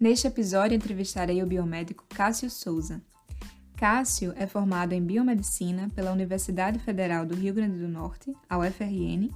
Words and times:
Neste 0.00 0.28
episódio, 0.28 0.76
entrevistarei 0.76 1.42
o 1.42 1.46
biomédico 1.46 2.04
Cássio 2.08 2.48
Souza. 2.48 3.02
Cássio 3.76 4.32
é 4.36 4.46
formado 4.46 4.92
em 4.92 5.02
biomedicina 5.02 5.90
pela 5.92 6.12
Universidade 6.12 6.78
Federal 6.78 7.26
do 7.26 7.34
Rio 7.34 7.52
Grande 7.52 7.78
do 7.78 7.88
Norte, 7.88 8.32
a 8.48 8.58
UFRN, 8.58 9.28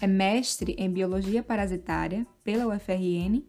é 0.00 0.06
mestre 0.06 0.76
em 0.78 0.88
biologia 0.88 1.42
parasitária 1.42 2.24
pela 2.44 2.72
UFRN 2.72 3.42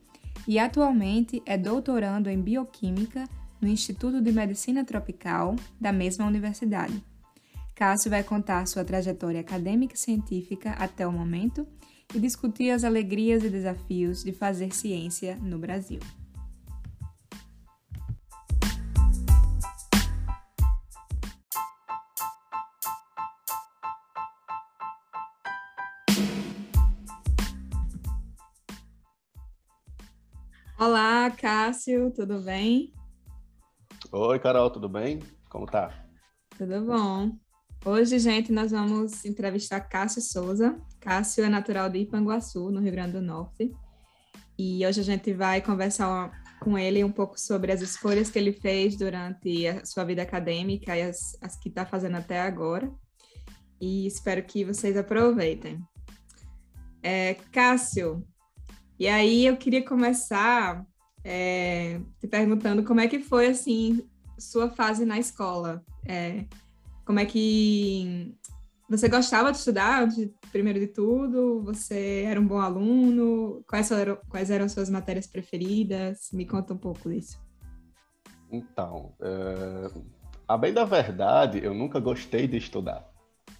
e 0.47 0.57
atualmente 0.57 1.39
é 1.45 1.55
doutorando 1.55 2.31
em 2.31 2.41
bioquímica 2.41 3.29
no 3.61 3.67
Instituto 3.67 4.19
de 4.19 4.31
Medicina 4.31 4.83
Tropical 4.83 5.55
da 5.79 5.91
mesma 5.91 6.25
universidade. 6.25 7.03
Cássio 7.75 8.09
vai 8.09 8.23
contar 8.23 8.65
sua 8.67 8.83
trajetória 8.83 9.39
acadêmica 9.39 9.93
e 9.93 9.99
científica 9.99 10.71
até 10.71 11.05
o 11.05 11.11
momento 11.11 11.67
e 12.13 12.19
discutir 12.19 12.71
as 12.71 12.83
alegrias 12.83 13.43
e 13.43 13.49
desafios 13.49 14.23
de 14.23 14.33
fazer 14.33 14.73
ciência 14.73 15.35
no 15.35 15.59
Brasil. 15.59 15.99
Olá, 31.29 31.37
Cássio, 31.37 32.09
tudo 32.09 32.41
bem? 32.41 32.91
Oi, 34.11 34.39
Carol, 34.39 34.71
tudo 34.71 34.89
bem? 34.89 35.19
Como 35.47 35.67
tá? 35.67 35.93
Tudo 36.57 36.83
bom. 36.83 37.37
Hoje, 37.85 38.17
gente, 38.17 38.51
nós 38.51 38.71
vamos 38.71 39.23
entrevistar 39.23 39.79
Cássio 39.81 40.23
Souza. 40.23 40.81
Cássio 40.99 41.43
é 41.43 41.49
natural 41.49 41.87
de 41.87 41.99
Ipanguaçu, 41.99 42.71
no 42.71 42.79
Rio 42.81 42.91
Grande 42.91 43.11
do 43.11 43.21
Norte. 43.21 43.71
E 44.57 44.83
hoje 44.83 45.01
a 45.01 45.03
gente 45.03 45.31
vai 45.31 45.61
conversar 45.61 46.31
com 46.59 46.75
ele 46.75 47.03
um 47.03 47.11
pouco 47.11 47.39
sobre 47.39 47.71
as 47.71 47.81
escolhas 47.81 48.31
que 48.31 48.39
ele 48.39 48.51
fez 48.51 48.97
durante 48.97 49.67
a 49.67 49.85
sua 49.85 50.03
vida 50.05 50.23
acadêmica 50.23 50.97
e 50.97 51.03
as, 51.03 51.37
as 51.41 51.55
que 51.59 51.69
está 51.69 51.85
fazendo 51.85 52.17
até 52.17 52.41
agora. 52.41 52.91
E 53.79 54.07
espero 54.07 54.41
que 54.41 54.65
vocês 54.65 54.97
aproveitem. 54.97 55.79
É, 57.03 57.35
Cássio, 57.51 58.27
e 58.99 59.07
aí 59.07 59.45
eu 59.45 59.55
queria 59.57 59.85
começar 59.85 60.88
é, 61.23 61.99
te 62.19 62.27
perguntando 62.27 62.83
como 62.83 62.99
é 62.99 63.07
que 63.07 63.19
foi 63.19 63.47
assim 63.47 64.07
sua 64.37 64.69
fase 64.69 65.05
na 65.05 65.19
escola. 65.19 65.83
É, 66.05 66.45
como 67.05 67.19
é 67.19 67.25
que 67.25 68.35
você 68.89 69.07
gostava 69.07 69.51
de 69.51 69.57
estudar, 69.57 70.07
de, 70.07 70.33
primeiro 70.51 70.79
de 70.79 70.87
tudo? 70.87 71.61
Você 71.63 72.23
era 72.25 72.39
um 72.39 72.47
bom 72.47 72.59
aluno? 72.59 73.63
Quais 73.67 73.91
eram, 73.91 74.17
quais 74.29 74.49
eram 74.49 74.67
suas 74.67 74.89
matérias 74.89 75.27
preferidas? 75.27 76.29
Me 76.33 76.45
conta 76.45 76.73
um 76.73 76.77
pouco 76.77 77.09
disso. 77.09 77.39
Então, 78.51 79.13
é, 79.21 79.91
a 80.47 80.57
bem 80.57 80.73
da 80.73 80.85
verdade, 80.85 81.63
eu 81.63 81.73
nunca 81.73 81.99
gostei 81.99 82.47
de 82.47 82.57
estudar, 82.57 83.07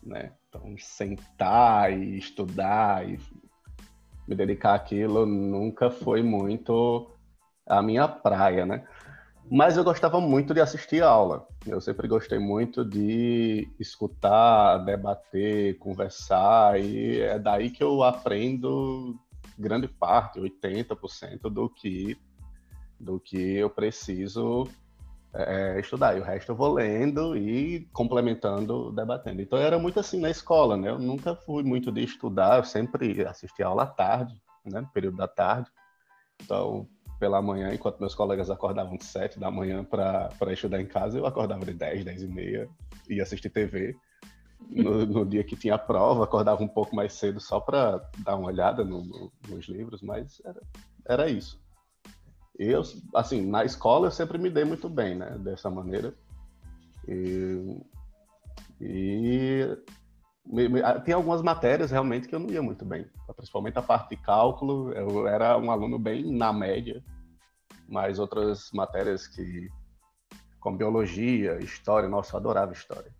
né? 0.02 0.34
Então, 0.48 0.76
sentar 0.80 1.94
e 1.94 2.18
estudar 2.18 3.08
e 3.08 3.20
me 4.28 4.36
dedicar 4.36 4.74
àquilo 4.74 5.26
nunca 5.26 5.92
foi 5.92 6.24
muito 6.24 7.19
a 7.70 7.82
minha 7.82 8.08
praia, 8.08 8.66
né? 8.66 8.84
Mas 9.52 9.78
eu 9.78 9.84
gostava 9.84 10.20
muito 10.20 10.54
de 10.54 10.62
assistir 10.62 11.02
aula. 11.02 11.48
Eu 11.66 11.82
sempre 11.82 12.08
gostei 12.08 12.38
muito 12.38 12.86
de 12.86 13.68
escutar, 13.80 14.78
debater, 14.80 15.78
conversar, 15.80 16.80
e 16.80 17.20
é 17.22 17.40
daí 17.40 17.72
que 17.72 17.84
eu 17.84 18.04
aprendo 18.04 19.18
grande 19.58 19.88
parte, 19.88 20.40
80% 20.40 21.50
do 21.50 21.70
que 21.70 22.18
do 23.00 23.18
que 23.18 23.56
eu 23.56 23.70
preciso 23.70 24.68
é, 25.34 25.80
estudar. 25.80 26.18
E 26.18 26.20
o 26.20 26.24
resto 26.24 26.52
eu 26.52 26.56
vou 26.56 26.74
lendo 26.74 27.36
e 27.36 27.88
complementando, 27.94 28.92
debatendo. 28.92 29.42
Então 29.42 29.58
era 29.58 29.80
muito 29.80 30.00
assim 30.00 30.20
na 30.20 30.30
escola, 30.30 30.76
né? 30.76 30.90
Eu 30.90 31.00
nunca 31.00 31.36
fui 31.36 31.64
muito 31.64 31.92
de 31.92 32.04
estudar, 32.04 32.58
eu 32.58 32.64
sempre 32.64 33.26
assistia 33.26 33.68
aula 33.68 33.84
à 33.84 33.88
tarde, 33.88 34.36
né? 34.66 34.82
No 34.82 34.90
período 34.90 35.18
da 35.18 35.28
tarde. 35.28 35.70
Então 36.44 36.88
pela 37.20 37.42
manhã, 37.42 37.74
enquanto 37.74 38.00
meus 38.00 38.16
colegas 38.16 38.50
acordavam 38.50 38.98
de 38.98 39.04
7 39.04 39.40
da 39.40 39.52
manhã 39.52 39.84
para 39.84 40.32
estudar 40.52 40.82
em 40.82 40.86
casa, 40.86 41.18
eu 41.18 41.26
acordava 41.26 41.66
de 41.66 41.74
10, 41.74 42.06
10 42.06 42.24
e 42.24 42.28
meia, 42.28 42.70
ia 43.10 43.24
assistir 43.24 43.50
TV. 43.50 43.96
No, 44.70 45.06
no, 45.06 45.26
dia 45.26 45.44
que 45.44 45.56
tinha 45.56 45.78
prova, 45.78 46.24
acordava 46.24 46.62
um 46.62 46.68
pouco 46.68 46.96
mais 46.96 47.14
cedo 47.14 47.40
só 47.40 47.60
para 47.60 48.04
dar 48.20 48.36
uma 48.36 48.48
olhada 48.48 48.84
no, 48.84 49.04
no, 49.04 49.32
nos 49.48 49.68
livros, 49.68 50.02
mas 50.02 50.42
era, 50.44 50.62
era 51.06 51.30
isso. 51.30 51.60
Eu, 52.58 52.84
assim, 53.16 53.46
na 53.46 53.64
escola 53.64 54.08
eu 54.08 54.12
sempre 54.12 54.38
me 54.38 54.50
dei 54.50 54.66
muito 54.66 54.90
bem, 54.90 55.16
né, 55.16 55.38
dessa 55.40 55.70
maneira. 55.70 56.14
E, 57.08 57.82
e 58.82 59.78
tem 61.06 61.14
algumas 61.14 61.42
matérias 61.42 61.92
realmente 61.92 62.28
que 62.28 62.34
eu 62.34 62.40
não 62.40 62.50
ia 62.50 62.62
muito 62.62 62.84
bem, 62.86 63.06
principalmente 63.36 63.78
a 63.78 63.82
parte 63.82 64.10
de 64.10 64.18
cálculo, 64.18 64.92
eu 64.94 65.28
era 65.28 65.58
um 65.58 65.70
aluno 65.70 66.00
bem 66.00 66.32
na 66.32 66.52
média, 66.52 67.04
mas 67.88 68.20
outras 68.20 68.72
matérias 68.74 69.28
que, 69.28 69.70
como 70.60 70.78
biologia, 70.78 71.60
história, 71.60 72.10
nossa, 72.10 72.36
eu 72.36 72.40
adorava 72.40 72.74
história. 72.74 73.12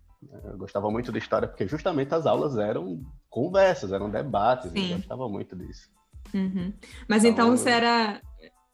Eu 0.44 0.58
gostava 0.58 0.90
muito 0.90 1.10
de 1.10 1.18
história 1.18 1.48
porque 1.48 1.66
justamente 1.66 2.14
as 2.14 2.26
aulas 2.26 2.58
eram 2.58 3.02
conversas, 3.28 3.92
eram 3.92 4.10
debates, 4.10 4.70
Sim. 4.70 4.90
eu 4.90 4.96
gostava 4.98 5.28
muito 5.28 5.56
disso. 5.56 5.88
Uhum. 6.34 6.72
Mas 7.08 7.24
então, 7.24 7.46
então 7.46 7.56
você 7.56 7.70
era 7.70 8.20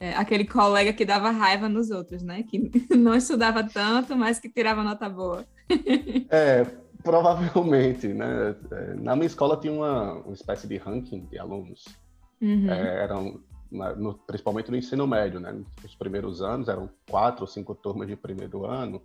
é, 0.01 0.15
aquele 0.15 0.45
colega 0.45 0.93
que 0.93 1.05
dava 1.05 1.31
raiva 1.31 1.69
nos 1.69 1.91
outros, 1.91 2.23
né? 2.23 2.43
Que 2.43 2.59
não 2.97 3.15
estudava 3.15 3.63
tanto, 3.65 4.17
mas 4.17 4.39
que 4.39 4.49
tirava 4.49 4.83
nota 4.83 5.09
boa. 5.09 5.47
É, 6.29 6.67
Provavelmente, 7.07 8.09
né? 8.09 8.57
É, 8.73 8.95
na 8.95 9.15
minha 9.15 9.29
escola 9.29 9.57
tinha 9.57 9.73
uma, 9.73 10.15
uma 10.15 10.35
espécie 10.35 10.67
de 10.67 10.77
ranking 10.77 11.25
de 11.27 11.39
alunos. 11.39 11.85
Uhum. 12.43 12.69
É, 12.69 13.05
eram, 13.05 13.41
no, 13.71 14.15
principalmente 14.27 14.73
no 14.73 14.77
ensino 14.77 15.07
médio, 15.07 15.39
né? 15.39 15.53
Nos 15.53 15.95
primeiros 15.95 16.43
anos 16.43 16.69
eram 16.69 16.91
quatro 17.09 17.43
ou 17.43 17.47
cinco 17.47 17.77
turmas 17.77 18.09
de 18.09 18.17
primeiro 18.17 18.67
ano, 18.67 19.01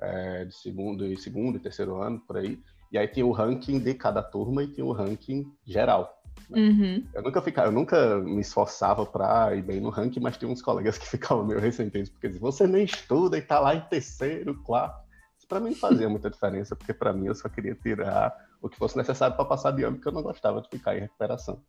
é, 0.00 0.46
de 0.46 0.52
segundo 0.56 1.06
e 1.06 1.16
segundo 1.16 1.58
e 1.58 1.60
terceiro 1.60 2.02
ano, 2.02 2.18
por 2.18 2.38
aí. 2.38 2.58
E 2.90 2.98
aí 2.98 3.06
tinha 3.06 3.24
o 3.24 3.30
ranking 3.30 3.78
de 3.78 3.94
cada 3.94 4.20
turma 4.20 4.64
e 4.64 4.66
tinha 4.66 4.84
o 4.84 4.90
ranking 4.90 5.48
geral. 5.64 6.20
Né? 6.50 6.60
Uhum. 6.60 7.06
Eu 7.14 7.22
nunca 7.22 7.40
ficava, 7.40 7.68
eu 7.68 7.72
nunca 7.72 8.18
me 8.18 8.40
esforçava 8.40 9.06
para 9.06 9.54
ir 9.54 9.62
bem 9.62 9.80
no 9.80 9.90
ranking, 9.90 10.18
mas 10.18 10.36
tinha 10.36 10.50
uns 10.50 10.60
colegas 10.60 10.98
que 10.98 11.06
ficavam 11.08 11.46
meio 11.46 11.60
ressentidos 11.60 12.10
porque 12.10 12.26
diziam, 12.26 12.50
você 12.50 12.66
nem 12.66 12.82
estuda 12.82 13.38
e 13.38 13.42
tá 13.42 13.60
lá 13.60 13.76
em 13.76 13.80
terceiro, 13.82 14.60
quarto 14.64 15.11
para 15.52 15.60
mim 15.60 15.70
não 15.70 15.76
fazia 15.76 16.08
muita 16.08 16.30
diferença, 16.30 16.74
porque 16.74 16.94
para 16.94 17.12
mim 17.12 17.26
eu 17.26 17.34
só 17.34 17.46
queria 17.46 17.74
tirar 17.74 18.34
o 18.62 18.70
que 18.70 18.78
fosse 18.78 18.96
necessário 18.96 19.36
para 19.36 19.44
passar 19.44 19.72
de 19.72 19.82
ano, 19.82 19.96
porque 19.96 20.08
eu 20.08 20.12
não 20.12 20.22
gostava 20.22 20.62
de 20.62 20.68
ficar 20.70 20.96
em 20.96 21.00
recuperação. 21.00 21.62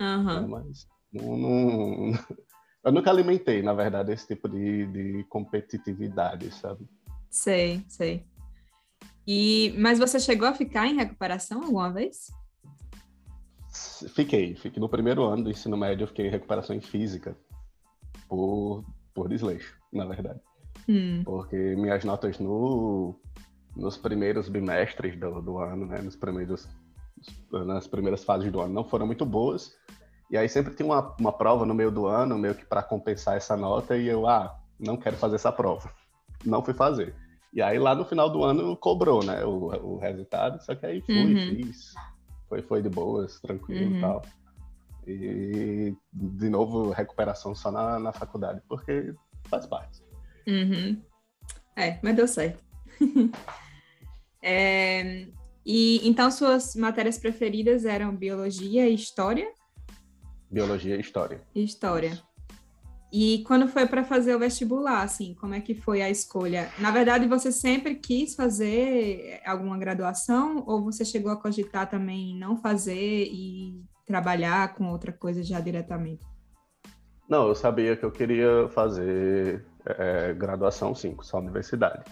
Uhum. 0.00 0.48
Mas 0.48 0.88
não, 1.12 1.36
não, 1.36 2.12
eu 2.82 2.90
nunca 2.90 3.10
alimentei, 3.10 3.62
na 3.62 3.72
verdade, 3.72 4.12
esse 4.12 4.26
tipo 4.26 4.48
de, 4.48 4.86
de 4.86 5.24
competitividade, 5.28 6.50
sabe? 6.50 6.84
Sei, 7.30 7.80
sei. 7.88 8.26
E, 9.24 9.72
mas 9.78 10.00
você 10.00 10.18
chegou 10.18 10.48
a 10.48 10.54
ficar 10.54 10.88
em 10.88 10.96
recuperação 10.96 11.62
alguma 11.62 11.92
vez? 11.92 12.32
Fiquei, 14.16 14.56
fiquei 14.56 14.80
no 14.80 14.88
primeiro 14.88 15.22
ano 15.22 15.44
do 15.44 15.50
ensino 15.50 15.76
médio, 15.76 16.02
eu 16.02 16.08
fiquei 16.08 16.26
em 16.26 16.30
recuperação 16.30 16.74
em 16.74 16.80
física 16.80 17.36
por, 18.28 18.84
por 19.14 19.28
desleixo, 19.28 19.78
na 19.92 20.06
verdade. 20.06 20.40
Hum. 20.88 21.22
Porque 21.24 21.56
minhas 21.76 22.04
notas 22.04 22.38
no, 22.38 23.14
nos 23.76 23.96
primeiros 23.96 24.48
bimestres 24.48 25.18
do, 25.18 25.40
do 25.42 25.58
ano, 25.58 25.86
né, 25.86 26.00
nos 26.00 26.16
primeiros, 26.16 26.68
nas 27.52 27.86
primeiras 27.86 28.24
fases 28.24 28.50
do 28.50 28.60
ano, 28.60 28.72
não 28.72 28.84
foram 28.84 29.06
muito 29.06 29.26
boas. 29.26 29.76
E 30.30 30.36
aí 30.36 30.48
sempre 30.48 30.74
tinha 30.74 30.86
uma, 30.86 31.14
uma 31.18 31.32
prova 31.32 31.64
no 31.64 31.74
meio 31.74 31.90
do 31.90 32.06
ano, 32.06 32.38
meio 32.38 32.54
que 32.54 32.64
para 32.64 32.82
compensar 32.82 33.36
essa 33.36 33.56
nota, 33.56 33.96
e 33.96 34.08
eu, 34.08 34.26
ah, 34.26 34.58
não 34.78 34.96
quero 34.96 35.16
fazer 35.16 35.36
essa 35.36 35.52
prova. 35.52 35.90
Não 36.44 36.62
fui 36.62 36.74
fazer. 36.74 37.14
E 37.52 37.62
aí 37.62 37.78
lá 37.78 37.94
no 37.94 38.04
final 38.04 38.30
do 38.30 38.44
ano 38.44 38.76
cobrou, 38.76 39.24
né, 39.24 39.44
o, 39.44 39.94
o 39.94 39.98
resultado, 39.98 40.62
só 40.62 40.74
que 40.74 40.84
aí 40.84 41.00
fui, 41.00 41.14
uhum. 41.14 41.56
fiz. 41.56 41.94
Foi, 42.48 42.62
foi 42.62 42.82
de 42.82 42.88
boas, 42.88 43.40
tranquilo 43.40 43.90
e 43.90 43.94
uhum. 43.94 44.00
tal. 44.00 44.22
E 45.06 45.96
de 46.12 46.48
novo, 46.50 46.90
recuperação 46.90 47.54
só 47.54 47.70
na, 47.70 47.98
na 47.98 48.12
faculdade, 48.12 48.62
porque 48.68 49.14
faz 49.44 49.66
parte. 49.66 50.07
Uhum. 50.48 51.02
É, 51.76 51.98
mas 52.02 52.16
deu 52.16 52.26
certo. 52.26 52.64
é, 54.42 55.26
e 55.64 56.08
então 56.08 56.30
suas 56.30 56.74
matérias 56.74 57.18
preferidas 57.18 57.84
eram 57.84 58.16
biologia 58.16 58.88
e 58.88 58.94
história? 58.94 59.52
Biologia 60.50 60.96
e 60.96 61.00
história. 61.00 61.42
História. 61.54 62.18
E 63.12 63.42
quando 63.46 63.68
foi 63.68 63.86
para 63.86 64.04
fazer 64.04 64.34
o 64.34 64.38
vestibular, 64.38 65.02
assim, 65.02 65.34
como 65.34 65.54
é 65.54 65.60
que 65.60 65.74
foi 65.74 66.02
a 66.02 66.10
escolha? 66.10 66.70
Na 66.78 66.90
verdade, 66.90 67.26
você 67.26 67.52
sempre 67.52 67.94
quis 67.94 68.34
fazer 68.34 69.40
alguma 69.46 69.78
graduação 69.78 70.64
ou 70.66 70.82
você 70.82 71.04
chegou 71.04 71.30
a 71.30 71.40
cogitar 71.40 71.88
também 71.88 72.36
não 72.38 72.56
fazer 72.56 73.28
e 73.30 73.82
trabalhar 74.06 74.74
com 74.74 74.90
outra 74.90 75.12
coisa 75.12 75.42
já 75.42 75.60
diretamente? 75.60 76.24
Não, 77.28 77.48
eu 77.48 77.54
sabia 77.54 77.96
que 77.96 78.04
eu 78.04 78.10
queria 78.10 78.68
fazer 78.70 79.64
é, 79.86 80.34
graduação, 80.34 80.94
sim, 80.94 81.16
só 81.22 81.38
universidade. 81.38 82.04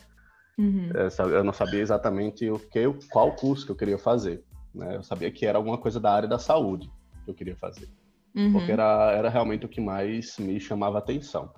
Uhum. 0.58 0.90
Eu 1.30 1.44
não 1.44 1.52
sabia 1.52 1.80
exatamente 1.80 2.48
o 2.50 2.58
que, 2.58 2.82
qual 3.10 3.32
curso 3.36 3.66
que 3.66 3.72
eu 3.72 3.76
queria 3.76 3.98
fazer. 3.98 4.42
Né? 4.74 4.96
Eu 4.96 5.02
sabia 5.02 5.30
que 5.30 5.44
era 5.44 5.58
alguma 5.58 5.78
coisa 5.78 6.00
da 6.00 6.12
área 6.12 6.28
da 6.28 6.38
saúde 6.38 6.90
que 7.24 7.30
eu 7.30 7.34
queria 7.34 7.56
fazer. 7.56 7.88
Uhum. 8.34 8.52
Porque 8.52 8.72
era, 8.72 9.12
era 9.12 9.28
realmente 9.28 9.66
o 9.66 9.68
que 9.68 9.80
mais 9.80 10.38
me 10.38 10.58
chamava 10.60 10.98
atenção. 10.98 11.52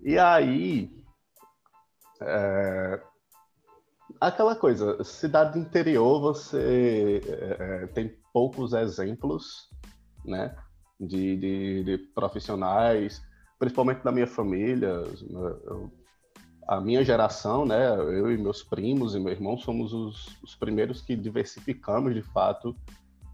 E 0.00 0.18
aí, 0.18 0.90
é, 2.20 3.00
aquela 4.20 4.56
coisa, 4.56 5.02
cidade 5.04 5.58
interior, 5.58 6.20
você 6.20 7.20
é, 7.26 7.86
tem 7.88 8.16
poucos 8.32 8.72
exemplos, 8.72 9.68
né? 10.24 10.54
De, 11.00 11.36
de, 11.36 11.84
de, 11.84 11.98
profissionais, 12.12 13.22
principalmente 13.58 14.02
da 14.02 14.12
minha 14.12 14.26
família. 14.26 15.02
Eu, 15.64 15.90
a 16.68 16.82
minha 16.82 17.02
geração, 17.02 17.64
né? 17.64 17.96
Eu 17.96 18.30
e 18.30 18.36
meus 18.36 18.62
primos 18.62 19.14
e 19.14 19.18
meu 19.18 19.32
irmão 19.32 19.56
somos 19.56 19.94
os, 19.94 20.38
os 20.42 20.54
primeiros 20.54 21.00
que 21.00 21.16
diversificamos, 21.16 22.14
de 22.14 22.20
fato, 22.20 22.76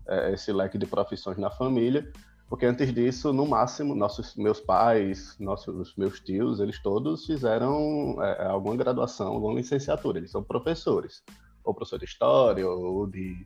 é, 0.07 0.33
esse 0.33 0.53
leque 0.53 0.79
de 0.79 0.87
profissões 0.87 1.37
na 1.37 1.51
família. 1.51 2.11
Porque 2.49 2.65
antes 2.65 2.95
disso, 2.95 3.33
no 3.33 3.45
máximo, 3.45 3.95
nossos 3.97 4.37
meus 4.37 4.61
pais, 4.61 5.37
nossos 5.41 5.97
meus 5.97 6.21
tios, 6.21 6.61
eles 6.61 6.81
todos 6.81 7.27
fizeram 7.27 8.23
é, 8.23 8.47
alguma 8.47 8.77
graduação, 8.77 9.33
alguma 9.33 9.55
licenciatura. 9.55 10.19
Eles 10.19 10.31
são 10.31 10.45
professores, 10.45 11.25
ou 11.65 11.75
professor 11.75 11.99
de 11.99 12.05
história, 12.05 12.69
ou 12.69 13.05
de, 13.09 13.45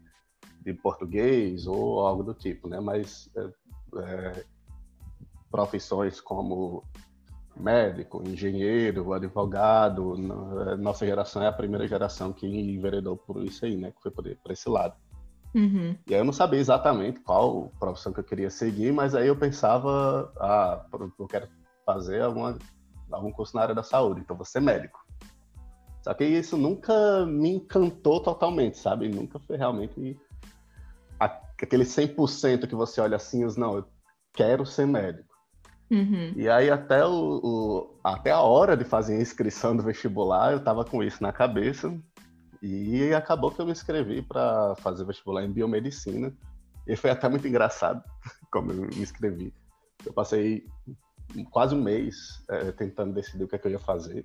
de 0.61 0.75
português, 0.75 1.67
ou 1.67 2.01
algo 2.01 2.23
do 2.23 2.35
tipo, 2.35 2.69
né? 2.69 2.79
Mas 2.79 3.31
é, 3.35 3.51
é, 3.97 4.45
profissões 5.51 6.21
como 6.21 6.83
médico, 7.57 8.23
engenheiro, 8.27 9.13
advogado, 9.13 10.17
nossa 10.79 11.05
geração 11.05 11.43
é 11.43 11.49
a 11.49 11.53
primeira 11.53 11.89
geração 11.89 12.33
que 12.33 12.47
enveredou 12.47 13.17
por 13.17 13.43
isso 13.43 13.65
aí, 13.65 13.77
né? 13.77 13.91
Que 13.91 14.03
foi 14.03 14.11
por, 14.11 14.25
por 14.37 14.53
esse 14.53 14.69
lado. 14.69 14.95
Uhum. 15.55 15.97
E 16.07 16.15
aí 16.15 16.21
eu 16.21 16.25
não 16.25 16.33
sabia 16.33 16.61
exatamente 16.61 17.21
qual 17.21 17.73
profissão 17.81 18.13
que 18.13 18.21
eu 18.21 18.25
queria 18.25 18.51
seguir, 18.51 18.93
mas 18.93 19.15
aí 19.15 19.27
eu 19.27 19.37
pensava, 19.37 20.33
ah, 20.39 20.85
eu 21.19 21.27
quero 21.27 21.49
fazer 21.85 22.23
alguma, 22.23 22.59
algum 23.11 23.33
curso 23.33 23.57
na 23.57 23.63
área 23.63 23.75
da 23.75 23.83
saúde, 23.83 24.21
então 24.21 24.37
vou 24.37 24.45
ser 24.45 24.61
médico. 24.61 25.01
Só 26.03 26.15
que 26.15 26.25
isso 26.25 26.57
nunca 26.57 27.27
me 27.27 27.51
encantou 27.51 28.21
totalmente, 28.21 28.79
sabe? 28.79 29.09
Nunca 29.09 29.39
foi 29.41 29.57
realmente 29.57 30.19
aquele 31.19 31.85
100% 31.85 32.69
que 32.69 32.75
você 32.75 33.01
olha 33.01 33.17
assim, 33.17 33.45
não, 33.57 33.77
eu 33.79 33.85
quero 34.33 34.65
ser 34.65 34.87
médico. 34.87 35.28
Uhum. 35.91 36.33
E 36.37 36.49
aí 36.49 36.71
até, 36.71 37.05
o, 37.05 37.41
o, 37.43 38.01
até 38.05 38.31
a 38.31 38.41
hora 38.41 38.77
de 38.77 38.85
fazer 38.85 39.17
a 39.17 39.21
inscrição 39.21 39.77
do 39.77 39.83
vestibular, 39.83 40.53
eu 40.53 40.63
tava 40.63 40.85
com 40.85 41.03
isso 41.03 41.23
na 41.23 41.33
cabeça, 41.33 41.99
e 42.63 43.15
acabou 43.15 43.51
que 43.51 43.61
eu 43.61 43.67
me 43.67 43.73
inscrevi 43.73 44.21
para 44.23 44.75
fazer 44.77 45.05
vestibular 45.05 45.45
em 45.45 45.53
biomedicina. 45.53 46.33
E 46.87 46.97
foi 46.97 47.11
até 47.11 47.29
muito 47.29 47.47
engraçado 47.47 48.03
como 48.51 48.73
eu 48.73 48.83
me 48.83 49.01
inscrevi. 49.01 49.53
Eu 50.05 50.13
passei 50.13 50.67
quase 51.51 51.75
um 51.75 51.83
mês 51.83 52.43
é, 52.49 52.73
tentando 52.73 53.13
decidir 53.13 53.45
o 53.45 53.49
que, 53.49 53.57
é 53.57 53.59
que 53.59 53.67
eu 53.67 53.73
ia 53.73 53.79
fazer. 53.79 54.25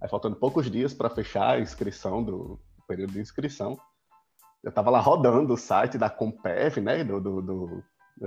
Aí 0.00 0.08
faltando 0.08 0.36
poucos 0.36 0.70
dias 0.70 0.94
para 0.94 1.10
fechar 1.10 1.50
a 1.50 1.60
inscrição 1.60 2.22
do 2.22 2.58
período 2.86 3.12
de 3.12 3.20
inscrição, 3.20 3.78
eu 4.62 4.70
estava 4.70 4.90
lá 4.90 5.00
rodando 5.00 5.52
o 5.52 5.58
site 5.58 5.98
da 5.98 6.08
Compev, 6.08 6.78
né, 6.78 7.04
do, 7.04 7.20
do, 7.20 7.42
do 7.42 7.84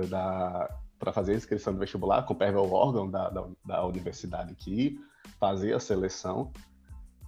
da 0.10 0.70
para 0.98 1.14
fazer 1.14 1.34
a 1.34 1.36
inscrição 1.36 1.74
do 1.74 1.80
vestibular. 1.80 2.20
A 2.20 2.24
Compev 2.24 2.56
é 2.56 2.60
o 2.60 2.72
órgão 2.72 3.10
da, 3.10 3.30
da, 3.30 3.48
da 3.66 3.86
universidade 3.86 4.56
que 4.56 5.00
fazia 5.40 5.76
a 5.76 5.80
seleção 5.80 6.52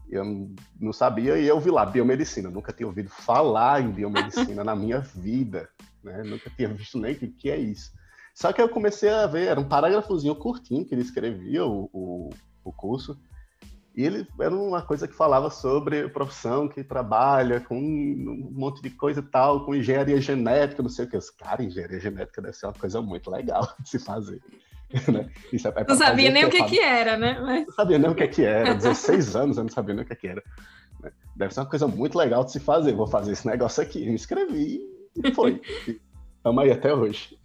eu 0.10 0.50
não 0.80 0.92
sabia 0.92 1.38
e 1.38 1.48
eu 1.48 1.60
vi 1.60 1.69
lá 1.69 1.86
biomedicina. 1.86 2.50
Nunca 2.50 2.74
tinha 2.74 2.88
ouvido 2.88 3.10
falar 3.10 3.81
em 3.81 3.92
biomedicina 3.92 4.63
na 4.63 4.75
minha 4.75 5.00
vida, 5.16 5.69
né? 6.04 6.24
Nunca 6.24 6.50
tinha 6.50 6.68
visto 6.69 6.98
nem 6.98 7.13
o 7.13 7.18
que 7.18 7.50
é 7.50 7.57
isso. 7.57 7.92
Só 8.33 8.51
que 8.51 8.62
eu 8.62 8.69
comecei 8.69 9.10
a 9.10 9.27
ver, 9.27 9.48
era 9.48 9.60
um 9.60 9.68
parágrafozinho 9.68 10.36
curtinho 10.36 10.86
que 10.86 10.95
ele 10.95 11.01
escrevia 11.01 11.66
o, 11.66 11.89
o, 11.94 12.30
o 12.63 12.74
curso, 12.74 13.19
e 14.00 14.06
ele 14.06 14.25
era 14.40 14.56
uma 14.56 14.81
coisa 14.81 15.10
que 15.10 15.13
falava 15.13 15.50
sobre 15.50 16.07
profissão 16.07 16.69
que 16.69 16.86
trabalha 16.86 17.60
com 17.60 17.78
um 17.78 18.50
monte 18.50 18.81
de 18.81 18.92
coisa 18.92 19.19
e 19.19 19.24
tal, 19.24 19.66
com 19.66 19.75
engenharia 19.75 20.22
genética, 20.22 20.81
não 20.81 20.90
sei 20.90 21.04
o 21.04 21.10
que. 21.10 21.19
Cara, 21.38 21.62
engenharia 21.62 22.00
genética 22.00 22.42
deve 22.42 22.56
ser 22.56 22.68
uma 22.68 22.74
coisa 22.74 23.01
muito 23.01 23.30
legal 23.30 23.68
de 23.84 23.90
se 23.90 24.00
fazer. 24.00 24.42
Né? 25.12 25.30
É, 25.54 25.81
é 25.81 25.86
não 25.88 25.96
sabia 25.96 26.31
nem 26.31 26.46
o 26.46 26.50
que, 26.50 26.63
que 26.63 26.80
era, 26.80 27.16
né? 27.16 27.40
Mas... 27.40 27.68
Não 27.68 27.74
sabia 27.75 28.00
nem 28.00 28.10
o 28.10 28.16
que, 28.16 28.28
que 28.28 28.44
era. 28.44 28.74
16 28.74 29.36
anos 29.38 29.57
eu 29.57 29.63
não 29.63 29.69
sabia 29.69 29.94
nem 29.94 30.04
o 30.04 30.07
que, 30.07 30.16
que 30.16 30.28
era. 30.28 30.42
Né? 31.00 31.12
Deve 31.36 31.54
ser 31.54 31.60
uma 31.60 31.69
coisa 31.69 31.88
muito 31.88 32.18
legal 32.18 32.44
de 32.44 32.54
se 32.54 32.60
fazer. 32.60 32.94
Vou 32.94 33.06
fazer 33.06 33.34
esse 33.34 33.45
negócio 33.45 33.84
aqui. 33.84 34.04
Me 34.04 34.13
inscrevi 34.13 34.81
e 35.16 35.31
foi. 35.31 35.62
Estamos 36.38 36.63
aí 36.63 36.72
até 36.72 36.92
hoje. 36.92 37.38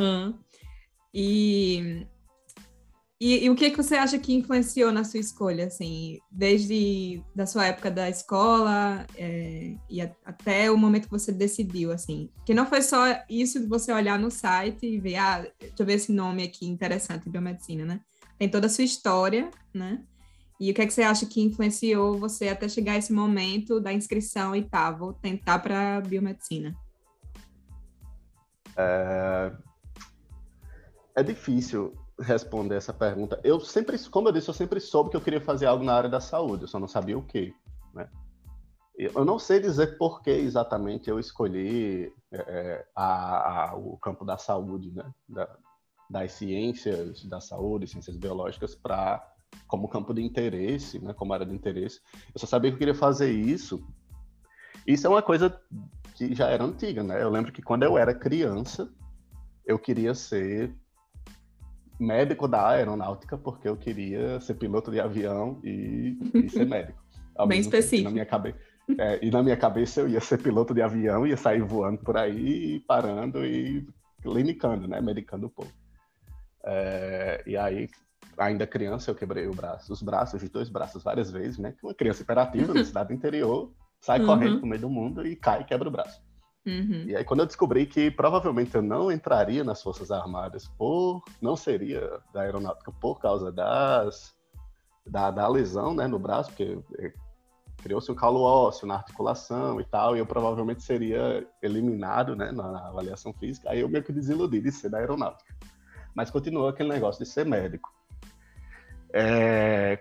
hum. 0.00 0.34
E 1.14 2.08
e, 3.26 3.46
e, 3.46 3.48
o 3.48 3.54
que, 3.54 3.70
que 3.70 3.76
você 3.78 3.94
acha 3.94 4.18
que 4.18 4.34
influenciou 4.34 4.92
na 4.92 5.02
sua 5.02 5.18
escolha, 5.18 5.68
assim, 5.68 6.18
desde 6.30 7.24
da 7.34 7.46
sua 7.46 7.64
época 7.64 7.90
da 7.90 8.06
escola 8.10 9.06
é, 9.16 9.76
e 9.88 10.02
a, 10.02 10.14
até 10.26 10.70
o 10.70 10.76
momento 10.76 11.06
que 11.06 11.10
você 11.10 11.32
decidiu, 11.32 11.90
assim, 11.90 12.28
que 12.44 12.52
não 12.52 12.66
foi 12.66 12.82
só 12.82 13.02
isso 13.26 13.58
de 13.58 13.66
você 13.66 13.90
olhar 13.94 14.18
no 14.18 14.30
site 14.30 14.84
e 14.84 15.00
ver, 15.00 15.16
ah, 15.16 15.40
deixa 15.58 15.74
eu 15.78 15.86
ver 15.86 15.94
esse 15.94 16.12
nome 16.12 16.42
aqui 16.42 16.66
interessante, 16.66 17.30
biomedicina, 17.30 17.86
né? 17.86 18.00
Tem 18.38 18.46
toda 18.46 18.66
a 18.66 18.68
sua 18.68 18.84
história, 18.84 19.50
né? 19.72 20.04
E 20.60 20.70
o 20.70 20.74
que, 20.74 20.82
é 20.82 20.86
que 20.86 20.92
você 20.92 21.02
acha 21.02 21.24
que 21.24 21.40
influenciou 21.40 22.18
você 22.18 22.48
até 22.48 22.68
chegar 22.68 22.92
a 22.92 22.98
esse 22.98 23.10
momento 23.10 23.80
da 23.80 23.90
inscrição 23.90 24.54
e 24.54 24.62
tá, 24.62 24.90
vou 24.90 25.14
tentar 25.14 25.60
para 25.60 26.02
biomedicina? 26.02 26.76
É... 28.76 29.50
é 31.16 31.22
difícil 31.22 32.03
responder 32.20 32.76
essa 32.76 32.92
pergunta. 32.92 33.40
Eu 33.42 33.60
sempre, 33.60 33.98
como 34.08 34.28
eu 34.28 34.32
disse, 34.32 34.48
eu 34.48 34.54
sempre 34.54 34.80
soube 34.80 35.10
que 35.10 35.16
eu 35.16 35.20
queria 35.20 35.40
fazer 35.40 35.66
algo 35.66 35.84
na 35.84 35.94
área 35.94 36.08
da 36.08 36.20
saúde, 36.20 36.62
eu 36.62 36.68
só 36.68 36.78
não 36.78 36.88
sabia 36.88 37.18
o 37.18 37.22
que, 37.22 37.54
né? 37.92 38.08
Eu 38.96 39.24
não 39.24 39.40
sei 39.40 39.58
dizer 39.58 39.98
por 39.98 40.22
que 40.22 40.30
exatamente 40.30 41.10
eu 41.10 41.18
escolhi 41.18 42.12
é, 42.30 42.36
é, 42.36 42.86
a, 42.94 43.70
a, 43.70 43.76
o 43.76 43.98
campo 43.98 44.24
da 44.24 44.38
saúde, 44.38 44.92
né? 44.92 45.12
Da, 45.28 45.48
das 46.08 46.32
ciências 46.32 47.24
da 47.24 47.40
saúde, 47.40 47.88
ciências 47.88 48.16
biológicas, 48.16 48.74
para 48.76 49.26
como 49.66 49.88
campo 49.88 50.14
de 50.14 50.22
interesse, 50.22 51.00
né? 51.00 51.12
Como 51.12 51.32
área 51.32 51.46
de 51.46 51.54
interesse. 51.54 52.00
Eu 52.32 52.38
só 52.38 52.46
sabia 52.46 52.70
que 52.70 52.76
eu 52.76 52.78
queria 52.78 52.94
fazer 52.94 53.32
isso. 53.32 53.84
Isso 54.86 55.06
é 55.08 55.10
uma 55.10 55.22
coisa 55.22 55.60
que 56.14 56.32
já 56.32 56.48
era 56.48 56.62
antiga, 56.62 57.02
né? 57.02 57.20
Eu 57.20 57.30
lembro 57.30 57.50
que 57.50 57.62
quando 57.62 57.82
eu 57.82 57.98
era 57.98 58.14
criança, 58.14 58.88
eu 59.66 59.76
queria 59.76 60.14
ser 60.14 60.72
médico 61.98 62.48
da 62.48 62.68
aeronáutica, 62.68 63.36
porque 63.38 63.68
eu 63.68 63.76
queria 63.76 64.40
ser 64.40 64.54
piloto 64.54 64.90
de 64.90 65.00
avião 65.00 65.60
e, 65.62 66.18
e 66.34 66.48
ser 66.48 66.66
médico. 66.66 67.02
Bem 67.48 67.60
específico. 67.60 68.04
Na 68.04 68.10
minha 68.10 68.26
cabeça, 68.26 68.58
é, 68.98 69.18
e 69.24 69.30
na 69.30 69.42
minha 69.42 69.56
cabeça 69.56 70.00
eu 70.00 70.08
ia 70.08 70.20
ser 70.20 70.38
piloto 70.40 70.74
de 70.74 70.82
avião, 70.82 71.26
ia 71.26 71.36
sair 71.36 71.62
voando 71.62 71.98
por 71.98 72.16
aí, 72.16 72.80
parando 72.80 73.44
e 73.44 73.86
clinicando, 74.22 74.86
né? 74.86 75.00
Medicando 75.00 75.46
o 75.46 75.50
povo. 75.50 75.72
É, 76.64 77.42
e 77.46 77.56
aí, 77.56 77.88
ainda 78.38 78.66
criança, 78.66 79.10
eu 79.10 79.14
quebrei 79.14 79.46
o 79.46 79.54
braço, 79.54 79.92
os 79.92 80.02
braços, 80.02 80.42
os 80.42 80.48
dois 80.48 80.68
braços 80.68 81.02
várias 81.02 81.30
vezes, 81.30 81.58
né? 81.58 81.74
Uma 81.82 81.94
criança 81.94 82.22
imperativa 82.22 82.72
na 82.72 82.84
cidade 82.84 83.12
interior, 83.12 83.72
sai 84.00 84.20
uhum. 84.20 84.26
correndo 84.26 84.60
no 84.60 84.66
meio 84.66 84.82
do 84.82 84.90
mundo 84.90 85.26
e 85.26 85.34
cai 85.34 85.62
e 85.62 85.64
quebra 85.64 85.88
o 85.88 85.92
braço. 85.92 86.22
Uhum. 86.66 87.04
E 87.06 87.14
aí, 87.14 87.24
quando 87.24 87.40
eu 87.40 87.46
descobri 87.46 87.84
que 87.84 88.10
provavelmente 88.10 88.74
eu 88.74 88.82
não 88.82 89.12
entraria 89.12 89.62
nas 89.62 89.82
Forças 89.82 90.10
Armadas 90.10 90.66
por. 90.78 91.22
não 91.40 91.56
seria 91.56 92.18
da 92.32 92.42
aeronáutica 92.42 92.90
por 92.92 93.20
causa 93.20 93.52
das. 93.52 94.34
da, 95.06 95.30
da 95.30 95.46
lesão 95.46 95.94
né, 95.94 96.06
no 96.06 96.18
braço, 96.18 96.50
porque 96.50 96.78
é, 96.98 97.12
criou-se 97.82 98.10
um 98.10 98.14
calo 98.14 98.40
ósseo 98.40 98.86
na 98.86 98.94
articulação 98.94 99.78
e 99.78 99.84
tal, 99.84 100.16
e 100.16 100.18
eu 100.18 100.26
provavelmente 100.26 100.82
seria 100.82 101.46
eliminado 101.62 102.34
né, 102.34 102.50
na, 102.50 102.72
na 102.72 102.88
avaliação 102.88 103.32
física, 103.34 103.70
aí 103.70 103.80
eu 103.80 103.88
meio 103.88 104.02
que 104.02 104.12
desiludi 104.12 104.60
de 104.60 104.72
ser 104.72 104.88
da 104.88 104.98
aeronáutica. 104.98 105.54
Mas 106.14 106.30
continuou 106.30 106.68
aquele 106.68 106.88
negócio 106.88 107.22
de 107.22 107.30
ser 107.30 107.44
médico. 107.44 107.92
É, 109.12 110.00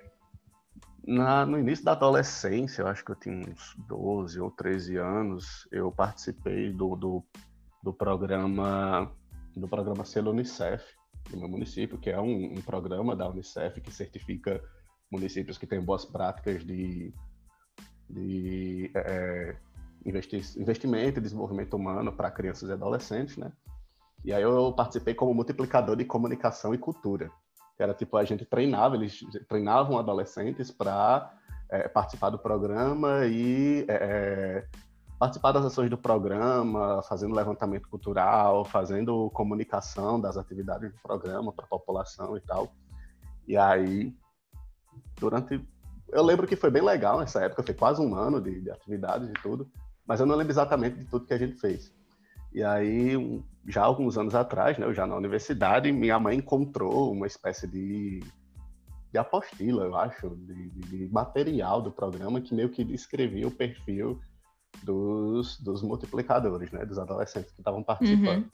na, 1.06 1.46
no 1.46 1.60
início 1.60 1.84
da 1.84 1.92
adolescência, 1.92 2.82
eu 2.82 2.88
acho 2.88 3.04
que 3.04 3.12
eu 3.12 3.16
tinha 3.16 3.36
uns 3.36 3.76
12 3.88 4.40
ou 4.40 4.50
13 4.52 4.98
anos, 4.98 5.68
eu 5.72 5.92
participei 5.92 6.72
do, 6.72 6.96
do, 6.96 7.24
do 7.84 7.94
programa 7.94 9.12
do 9.56 9.68
programa 9.68 10.04
Selo 10.04 10.32
Unicef, 10.32 10.84
do 11.30 11.38
meu 11.38 11.48
município, 11.48 11.98
que 11.98 12.10
é 12.10 12.20
um, 12.20 12.54
um 12.54 12.62
programa 12.62 13.16
da 13.16 13.30
Unicef 13.30 13.80
que 13.82 13.92
certifica 13.92 14.62
municípios 15.12 15.58
que 15.58 15.68
têm 15.68 15.80
boas 15.80 16.06
práticas 16.06 16.66
de, 16.66 17.14
de 18.10 18.92
é, 18.96 19.56
investir, 20.06 20.44
investimento 20.58 21.20
e 21.20 21.22
desenvolvimento 21.22 21.76
humano 21.76 22.12
para 22.12 22.32
crianças 22.32 22.70
e 22.70 22.74
adolescentes, 22.74 23.38
né? 23.38 23.52
E 24.26 24.34
aí 24.34 24.42
eu 24.42 24.74
participei 24.74 25.14
como 25.14 25.34
multiplicador 25.34 25.96
de 25.96 26.06
comunicação 26.06 26.74
e 26.74 26.78
cultura. 26.78 27.30
Era 27.78 27.94
tipo, 27.94 28.18
a 28.18 28.24
gente 28.24 28.46
treinava, 28.46 28.96
eles 28.96 29.20
treinavam 29.48 29.98
adolescentes 29.98 30.72
para 30.72 31.34
é, 31.70 31.88
participar 31.88 32.30
do 32.30 32.38
programa 32.38 33.26
e 33.26 33.86
é, 33.88 33.94
é, 33.94 34.68
participar 35.18 35.52
das 35.52 35.66
ações 35.66 35.90
do 35.90 35.98
programa, 35.98 37.02
fazendo 37.04 37.36
levantamento 37.36 37.90
cultural, 37.90 38.64
fazendo 38.64 39.30
comunicação 39.32 40.20
das 40.20 40.38
atividades 40.38 40.92
do 40.92 41.00
programa 41.02 41.52
para 41.52 41.66
a 41.66 41.68
população 41.68 42.38
e 42.38 42.42
tal. 42.42 42.74
E 43.48 43.58
aí, 43.58 44.14
durante. 45.20 45.66
Eu 46.10 46.24
lembro 46.24 46.46
que 46.46 46.56
foi 46.56 46.70
bem 46.70 46.84
legal 46.84 47.20
nessa 47.20 47.44
época, 47.44 47.64
foi 47.64 47.74
quase 47.74 48.00
um 48.00 48.14
ano 48.14 48.40
de, 48.40 48.62
de 48.62 48.70
atividades 48.70 49.28
e 49.28 49.34
tudo, 49.42 49.68
mas 50.06 50.20
eu 50.20 50.28
não 50.28 50.36
lembro 50.36 50.54
exatamente 50.54 51.00
de 51.00 51.06
tudo 51.06 51.26
que 51.26 51.34
a 51.34 51.38
gente 51.40 51.60
fez. 51.60 51.92
E 52.54 52.64
aí, 52.64 53.18
um, 53.18 53.44
já 53.68 53.84
alguns 53.84 54.18
anos 54.18 54.36
atrás, 54.36 54.78
né, 54.78 54.86
eu 54.86 54.94
já 54.94 55.08
na 55.08 55.16
universidade, 55.16 55.92
minha 55.92 56.20
mãe 56.20 56.38
encontrou 56.38 57.12
uma 57.12 57.26
espécie 57.26 57.68
de, 57.68 58.20
de 59.12 59.18
apostila, 59.18 59.86
eu 59.86 59.96
acho, 59.96 60.30
de, 60.36 60.70
de 60.70 61.10
material 61.12 61.82
do 61.82 61.92
programa 61.92 62.42
que 62.42 62.54
meio 62.54 62.70
que 62.70 62.84
descrevia 62.84 63.48
o 63.48 63.52
perfil 63.52 64.20
dos, 64.84 65.60
dos 65.60 65.82
multiplicadores, 65.82 66.72
né, 66.72 66.86
dos 66.86 67.00
adolescentes 67.00 67.52
que 67.52 67.60
estavam 67.60 67.84
participando. 67.84 68.44
Uhum. 68.44 68.50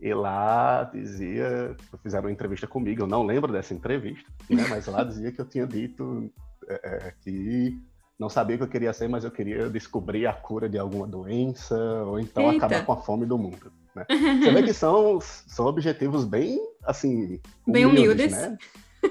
E 0.00 0.12
lá 0.12 0.84
dizia, 0.84 1.74
fizeram 2.02 2.26
uma 2.26 2.32
entrevista 2.32 2.66
comigo, 2.66 3.02
eu 3.02 3.06
não 3.06 3.22
lembro 3.22 3.52
dessa 3.52 3.72
entrevista, 3.72 4.30
né, 4.50 4.66
mas 4.68 4.86
lá 4.86 5.04
dizia 5.04 5.32
que 5.32 5.40
eu 5.40 5.48
tinha 5.48 5.66
dito 5.66 6.30
é, 6.68 7.08
é 7.08 7.14
que 7.22 7.80
não 8.18 8.28
sabia 8.28 8.56
o 8.56 8.58
que 8.58 8.64
eu 8.64 8.68
queria 8.68 8.92
ser, 8.92 9.08
mas 9.08 9.24
eu 9.24 9.30
queria 9.30 9.68
descobrir 9.68 10.26
a 10.26 10.32
cura 10.32 10.68
de 10.68 10.78
alguma 10.78 11.06
doença, 11.06 11.76
ou 12.04 12.18
então 12.18 12.50
Eita. 12.50 12.66
acabar 12.66 12.86
com 12.86 12.92
a 12.92 12.96
fome 12.96 13.26
do 13.26 13.36
mundo. 13.36 13.70
Né? 13.94 14.06
Você 14.08 14.52
vê 14.52 14.62
que 14.62 14.72
são, 14.74 15.20
são 15.20 15.66
objetivos 15.66 16.24
bem, 16.24 16.58
assim... 16.84 17.40
Bem 17.66 17.84
humildes, 17.84 18.32
humildes. 18.32 18.50
né? 18.50 18.58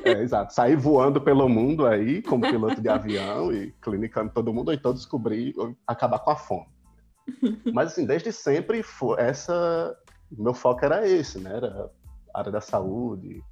É, 0.04 0.24
exato. 0.24 0.54
Sair 0.54 0.76
voando 0.76 1.22
pelo 1.22 1.48
mundo 1.48 1.86
aí, 1.86 2.22
como 2.24 2.50
piloto 2.50 2.82
de 2.82 2.90
avião 2.90 3.54
e 3.54 3.72
clinicando 3.82 4.32
todo 4.34 4.54
mundo, 4.54 4.70
ou 4.70 4.74
então 4.74 4.94
descobrir, 4.94 5.54
ou 5.58 5.76
acabar 5.86 6.20
com 6.20 6.32
a 6.32 6.36
fome. 6.36 6.68
Mas, 7.74 7.92
assim, 7.92 8.06
desde 8.06 8.32
sempre, 8.32 8.82
foi 8.82 9.20
essa... 9.20 9.96
Meu 10.32 10.54
foco 10.56 10.84
era 10.84 11.08
esse, 11.08 11.40
né? 11.40 11.56
Era 11.56 11.92
a 12.34 12.40
área 12.40 12.52
da 12.52 12.60
saúde. 12.60 13.44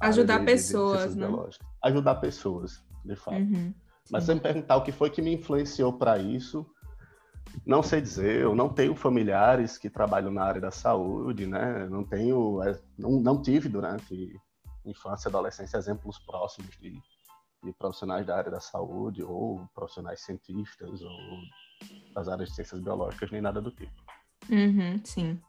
Ajudar 0.00 0.38
de, 0.38 0.44
pessoas, 0.46 1.14
de, 1.14 1.20
de 1.20 1.32
né? 1.32 1.48
Ajudar 1.82 2.14
pessoas, 2.14 2.82
de 3.04 3.16
fato. 3.16 3.36
Uhum. 3.36 3.74
Mas 4.10 4.24
se 4.24 4.34
me 4.34 4.40
perguntar 4.40 4.76
o 4.76 4.82
que 4.82 4.92
foi 4.92 5.10
que 5.10 5.20
me 5.20 5.34
influenciou 5.34 5.92
para 5.92 6.18
isso, 6.18 6.66
não 7.66 7.82
sei 7.82 8.00
dizer. 8.00 8.40
Eu 8.42 8.54
não 8.54 8.68
tenho 8.68 8.94
familiares 8.94 9.76
que 9.76 9.90
trabalham 9.90 10.30
na 10.30 10.44
área 10.44 10.60
da 10.60 10.70
saúde, 10.70 11.46
né? 11.46 11.88
Não 11.88 12.04
tenho, 12.04 12.62
é, 12.62 12.78
não, 12.98 13.12
não 13.20 13.42
tive 13.42 13.68
durante 13.68 14.40
infância 14.84 15.28
e 15.28 15.30
adolescência 15.30 15.76
exemplos 15.76 16.18
próximos 16.18 16.70
de, 16.78 16.92
de 17.62 17.72
profissionais 17.78 18.26
da 18.26 18.36
área 18.36 18.50
da 18.50 18.60
saúde 18.60 19.22
ou 19.22 19.68
profissionais 19.74 20.20
cientistas 20.20 21.02
ou 21.02 21.18
das 22.14 22.28
áreas 22.28 22.50
de 22.50 22.54
ciências 22.54 22.80
biológicas 22.80 23.30
nem 23.30 23.40
nada 23.40 23.60
do 23.60 23.70
tipo. 23.70 23.92
Uhum, 24.48 25.00
sim. 25.04 25.40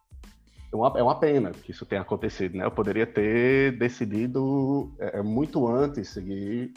É 0.72 0.76
uma, 0.76 0.94
é 1.00 1.04
uma 1.04 1.20
pena 1.20 1.52
que 1.52 1.72
isso 1.72 1.86
tenha 1.86 2.02
acontecido, 2.02 2.58
né? 2.58 2.66
Eu 2.66 2.72
poderia 2.72 3.06
ter 3.06 3.78
decidido 3.78 4.94
é, 5.00 5.20
é 5.20 5.22
muito 5.22 5.68
antes 5.68 6.10
seguir 6.10 6.74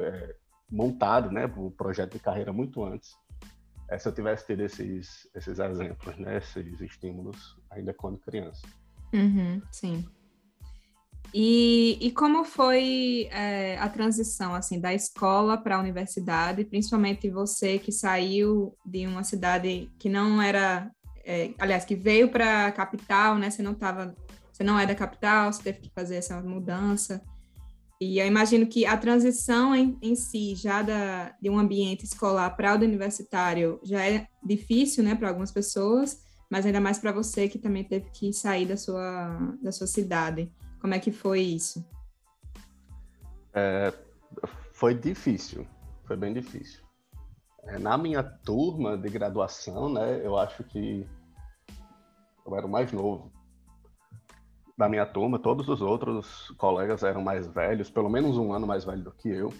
é, 0.00 0.36
montado, 0.70 1.30
né, 1.30 1.46
o 1.56 1.70
projeto 1.70 2.14
de 2.14 2.18
carreira 2.18 2.52
muito 2.52 2.84
antes. 2.84 3.10
É, 3.88 3.98
se 3.98 4.08
eu 4.08 4.14
tivesse 4.14 4.46
tido 4.46 4.62
esses, 4.62 5.28
esses 5.34 5.58
exemplos, 5.58 6.16
né, 6.18 6.38
esses 6.38 6.80
estímulos 6.80 7.56
ainda 7.70 7.94
quando 7.94 8.18
criança. 8.18 8.66
Uhum, 9.12 9.62
sim. 9.70 10.04
E, 11.32 11.98
e 12.00 12.10
como 12.12 12.44
foi 12.44 13.28
é, 13.30 13.76
a 13.78 13.88
transição 13.88 14.54
assim 14.54 14.80
da 14.80 14.94
escola 14.94 15.58
para 15.58 15.76
a 15.76 15.80
universidade, 15.80 16.64
principalmente 16.64 17.28
você 17.30 17.78
que 17.78 17.92
saiu 17.92 18.76
de 18.84 19.06
uma 19.06 19.22
cidade 19.22 19.90
que 19.98 20.08
não 20.08 20.40
era, 20.40 20.90
é, 21.24 21.52
aliás, 21.58 21.84
que 21.84 21.94
veio 21.94 22.30
para 22.30 22.66
a 22.66 22.72
capital, 22.72 23.36
né? 23.36 23.50
Você 23.50 23.62
não 23.62 23.72
estava, 23.72 24.14
você 24.52 24.64
não 24.64 24.78
é 24.78 24.86
da 24.86 24.94
capital, 24.94 25.52
você 25.52 25.62
teve 25.62 25.80
que 25.80 25.90
fazer 25.90 26.16
essa 26.16 26.40
mudança. 26.40 27.22
E 28.00 28.18
eu 28.18 28.26
imagino 28.26 28.66
que 28.66 28.84
a 28.84 28.96
transição 28.96 29.74
em, 29.74 29.98
em 30.02 30.14
si, 30.14 30.54
já 30.54 30.82
da, 30.82 31.34
de 31.40 31.48
um 31.48 31.58
ambiente 31.58 32.04
escolar 32.04 32.50
para 32.50 32.74
o 32.74 32.76
universitário, 32.76 33.80
já 33.82 34.04
é 34.04 34.26
difícil, 34.44 35.02
né, 35.02 35.14
para 35.14 35.28
algumas 35.28 35.50
pessoas, 35.50 36.20
mas 36.50 36.66
ainda 36.66 36.80
mais 36.80 36.98
para 36.98 37.10
você 37.10 37.48
que 37.48 37.58
também 37.58 37.84
teve 37.84 38.10
que 38.10 38.32
sair 38.34 38.66
da 38.66 38.76
sua, 38.76 39.56
da 39.62 39.72
sua 39.72 39.86
cidade. 39.86 40.52
Como 40.78 40.92
é 40.92 40.98
que 40.98 41.10
foi 41.10 41.40
isso? 41.40 41.82
É, 43.54 43.92
foi 44.72 44.94
difícil, 44.94 45.66
foi 46.04 46.16
bem 46.16 46.34
difícil. 46.34 46.84
É, 47.64 47.78
na 47.78 47.96
minha 47.96 48.22
turma 48.22 48.98
de 48.98 49.08
graduação, 49.08 49.90
né, 49.90 50.20
eu 50.22 50.36
acho 50.36 50.62
que 50.64 51.06
eu 52.46 52.54
era 52.54 52.66
o 52.66 52.70
mais 52.70 52.92
novo 52.92 53.32
da 54.76 54.88
minha 54.88 55.06
turma, 55.06 55.38
todos 55.38 55.68
os 55.68 55.80
outros 55.80 56.50
colegas 56.58 57.02
eram 57.02 57.22
mais 57.22 57.46
velhos, 57.46 57.90
pelo 57.90 58.10
menos 58.10 58.36
um 58.36 58.52
ano 58.52 58.66
mais 58.66 58.84
velho 58.84 59.02
do 59.02 59.10
que 59.10 59.28
eu. 59.28 59.52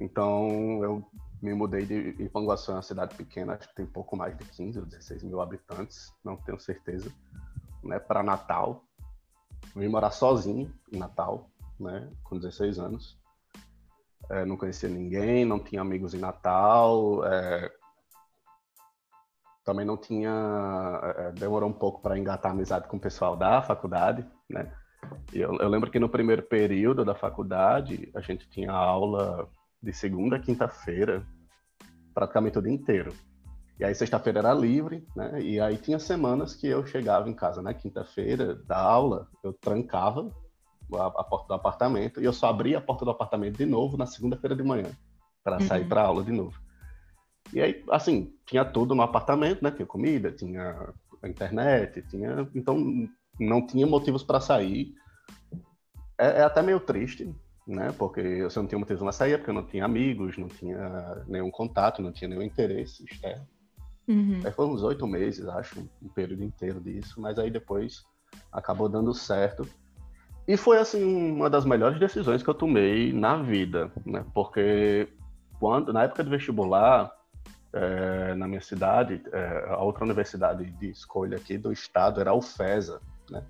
Então, 0.00 0.82
eu 0.82 1.04
me 1.40 1.54
mudei 1.54 1.86
de 1.86 2.22
Ipanguaçu, 2.22 2.72
uma 2.72 2.82
cidade 2.82 3.14
pequena, 3.14 3.54
acho 3.54 3.68
que 3.68 3.74
tem 3.74 3.86
pouco 3.86 4.16
mais 4.16 4.36
de 4.36 4.44
15 4.44 4.80
ou 4.80 4.86
16 4.86 5.22
mil 5.22 5.40
habitantes, 5.40 6.12
não 6.24 6.36
tenho 6.36 6.58
certeza, 6.58 7.12
né, 7.82 7.98
para 7.98 8.22
Natal. 8.22 8.82
Vim 9.76 9.88
morar 9.88 10.10
sozinho 10.10 10.72
em 10.92 10.98
Natal, 10.98 11.48
né, 11.78 12.10
com 12.24 12.36
16 12.36 12.78
anos. 12.78 13.18
É, 14.30 14.44
não 14.44 14.56
conhecia 14.56 14.88
ninguém, 14.88 15.44
não 15.44 15.60
tinha 15.60 15.82
amigos 15.82 16.14
em 16.14 16.18
Natal, 16.18 17.24
é, 17.26 17.70
também 19.64 19.84
não 19.84 19.96
tinha. 19.96 21.00
É, 21.16 21.32
demorou 21.32 21.68
um 21.68 21.72
pouco 21.72 22.00
para 22.02 22.18
engatar 22.18 22.52
amizade 22.52 22.86
com 22.86 22.96
o 22.96 23.00
pessoal 23.00 23.36
da 23.36 23.62
faculdade, 23.62 24.24
né? 24.48 24.70
E 25.32 25.40
eu, 25.40 25.54
eu, 25.58 25.68
lembro 25.68 25.90
que 25.90 25.98
no 25.98 26.08
primeiro 26.08 26.42
período 26.42 27.04
da 27.04 27.14
faculdade 27.14 28.10
a 28.14 28.20
gente 28.20 28.48
tinha 28.48 28.72
aula 28.72 29.48
de 29.82 29.92
segunda 29.92 30.36
a 30.36 30.40
quinta-feira, 30.40 31.26
praticamente 32.14 32.58
o 32.58 32.62
dia 32.62 32.72
inteiro. 32.72 33.12
E 33.78 33.84
aí 33.84 33.94
sexta-feira 33.94 34.38
era 34.38 34.54
livre, 34.54 35.06
né? 35.16 35.40
E 35.42 35.58
aí 35.60 35.76
tinha 35.76 35.98
semanas 35.98 36.54
que 36.54 36.66
eu 36.66 36.86
chegava 36.86 37.28
em 37.28 37.34
casa 37.34 37.60
na 37.60 37.70
né? 37.70 37.74
quinta-feira 37.74 38.54
da 38.54 38.78
aula, 38.78 39.28
eu 39.42 39.52
trancava 39.52 40.30
a, 40.94 41.06
a, 41.06 41.24
porta 41.24 41.48
do 41.48 41.54
apartamento 41.54 42.20
e 42.20 42.24
eu 42.24 42.32
só 42.32 42.48
abria 42.48 42.78
a 42.78 42.80
porta 42.80 43.04
do 43.04 43.10
apartamento 43.10 43.56
de 43.56 43.66
novo 43.66 43.96
na 43.96 44.06
segunda-feira 44.06 44.54
de 44.54 44.62
manhã 44.62 44.90
para 45.42 45.60
sair 45.60 45.82
uhum. 45.82 45.88
para 45.88 46.02
aula 46.02 46.22
de 46.22 46.32
novo. 46.32 46.63
E 47.54 47.62
aí, 47.62 47.84
assim, 47.90 48.34
tinha 48.44 48.64
tudo 48.64 48.94
no 48.94 49.02
apartamento, 49.02 49.62
né? 49.62 49.70
Tinha 49.70 49.86
comida, 49.86 50.32
tinha 50.32 50.92
internet, 51.24 52.02
tinha. 52.10 52.48
Então, 52.54 52.76
não 53.38 53.64
tinha 53.64 53.86
motivos 53.86 54.24
para 54.24 54.40
sair. 54.40 54.92
É, 56.18 56.40
é, 56.40 56.42
até 56.42 56.60
meio 56.62 56.80
triste, 56.80 57.32
né? 57.66 57.92
Porque 57.96 58.20
eu 58.20 58.48
não 58.56 58.66
tinha 58.66 58.78
motivos 58.78 59.02
para 59.02 59.12
sair, 59.12 59.38
porque 59.38 59.50
eu 59.50 59.54
não 59.54 59.66
tinha 59.66 59.84
amigos, 59.84 60.36
não 60.36 60.48
tinha 60.48 61.22
nenhum 61.28 61.50
contato, 61.50 62.02
não 62.02 62.12
tinha 62.12 62.28
nenhum 62.28 62.42
interesse 62.42 63.04
externo. 63.04 63.46
Uhum. 64.08 64.40
Aí 64.44 64.52
foi 64.52 64.66
uns 64.66 64.82
oito 64.82 65.06
meses, 65.06 65.46
acho, 65.46 65.80
um 66.02 66.08
período 66.08 66.42
inteiro 66.42 66.80
disso, 66.80 67.20
mas 67.20 67.38
aí 67.38 67.50
depois 67.50 68.04
acabou 68.52 68.88
dando 68.88 69.14
certo. 69.14 69.66
E 70.46 70.56
foi, 70.56 70.78
assim, 70.78 71.32
uma 71.32 71.48
das 71.48 71.64
melhores 71.64 71.98
decisões 71.98 72.42
que 72.42 72.50
eu 72.50 72.54
tomei 72.54 73.12
na 73.12 73.36
vida, 73.36 73.90
né? 74.04 74.26
Porque 74.34 75.08
quando, 75.58 75.92
na 75.92 76.02
época 76.02 76.22
do 76.22 76.30
vestibular, 76.30 77.10
é, 77.74 78.34
na 78.36 78.46
minha 78.46 78.60
cidade, 78.60 79.20
é, 79.32 79.66
a 79.68 79.78
outra 79.78 80.04
universidade 80.04 80.64
de 80.78 80.90
escolha 80.90 81.36
aqui 81.36 81.58
do 81.58 81.72
estado 81.72 82.20
era 82.20 82.30
a 82.30 82.34
UFESA, 82.34 83.00
né? 83.28 83.44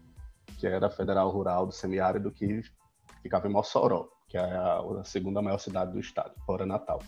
que 0.58 0.66
era 0.66 0.86
a 0.86 0.90
Federal 0.90 1.28
Rural 1.30 1.66
do 1.66 1.72
Semiárido, 1.72 2.30
que 2.30 2.62
ficava 3.22 3.46
em 3.46 3.52
Mossoró, 3.52 4.08
que 4.26 4.38
é 4.38 4.40
a, 4.40 4.80
a 5.00 5.04
segunda 5.04 5.42
maior 5.42 5.58
cidade 5.58 5.92
do 5.92 6.00
estado, 6.00 6.32
fora 6.46 6.64
Natal. 6.64 7.02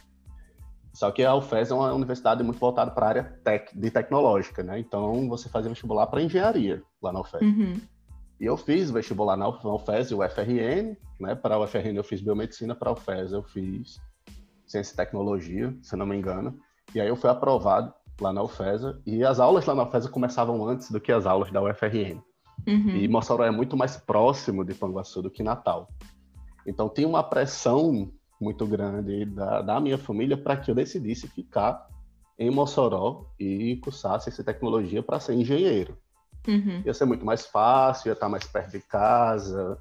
Só 0.92 1.10
que 1.10 1.24
a 1.24 1.34
UFES 1.34 1.70
é 1.70 1.74
uma 1.74 1.92
universidade 1.92 2.42
muito 2.42 2.58
voltada 2.58 2.90
para 2.90 3.06
a 3.06 3.08
área 3.08 3.24
tec, 3.44 3.70
de 3.74 3.90
tecnológica, 3.90 4.62
né? 4.62 4.78
Então 4.78 5.28
você 5.28 5.46
fazia 5.48 5.68
vestibular 5.68 6.06
para 6.06 6.22
engenharia 6.22 6.82
lá 7.02 7.12
na 7.12 7.20
UFES. 7.20 7.42
Uhum. 7.42 7.80
E 8.40 8.44
eu 8.46 8.56
fiz 8.56 8.90
vestibular 8.90 9.36
na 9.36 9.46
UFES 9.48 10.10
e 10.10 10.14
o 10.14 10.26
FRN, 10.26 10.96
né? 11.20 11.34
Para 11.34 11.56
a 11.56 11.60
UFRN 11.60 11.96
eu 11.96 12.04
fiz 12.04 12.22
biomedicina, 12.22 12.74
para 12.74 12.90
a 12.90 12.92
UFES 12.94 13.32
eu 13.32 13.42
fiz 13.42 14.00
ciência 14.66 14.94
e 14.94 14.96
tecnologia, 14.96 15.74
se 15.82 15.94
não 15.96 16.06
me 16.06 16.16
engano. 16.16 16.58
E 16.94 17.00
aí 17.00 17.08
eu 17.08 17.16
fui 17.16 17.28
aprovado 17.28 17.92
lá 18.20 18.32
na 18.32 18.42
UFESA, 18.42 19.00
e 19.04 19.24
as 19.24 19.38
aulas 19.38 19.66
lá 19.66 19.74
na 19.74 19.82
UFESA 19.82 20.08
começavam 20.08 20.66
antes 20.66 20.90
do 20.90 21.00
que 21.00 21.12
as 21.12 21.26
aulas 21.26 21.50
da 21.50 21.62
UFRN. 21.62 22.20
Uhum. 22.66 22.96
E 22.96 23.06
Mossoró 23.08 23.44
é 23.44 23.50
muito 23.50 23.76
mais 23.76 23.96
próximo 23.96 24.64
de 24.64 24.74
Panguaçu 24.74 25.22
do 25.22 25.30
que 25.30 25.42
Natal. 25.42 25.88
Então 26.66 26.88
tinha 26.88 27.06
uma 27.06 27.22
pressão 27.22 28.10
muito 28.40 28.66
grande 28.66 29.24
da, 29.26 29.62
da 29.62 29.80
minha 29.80 29.98
família 29.98 30.36
para 30.36 30.56
que 30.56 30.70
eu 30.70 30.74
decidisse 30.74 31.28
ficar 31.28 31.86
em 32.38 32.50
Mossoró 32.50 33.26
e 33.38 33.76
cursasse 33.76 34.28
essa 34.28 34.44
tecnologia 34.44 35.02
para 35.02 35.20
ser 35.20 35.34
engenheiro. 35.34 35.96
Uhum. 36.46 36.82
Ia 36.84 36.94
ser 36.94 37.06
muito 37.06 37.24
mais 37.24 37.46
fácil, 37.46 38.08
ia 38.08 38.12
estar 38.12 38.28
mais 38.28 38.44
perto 38.46 38.72
de 38.72 38.80
casa. 38.80 39.78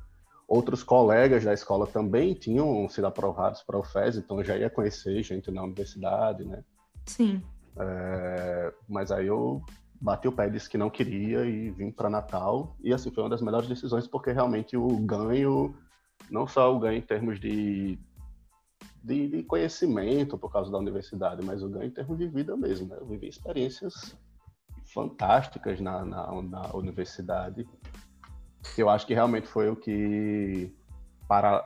Outros 0.47 0.83
colegas 0.83 1.43
da 1.43 1.53
escola 1.53 1.87
também 1.87 2.33
tinham 2.33 2.87
sido 2.87 3.07
aprovados 3.07 3.61
para 3.63 3.79
o 3.79 3.83
FES, 3.83 4.17
então 4.17 4.39
eu 4.39 4.43
já 4.43 4.55
ia 4.55 4.69
conhecer 4.69 5.21
gente 5.23 5.51
na 5.51 5.63
universidade, 5.63 6.45
né? 6.45 6.63
Sim. 7.05 7.41
É, 7.77 8.73
mas 8.87 9.11
aí 9.11 9.27
eu 9.27 9.61
bati 9.99 10.27
o 10.27 10.31
pé, 10.31 10.49
disse 10.49 10.69
que 10.69 10.77
não 10.77 10.89
queria 10.89 11.45
e 11.45 11.69
vim 11.71 11.91
para 11.91 12.09
Natal. 12.09 12.75
E 12.81 12.93
assim, 12.93 13.11
foi 13.11 13.23
uma 13.23 13.29
das 13.29 13.41
melhores 13.41 13.67
decisões, 13.67 14.07
porque 14.07 14.31
realmente 14.31 14.77
o 14.77 14.87
ganho, 14.97 15.75
não 16.29 16.47
só 16.47 16.73
o 16.75 16.79
ganho 16.79 16.97
em 16.97 17.01
termos 17.01 17.39
de, 17.39 17.97
de, 19.03 19.27
de 19.27 19.43
conhecimento 19.43 20.37
por 20.37 20.51
causa 20.51 20.71
da 20.71 20.77
universidade, 20.77 21.43
mas 21.43 21.63
o 21.63 21.69
ganho 21.69 21.85
em 21.85 21.91
termos 21.91 22.17
de 22.17 22.27
vida 22.27 22.55
mesmo. 22.55 22.87
Né? 22.87 22.97
Eu 22.99 23.05
vivi 23.05 23.27
experiências 23.27 24.15
fantásticas 24.93 25.79
na, 25.79 26.05
na, 26.05 26.41
na 26.41 26.75
universidade. 26.75 27.67
Eu 28.77 28.89
acho 28.89 29.05
que 29.05 29.13
realmente 29.13 29.47
foi 29.47 29.69
o 29.69 29.75
que, 29.75 30.73
para, 31.27 31.65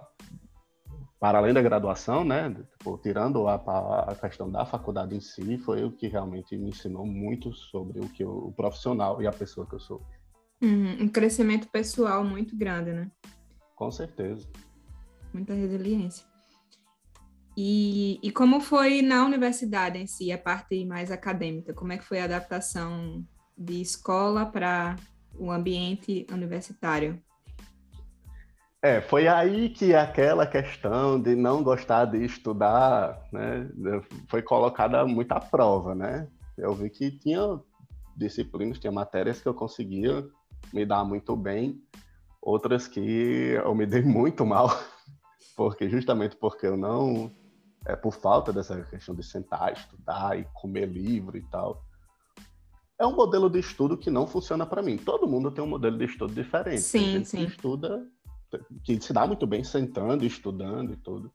para 1.19 1.37
além 1.37 1.53
da 1.53 1.61
graduação, 1.61 2.23
né, 2.23 2.49
tipo, 2.71 2.97
tirando 2.97 3.47
a, 3.47 3.55
a, 3.55 4.15
questão 4.15 4.49
da 4.49 4.65
faculdade 4.65 5.15
em 5.15 5.19
si, 5.19 5.57
foi 5.57 5.83
o 5.83 5.91
que 5.91 6.07
realmente 6.07 6.57
me 6.57 6.69
ensinou 6.69 7.05
muito 7.05 7.53
sobre 7.53 7.99
o 7.99 8.07
que 8.07 8.23
eu, 8.23 8.31
o 8.31 8.53
profissional 8.53 9.21
e 9.21 9.27
a 9.27 9.31
pessoa 9.31 9.67
que 9.67 9.75
eu 9.75 9.79
sou. 9.79 10.01
Uhum, 10.61 11.03
um 11.03 11.09
crescimento 11.09 11.67
pessoal 11.69 12.23
muito 12.23 12.55
grande, 12.55 12.93
né? 12.93 13.11
Com 13.75 13.91
certeza. 13.91 14.47
Muita 15.33 15.53
resiliência. 15.53 16.25
E, 17.57 18.19
e 18.23 18.31
como 18.31 18.61
foi 18.61 19.01
na 19.01 19.25
universidade 19.25 19.97
em 19.97 20.07
si, 20.07 20.31
a 20.31 20.37
parte 20.37 20.85
mais 20.85 21.11
acadêmica? 21.11 21.73
Como 21.73 21.91
é 21.91 21.97
que 21.97 22.05
foi 22.05 22.21
a 22.21 22.23
adaptação 22.23 23.25
de 23.57 23.81
escola 23.81 24.45
para 24.45 24.95
o 25.37 25.51
ambiente 25.51 26.25
universitário? 26.31 27.21
É, 28.81 29.01
foi 29.01 29.27
aí 29.27 29.69
que 29.69 29.93
aquela 29.93 30.47
questão 30.47 31.21
de 31.21 31.35
não 31.35 31.61
gostar 31.61 32.05
de 32.05 32.23
estudar, 32.23 33.21
né, 33.31 33.69
foi 34.29 34.41
colocada 34.41 35.05
muito 35.05 35.33
à 35.33 35.39
prova, 35.39 35.93
né? 35.93 36.29
Eu 36.57 36.73
vi 36.73 36.89
que 36.89 37.11
tinha 37.11 37.59
disciplinas, 38.15 38.79
tinha 38.79 38.91
matérias 38.91 39.41
que 39.41 39.47
eu 39.47 39.53
conseguia 39.53 40.25
me 40.73 40.85
dar 40.85 41.03
muito 41.03 41.35
bem, 41.35 41.81
outras 42.41 42.87
que 42.87 43.01
eu 43.63 43.75
me 43.75 43.85
dei 43.85 44.01
muito 44.01 44.45
mal, 44.45 44.69
porque 45.57 45.89
justamente 45.89 46.37
porque 46.37 46.65
eu 46.65 46.77
não, 46.77 47.29
é 47.85 47.97
por 47.97 48.13
falta 48.13 48.53
dessa 48.53 48.81
questão 48.83 49.13
de 49.13 49.23
sentar, 49.23 49.73
estudar 49.73 50.39
e 50.39 50.45
comer 50.53 50.85
livro 50.87 51.37
e 51.37 51.41
tal. 51.43 51.83
É 52.97 53.05
um 53.05 53.15
modelo 53.15 53.49
de 53.49 53.59
estudo 53.59 53.97
que 53.97 54.09
não 54.09 54.27
funciona 54.27 54.65
para 54.65 54.81
mim. 54.81 54.97
Todo 54.97 55.27
mundo 55.27 55.49
tem 55.51 55.63
um 55.63 55.67
modelo 55.67 55.97
de 55.97 56.03
estudo 56.03 56.33
diferente. 56.33 56.81
Sim, 56.81 57.23
sim. 57.23 57.45
Que 57.45 57.51
estuda 57.51 58.05
que 58.83 58.99
se 59.01 59.13
dá 59.13 59.25
muito 59.27 59.45
bem 59.45 59.63
sentando, 59.63 60.25
estudando 60.25 60.93
e 60.93 60.97
tudo, 60.97 61.31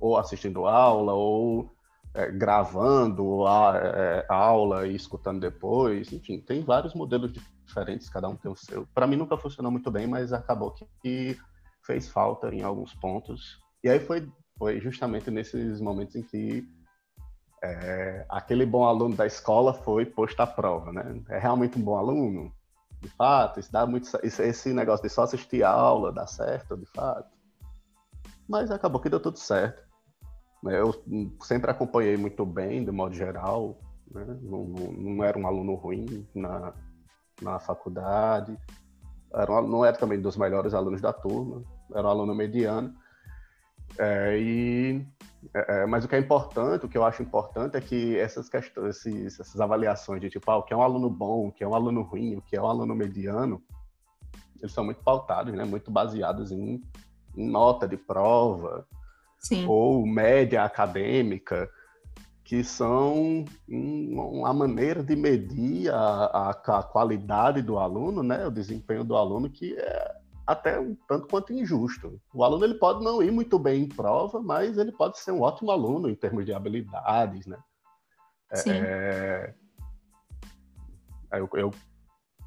ou 0.00 0.16
assistindo 0.16 0.66
aula, 0.66 1.12
ou 1.12 1.74
é, 2.14 2.30
gravando 2.30 3.46
a, 3.46 3.76
é, 3.76 4.26
aula 4.28 4.86
e 4.86 4.94
escutando 4.94 5.40
depois, 5.40 6.12
enfim, 6.12 6.40
tem 6.40 6.62
vários 6.62 6.94
modelos 6.94 7.32
diferentes, 7.66 8.08
cada 8.08 8.28
um 8.28 8.36
tem 8.36 8.50
o 8.50 8.56
seu. 8.56 8.86
Para 8.94 9.06
mim 9.06 9.16
nunca 9.16 9.36
funcionou 9.36 9.72
muito 9.72 9.90
bem, 9.90 10.06
mas 10.06 10.32
acabou 10.32 10.74
que 11.02 11.36
fez 11.82 12.08
falta 12.08 12.54
em 12.54 12.62
alguns 12.62 12.94
pontos. 12.94 13.58
E 13.82 13.88
aí 13.88 13.98
foi, 13.98 14.30
foi 14.58 14.80
justamente 14.80 15.30
nesses 15.30 15.80
momentos 15.80 16.14
em 16.14 16.22
que 16.22 16.66
é, 17.62 18.26
aquele 18.28 18.66
bom 18.66 18.84
aluno 18.84 19.16
da 19.16 19.26
escola 19.26 19.72
foi 19.72 20.04
posto 20.04 20.40
à 20.40 20.46
prova, 20.46 20.92
né? 20.92 21.22
É 21.30 21.38
realmente 21.38 21.78
um 21.78 21.82
bom 21.82 21.96
aluno? 21.96 22.52
De 23.04 23.10
fato, 23.10 23.60
isso 23.60 23.70
dá 23.70 23.86
muito, 23.86 24.08
esse 24.22 24.72
negócio 24.72 25.02
de 25.06 25.12
só 25.12 25.24
assistir 25.24 25.62
aula 25.62 26.10
dá 26.10 26.26
certo, 26.26 26.74
de 26.74 26.86
fato. 26.86 27.28
Mas 28.48 28.70
acabou 28.70 29.00
que 29.00 29.10
deu 29.10 29.20
tudo 29.20 29.38
certo. 29.38 29.84
Eu 30.64 30.94
sempre 31.42 31.70
acompanhei 31.70 32.16
muito 32.16 32.46
bem, 32.46 32.82
de 32.82 32.90
modo 32.90 33.14
geral, 33.14 33.78
né? 34.10 34.24
não, 34.40 34.64
não, 34.64 35.22
era 35.22 35.38
um 35.38 35.46
aluno 35.46 35.74
ruim 35.74 36.26
na, 36.34 36.72
na 37.42 37.58
faculdade, 37.60 38.56
era 39.34 39.52
um, 39.52 39.68
não 39.68 39.84
era 39.84 39.96
também 39.96 40.18
dos 40.18 40.38
melhores 40.38 40.72
alunos 40.72 41.02
da 41.02 41.12
turma, 41.12 41.62
era 41.94 42.06
um 42.06 42.10
aluno 42.10 42.34
mediano. 42.34 42.94
É, 43.98 44.38
e 44.38 45.06
é, 45.52 45.82
é, 45.82 45.86
mas 45.86 46.04
o 46.04 46.08
que 46.08 46.14
é 46.14 46.18
importante, 46.18 46.86
o 46.86 46.88
que 46.88 46.96
eu 46.96 47.04
acho 47.04 47.22
importante 47.22 47.76
é 47.76 47.80
que 47.80 48.16
essas 48.18 48.48
questões, 48.48 48.96
esses, 48.96 49.38
essas 49.38 49.60
avaliações 49.60 50.20
de 50.20 50.30
tipo, 50.30 50.50
ah, 50.50 50.58
o 50.58 50.62
que 50.62 50.72
é 50.72 50.76
um 50.76 50.82
aluno 50.82 51.10
bom, 51.10 51.48
o 51.48 51.52
que 51.52 51.64
é 51.64 51.68
um 51.68 51.74
aluno 51.74 52.02
ruim, 52.02 52.36
o 52.36 52.42
que 52.42 52.56
é 52.56 52.62
um 52.62 52.66
aluno 52.66 52.94
mediano, 52.94 53.62
eles 54.60 54.72
são 54.72 54.84
muito 54.84 55.02
pautados, 55.02 55.52
né? 55.52 55.64
Muito 55.64 55.90
baseados 55.90 56.50
em, 56.50 56.82
em 57.36 57.50
nota 57.50 57.86
de 57.86 57.96
prova 57.96 58.86
Sim. 59.38 59.66
ou 59.68 60.06
média 60.06 60.64
acadêmica, 60.64 61.68
que 62.42 62.64
são 62.64 63.44
uma 63.68 64.52
maneira 64.54 65.02
de 65.02 65.14
medir 65.16 65.90
a, 65.92 65.96
a, 65.96 66.50
a 66.50 66.82
qualidade 66.82 67.60
do 67.60 67.78
aluno, 67.78 68.22
né? 68.22 68.46
O 68.46 68.50
desempenho 68.50 69.04
do 69.04 69.16
aluno 69.16 69.50
que 69.50 69.74
é 69.76 70.23
até 70.46 70.78
um 70.78 70.94
tanto 71.08 71.26
quanto 71.26 71.52
injusto. 71.52 72.20
O 72.32 72.44
aluno 72.44 72.64
ele 72.64 72.74
pode 72.74 73.02
não 73.02 73.22
ir 73.22 73.30
muito 73.30 73.58
bem 73.58 73.84
em 73.84 73.88
prova, 73.88 74.40
mas 74.40 74.76
ele 74.76 74.92
pode 74.92 75.18
ser 75.18 75.32
um 75.32 75.40
ótimo 75.40 75.70
aluno 75.70 76.08
em 76.08 76.14
termos 76.14 76.44
de 76.44 76.52
habilidades, 76.52 77.46
né? 77.46 77.58
É, 78.50 78.56
Sim. 78.56 78.70
É... 78.72 79.54
Eu, 81.32 81.48
eu, 81.54 81.70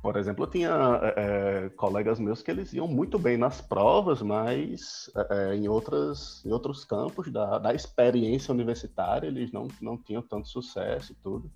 por 0.02 0.16
exemplo, 0.16 0.46
eu 0.46 0.50
tinha 0.50 0.70
é, 0.70 1.66
é, 1.66 1.70
colegas 1.72 2.20
meus 2.20 2.42
que 2.42 2.50
eles 2.50 2.72
iam 2.72 2.88
muito 2.88 3.20
bem 3.20 3.36
nas 3.36 3.60
provas, 3.60 4.22
mas 4.22 5.12
é, 5.16 5.52
é, 5.52 5.56
em, 5.56 5.68
outras, 5.68 6.46
em 6.46 6.52
outros 6.52 6.86
campos 6.86 7.32
da, 7.32 7.58
da 7.58 7.74
experiência 7.74 8.54
universitária 8.54 9.28
eles 9.28 9.52
não, 9.52 9.68
não 9.82 9.98
tinham 9.98 10.22
tanto 10.22 10.48
sucesso 10.48 11.12
e 11.12 11.16
tudo. 11.16 11.52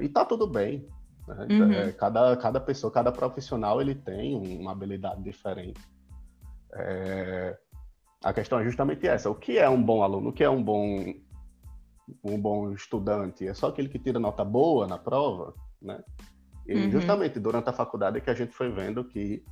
e 0.00 0.08
tá 0.08 0.24
tudo 0.24 0.46
bem, 0.46 0.86
né? 1.26 1.46
Uhum. 1.50 1.72
É, 1.72 1.92
cada, 1.92 2.36
cada 2.36 2.60
pessoa, 2.60 2.92
cada 2.92 3.12
profissional, 3.12 3.80
ele 3.80 3.94
tem 3.94 4.34
uma 4.34 4.72
habilidade 4.72 5.22
diferente. 5.22 5.80
É, 6.72 7.58
a 8.22 8.32
questão 8.32 8.58
é 8.58 8.64
justamente 8.64 9.06
essa: 9.06 9.30
o 9.30 9.34
que 9.34 9.58
é 9.58 9.68
um 9.68 9.82
bom 9.82 10.02
aluno? 10.02 10.30
O 10.30 10.32
que 10.32 10.44
é 10.44 10.50
um 10.50 10.62
bom, 10.62 11.14
um 12.22 12.40
bom 12.40 12.72
estudante? 12.72 13.46
É 13.46 13.54
só 13.54 13.68
aquele 13.68 13.88
que 13.88 13.98
tira 13.98 14.18
nota 14.18 14.44
boa 14.44 14.86
na 14.86 14.98
prova, 14.98 15.54
né? 15.80 16.02
E 16.66 16.74
uhum. 16.74 16.90
justamente 16.90 17.40
durante 17.40 17.68
a 17.68 17.72
faculdade 17.72 18.18
é 18.18 18.20
que 18.20 18.30
a 18.30 18.34
gente 18.34 18.52
foi 18.52 18.70
vendo 18.70 19.04
que 19.04 19.44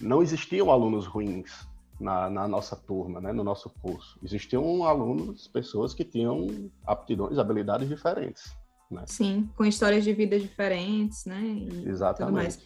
não 0.00 0.22
existiam 0.22 0.70
alunos 0.70 1.06
ruins 1.06 1.68
na, 2.00 2.30
na, 2.30 2.46
nossa 2.46 2.76
turma, 2.76 3.20
né, 3.20 3.32
no 3.32 3.42
nosso 3.42 3.70
curso. 3.82 4.18
Existiam 4.22 4.84
alunos, 4.84 5.48
pessoas 5.48 5.94
que 5.94 6.04
tinham 6.04 6.70
aptidões, 6.86 7.38
habilidades 7.38 7.88
diferentes. 7.88 8.56
Né? 8.90 9.04
Sim, 9.06 9.48
com 9.56 9.64
histórias 9.64 10.04
de 10.04 10.12
vida 10.12 10.38
diferentes, 10.38 11.24
né? 11.24 11.40
E 11.42 11.88
Exatamente. 11.88 12.58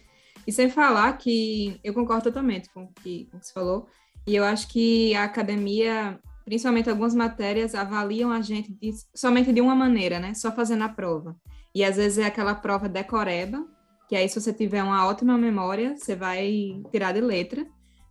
E 0.45 0.51
sem 0.51 0.69
falar 0.69 1.13
que 1.17 1.79
eu 1.83 1.93
concordo 1.93 2.23
totalmente 2.23 2.69
com 2.73 2.83
o 2.83 2.93
que, 2.93 3.25
com 3.25 3.37
o 3.37 3.39
que 3.39 3.47
você 3.47 3.53
falou, 3.53 3.87
e 4.25 4.35
eu 4.35 4.43
acho 4.43 4.67
que 4.67 5.15
a 5.15 5.23
academia, 5.23 6.19
principalmente 6.45 6.89
algumas 6.89 7.15
matérias, 7.15 7.75
avaliam 7.75 8.31
a 8.31 8.41
gente 8.41 8.71
de, 8.73 8.91
somente 9.15 9.51
de 9.51 9.61
uma 9.61 9.75
maneira, 9.75 10.19
né? 10.19 10.33
Só 10.33 10.51
fazendo 10.51 10.83
a 10.83 10.89
prova. 10.89 11.35
E 11.73 11.83
às 11.83 11.95
vezes 11.95 12.17
é 12.17 12.25
aquela 12.25 12.53
prova 12.53 12.89
decoreba, 12.89 13.65
que 14.07 14.15
aí 14.15 14.27
se 14.27 14.39
você 14.39 14.51
tiver 14.51 14.83
uma 14.83 15.07
ótima 15.07 15.37
memória, 15.37 15.95
você 15.95 16.15
vai 16.15 16.81
tirar 16.91 17.13
de 17.13 17.21
letra. 17.21 17.65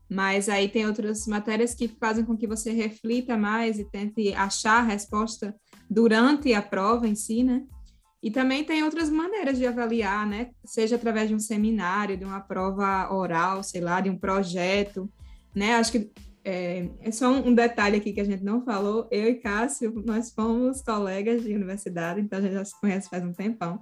Mas 0.08 0.48
aí 0.48 0.68
tem 0.68 0.86
outras 0.86 1.24
matérias 1.28 1.72
que 1.72 1.86
fazem 1.86 2.24
com 2.24 2.36
que 2.36 2.46
você 2.46 2.72
reflita 2.72 3.36
mais 3.36 3.78
e 3.78 3.84
tente 3.84 4.34
achar 4.34 4.78
a 4.78 4.82
resposta 4.82 5.54
durante 5.88 6.52
a 6.52 6.60
prova 6.60 7.06
em 7.06 7.14
si, 7.14 7.44
né? 7.44 7.62
E 8.22 8.30
também 8.30 8.64
tem 8.64 8.84
outras 8.84 9.08
maneiras 9.08 9.56
de 9.56 9.66
avaliar, 9.66 10.26
né? 10.26 10.50
Seja 10.64 10.96
através 10.96 11.28
de 11.28 11.34
um 11.34 11.38
seminário, 11.38 12.16
de 12.16 12.24
uma 12.24 12.40
prova 12.40 13.12
oral, 13.12 13.62
sei 13.62 13.80
lá, 13.80 14.00
de 14.00 14.10
um 14.10 14.18
projeto, 14.18 15.10
né? 15.54 15.76
Acho 15.76 15.92
que 15.92 16.10
é, 16.44 16.88
é 17.00 17.10
só 17.10 17.30
um 17.30 17.54
detalhe 17.54 17.96
aqui 17.96 18.12
que 18.12 18.20
a 18.20 18.24
gente 18.24 18.44
não 18.44 18.62
falou. 18.64 19.08
Eu 19.10 19.28
e 19.28 19.34
Cássio, 19.36 20.02
nós 20.04 20.30
fomos 20.30 20.82
colegas 20.82 21.42
de 21.42 21.54
universidade, 21.54 22.20
então 22.20 22.38
a 22.38 22.42
gente 22.42 22.54
já 22.54 22.64
se 22.64 22.78
conhece 22.78 23.08
faz 23.08 23.24
um 23.24 23.32
tempão. 23.32 23.80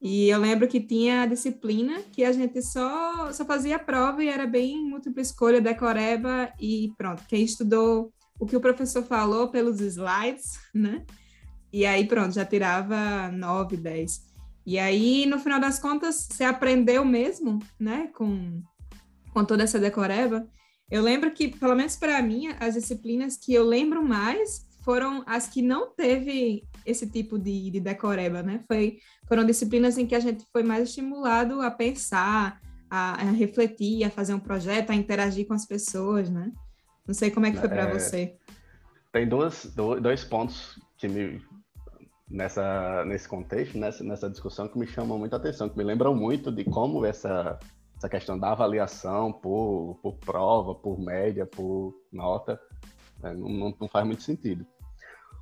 E 0.00 0.28
eu 0.28 0.38
lembro 0.38 0.68
que 0.68 0.80
tinha 0.80 1.22
a 1.22 1.26
disciplina 1.26 2.02
que 2.12 2.22
a 2.24 2.32
gente 2.32 2.60
só, 2.60 3.32
só 3.32 3.44
fazia 3.46 3.78
prova 3.78 4.22
e 4.22 4.28
era 4.28 4.46
bem 4.46 4.84
múltipla 4.84 5.22
escolha, 5.22 5.60
decoreba 5.60 6.52
e 6.60 6.92
pronto. 6.98 7.24
Quem 7.26 7.42
estudou 7.42 8.12
o 8.38 8.44
que 8.44 8.56
o 8.56 8.60
professor 8.60 9.02
falou 9.02 9.48
pelos 9.48 9.80
slides, 9.80 10.58
né? 10.74 11.04
E 11.76 11.84
aí, 11.84 12.06
pronto, 12.06 12.34
já 12.34 12.42
tirava 12.42 13.30
9, 13.30 13.76
10. 13.76 14.22
E 14.64 14.78
aí, 14.78 15.26
no 15.26 15.38
final 15.38 15.60
das 15.60 15.78
contas, 15.78 16.26
você 16.26 16.42
aprendeu 16.42 17.04
mesmo, 17.04 17.58
né, 17.78 18.08
com, 18.14 18.62
com 19.30 19.44
toda 19.44 19.62
essa 19.62 19.78
decoreba. 19.78 20.48
Eu 20.90 21.02
lembro 21.02 21.30
que, 21.32 21.48
pelo 21.48 21.76
menos 21.76 21.94
para 21.94 22.22
mim, 22.22 22.48
as 22.58 22.72
disciplinas 22.72 23.36
que 23.36 23.52
eu 23.52 23.62
lembro 23.62 24.02
mais 24.02 24.66
foram 24.86 25.22
as 25.26 25.48
que 25.48 25.60
não 25.60 25.90
teve 25.90 26.66
esse 26.86 27.06
tipo 27.10 27.38
de, 27.38 27.70
de 27.70 27.78
decoreba, 27.78 28.42
né? 28.42 28.64
Foi, 28.66 28.96
foram 29.28 29.44
disciplinas 29.44 29.98
em 29.98 30.06
que 30.06 30.14
a 30.14 30.20
gente 30.20 30.46
foi 30.50 30.62
mais 30.62 30.88
estimulado 30.88 31.60
a 31.60 31.70
pensar, 31.70 32.58
a, 32.88 33.20
a 33.20 33.30
refletir, 33.32 34.02
a 34.02 34.08
fazer 34.08 34.32
um 34.32 34.40
projeto, 34.40 34.92
a 34.92 34.94
interagir 34.94 35.46
com 35.46 35.52
as 35.52 35.66
pessoas, 35.66 36.30
né? 36.30 36.50
Não 37.06 37.12
sei 37.12 37.30
como 37.30 37.44
é 37.44 37.50
que 37.50 37.58
foi 37.58 37.68
para 37.68 37.82
é, 37.82 37.92
você. 37.92 38.34
Tem 39.12 39.28
dois, 39.28 39.70
dois 40.00 40.24
pontos 40.24 40.80
que 40.96 41.06
me 41.06 41.38
nessa 42.28 43.04
nesse 43.04 43.28
contexto, 43.28 43.78
nessa, 43.78 44.02
nessa 44.02 44.30
discussão 44.30 44.68
que 44.68 44.78
me 44.78 44.86
chamam 44.86 45.18
muita 45.18 45.36
atenção, 45.36 45.68
que 45.68 45.78
me 45.78 45.84
lembram 45.84 46.14
muito 46.14 46.50
de 46.50 46.64
como 46.64 47.04
essa 47.04 47.58
essa 47.96 48.08
questão 48.08 48.38
da 48.38 48.52
avaliação 48.52 49.32
por, 49.32 49.98
por 50.02 50.16
prova, 50.18 50.74
por 50.74 50.98
média, 50.98 51.46
por 51.46 51.94
nota, 52.12 52.60
né, 53.22 53.32
não, 53.32 53.74
não, 53.80 53.88
faz 53.88 54.06
muito 54.06 54.22
sentido. 54.22 54.66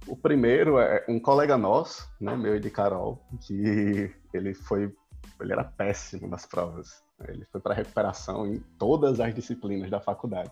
O 0.06 0.16
primeiro 0.16 0.78
é 0.78 1.04
um 1.08 1.18
colega 1.18 1.56
nosso, 1.56 2.08
né, 2.20 2.36
meu 2.36 2.56
e 2.56 2.60
de 2.60 2.70
Carol, 2.70 3.20
que 3.40 4.14
ele 4.32 4.54
foi, 4.54 4.94
ele 5.40 5.52
era 5.52 5.64
péssimo 5.64 6.28
nas 6.28 6.46
provas. 6.46 7.02
Ele 7.26 7.44
foi 7.46 7.60
para 7.60 7.74
recuperação 7.74 8.46
em 8.46 8.58
todas 8.78 9.18
as 9.18 9.34
disciplinas 9.34 9.90
da 9.90 10.00
faculdade. 10.00 10.50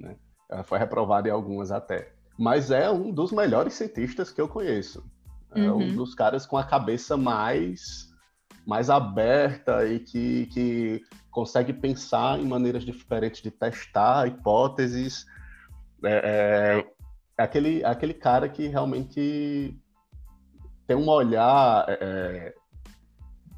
Né? 0.00 0.16
Foi 0.64 0.78
reprovado 0.78 1.28
em 1.28 1.30
algumas 1.30 1.70
até. 1.70 2.12
Mas 2.38 2.70
é 2.70 2.90
um 2.90 3.12
dos 3.12 3.32
melhores 3.32 3.74
cientistas 3.74 4.30
que 4.30 4.40
eu 4.40 4.48
conheço. 4.48 5.04
É 5.56 5.70
uhum. 5.70 5.82
um 5.82 5.94
dos 5.94 6.14
caras 6.14 6.46
com 6.46 6.56
a 6.56 6.64
cabeça 6.64 7.16
mais 7.16 8.06
mais 8.66 8.90
aberta 8.90 9.86
e 9.86 10.00
que, 10.00 10.46
que 10.46 11.02
consegue 11.30 11.72
pensar 11.72 12.40
em 12.40 12.44
maneiras 12.44 12.84
diferentes 12.84 13.40
de 13.40 13.50
testar 13.50 14.26
hipóteses. 14.26 15.24
É, 16.04 16.82
é, 16.82 16.86
é 17.38 17.42
aquele, 17.42 17.82
é 17.82 17.86
aquele 17.86 18.14
cara 18.14 18.48
que 18.48 18.66
realmente 18.66 19.78
tem 20.84 20.96
um 20.96 21.08
olhar, 21.08 21.86
é, 21.88 21.94
é 22.00 22.54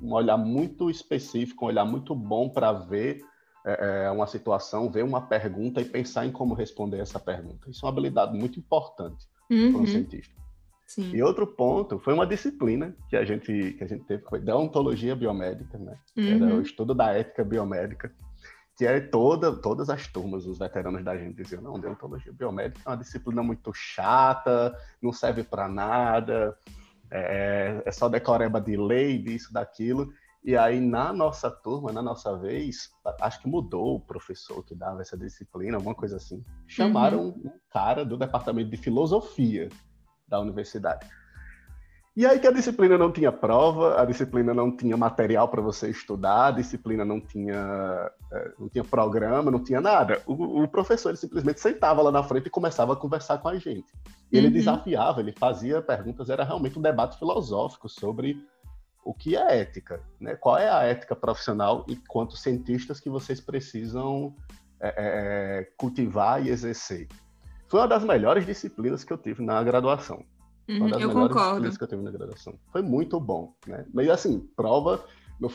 um 0.01 0.13
olhar 0.13 0.37
muito 0.37 0.91
específico, 0.91 1.65
um 1.65 1.69
olhar 1.69 1.87
muito 1.87 2.15
bom 2.15 2.51
para 2.51 2.71
ver 2.73 3.23
é, 3.65 4.11
uma 4.11 4.27
situação, 4.27 4.91
ver 4.91 5.05
uma 5.05 5.23
pergunta 5.23 5.81
e 5.81 5.85
pensar 5.85 6.27
em 6.27 6.33
como 6.33 6.55
responder 6.55 7.01
essa 7.01 7.19
pergunta. 7.19 7.71
Isso 7.71 7.85
é 7.85 7.87
uma 7.87 7.93
habilidade 7.93 8.37
muito 8.37 8.59
importante 8.59 9.27
uhum. 9.51 9.73
para 9.73 9.81
um 9.81 9.87
cientista. 9.87 10.35
Sim. 10.89 11.15
E 11.15 11.23
outro 11.23 11.47
ponto 11.47 11.99
foi 11.99 12.15
uma 12.15 12.27
disciplina 12.27 12.97
que 13.11 13.17
a 13.17 13.23
gente 13.23 13.75
que 13.75 13.85
a 13.85 13.87
gente 13.87 14.05
teve, 14.05 14.23
que 14.23 14.31
foi 14.31 14.41
deontologia 14.41 15.15
biomédica, 15.15 15.77
né? 15.77 15.99
Uhum. 16.17 16.47
Era 16.47 16.55
o 16.55 16.63
estudo 16.63 16.95
da 16.95 17.13
ética 17.13 17.45
biomédica, 17.45 18.11
que 18.75 18.87
é 18.87 18.99
toda 18.99 19.55
todas 19.55 19.91
as 19.91 20.07
turmas, 20.07 20.47
os 20.47 20.59
veteranos 20.59 21.05
da 21.05 21.15
gente 21.15 21.37
diziam, 21.37 21.61
não, 21.61 21.79
deontologia 21.79 22.33
biomédica 22.33 22.81
é 22.87 22.89
uma 22.91 22.97
disciplina 22.97 23.43
muito 23.43 23.71
chata, 23.75 24.75
não 25.03 25.13
serve 25.13 25.45
para 25.45 25.69
nada, 25.69 26.57
é, 27.11 27.83
é 27.85 27.93
só 27.93 28.09
decoreba 28.09 28.59
de 28.59 28.75
lei, 28.75 29.19
disso, 29.19 29.53
daquilo. 29.53 30.11
E 30.43 30.57
aí, 30.57 30.81
na 30.81 31.13
nossa 31.13 31.51
turma, 31.51 31.93
na 31.93 32.01
nossa 32.01 32.35
vez, 32.39 32.91
acho 33.21 33.43
que 33.43 33.49
mudou 33.49 33.97
o 33.97 34.01
professor 34.01 34.65
que 34.65 34.75
dava 34.75 35.03
essa 35.03 35.19
disciplina, 35.19 35.77
alguma 35.77 35.95
coisa 35.95 36.17
assim. 36.17 36.43
Chamaram 36.67 37.25
uhum. 37.25 37.43
um 37.45 37.53
cara 37.71 38.07
do 38.07 38.17
departamento 38.17 38.71
de 38.71 38.77
filosofia 38.79 39.69
da 40.29 40.41
universidade. 40.41 41.07
E 42.19 42.27
aí 42.27 42.41
que 42.41 42.49
a 42.49 42.51
disciplina 42.51 42.99
não 42.99 43.13
tinha 43.13 43.31
prova, 43.31 44.01
a 44.01 44.05
disciplina 44.05 44.53
não 44.53 44.77
tinha 44.77 44.97
material 44.97 45.47
para 45.47 45.63
você 45.63 45.89
estudar, 45.89 46.47
a 46.47 46.51
disciplina 46.51 47.05
não 47.05 47.21
tinha, 47.21 48.11
é, 48.33 48.53
não 48.59 48.69
tinha 48.69 48.83
programa, 48.83 49.53
não 49.53 49.63
tinha 49.63 49.81
nada. 49.81 50.21
O, 50.27 50.65
o, 50.65 50.67
professor 50.67 51.11
ele 51.11 51.17
simplesmente 51.17 51.61
sentava 51.61 52.03
lá 52.03 52.11
na 52.11 52.25
frente 52.25 52.49
e 52.49 52.51
começava 52.51 52.93
a 52.93 52.97
conversar 52.97 53.39
com 53.39 53.49
a 53.49 53.57
gente. 53.57 53.87
E 54.33 54.37
ele 54.37 54.49
uhum. 54.49 54.53
desafiava, 54.53 55.21
ele 55.21 55.31
fazia 55.31 55.81
perguntas, 55.81 56.29
era 56.29 56.43
realmente 56.43 56.77
um 56.77 56.83
debate 56.83 57.17
filosófico 57.17 57.89
sobre 57.89 58.37
o 59.05 59.15
que 59.15 59.37
é 59.37 59.61
ética, 59.61 60.01
né? 60.21 60.35
Qual 60.35 60.59
é 60.59 60.69
a 60.69 60.83
ética 60.83 61.15
profissional 61.15 61.87
e 61.89 61.95
quantos 61.95 62.43
cientistas 62.43 62.99
que 62.99 63.09
vocês 63.09 63.41
precisam 63.41 64.35
é, 64.81 64.95
é 64.97 65.65
cultivar 65.77 66.45
e 66.45 66.51
exercer. 66.51 67.07
Foi 67.69 67.81
uma 67.81 67.89
das 67.89 68.05
melhores 68.05 68.47
disciplinas 68.47 69.05
que 69.05 69.13
eu 69.13 69.19
tive 69.19 69.45
na 69.45 69.63
graduação. 69.63 70.25
Uhum, 70.69 70.77
uma 70.79 70.89
das 70.91 71.03
eu 71.03 71.09
melhores 71.09 71.29
concordo. 71.29 71.45
disciplinas 71.45 71.79
que 71.79 71.85
eu 71.85 71.89
tive 71.89 72.03
na 72.03 72.11
graduação. 72.11 72.59
Foi 72.73 72.83
muito 72.83 73.21
bom, 73.21 73.55
né? 73.67 73.85
Mas 73.93 74.09
assim, 74.09 74.41
prova, 74.57 75.05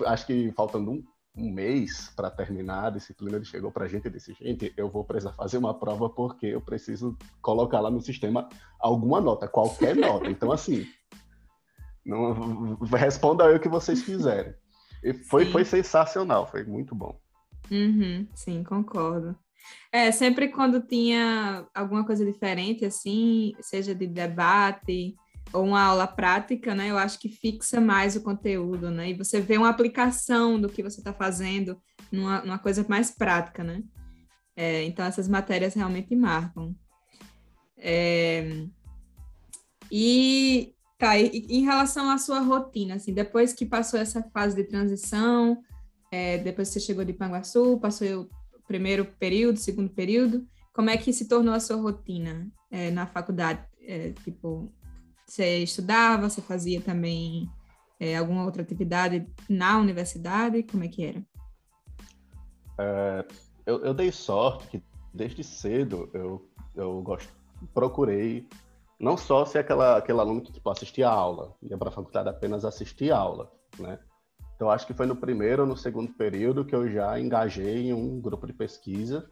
acho 0.05 0.25
que 0.25 0.51
faltando 0.51 0.91
um, 0.91 1.03
um 1.35 1.51
mês 1.51 2.11
para 2.15 2.29
terminar 2.29 2.85
a 2.85 2.89
disciplina, 2.91 3.37
ele 3.37 3.45
chegou 3.45 3.71
para 3.71 3.85
a 3.85 3.87
gente 3.87 4.07
e 4.07 4.11
disse: 4.11 4.33
gente, 4.33 4.71
eu 4.77 4.89
vou 4.89 5.03
precisar 5.03 5.33
fazer 5.33 5.57
uma 5.57 5.73
prova 5.73 6.09
porque 6.09 6.47
eu 6.47 6.61
preciso 6.61 7.17
colocar 7.41 7.79
lá 7.79 7.89
no 7.89 8.01
sistema 8.01 8.47
alguma 8.79 9.19
nota, 9.19 9.47
qualquer 9.47 9.95
nota. 9.95 10.29
Então, 10.29 10.51
assim, 10.51 10.87
não, 12.05 12.75
responda 12.91 13.45
aí 13.45 13.55
o 13.55 13.59
que 13.59 13.69
vocês 13.69 14.01
quiserem. 14.01 14.53
E 15.03 15.13
foi, 15.13 15.45
foi 15.45 15.65
sensacional, 15.65 16.47
foi 16.47 16.63
muito 16.63 16.93
bom. 16.93 17.19
Uhum, 17.71 18.27
sim, 18.35 18.63
concordo. 18.63 19.35
É, 19.91 20.11
sempre 20.11 20.47
quando 20.49 20.81
tinha 20.81 21.67
alguma 21.73 22.05
coisa 22.05 22.25
diferente, 22.25 22.85
assim, 22.85 23.53
seja 23.61 23.93
de 23.93 24.07
debate 24.07 25.15
ou 25.51 25.65
uma 25.65 25.83
aula 25.83 26.07
prática, 26.07 26.73
né? 26.73 26.89
Eu 26.89 26.97
acho 26.97 27.19
que 27.19 27.29
fixa 27.29 27.79
mais 27.79 28.15
o 28.15 28.23
conteúdo, 28.23 28.89
né? 28.89 29.09
E 29.09 29.13
você 29.13 29.39
vê 29.39 29.57
uma 29.57 29.69
aplicação 29.69 30.59
do 30.59 30.69
que 30.69 30.81
você 30.81 30.99
está 30.99 31.13
fazendo 31.13 31.79
numa, 32.11 32.41
numa, 32.41 32.59
coisa 32.59 32.85
mais 32.87 33.11
prática, 33.11 33.63
né? 33.63 33.83
É, 34.55 34.83
então, 34.83 35.05
essas 35.05 35.27
matérias 35.27 35.73
realmente 35.73 36.15
marcam. 36.15 36.75
É... 37.77 38.65
E, 39.91 40.73
tá, 40.97 41.19
e, 41.19 41.45
em 41.49 41.63
relação 41.63 42.09
à 42.09 42.17
sua 42.17 42.39
rotina, 42.39 42.95
assim, 42.95 43.13
depois 43.13 43.53
que 43.53 43.65
passou 43.65 43.99
essa 43.99 44.23
fase 44.33 44.55
de 44.55 44.63
transição, 44.63 45.61
é, 46.11 46.37
depois 46.39 46.69
você 46.69 46.79
chegou 46.79 47.03
de 47.05 47.13
Panguaçu, 47.13 47.77
passou 47.79 48.27
primeiro 48.73 49.05
período, 49.05 49.59
segundo 49.59 49.91
período, 49.91 50.47
como 50.73 50.89
é 50.89 50.97
que 50.97 51.13
se 51.13 51.27
tornou 51.27 51.53
a 51.53 51.59
sua 51.59 51.75
rotina 51.75 52.51
é, 52.71 52.89
na 52.89 53.05
faculdade? 53.05 53.63
É, 53.79 54.13
tipo, 54.23 54.73
você 55.27 55.59
estudava, 55.59 56.27
você 56.27 56.41
fazia 56.41 56.81
também 56.81 57.47
é, 57.99 58.17
alguma 58.17 58.43
outra 58.43 58.63
atividade 58.63 59.27
na 59.47 59.77
universidade? 59.77 60.63
Como 60.63 60.83
é 60.83 60.87
que 60.87 61.05
era? 61.05 61.23
É, 62.79 63.25
eu, 63.63 63.85
eu, 63.85 63.93
dei 63.93 64.11
sorte 64.11 64.67
que 64.69 64.83
desde 65.13 65.43
cedo 65.43 66.09
eu, 66.11 66.49
eu 66.73 66.99
gosto, 67.03 67.31
procurei 67.75 68.47
não 68.99 69.15
só 69.15 69.45
ser 69.45 69.59
aquela, 69.59 69.97
aquele 69.97 70.19
aluno 70.19 70.41
que 70.41 70.51
tipo, 70.51 70.67
assistia 70.67 71.07
a 71.07 71.13
aula, 71.13 71.55
ia 71.61 71.77
para 71.77 71.89
a 71.89 71.91
faculdade 71.91 72.27
apenas 72.27 72.65
assistir 72.65 73.11
a 73.11 73.19
aula, 73.19 73.51
né? 73.77 73.99
Então, 74.55 74.69
acho 74.69 74.85
que 74.85 74.93
foi 74.93 75.05
no 75.05 75.15
primeiro 75.15 75.63
ou 75.63 75.67
no 75.67 75.75
segundo 75.75 76.13
período 76.13 76.65
que 76.65 76.75
eu 76.75 76.89
já 76.89 77.19
engajei 77.19 77.89
em 77.89 77.93
um 77.93 78.21
grupo 78.21 78.47
de 78.47 78.53
pesquisa. 78.53 79.27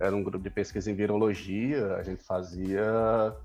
Era 0.00 0.14
um 0.16 0.22
grupo 0.22 0.42
de 0.42 0.50
pesquisa 0.50 0.90
em 0.90 0.94
virologia, 0.94 1.94
a 1.96 2.02
gente 2.02 2.24
fazia 2.24 3.36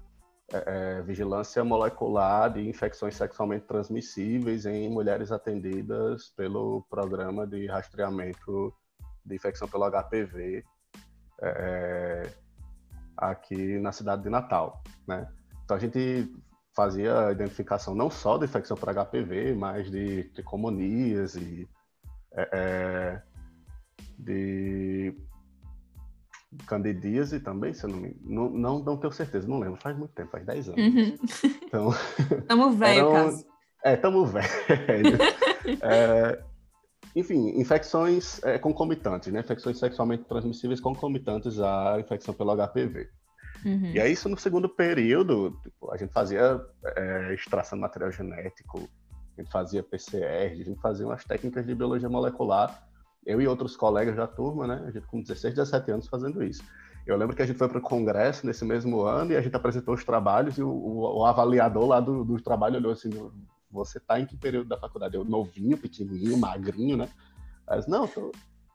é, 0.52 0.64
é, 0.66 1.02
vigilância 1.02 1.62
molecular 1.62 2.54
de 2.54 2.68
infecções 2.68 3.16
sexualmente 3.16 3.66
transmissíveis 3.66 4.66
em 4.66 4.90
mulheres 4.90 5.30
atendidas 5.30 6.30
pelo 6.30 6.86
programa 6.90 7.46
de 7.46 7.68
rastreamento 7.68 8.74
de 9.26 9.36
infecção 9.36 9.68
pelo 9.68 9.90
HPV 9.92 10.64
é, 11.42 12.30
aqui 13.18 13.78
na 13.80 13.92
cidade 13.92 14.24
de 14.24 14.30
Natal, 14.30 14.82
né? 15.06 15.28
Então 15.66 15.76
a 15.76 15.80
gente 15.80 16.34
fazia 16.78 17.28
a 17.28 17.32
identificação 17.32 17.96
não 17.96 18.08
só 18.08 18.38
da 18.38 18.46
infecção 18.46 18.78
por 18.78 18.94
HPV, 18.94 19.56
mas 19.56 19.90
de 19.90 20.26
tricomonias 20.26 21.34
e 21.34 21.68
é, 22.34 22.50
é, 22.54 23.22
de 24.20 25.18
candidíase 26.68 27.40
também, 27.40 27.74
se 27.74 27.84
eu 27.84 27.90
não, 27.90 27.98
me... 27.98 28.16
não, 28.24 28.50
não, 28.52 28.80
não 28.80 28.98
tenho 28.98 29.12
certeza, 29.12 29.48
não 29.48 29.60
lembro, 29.60 29.82
faz 29.82 29.98
muito 29.98 30.14
tempo, 30.14 30.30
faz 30.30 30.46
10 30.46 30.70
anos. 30.70 30.80
Uhum. 30.80 31.18
Então, 31.64 31.90
tamo 32.48 32.72
velho, 32.72 33.12
caso. 33.12 33.46
É, 33.84 33.96
tamo 33.96 34.26
velho. 34.28 34.48
é, 35.82 36.44
enfim, 37.16 37.60
infecções 37.60 38.42
é, 38.44 38.60
concomitantes, 38.60 39.34
né? 39.34 39.40
Infecções 39.40 39.80
sexualmente 39.80 40.26
transmissíveis 40.26 40.80
concomitantes 40.80 41.60
à 41.60 42.00
infecção 42.00 42.36
pelo 42.36 42.56
HPV. 42.56 43.10
Uhum. 43.66 43.92
E 43.94 44.00
aí, 44.00 44.12
isso 44.12 44.30
no 44.30 44.38
segundo 44.38 44.70
período, 44.70 45.58
tipo, 45.64 45.92
a 45.92 45.98
gente 45.98 46.12
fazia 46.14 46.62
é, 46.96 47.34
extração 47.34 47.78
de 47.78 47.82
material 47.82 48.12
genético, 48.12 48.90
a 49.38 49.42
gente 49.42 49.52
fazia 49.52 49.84
PCR, 49.84 50.52
a 50.52 50.64
gente 50.64 50.82
fazia 50.82 51.06
umas 51.06 51.24
técnicas 51.24 51.66
de 51.66 51.76
biologia 51.76 52.10
molecular. 52.10 52.84
Eu 53.26 53.42
e 53.42 53.48
outros 53.48 53.76
colegas 53.76 54.16
da 54.16 54.26
turma, 54.26 54.66
né? 54.66 54.84
A 54.88 54.92
gente 54.92 55.06
com 55.06 55.22
16, 55.22 55.54
17 55.54 55.92
anos 55.92 56.08
fazendo 56.08 56.42
isso. 56.42 56.64
Eu 57.06 57.18
lembro 57.18 57.36
que 57.36 57.42
a 57.42 57.46
gente 57.46 57.58
foi 57.58 57.68
para 57.68 57.78
o 57.78 57.82
congresso 57.82 58.46
nesse 58.46 58.66
mesmo 58.66 59.02
ano 59.02 59.32
e 59.32 59.38
a 59.38 59.42
gente 59.42 59.56
apresentou 59.56 59.94
os 59.94 60.04
trabalhos 60.04 60.58
e 60.58 60.64
o, 60.64 60.70
o, 60.70 61.20
o 61.20 61.26
avaliador 61.26 61.86
lá 61.86 62.00
do, 62.00 62.24
do, 62.24 62.42
trabalho 62.42 62.78
olhou 62.78 62.92
assim: 62.92 63.10
você 63.72 64.00
tá 64.00 64.20
em 64.20 64.26
que 64.26 64.36
período 64.36 64.68
da 64.68 64.78
faculdade? 64.78 65.16
Eu, 65.16 65.24
novinho, 65.24 65.78
pequenininho, 65.78 66.38
magrinho, 66.38 66.98
né? 66.98 67.10
Mas, 67.68 67.88
não, 67.88 68.08
tô 68.08 68.32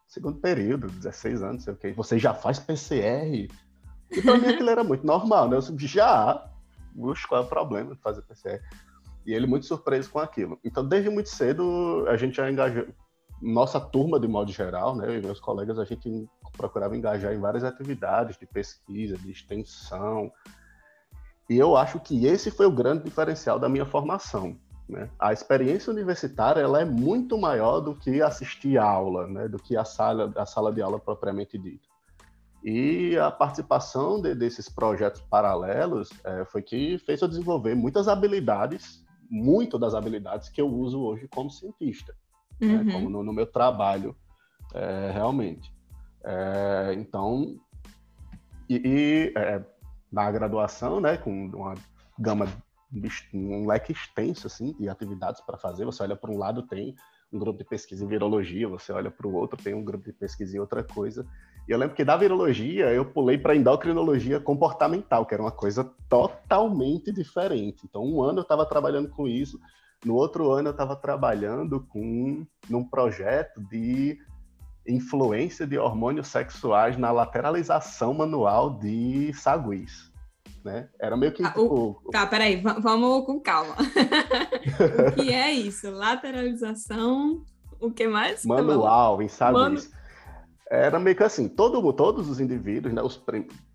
segundo 0.06 0.38
período, 0.38 0.88
16 0.88 1.42
anos, 1.42 1.64
sei 1.64 1.72
o 1.72 1.76
quê. 1.76 1.92
Você 1.92 2.18
já 2.18 2.34
faz 2.34 2.58
PCR? 2.58 3.48
E 4.12 4.20
pra 4.20 4.36
mim 4.36 4.46
aquilo 4.46 4.70
era 4.70 4.84
muito 4.84 5.06
normal, 5.06 5.48
né? 5.48 5.56
Eu 5.56 5.78
já. 5.78 6.48
Bush, 6.94 7.24
qual 7.24 7.42
é 7.42 7.44
o 7.44 7.48
problema 7.48 7.94
de 7.94 8.00
fazer 8.00 8.22
PCR? 8.22 8.60
E 9.24 9.32
ele 9.32 9.46
muito 9.46 9.66
surpreso 9.66 10.10
com 10.10 10.18
aquilo. 10.18 10.58
Então, 10.64 10.86
desde 10.86 11.08
muito 11.08 11.30
cedo, 11.30 12.04
a 12.08 12.16
gente 12.16 12.36
já 12.36 12.50
engajou, 12.50 12.86
nossa 13.40 13.80
turma, 13.80 14.20
de 14.20 14.28
modo 14.28 14.52
geral, 14.52 14.94
né, 14.94 15.06
eu 15.06 15.18
e 15.18 15.22
meus 15.22 15.40
colegas, 15.40 15.78
a 15.78 15.84
gente 15.84 16.28
procurava 16.56 16.96
engajar 16.96 17.32
em 17.32 17.40
várias 17.40 17.64
atividades 17.64 18.36
de 18.36 18.46
pesquisa, 18.46 19.16
de 19.16 19.30
extensão. 19.30 20.30
E 21.48 21.58
eu 21.58 21.76
acho 21.76 21.98
que 21.98 22.26
esse 22.26 22.50
foi 22.50 22.66
o 22.66 22.70
grande 22.70 23.04
diferencial 23.04 23.58
da 23.58 23.68
minha 23.68 23.84
formação. 23.86 24.56
Né? 24.88 25.08
A 25.18 25.32
experiência 25.32 25.92
universitária 25.92 26.60
ela 26.60 26.80
é 26.80 26.84
muito 26.84 27.38
maior 27.38 27.80
do 27.80 27.94
que 27.94 28.22
assistir 28.22 28.78
aula, 28.78 29.26
né? 29.26 29.48
do 29.48 29.58
que 29.58 29.76
a 29.76 29.84
sala, 29.84 30.32
a 30.36 30.46
sala 30.46 30.72
de 30.72 30.82
aula 30.82 30.98
propriamente 30.98 31.58
dita. 31.58 31.91
E 32.64 33.16
a 33.18 33.30
participação 33.30 34.20
de, 34.20 34.34
desses 34.34 34.68
projetos 34.68 35.20
paralelos 35.22 36.10
é, 36.24 36.44
foi 36.44 36.62
que 36.62 36.98
fez 36.98 37.20
eu 37.20 37.28
desenvolver 37.28 37.74
muitas 37.74 38.06
habilidades, 38.06 39.04
muito 39.28 39.78
das 39.78 39.94
habilidades 39.94 40.48
que 40.48 40.60
eu 40.60 40.68
uso 40.68 41.00
hoje 41.00 41.26
como 41.28 41.50
cientista, 41.50 42.14
né? 42.60 42.68
uhum. 42.68 42.84
né? 42.84 42.92
como 42.92 43.10
no, 43.10 43.22
no, 43.24 43.32
meu 43.32 43.46
trabalho, 43.46 44.14
é, 44.74 45.10
realmente. 45.12 45.74
É, 46.24 46.94
então, 46.96 47.56
e, 48.68 48.76
e 48.76 49.32
é, 49.36 49.64
na 50.10 50.30
graduação, 50.30 51.00
né, 51.00 51.16
com 51.16 51.46
uma 51.46 51.74
gama, 52.16 52.46
um 53.34 53.66
leque 53.66 53.92
extenso 53.92 54.46
assim, 54.46 54.72
de 54.78 54.88
atividades 54.88 55.40
para 55.40 55.58
fazer, 55.58 55.84
você 55.84 56.02
olha 56.02 56.14
para 56.14 56.30
um 56.30 56.38
lado, 56.38 56.62
tem 56.62 56.94
um 57.32 57.38
grupo 57.38 57.58
de 57.58 57.64
pesquisa 57.64 58.04
em 58.04 58.08
virologia, 58.08 58.68
você 58.68 58.92
olha 58.92 59.10
para 59.10 59.26
o 59.26 59.34
outro, 59.34 59.60
tem 59.60 59.74
um 59.74 59.82
grupo 59.82 60.04
de 60.04 60.12
pesquisa 60.12 60.56
em 60.56 60.60
outra 60.60 60.84
coisa. 60.84 61.26
E 61.68 61.72
eu 61.72 61.78
lembro 61.78 61.94
que 61.94 62.04
da 62.04 62.16
virologia 62.16 62.90
eu 62.90 63.04
pulei 63.04 63.38
para 63.38 63.54
endocrinologia 63.54 64.40
comportamental, 64.40 65.24
que 65.24 65.34
era 65.34 65.42
uma 65.42 65.52
coisa 65.52 65.84
totalmente 66.08 67.12
diferente. 67.12 67.82
Então, 67.84 68.04
um 68.04 68.22
ano 68.22 68.40
eu 68.40 68.42
estava 68.42 68.66
trabalhando 68.66 69.08
com 69.10 69.28
isso, 69.28 69.60
no 70.04 70.14
outro 70.14 70.50
ano 70.50 70.68
eu 70.68 70.72
estava 70.72 70.96
trabalhando 70.96 71.80
com 71.88 72.44
num 72.68 72.84
projeto 72.84 73.60
de 73.70 74.18
influência 74.86 75.64
de 75.64 75.78
hormônios 75.78 76.26
sexuais 76.26 76.96
na 76.96 77.12
lateralização 77.12 78.12
manual 78.12 78.78
de 78.78 79.32
saguis. 79.34 80.10
Né? 80.64 80.88
Era 81.00 81.16
meio 81.16 81.32
que. 81.32 81.44
Ah, 81.44 81.48
tipo... 81.48 82.00
o... 82.04 82.10
Tá, 82.10 82.26
peraí, 82.26 82.60
vamos 82.60 83.26
com 83.26 83.40
calma. 83.40 83.74
o 85.08 85.12
que 85.12 85.32
é 85.32 85.52
isso? 85.52 85.90
Lateralização. 85.90 87.44
O 87.80 87.90
que 87.90 88.06
mais? 88.06 88.44
Manual, 88.44 89.20
em 89.22 89.28
saguis. 89.28 89.90
Manu... 89.90 90.01
Era 90.74 90.98
meio 90.98 91.14
que 91.14 91.22
assim, 91.22 91.48
todo, 91.48 91.92
todos 91.92 92.30
os 92.30 92.40
indivíduos, 92.40 92.94
né, 92.94 93.02
os 93.02 93.22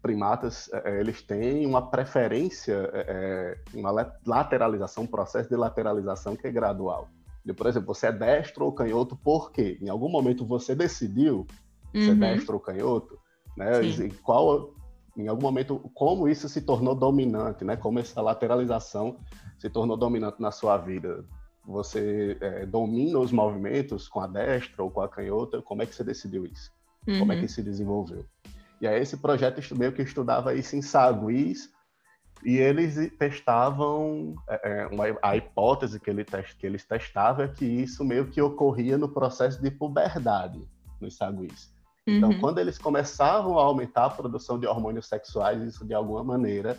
primatas, 0.01 0.67
é, 0.73 0.99
eles 0.99 1.21
têm 1.21 1.65
uma 1.65 1.91
preferência, 1.91 2.89
é, 2.91 3.57
uma 3.73 3.91
lateralização, 4.25 5.03
um 5.03 5.07
processo 5.07 5.47
de 5.47 5.55
lateralização 5.55 6.35
que 6.35 6.47
é 6.47 6.51
gradual 6.51 7.07
por 7.53 7.67
exemplo, 7.67 7.93
você 7.93 8.07
é 8.07 8.11
destro 8.11 8.65
ou 8.65 8.71
canhoto, 8.71 9.15
por 9.15 9.51
quê? 9.51 9.77
Em 9.81 9.89
algum 9.89 10.09
momento 10.09 10.45
você 10.45 10.75
decidiu 10.75 11.45
uhum. 11.93 12.01
ser 12.01 12.15
destro 12.15 12.55
ou 12.55 12.59
canhoto, 12.59 13.17
né? 13.55 13.81
E 13.83 14.11
qual, 14.21 14.73
em 15.15 15.27
algum 15.27 15.41
momento, 15.41 15.79
como 15.93 16.27
isso 16.27 16.49
se 16.49 16.61
tornou 16.61 16.95
dominante, 16.95 17.63
né? 17.63 17.75
Como 17.75 17.99
essa 17.99 18.21
lateralização 18.21 19.17
se 19.59 19.69
tornou 19.69 19.97
dominante 19.97 20.41
na 20.41 20.51
sua 20.51 20.77
vida. 20.77 21.25
Você 21.65 22.37
é, 22.39 22.65
domina 22.65 23.19
os 23.19 23.31
movimentos 23.31 24.07
com 24.07 24.21
a 24.21 24.27
destra 24.27 24.83
ou 24.83 24.89
com 24.89 25.01
a 25.01 25.09
canhota? 25.09 25.61
Como 25.61 25.81
é 25.81 25.85
que 25.85 25.93
você 25.93 26.03
decidiu 26.03 26.45
isso? 26.45 26.71
Uhum. 27.07 27.19
Como 27.19 27.31
é 27.31 27.35
que 27.35 27.43
uhum. 27.43 27.47
se 27.47 27.63
desenvolveu? 27.63 28.25
E 28.79 28.87
aí 28.87 29.01
esse 29.01 29.17
projeto 29.17 29.59
meio 29.75 29.91
que 29.91 30.01
estudava 30.01 30.53
isso 30.53 30.75
em 30.75 30.81
saguis, 30.81 31.71
e 32.43 32.57
eles 32.57 33.11
testavam, 33.17 34.35
é, 34.47 34.81
é, 34.81 34.87
uma, 34.87 35.05
a 35.21 35.35
hipótese 35.35 35.99
que, 35.99 36.09
ele, 36.09 36.23
que 36.23 36.67
eles 36.67 36.85
testavam 36.85 37.45
é 37.45 37.47
que 37.47 37.65
isso 37.65 38.05
meio 38.05 38.27
que 38.27 38.41
ocorria 38.41 38.97
no 38.97 39.09
processo 39.09 39.61
de 39.61 39.71
puberdade 39.71 40.63
nos 41.01 41.17
saguis. 41.17 41.73
Então, 42.05 42.29
uhum. 42.29 42.39
quando 42.39 42.59
eles 42.59 42.77
começavam 42.77 43.59
a 43.59 43.63
aumentar 43.63 44.05
a 44.05 44.09
produção 44.09 44.57
de 44.57 44.65
hormônios 44.65 45.07
sexuais, 45.07 45.61
isso 45.61 45.85
de 45.85 45.93
alguma 45.93 46.23
maneira 46.23 46.77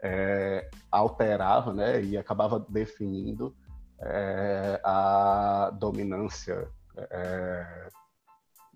é, 0.00 0.70
alterava, 0.90 1.72
né, 1.72 2.00
e 2.02 2.16
acabava 2.16 2.64
definindo 2.68 3.54
é, 4.00 4.80
a 4.84 5.72
dominância, 5.76 6.68
é, 6.96 7.88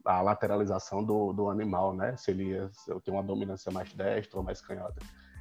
a 0.04 0.20
lateralização 0.20 1.04
do, 1.04 1.32
do 1.32 1.48
animal, 1.48 1.94
né, 1.94 2.16
se 2.16 2.30
ele 2.30 2.50
ia 2.50 2.70
ter 3.04 3.10
uma 3.10 3.22
dominância 3.22 3.70
mais 3.70 3.92
destra 3.92 4.38
ou 4.38 4.44
mais 4.44 4.60
canhota. 4.60 5.00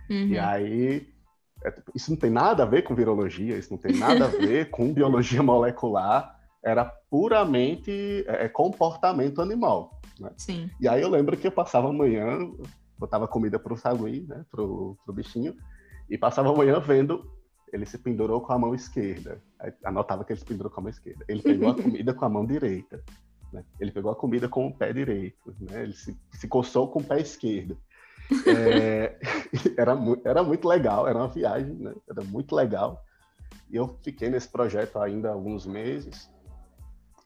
Uhum. 0.10 0.28
E 0.28 0.39
aí, 0.39 1.08
é, 1.63 1.74
isso 1.95 2.12
não 2.12 2.17
tem 2.17 2.30
nada 2.30 2.63
a 2.63 2.65
ver 2.65 2.84
com 2.84 2.95
virologia, 2.95 3.58
isso 3.58 3.71
não 3.71 3.78
tem 3.78 3.95
nada 3.95 4.26
a 4.26 4.30
ver 4.38 4.69
com 4.69 4.93
biologia 4.93 5.41
molecular, 5.41 6.39
era 6.63 6.86
puramente 6.86 8.24
é, 8.28 8.45
é, 8.45 8.50
comportamento 8.50 9.41
animal. 9.41 10.00
Né? 10.19 10.32
Sim. 10.38 10.69
E 10.80 10.88
aí 10.88 11.02
eu 11.02 11.10
lembro 11.10 11.36
que 11.38 11.47
eu 11.47 11.52
passava 11.52 11.89
amanhã, 11.89 12.38
botava 12.97 13.28
comida 13.28 13.58
para 13.58 13.74
o 13.74 13.78
sagui, 13.78 14.26
né, 14.28 14.45
pro, 14.50 14.97
pro 15.04 15.13
bichinho, 15.13 15.56
e 16.10 16.17
passava 16.17 16.50
amanhã 16.50 16.80
vendo 16.80 17.24
ele 17.71 17.86
se 17.86 17.97
pendurou 17.97 18.41
com 18.41 18.54
a 18.54 18.60
mão 18.60 18.76
esquerda. 18.76 19.41
Aí, 19.60 19.71
anotava 19.84 20.24
que 20.24 20.34
ele 20.34 20.39
se 20.39 20.45
pendurou 20.45 20.71
com 20.71 20.82
a 20.82 20.84
mão 20.84 20.89
esquerda. 20.89 21.24
Ele 21.28 21.41
pegou 21.41 21.69
a 21.69 21.76
comida 21.82 22.13
com 22.13 22.26
a 22.26 22.30
mão 22.30 22.45
direita. 22.45 23.04
Né? 23.51 23.63
Ele 23.79 23.91
pegou 23.91 24.11
a 24.11 24.15
comida 24.15 24.47
com 24.47 24.67
o 24.67 24.73
pé 24.73 24.93
direito. 24.93 25.55
Né? 25.59 25.83
Ele 25.83 25.93
se, 25.93 26.17
se 26.31 26.47
coçou 26.47 26.87
com 26.87 26.99
o 26.99 27.03
pé 27.03 27.19
esquerdo. 27.19 27.77
É, 28.47 29.17
era, 29.77 29.97
era 30.23 30.43
muito 30.43 30.67
legal, 30.67 31.07
era 31.07 31.17
uma 31.17 31.27
viagem, 31.27 31.73
né? 31.75 31.93
Era 32.09 32.23
muito 32.23 32.55
legal. 32.55 33.03
E 33.69 33.75
eu 33.75 33.97
fiquei 34.01 34.29
nesse 34.29 34.47
projeto 34.47 34.99
ainda 34.99 35.29
há 35.29 35.33
alguns 35.33 35.65
meses. 35.65 36.29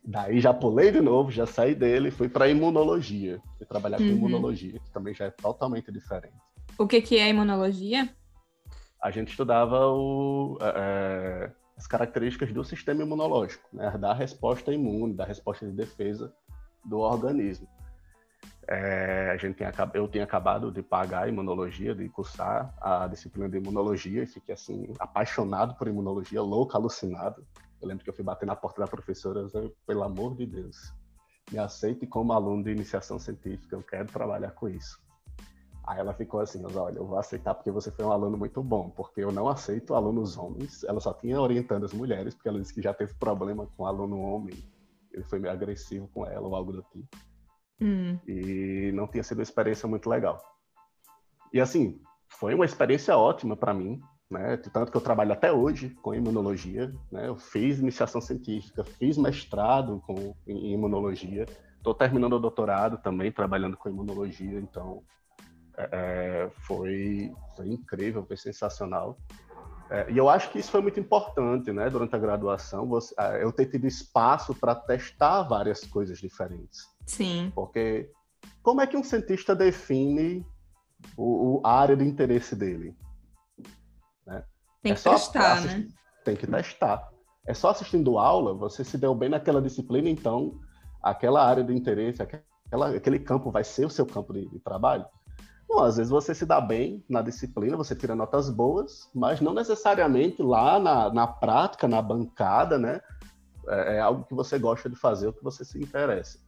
Daí 0.03 0.39
já 0.39 0.53
pulei 0.53 0.91
de 0.91 1.01
novo, 1.01 1.31
já 1.31 1.47
saí 1.47 1.73
dele, 1.73 2.11
fui 2.11 2.29
para 2.29 2.47
imunologia. 2.47 3.41
Fui 3.57 3.65
trabalhar 3.65 3.99
uhum. 3.99 4.09
com 4.09 4.27
imunologia, 4.27 4.79
que 4.79 4.91
também 4.91 5.13
já 5.13 5.25
é 5.25 5.31
totalmente 5.31 5.91
diferente. 5.91 6.35
O 6.77 6.87
que, 6.87 7.01
que 7.01 7.17
é 7.17 7.29
imunologia? 7.29 8.09
A 9.01 9.09
gente 9.09 9.29
estudava 9.29 9.87
o, 9.87 10.57
é, 10.61 11.51
as 11.77 11.87
características 11.87 12.51
do 12.53 12.63
sistema 12.63 13.03
imunológico, 13.03 13.67
né? 13.73 13.97
da 13.97 14.13
resposta 14.13 14.73
imune, 14.73 15.13
da 15.13 15.25
resposta 15.25 15.65
de 15.65 15.73
defesa 15.73 16.33
do 16.83 16.99
organismo. 16.99 17.67
É, 18.67 19.29
a 19.31 19.37
gente 19.37 19.55
tem, 19.55 19.67
eu 19.93 20.07
tinha 20.07 20.23
acabado 20.23 20.71
de 20.71 20.81
pagar 20.81 21.23
a 21.23 21.27
imunologia, 21.27 21.93
de 21.93 22.07
cursar 22.09 22.73
a 22.81 23.07
disciplina 23.07 23.47
de 23.47 23.57
imunologia 23.57 24.23
e 24.23 24.27
fiquei 24.27 24.55
assim 24.55 24.91
apaixonado 24.99 25.75
por 25.75 25.87
imunologia, 25.87 26.41
louco, 26.41 26.75
alucinado. 26.75 27.45
Eu 27.81 27.87
lembro 27.87 28.03
que 28.03 28.09
eu 28.09 28.13
fui 28.13 28.23
bater 28.23 28.45
na 28.45 28.55
porta 28.55 28.81
da 28.81 28.87
professora, 28.87 29.47
eu, 29.53 29.75
pelo 29.85 30.03
amor 30.03 30.35
de 30.35 30.47
Deus, 30.47 30.93
me 31.51 31.59
aceite 31.59 32.07
como 32.07 32.33
aluno 32.33 32.63
de 32.63 32.71
iniciação 32.71 33.19
científica, 33.19 33.75
eu 33.75 33.83
quero 33.83 34.07
trabalhar 34.07 34.51
com 34.51 34.67
isso. 34.67 34.99
Aí 35.87 35.99
ela 35.99 36.13
ficou 36.13 36.39
assim, 36.39 36.63
olha, 36.75 36.97
eu 36.97 37.05
vou 37.05 37.17
aceitar 37.17 37.53
porque 37.53 37.69
você 37.69 37.91
foi 37.91 38.05
um 38.05 38.11
aluno 38.11 38.37
muito 38.37 38.63
bom, 38.63 38.89
porque 38.89 39.21
eu 39.21 39.31
não 39.31 39.47
aceito 39.47 39.93
alunos 39.93 40.35
homens. 40.35 40.83
Ela 40.83 40.99
só 40.99 41.13
tinha 41.13 41.39
orientando 41.39 41.85
as 41.85 41.93
mulheres, 41.93 42.33
porque 42.33 42.49
ela 42.49 42.59
disse 42.59 42.73
que 42.73 42.81
já 42.81 42.93
teve 42.93 43.13
problema 43.15 43.67
com 43.77 43.85
aluno 43.85 44.19
homem. 44.19 44.55
Ele 45.13 45.23
foi 45.23 45.37
meio 45.37 45.53
agressivo 45.53 46.09
com 46.13 46.25
ela 46.25 46.47
ou 46.47 46.55
algo 46.55 46.71
do 46.71 46.81
tipo. 46.91 47.07
Hum. 47.79 48.17
E 48.27 48.91
não 48.93 49.07
tinha 49.07 49.23
sido 49.23 49.37
uma 49.37 49.43
experiência 49.43 49.87
muito 49.87 50.09
legal. 50.09 50.41
E 51.53 51.61
assim, 51.61 52.01
foi 52.27 52.55
uma 52.55 52.65
experiência 52.65 53.15
ótima 53.15 53.55
para 53.55 53.73
mim, 53.73 54.01
né? 54.29 54.57
Tanto 54.57 54.91
que 54.91 54.97
eu 54.97 55.01
trabalho 55.01 55.33
até 55.33 55.51
hoje 55.51 55.89
com 56.01 56.15
imunologia, 56.15 56.91
né? 57.11 57.27
Eu 57.27 57.35
fiz 57.35 57.79
iniciação 57.79 58.19
científica, 58.19 58.83
fiz 58.83 59.17
mestrado 59.17 60.01
com, 60.07 60.35
em 60.47 60.73
imunologia, 60.73 61.45
estou 61.77 61.93
terminando 61.93 62.33
o 62.33 62.39
doutorado 62.39 62.97
também 62.97 63.31
trabalhando 63.31 63.77
com 63.77 63.87
imunologia, 63.87 64.59
então 64.59 65.03
é, 65.77 65.89
é, 65.91 66.49
foi, 66.61 67.33
foi 67.55 67.67
incrível, 67.67 68.25
foi 68.25 68.37
sensacional. 68.37 69.17
É, 69.89 70.11
e 70.11 70.17
eu 70.17 70.29
acho 70.29 70.49
que 70.51 70.59
isso 70.59 70.71
foi 70.71 70.81
muito 70.81 70.99
importante, 70.99 71.71
né? 71.71 71.89
Durante 71.89 72.15
a 72.15 72.19
graduação, 72.19 72.87
você, 72.87 73.13
eu 73.41 73.51
ter 73.51 73.67
tido 73.67 73.85
espaço 73.85 74.55
para 74.55 74.73
testar 74.73 75.43
várias 75.43 75.85
coisas 75.85 76.17
diferentes. 76.17 76.87
Sim. 77.05 77.51
Porque 77.53 78.09
como 78.63 78.81
é 78.81 78.87
que 78.87 78.97
um 78.97 79.03
cientista 79.03 79.55
define 79.55 80.45
o, 81.15 81.59
o 81.59 81.61
a 81.63 81.79
área 81.79 81.95
de 81.95 82.03
interesse 82.03 82.55
dele? 82.55 82.95
Né? 84.25 84.43
Tem 84.81 84.91
é 84.93 84.95
que 84.95 85.03
testar, 85.03 85.61
né? 85.61 85.87
Tem 86.23 86.35
que 86.35 86.47
testar. 86.47 87.09
É 87.45 87.53
só 87.53 87.69
assistindo 87.69 88.17
aula, 88.17 88.55
você 88.55 88.83
se 88.83 88.97
deu 88.97 89.13
bem 89.13 89.29
naquela 89.29 89.61
disciplina, 89.61 90.09
então 90.09 90.59
aquela 91.03 91.45
área 91.45 91.63
de 91.63 91.75
interesse, 91.75 92.23
aquela, 92.23 92.89
aquele 92.95 93.19
campo 93.19 93.51
vai 93.51 93.63
ser 93.63 93.85
o 93.85 93.89
seu 93.89 94.05
campo 94.07 94.33
de, 94.33 94.49
de 94.49 94.59
trabalho? 94.59 95.05
Bom, 95.75 95.83
às 95.83 95.97
vezes 95.97 96.09
você 96.09 96.33
se 96.33 96.45
dá 96.45 96.61
bem 96.61 97.03
na 97.09 97.21
disciplina, 97.21 97.75
você 97.75 97.93
tira 97.93 98.15
notas 98.15 98.49
boas, 98.49 99.11
mas 99.13 99.41
não 99.41 99.53
necessariamente 99.53 100.41
lá 100.41 100.79
na, 100.79 101.13
na 101.13 101.27
prática, 101.27 101.85
na 101.85 102.01
bancada, 102.01 102.79
né? 102.79 103.01
É, 103.67 103.97
é 103.97 103.99
algo 103.99 104.23
que 104.23 104.33
você 104.33 104.57
gosta 104.57 104.89
de 104.89 104.95
fazer, 104.95 105.27
o 105.27 105.33
que 105.33 105.43
você 105.43 105.65
se 105.65 105.77
interessa. 105.77 106.39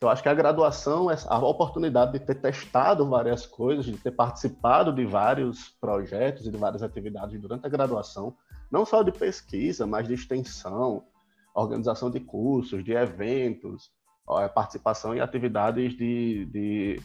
eu 0.00 0.08
acho 0.08 0.22
que 0.22 0.30
a 0.30 0.34
graduação 0.34 1.10
é 1.10 1.16
a 1.26 1.38
oportunidade 1.40 2.12
de 2.12 2.20
ter 2.20 2.36
testado 2.36 3.06
várias 3.06 3.44
coisas, 3.44 3.84
de 3.84 3.98
ter 3.98 4.12
participado 4.12 4.94
de 4.94 5.04
vários 5.04 5.68
projetos 5.78 6.46
e 6.46 6.50
de 6.50 6.56
várias 6.56 6.82
atividades 6.82 7.38
durante 7.38 7.66
a 7.66 7.68
graduação, 7.68 8.34
não 8.70 8.86
só 8.86 9.02
de 9.02 9.12
pesquisa, 9.12 9.86
mas 9.86 10.08
de 10.08 10.14
extensão, 10.14 11.04
organização 11.54 12.10
de 12.10 12.18
cursos, 12.18 12.82
de 12.82 12.92
eventos, 12.92 13.92
participação 14.54 15.14
em 15.14 15.20
atividades 15.20 15.94
de, 15.94 16.46
de, 16.46 17.02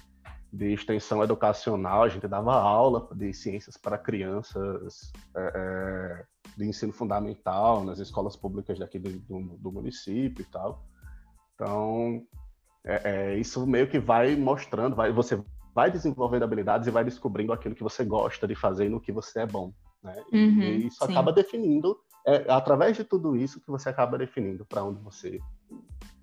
de 0.51 0.73
extensão 0.73 1.23
educacional. 1.23 2.03
A 2.03 2.09
gente 2.09 2.27
dava 2.27 2.53
aula 2.53 3.07
de 3.15 3.33
ciências 3.33 3.77
para 3.77 3.97
crianças 3.97 5.11
é, 5.35 5.51
é 5.55 6.25
de 6.57 6.67
ensino 6.67 6.91
fundamental 6.91 7.83
nas 7.83 7.99
escolas 7.99 8.35
públicas 8.35 8.77
daqui 8.79 8.99
do, 8.99 9.11
do, 9.19 9.57
do 9.57 9.71
município 9.71 10.41
e 10.41 10.45
tal. 10.45 10.83
Então, 11.55 12.25
é, 12.83 13.01
é, 13.03 13.37
isso 13.37 13.65
meio 13.67 13.89
que 13.89 13.99
vai 13.99 14.35
mostrando, 14.35 14.95
vai, 14.95 15.11
você 15.11 15.41
vai 15.73 15.91
desenvolvendo 15.91 16.43
habilidades 16.43 16.87
e 16.87 16.91
vai 16.91 17.03
descobrindo 17.03 17.53
aquilo 17.53 17.75
que 17.75 17.83
você 17.83 18.03
gosta 18.03 18.47
de 18.47 18.55
fazer 18.55 18.85
e 18.85 18.89
no 18.89 18.99
que 18.99 19.11
você 19.11 19.41
é 19.41 19.45
bom. 19.45 19.73
Né? 20.03 20.15
Uhum, 20.31 20.61
e 20.61 20.87
isso 20.87 21.05
sim. 21.05 21.11
acaba 21.11 21.31
definindo, 21.31 21.97
é 22.25 22.51
através 22.51 22.95
de 22.95 23.03
tudo 23.03 23.35
isso 23.35 23.59
que 23.61 23.69
você 23.69 23.89
acaba 23.89 24.17
definindo 24.17 24.65
para 24.65 24.83
onde 24.83 25.01
você, 25.01 25.39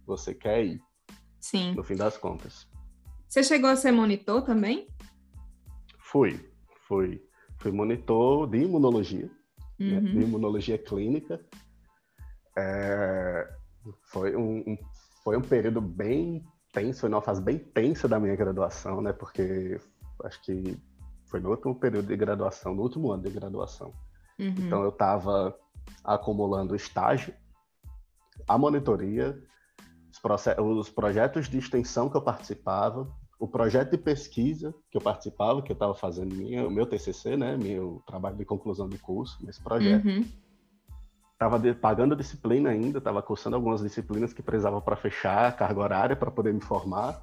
você 0.07 0.35
quer 0.35 0.65
ir. 0.65 0.83
Sim. 1.41 1.75
No 1.75 1.85
fim 1.85 1.97
das 1.97 2.17
contas. 2.17 2.67
Você 3.29 3.43
chegou 3.43 3.69
a 3.71 3.77
ser 3.77 3.93
monitor 3.93 4.43
também? 4.43 4.89
Fui, 5.99 6.41
fui. 6.87 7.23
Fui 7.59 7.73
monitor 7.73 8.49
de 8.49 8.59
imunologia, 8.59 9.31
né? 9.79 9.97
uhum. 9.97 10.03
né? 10.03 10.11
de 10.11 10.21
imunologia 10.21 10.79
clínica. 10.79 11.41
É, 12.57 13.49
foi 14.05 14.37
um, 14.37 14.59
um, 14.67 14.79
foi 15.23 15.37
um 15.37 15.43
período 15.43 15.81
bem 15.81 16.45
tenso, 16.73 17.01
foi 17.01 17.09
uma 17.09 17.23
fase 17.23 17.43
bem 17.43 17.59
tensa 17.59 18.07
da 18.07 18.21
minha 18.21 18.37
graduação, 18.37 19.01
né? 19.01 19.12
Porque 19.12 19.81
acho 20.25 20.43
que 20.43 20.79
foi 21.27 21.41
no 21.41 21.51
último 21.51 21.75
período 21.75 22.07
de 22.07 22.17
graduação, 22.17 22.75
no 22.75 22.83
último 22.83 23.11
ano 23.12 23.23
de 23.25 23.31
graduação. 23.31 23.93
Uhum. 24.39 24.55
Então 24.59 24.83
eu 24.83 24.91
estava 24.91 25.59
acumulando 26.05 26.77
estágio, 26.77 27.35
a 28.47 28.57
monitoria, 28.59 29.43
os, 30.35 30.47
os, 30.59 30.91
projetos 30.91 31.49
de 31.49 31.59
extensão 31.59 32.09
que 32.09 32.17
eu 32.17 32.23
participava, 32.23 33.09
o 33.39 33.47
projeto 33.47 33.91
de 33.91 33.99
pesquisa 33.99 34.75
que 34.91 34.97
eu 34.97 35.01
participava, 35.01 35.62
que 35.62 35.71
eu 35.71 35.75
estava 35.75 35.95
fazendo 35.95 36.35
minha, 36.35 36.67
o 36.67 36.71
meu 36.71 36.87
TCC, 36.87 37.37
né, 37.37 37.57
meu 37.57 38.03
trabalho 38.07 38.37
de 38.37 38.45
conclusão 38.45 38.89
de 38.89 38.99
curso 38.99 39.39
nesse 39.45 39.62
projeto. 39.62 40.07
Uhum 40.07 40.25
estava 41.37 41.61
pagando 41.75 42.15
a 42.15 42.17
disciplina 42.17 42.71
ainda, 42.71 42.99
estava 42.99 43.23
cursando 43.23 43.57
algumas 43.57 43.83
disciplinas 43.83 44.33
que 44.33 44.43
precisava 44.43 44.81
para 44.81 44.97
fechar 44.97 45.47
a 45.47 45.53
carga 45.53 45.81
horária 45.81 46.17
para 46.17 46.31
poder 46.31 46.53
me 46.53 46.62
formar. 46.62 47.23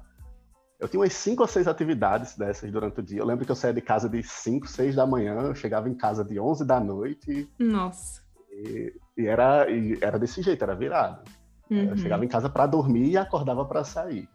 Eu 0.78 0.88
tinha 0.88 1.00
umas 1.00 1.12
cinco 1.12 1.42
ou 1.42 1.48
seis 1.48 1.66
atividades 1.66 2.36
dessas 2.36 2.70
durante 2.70 3.00
o 3.00 3.02
dia. 3.02 3.20
Eu 3.20 3.26
lembro 3.26 3.44
que 3.44 3.50
eu 3.50 3.56
saía 3.56 3.74
de 3.74 3.80
casa 3.80 4.08
de 4.08 4.22
5, 4.22 4.68
6 4.68 4.94
da 4.94 5.06
manhã, 5.06 5.40
eu 5.40 5.54
chegava 5.54 5.88
em 5.88 5.94
casa 5.94 6.24
de 6.24 6.38
11 6.38 6.64
da 6.64 6.78
noite. 6.78 7.48
Nossa. 7.58 8.22
E, 8.50 8.92
e 9.16 9.26
era, 9.26 9.68
e 9.70 9.98
era 10.00 10.18
desse 10.18 10.42
jeito, 10.42 10.62
era 10.62 10.74
virado. 10.74 11.22
Uhum. 11.70 11.90
Eu 11.90 11.96
chegava 11.96 12.24
em 12.24 12.28
casa 12.28 12.48
para 12.48 12.66
dormir 12.66 13.10
e 13.10 13.16
acordava 13.16 13.64
para 13.64 13.84
sair. 13.84 14.28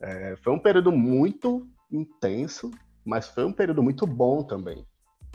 É, 0.00 0.36
foi 0.36 0.52
um 0.52 0.58
período 0.58 0.92
muito 0.92 1.68
intenso, 1.90 2.70
mas 3.04 3.28
foi 3.28 3.44
um 3.44 3.52
período 3.52 3.82
muito 3.82 4.06
bom 4.06 4.42
também. 4.42 4.86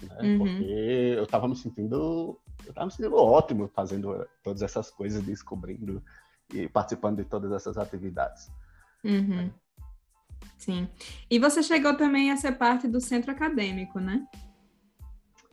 Né? 0.01 0.17
Uhum. 0.21 0.37
Porque 0.39 1.15
eu 1.17 1.23
estava 1.23 1.47
me 1.47 1.55
sentindo 1.55 2.39
eu 2.65 2.73
tava 2.73 2.85
me 2.85 2.91
sentindo 2.91 3.15
ótimo 3.15 3.67
fazendo 3.67 4.27
todas 4.43 4.61
essas 4.61 4.89
coisas, 4.89 5.23
descobrindo 5.23 6.01
e 6.53 6.67
participando 6.67 7.17
de 7.17 7.25
todas 7.25 7.51
essas 7.51 7.77
atividades. 7.77 8.51
Uhum. 9.03 9.51
Sim. 10.57 10.87
E 11.29 11.39
você 11.39 11.61
chegou 11.61 11.95
também 11.95 12.31
a 12.31 12.37
ser 12.37 12.53
parte 12.53 12.87
do 12.87 13.01
centro 13.01 13.31
acadêmico, 13.31 13.99
né? 13.99 14.25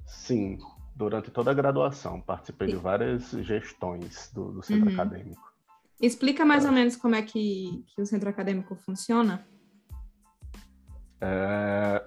Sim, 0.06 0.58
durante 0.94 1.30
toda 1.30 1.50
a 1.50 1.54
graduação 1.54 2.20
participei 2.20 2.68
de 2.68 2.76
várias 2.76 3.30
gestões 3.30 4.30
do, 4.32 4.52
do 4.52 4.62
centro 4.62 4.88
uhum. 4.88 4.94
acadêmico. 4.94 5.49
Explica 6.00 6.44
mais 6.44 6.64
ou 6.64 6.72
menos 6.72 6.96
como 6.96 7.14
é 7.14 7.22
que, 7.22 7.84
que 7.88 8.00
o 8.00 8.06
centro 8.06 8.28
acadêmico 8.28 8.74
funciona. 8.74 9.46
É, 11.20 12.02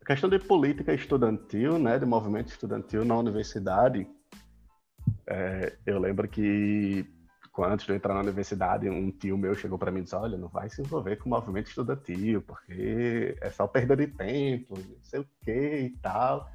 a 0.00 0.04
questão 0.06 0.30
de 0.30 0.38
política 0.38 0.94
estudantil, 0.94 1.78
né, 1.78 1.98
de 1.98 2.06
movimento 2.06 2.48
estudantil 2.48 3.04
na 3.04 3.18
universidade, 3.18 4.08
é, 5.26 5.76
eu 5.84 5.98
lembro 5.98 6.28
que 6.28 7.04
antes 7.64 7.86
de 7.86 7.92
eu 7.92 7.96
entrar 7.96 8.14
na 8.14 8.20
universidade, 8.20 8.88
um 8.88 9.10
tio 9.10 9.38
meu 9.38 9.54
chegou 9.54 9.78
para 9.78 9.90
mim 9.90 10.00
e 10.00 10.02
disse: 10.02 10.14
Olha, 10.14 10.36
não 10.36 10.48
vai 10.48 10.68
se 10.68 10.80
envolver 10.82 11.16
com 11.16 11.28
o 11.28 11.32
movimento 11.32 11.68
estudantil, 11.68 12.42
porque 12.42 13.36
é 13.40 13.50
só 13.50 13.66
perda 13.66 13.96
de 13.96 14.06
tempo, 14.06 14.74
não 14.78 15.02
sei 15.02 15.20
o 15.20 15.26
que 15.42 15.78
e 15.78 15.90
tal. 16.02 16.48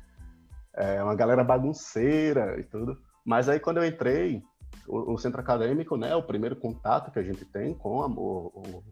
É 0.74 1.04
uma 1.04 1.16
galera 1.16 1.44
bagunceira 1.44 2.60
e 2.60 2.64
tudo. 2.64 2.98
Mas 3.26 3.50
aí, 3.50 3.60
quando 3.60 3.78
eu 3.78 3.86
entrei, 3.86 4.42
o, 4.88 5.14
o 5.14 5.18
centro 5.18 5.40
acadêmico, 5.40 5.98
né, 5.98 6.16
o 6.16 6.24
primeiro 6.24 6.56
contato 6.56 7.12
que 7.12 7.20
a 7.20 7.24
gente 7.24 7.46
tem 7.46 7.74
com 7.74 8.02
a, 8.02 8.08
o, 8.08 8.84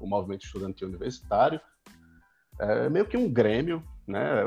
o, 0.00 0.06
movimento 0.06 0.44
estudantil 0.44 0.88
universitário, 0.88 1.60
é 2.58 2.88
meio 2.88 3.06
que 3.06 3.16
um 3.16 3.32
grêmio, 3.32 3.82
né? 4.06 4.44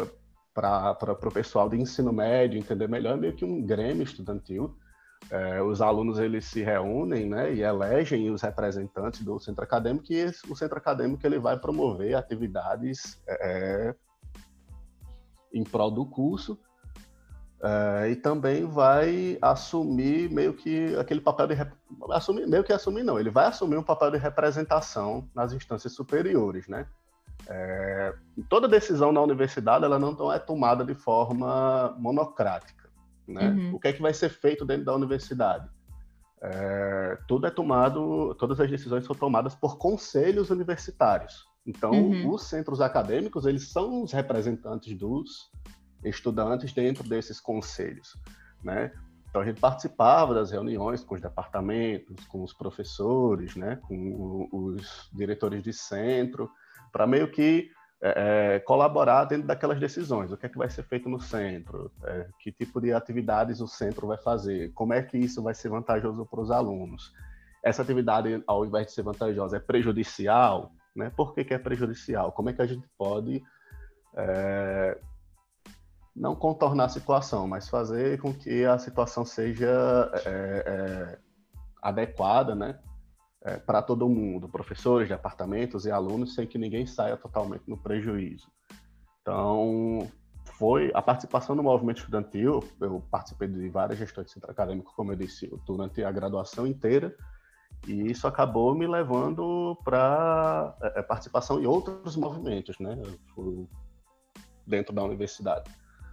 para 0.53 0.95
o 1.11 1.31
pessoal 1.31 1.67
de 1.67 1.77
ensino 1.77 2.13
médio 2.13 2.57
entender 2.57 2.87
melhor, 2.87 3.17
é 3.17 3.19
meio 3.19 3.35
que 3.35 3.43
um 3.43 3.61
grêmio 3.61 4.03
estudantil. 4.03 4.73
É, 5.29 5.61
os 5.61 5.81
alunos 5.81 6.19
eles 6.19 6.45
se 6.45 6.61
reúnem 6.61 7.27
né, 7.27 7.53
e 7.53 7.61
elegem 7.61 8.29
os 8.29 8.41
representantes 8.41 9.21
do 9.21 9.39
centro 9.39 9.63
acadêmico 9.63 10.05
e 10.11 10.15
esse, 10.15 10.49
o 10.49 10.55
centro 10.55 10.77
acadêmico 10.77 11.25
ele 11.25 11.39
vai 11.39 11.59
promover 11.59 12.15
atividades 12.15 13.19
é, 13.27 13.95
em 15.51 15.63
prol 15.63 15.89
do 15.89 16.05
curso 16.05 16.59
é, 17.65 18.11
e 18.11 18.15
também 18.15 18.65
vai 18.65 19.37
assumir 19.41 20.29
meio 20.29 20.53
que 20.53 20.95
aquele 20.97 21.19
papel 21.19 21.47
de 21.47 21.55
assumir 22.11 22.47
meio 22.47 22.63
que 22.63 22.71
assumir 22.71 23.03
não 23.03 23.19
ele 23.19 23.31
vai 23.31 23.47
assumir 23.47 23.77
um 23.77 23.83
papel 23.83 24.11
de 24.11 24.17
representação 24.17 25.27
nas 25.33 25.51
instâncias 25.53 25.93
superiores 25.93 26.67
né 26.67 26.85
é, 27.47 28.15
toda 28.49 28.67
decisão 28.67 29.11
na 29.11 29.21
universidade 29.21 29.85
ela 29.85 29.99
não 29.99 30.31
é 30.31 30.39
tomada 30.39 30.83
de 30.83 30.95
forma 30.95 31.95
monocrática. 31.99 32.89
Né? 33.27 33.49
Uhum. 33.49 33.75
O 33.75 33.79
que 33.79 33.87
é 33.89 33.93
que 33.93 34.01
vai 34.01 34.13
ser 34.13 34.29
feito 34.29 34.65
dentro 34.65 34.85
da 34.85 34.95
universidade? 34.95 35.69
É, 36.41 37.17
tudo 37.27 37.47
é 37.47 37.51
tomado, 37.51 38.35
todas 38.35 38.59
as 38.59 38.69
decisões 38.69 39.05
são 39.05 39.15
tomadas 39.15 39.55
por 39.55 39.77
conselhos 39.77 40.49
universitários. 40.49 41.45
Então, 41.65 41.91
uhum. 41.91 42.31
os 42.31 42.43
centros 42.43 42.81
acadêmicos 42.81 43.45
eles 43.45 43.69
são 43.69 44.03
os 44.03 44.11
representantes 44.11 44.95
dos 44.95 45.51
estudantes 46.09 46.73
dentro 46.73 47.07
desses 47.07 47.39
conselhos, 47.39 48.17
né? 48.63 48.91
Então 49.35 49.41
a 49.41 49.45
gente 49.45 49.59
participava 49.59 50.33
das 50.33 50.51
reuniões 50.51 51.03
com 51.03 51.15
os 51.15 51.21
departamentos, 51.21 52.25
com 52.27 52.41
os 52.41 52.53
professores, 52.53 53.53
né, 53.57 53.77
com 53.85 54.47
os 54.49 55.09
diretores 55.11 55.61
de 55.61 55.73
centro, 55.73 56.49
para 56.89 57.05
meio 57.05 57.29
que 57.29 57.69
é, 58.01 58.55
é, 58.55 58.59
colaborar 58.59 59.25
dentro 59.25 59.45
daquelas 59.45 59.77
decisões. 59.77 60.31
O 60.31 60.37
que 60.37 60.45
é 60.45 60.49
que 60.49 60.57
vai 60.57 60.69
ser 60.69 60.83
feito 60.83 61.09
no 61.09 61.19
centro? 61.19 61.91
É, 62.03 62.27
que 62.39 62.49
tipo 62.49 62.79
de 62.79 62.93
atividades 62.93 63.59
o 63.59 63.67
centro 63.67 64.07
vai 64.07 64.17
fazer? 64.17 64.71
Como 64.73 64.93
é 64.93 65.01
que 65.01 65.17
isso 65.17 65.43
vai 65.43 65.53
ser 65.53 65.67
vantajoso 65.67 66.25
para 66.25 66.39
os 66.39 66.49
alunos? 66.49 67.11
Essa 67.61 67.81
atividade, 67.81 68.41
ao 68.47 68.65
invés 68.65 68.87
de 68.87 68.93
ser 68.93 69.01
vantajosa, 69.01 69.57
é 69.57 69.59
prejudicial? 69.59 70.71
Né? 70.95 71.11
Por 71.13 71.33
que, 71.33 71.43
que 71.43 71.53
é 71.53 71.57
prejudicial? 71.57 72.31
Como 72.31 72.49
é 72.49 72.53
que 72.53 72.61
a 72.61 72.67
gente 72.67 72.87
pode 72.97 73.43
é, 74.15 74.97
não 76.15 76.35
contornar 76.35 76.85
a 76.85 76.89
situação, 76.89 77.47
mas 77.47 77.67
fazer 77.67 78.19
com 78.21 78.33
que 78.33 78.63
a 78.65 78.77
situação 78.77 79.25
seja 79.25 80.11
é, 80.25 80.63
é, 80.65 81.19
adequada, 81.81 82.55
né? 82.55 82.79
é, 83.45 83.57
para 83.57 83.81
todo 83.81 84.09
mundo, 84.09 84.49
professores, 84.49 85.07
departamentos 85.07 85.85
e 85.85 85.91
alunos, 85.91 86.33
sem 86.33 86.47
que 86.47 86.57
ninguém 86.57 86.85
saia 86.87 87.15
totalmente 87.15 87.63
no 87.67 87.77
prejuízo. 87.77 88.51
Então, 89.21 90.11
foi 90.57 90.91
a 90.95 91.01
participação 91.01 91.55
no 91.55 91.61
movimento 91.61 91.99
estudantil. 91.99 92.63
Eu 92.81 93.03
participei 93.11 93.47
de 93.47 93.69
várias 93.69 93.99
gestões 93.99 94.27
de 94.27 94.33
centro 94.33 94.49
acadêmico, 94.49 94.93
como 94.95 95.11
eu 95.11 95.15
disse, 95.15 95.47
durante 95.65 96.03
a 96.03 96.11
graduação 96.11 96.65
inteira, 96.65 97.15
e 97.87 98.09
isso 98.09 98.27
acabou 98.27 98.73
me 98.73 98.87
levando 98.87 99.77
para 99.83 100.75
é, 100.81 100.99
é, 100.99 101.03
participação 101.03 101.61
em 101.61 101.67
outros 101.67 102.15
movimentos, 102.15 102.79
né? 102.79 102.99
dentro 104.65 104.95
da 104.95 105.03
universidade. 105.03 105.69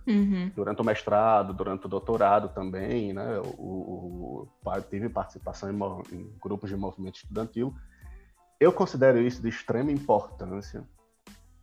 Uhum. 0.06 0.50
Durante 0.54 0.80
o 0.80 0.84
mestrado, 0.84 1.54
durante 1.54 1.86
o 1.86 1.88
doutorado 1.88 2.48
também, 2.48 3.12
né? 3.12 3.38
O, 3.58 4.48
o, 4.64 4.80
tive 4.90 5.08
participação 5.08 5.70
em, 5.70 6.14
em, 6.14 6.32
grupos 6.42 6.70
de 6.70 6.76
movimento 6.76 7.16
estudantil. 7.16 7.74
Eu 8.58 8.72
considero 8.72 9.20
isso 9.20 9.40
de 9.40 9.48
extrema 9.48 9.92
importância. 9.92 10.84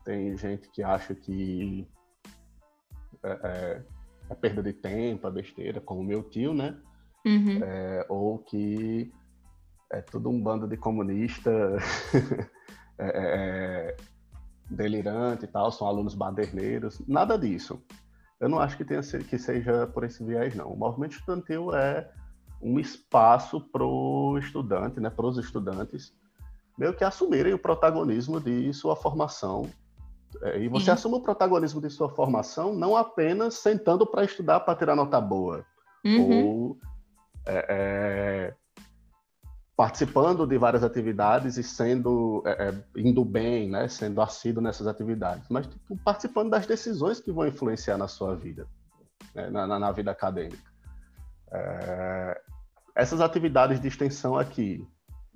Tem 0.06 0.38
gente 0.38 0.70
que 0.70 0.82
acha 0.82 1.14
que 1.14 1.88
é, 3.24 3.32
é, 3.32 3.84
é 4.30 4.36
perda 4.36 4.64
de 4.64 4.74
tempo, 4.74 5.28
é 5.28 5.32
besteira, 5.32 5.82
como 5.82 6.04
meu 6.04 6.24
tio, 6.24 6.54
né? 6.54 6.78
Uhum. 7.26 7.60
É, 7.62 8.06
ou 8.08 8.40
que 8.40 9.12
é 9.92 10.02
tudo 10.02 10.30
um 10.30 10.42
bando 10.42 10.68
de 10.68 10.78
comunista 10.78 11.52
é, 12.98 13.06
é, 13.06 13.12
é, 13.14 13.98
delirante 14.70 15.46
e 15.46 15.48
tal, 15.48 15.72
são 15.72 15.88
alunos 15.88 16.14
baderneiros, 16.14 17.02
nada 17.08 17.38
disso. 17.38 17.84
Eu 18.40 18.48
não 18.48 18.60
acho 18.60 18.78
que 18.78 18.86
tenha 18.86 19.02
que 19.02 19.38
seja 19.38 19.88
por 19.88 20.04
esse 20.04 20.24
viés, 20.24 20.56
não. 20.56 20.72
O 20.72 20.78
movimento 20.78 21.14
estudantil 21.14 21.76
é 21.76 22.10
um 22.62 22.80
espaço 22.80 23.60
para 23.60 23.84
o 23.84 24.38
estudante, 24.38 25.00
né, 25.00 25.10
para 25.10 25.26
os 25.26 25.38
estudantes, 25.38 26.14
meio 26.78 26.94
que 26.94 27.04
assumirem 27.04 27.54
o 27.54 27.60
protagonismo 27.60 28.40
de 28.40 28.74
sua 28.74 28.96
formação. 28.96 29.70
É, 30.44 30.60
e 30.60 30.68
você 30.68 30.86
Sim. 30.86 30.92
assume 30.92 31.16
o 31.16 31.22
protagonismo 31.22 31.82
de 31.82 31.90
sua 31.90 32.10
formação 32.10 32.74
não 32.74 32.96
apenas 32.96 33.56
sentando 33.56 34.06
para 34.06 34.24
estudar 34.24 34.60
para 34.60 34.78
tirar 34.78 34.96
nota 34.96 35.20
boa, 35.20 35.66
uhum. 36.06 36.46
ou 36.46 36.78
é, 37.46 37.66
é, 37.70 38.56
participando 39.80 40.46
de 40.46 40.58
várias 40.58 40.84
atividades 40.84 41.56
e 41.56 41.64
sendo 41.64 42.44
é, 42.46 42.68
é, 42.68 42.84
indo 42.98 43.24
bem, 43.24 43.70
né, 43.70 43.88
sendo 43.88 44.22
assíduo 44.22 44.62
nessas 44.62 44.88
atividades, 44.88 45.48
mas 45.50 45.68
tipo, 45.68 45.96
participando 46.04 46.50
das 46.50 46.68
decisões 46.68 47.22
que 47.22 47.32
vão 47.32 47.48
influenciar 47.48 47.98
na 47.98 48.06
sua 48.06 48.36
vida, 48.36 48.68
né, 49.34 49.50
na, 49.50 49.80
na, 49.80 49.90
vida 49.94 50.12
acadêmica. 50.12 50.70
É, 51.50 52.42
essas 52.94 53.22
atividades 53.22 53.80
de 53.80 53.88
extensão 53.88 54.38
aqui 54.38 54.86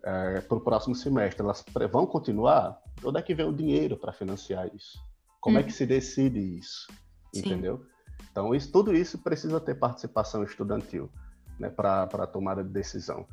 é, 0.03 0.41
para 0.41 0.57
o 0.57 0.61
próximo 0.61 0.93
semestre, 0.93 1.41
elas 1.41 1.63
vão 1.89 2.05
continuar? 2.05 2.77
Onde 3.01 3.19
é 3.19 3.21
que 3.21 3.33
vem 3.33 3.47
o 3.47 3.53
dinheiro 3.53 3.95
para 3.95 4.11
financiar 4.11 4.69
isso? 4.75 4.99
Como 5.39 5.55
hum. 5.55 5.61
é 5.61 5.63
que 5.63 5.71
se 5.71 5.85
decide 5.85 6.57
isso? 6.57 6.85
Sim. 7.33 7.39
Entendeu? 7.45 7.85
Então, 8.29 8.53
isso, 8.53 8.69
tudo 8.73 8.93
isso 8.93 9.17
precisa 9.19 9.61
ter 9.61 9.75
participação 9.75 10.43
estudantil 10.43 11.09
né, 11.57 11.69
para 11.69 12.03
a 12.03 12.27
tomada 12.27 12.61
de 12.61 12.71
decisão. 12.71 13.25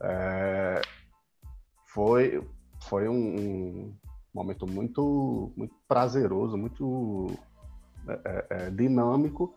É, 0.00 0.80
foi 1.86 2.42
foi 2.84 3.08
um, 3.08 3.14
um, 3.14 3.94
momento 4.32 4.66
muito, 4.66 5.52
muito 5.56 5.74
prazeroso, 5.88 6.56
muito 6.56 7.26
é, 8.08 8.20
é, 8.24 8.46
é, 8.50 8.70
dinâmico, 8.70 9.54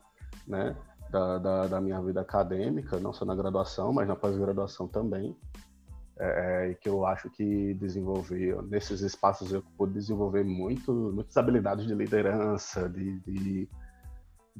né? 0.48 0.76
Da, 1.10 1.38
da, 1.38 1.68
da, 1.68 1.82
minha 1.82 2.02
vida 2.02 2.22
acadêmica, 2.22 2.98
não 2.98 3.12
só 3.12 3.26
na 3.26 3.36
graduação, 3.36 3.92
mas 3.92 4.08
na 4.08 4.16
pós-graduação 4.16 4.88
também. 4.88 5.36
É, 6.18 6.68
é, 6.68 6.72
e 6.72 6.76
que 6.76 6.88
eu 6.88 7.06
acho 7.06 7.30
que 7.30 7.74
desenvolvi, 7.74 8.56
nesses 8.70 9.02
espaços 9.02 9.52
eu 9.52 9.62
pude 9.78 9.94
desenvolver 9.94 10.46
muito, 10.46 10.94
muitas 11.14 11.36
habilidades 11.36 11.86
de 11.86 11.94
liderança, 11.94 12.88
de, 12.88 13.20
de 13.22 13.70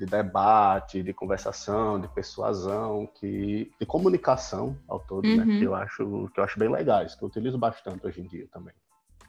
de 0.02 0.08
debate, 0.08 1.04
de 1.04 1.14
conversação, 1.14 2.02
de 2.02 2.08
persuasão, 2.08 3.08
que, 3.14 3.72
de 3.80 3.86
comunicação 3.86 4.76
ao 4.88 5.00
todo, 5.00 5.28
uhum. 5.28 5.38
né? 5.38 5.60
Que 5.60 5.64
eu 5.64 5.76
acho 5.76 6.30
que 6.34 6.40
eu 6.40 6.44
acho 6.44 6.58
bem 6.58 6.70
legais, 6.70 7.14
que 7.14 7.24
eu 7.24 7.28
utilizo 7.28 7.56
bastante 7.56 8.06
hoje 8.08 8.20
em 8.20 8.26
dia 8.26 8.48
também. 8.52 8.74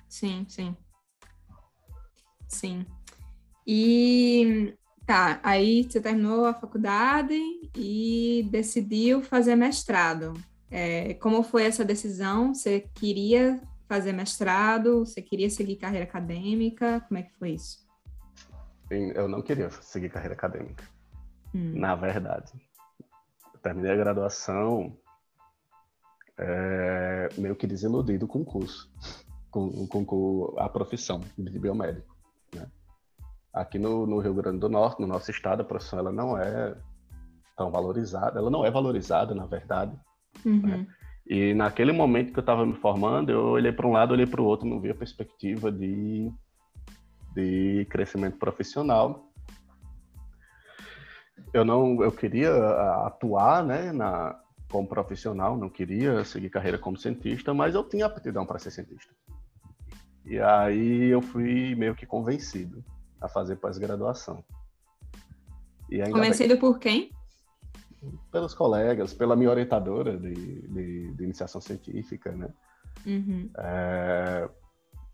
Sim, 0.08 0.46
sim. 0.48 0.74
Sim. 2.48 2.86
E 3.66 4.74
tá, 5.06 5.40
aí 5.42 5.84
você 5.84 6.00
terminou 6.00 6.46
a 6.46 6.54
faculdade 6.54 7.38
e 7.76 8.48
decidiu 8.50 9.22
fazer 9.22 9.54
mestrado. 9.54 10.32
É, 10.70 11.12
como 11.14 11.42
foi 11.42 11.64
essa 11.64 11.84
decisão? 11.84 12.54
Você 12.54 12.88
queria 12.94 13.60
fazer 13.86 14.12
mestrado? 14.12 15.00
Você 15.00 15.20
queria 15.20 15.50
seguir 15.50 15.76
carreira 15.76 16.06
acadêmica? 16.06 17.04
Como 17.06 17.18
é 17.18 17.24
que 17.24 17.34
foi 17.38 17.50
isso? 17.50 17.81
Eu 19.14 19.28
não 19.28 19.42
queria 19.42 19.70
seguir 19.70 20.10
carreira 20.10 20.34
acadêmica. 20.34 20.84
Hum. 21.54 21.72
Na 21.78 21.94
verdade. 21.94 22.52
Eu 23.52 23.60
terminei 23.60 23.92
a 23.92 23.96
graduação 23.96 24.96
é, 26.38 27.28
meio 27.38 27.54
que 27.54 27.66
desiludido 27.66 28.26
com 28.26 28.40
o 28.40 28.44
curso, 28.44 28.90
com, 29.50 29.86
com, 29.86 30.04
com 30.04 30.54
a 30.58 30.68
profissão 30.68 31.20
de 31.36 31.58
biomédico. 31.58 32.16
Né? 32.54 32.66
Aqui 33.52 33.78
no, 33.78 34.06
no, 34.06 34.18
Rio 34.18 34.34
Grande 34.34 34.58
do 34.58 34.68
Norte, 34.68 35.00
no 35.00 35.06
nosso 35.06 35.30
estado, 35.30 35.60
a 35.60 35.64
profissão 35.64 35.98
ela 35.98 36.12
não 36.12 36.36
é 36.38 36.74
tão 37.56 37.70
valorizada, 37.70 38.38
ela 38.38 38.50
não 38.50 38.64
é 38.64 38.70
valorizada, 38.70 39.34
na 39.34 39.46
verdade. 39.46 39.96
Uhum. 40.44 40.62
Né? 40.62 40.86
E 41.26 41.54
naquele 41.54 41.92
momento 41.92 42.32
que 42.32 42.38
eu 42.38 42.42
estava 42.42 42.66
me 42.66 42.74
formando, 42.74 43.30
eu 43.30 43.44
olhei 43.44 43.72
para 43.72 43.86
um 43.86 43.92
lado, 43.92 44.12
olhei 44.12 44.26
para 44.26 44.42
o 44.42 44.44
outro, 44.44 44.66
não 44.66 44.80
vi 44.80 44.90
a 44.90 44.94
perspectiva 44.94 45.70
de 45.70 46.32
de 47.34 47.86
crescimento 47.90 48.38
profissional. 48.38 49.30
Eu 51.52 51.64
não, 51.64 52.02
eu 52.02 52.12
queria 52.12 52.50
atuar, 53.06 53.64
né, 53.64 53.92
na 53.92 54.38
como 54.70 54.88
profissional, 54.88 55.54
não 55.54 55.68
queria 55.68 56.24
seguir 56.24 56.48
carreira 56.48 56.78
como 56.78 56.96
cientista, 56.96 57.52
mas 57.52 57.74
eu 57.74 57.84
tinha 57.84 58.06
aptidão 58.06 58.46
para 58.46 58.58
ser 58.58 58.70
cientista. 58.70 59.12
E 60.24 60.40
aí 60.40 61.08
eu 61.08 61.20
fui 61.20 61.74
meio 61.74 61.94
que 61.94 62.06
convencido 62.06 62.82
a 63.20 63.28
fazer 63.28 63.56
pós-graduação. 63.56 64.42
Convencido 66.10 66.54
bem, 66.54 66.60
por 66.60 66.78
quem? 66.78 67.10
Pelos 68.30 68.54
colegas, 68.54 69.12
pela 69.12 69.36
minha 69.36 69.50
orientadora 69.50 70.16
de, 70.16 70.32
de, 70.34 71.12
de 71.12 71.24
iniciação 71.24 71.60
científica, 71.60 72.32
né? 72.32 72.48
Uhum. 73.04 73.50
É, 73.58 74.48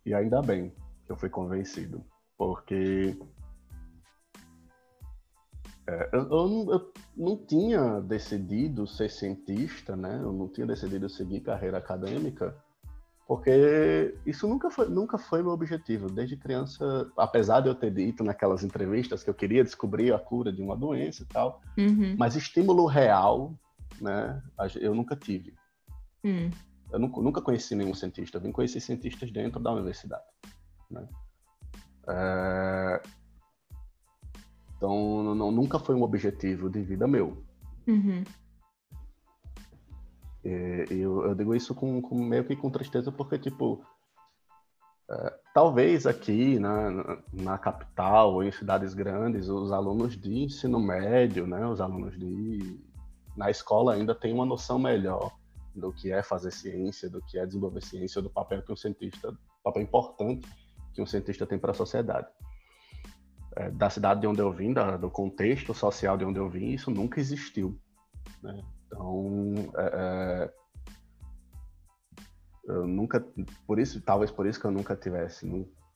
e 0.07 0.15
ainda 0.15 0.41
bem, 0.41 0.73
eu 1.09 1.17
fui 1.17 1.29
convencido, 1.29 2.05
porque 2.37 3.17
é, 5.89 6.11
eu, 6.13 6.21
eu, 6.21 6.49
não, 6.49 6.73
eu, 6.73 6.93
não, 7.17 7.37
tinha 7.37 8.01
decidido 8.01 8.87
ser 8.87 9.09
cientista, 9.09 9.97
né? 9.97 10.21
Eu 10.23 10.33
não 10.33 10.47
tinha 10.47 10.67
decidido 10.67 11.09
seguir 11.09 11.41
carreira 11.41 11.79
acadêmica, 11.79 12.55
porque 13.27 14.15
isso 14.27 14.47
nunca 14.47 14.71
foi, 14.71 14.89
nunca 14.89 15.17
foi 15.17 15.43
meu 15.43 15.53
objetivo. 15.53 16.11
Desde 16.11 16.37
criança, 16.37 17.11
apesar 17.17 17.61
de 17.61 17.69
eu 17.69 17.75
ter 17.75 17.91
dito 17.91 18.23
naquelas 18.23 18.63
entrevistas 18.63 19.25
que 19.25 19.31
eu 19.31 19.35
queria 19.35 19.65
descobrir 19.65 20.13
a 20.13 20.19
cura 20.19 20.53
de 20.53 20.61
uma 20.61 20.77
doença 20.77 21.23
e 21.23 21.27
tal, 21.27 21.63
uhum. 21.79 22.15
mas 22.19 22.37
estímulo 22.37 22.85
real, 22.85 23.55
né? 23.99 24.43
Eu 24.77 24.95
nunca 24.95 25.17
tive. 25.17 25.55
Uhum. 26.23 26.51
Eu 26.93 26.99
nunca, 26.99 27.21
nunca 27.21 27.41
conheci 27.41 27.75
nenhum 27.75 27.95
cientista. 27.95 28.37
Eu 28.37 28.43
vim 28.43 28.53
conhecer 28.53 28.81
cientistas 28.81 29.31
dentro 29.31 29.59
da 29.59 29.73
universidade. 29.73 30.25
Né? 30.91 31.09
É... 32.09 33.03
Então, 34.77 35.35
não, 35.35 35.51
nunca 35.51 35.79
foi 35.79 35.95
um 35.95 36.03
objetivo 36.03 36.71
de 36.71 36.81
vida 36.81 37.07
meu. 37.07 37.45
Uhum. 37.87 38.23
E, 40.45 40.87
eu, 40.89 41.25
eu, 41.25 41.35
digo 41.35 41.55
isso 41.55 41.75
com, 41.75 42.01
com, 42.01 42.15
meio 42.15 42.45
que 42.45 42.55
com 42.55 42.71
tristeza, 42.71 43.11
porque, 43.11 43.39
tipo, 43.39 43.85
é, 45.11 45.35
talvez 45.53 46.07
aqui 46.07 46.61
na, 46.61 47.19
na 47.33 47.59
capital 47.59 48.35
ou 48.35 48.45
em 48.45 48.53
cidades 48.53 48.95
grandes, 48.95 49.49
os 49.49 49.73
alunos 49.73 50.17
de 50.17 50.45
ensino 50.45 50.79
médio, 50.79 51.47
né, 51.47 51.67
os 51.67 51.81
alunos 51.81 52.17
de 52.17 52.79
na 53.37 53.51
escola 53.51 53.95
ainda 53.95 54.15
têm 54.15 54.35
uma 54.35 54.45
noção 54.45 54.79
melhor 54.79 55.33
do 55.75 55.93
que 55.93 56.11
é 56.11 56.23
fazer 56.23 56.51
ciência, 56.51 57.09
do 57.09 57.23
que 57.23 57.39
é 57.39 57.47
desenvolver 57.47 57.81
ciência, 57.83 58.21
do 58.21 58.31
papel 58.31 58.63
que 58.63 58.73
um 58.73 58.77
cientista, 58.77 59.33
papel 59.63 59.83
importante 59.83 60.49
que 60.99 61.03
um 61.03 61.07
cientista 61.07 61.47
tem 61.47 61.59
para 61.59 61.71
a 61.71 61.75
sociedade. 61.75 62.27
É, 63.57 63.71
da 63.71 63.89
cidade 63.89 64.21
de 64.21 64.27
onde 64.27 64.41
eu 64.41 64.53
vim, 64.53 64.73
da, 64.73 64.97
do 64.97 65.09
contexto 65.09 65.73
social 65.73 66.19
de 66.19 66.25
onde 66.25 66.41
eu 66.41 66.51
vim, 66.51 66.73
isso 66.73 66.91
nunca 66.91 67.21
existiu. 67.21 67.79
Né? 68.43 68.61
Então, 68.87 69.55
é, 69.77 69.91
é, 69.95 70.53
eu 72.65 72.87
nunca, 72.87 73.25
por 73.65 73.79
isso, 73.79 74.01
talvez 74.01 74.31
por 74.33 74.45
isso 74.45 74.59
que 74.59 74.67
eu 74.67 74.73
nunca 74.73 74.97
tivesse, 74.97 75.47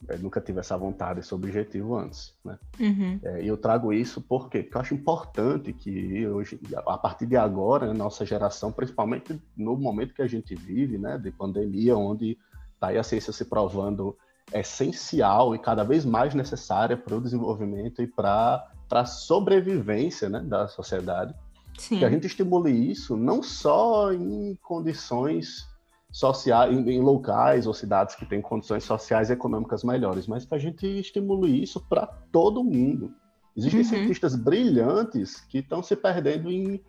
é, 0.09 0.17
nunca 0.19 0.41
tive 0.41 0.61
essa 0.61 0.79
vontade, 0.79 1.19
esse 1.19 1.35
objetivo 1.35 1.97
antes, 1.97 2.35
né? 2.45 2.59
Uhum. 2.79 3.21
É, 3.25 3.43
e 3.43 3.49
eu 3.49 3.57
trago 3.57 3.93
isso 3.93 4.21
por 4.21 4.49
quê? 4.49 4.63
Porque 4.63 4.77
eu 4.77 4.81
acho 4.81 4.95
importante 4.95 5.73
que 5.73 6.27
hoje, 6.29 6.61
a 6.87 6.97
partir 6.97 7.27
de 7.27 7.37
agora, 7.37 7.89
né, 7.89 7.93
nossa 7.93 8.25
geração, 8.25 8.71
principalmente 8.73 9.41
no 9.57 9.77
momento 9.77 10.15
que 10.15 10.23
a 10.23 10.29
gente 10.29 10.55
vive, 10.55 10.97
né, 10.97 11.19
de 11.19 11.31
pandemia, 11.33 11.97
onde 11.97 12.39
está 12.75 12.89
aí 12.89 12.99
a 12.99 13.03
ciência 13.03 13.33
se 13.33 13.45
provando 13.45 14.17
essencial 14.55 15.55
e 15.55 15.59
cada 15.59 15.85
vez 15.85 16.05
mais 16.05 16.35
necessária 16.35 16.97
para 16.97 17.17
o 17.17 17.21
desenvolvimento 17.21 18.03
e 18.03 18.07
para 18.07 18.69
a 18.91 19.05
sobrevivência 19.05 20.29
né, 20.29 20.41
da 20.41 20.69
sociedade. 20.69 21.35
Sim. 21.79 21.99
Que 21.99 22.05
a 22.05 22.11
gente 22.11 22.27
estimule 22.27 22.71
isso 22.71 23.17
não 23.17 23.43
só 23.43 24.13
em 24.13 24.59
condições 24.63 25.67
sociais, 26.11 26.73
em, 26.73 26.91
em 26.91 27.01
locais 27.01 27.67
ou 27.67 27.73
cidades 27.73 28.15
que 28.15 28.27
têm 28.27 28.43
condições 28.43 28.85
sociais 28.85 29.31
e 29.31 29.33
econômicas 29.33 29.83
melhores, 29.83 30.27
mas 30.27 30.45
que 30.45 30.55
a 30.55 30.59
gente 30.59 30.87
estimule 30.87 31.63
isso 31.63 31.81
para 31.89 32.07
todo 32.31 32.63
mundo. 32.63 33.15
Existem 33.57 33.81
uhum. 33.81 33.87
cientistas 33.87 34.37
brilhantes 34.37 35.41
que 35.41 35.59
estão 35.59 35.83
se 35.83 35.97
perdendo 35.97 36.51
em 36.51 36.83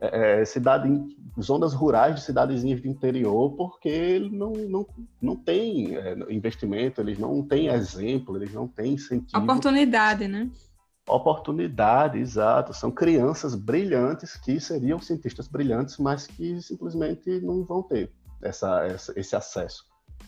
é, 0.00 0.40
é, 0.40 0.44
cidade, 0.46 0.88
zonas 1.40 1.74
rurais 1.74 2.14
de 2.14 2.22
cidadezinhas 2.22 2.80
de 2.80 2.88
interior, 2.88 3.54
porque 3.54 4.18
não, 4.32 4.52
não, 4.52 4.86
não 5.20 5.36
tem 5.36 5.94
é, 5.96 6.16
investimento, 6.30 7.02
eles 7.02 7.18
não 7.18 7.42
têm 7.46 7.68
exemplo, 7.68 8.36
eles 8.36 8.52
não 8.52 8.66
têm 8.66 8.94
incentivo. 8.94 9.42
Oportunidade, 9.42 10.26
né? 10.26 10.50
Oportunidade, 11.06 12.18
exato. 12.18 12.72
São 12.72 12.90
crianças 12.90 13.54
brilhantes 13.54 14.36
que 14.36 14.58
seriam 14.58 14.98
cientistas 15.00 15.46
brilhantes, 15.46 15.98
mas 15.98 16.26
que 16.26 16.62
simplesmente 16.62 17.40
não 17.40 17.64
vão 17.64 17.82
ter 17.82 18.10
essa, 18.42 18.86
essa 18.86 19.12
esse 19.18 19.36
acesso, 19.36 19.84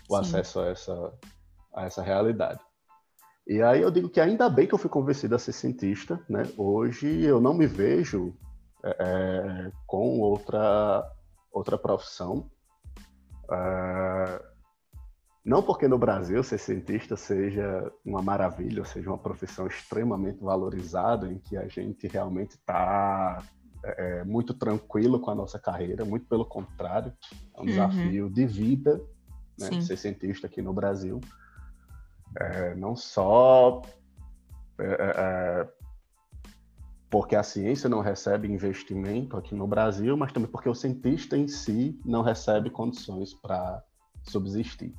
o 0.09 0.17
Sim. 0.17 0.21
acesso 0.21 0.61
a 0.61 0.69
essa, 0.69 1.13
a 1.75 1.85
essa 1.85 2.03
realidade. 2.03 2.61
E 3.47 3.63
aí 3.63 3.81
eu 3.81 3.91
digo 3.91 4.09
que 4.09 4.21
ainda 4.21 4.49
bem 4.49 4.67
que 4.67 4.75
eu 4.75 4.79
fui 4.79 4.91
convencido 4.91 5.35
a 5.35 5.39
ser 5.39 5.53
cientista, 5.53 6.21
né? 6.29 6.43
Hoje 6.57 7.23
eu 7.23 7.41
não 7.41 7.55
me 7.55 7.67
vejo 7.67 8.37
é, 8.85 8.97
é 9.01 9.73
com 9.87 10.21
outra 10.21 11.11
outra 11.53 11.77
profissão. 11.77 12.51
É, 13.51 14.43
não 15.45 15.63
porque 15.63 15.89
no 15.89 15.99
Brasil 15.99 16.43
ser 16.43 16.59
cientista 16.59 17.17
seja 17.17 17.93
uma 18.05 18.23
maravilha, 18.23 18.85
seja 18.85 19.11
uma 19.11 19.19
profissão 19.19 19.67
extremamente 19.67 20.41
valorizada, 20.41 21.27
em 21.31 21.39
que 21.39 21.57
a 21.57 21.67
gente 21.67 22.07
realmente 22.07 22.53
está 22.53 23.43
é, 23.85 24.21
é, 24.21 24.25
muito 24.25 24.55
tranquilo 24.55 25.19
com 25.19 25.31
a 25.33 25.35
nossa 25.35 25.59
carreira, 25.59 26.05
muito 26.05 26.27
pelo 26.27 26.45
contrário, 26.45 27.13
é 27.55 27.59
um 27.59 27.61
uhum. 27.61 27.67
desafio 27.67 28.31
de 28.31 28.47
vida 28.47 29.01
né, 29.59 29.81
ser 29.81 29.97
cientista 29.97 30.47
aqui 30.47 30.63
no 30.63 30.73
Brasil. 30.73 31.21
É, 32.39 32.75
não 32.77 32.95
só 32.95 33.83
é, 34.79 34.85
é, 34.85 35.69
porque 37.13 37.37
a 37.37 37.43
ciência 37.43 37.91
não 37.91 38.01
recebe 38.01 38.51
investimento 38.51 39.37
aqui 39.37 39.55
no 39.55 39.67
Brasil, 39.67 40.17
mas 40.17 40.33
também 40.33 40.49
porque 40.51 40.67
o 40.67 40.75
cientista 40.75 41.37
em 41.37 41.47
si 41.47 42.01
não 42.07 42.23
recebe 42.23 42.71
condições 42.71 43.35
para 43.35 43.85
subsistir. 44.25 44.95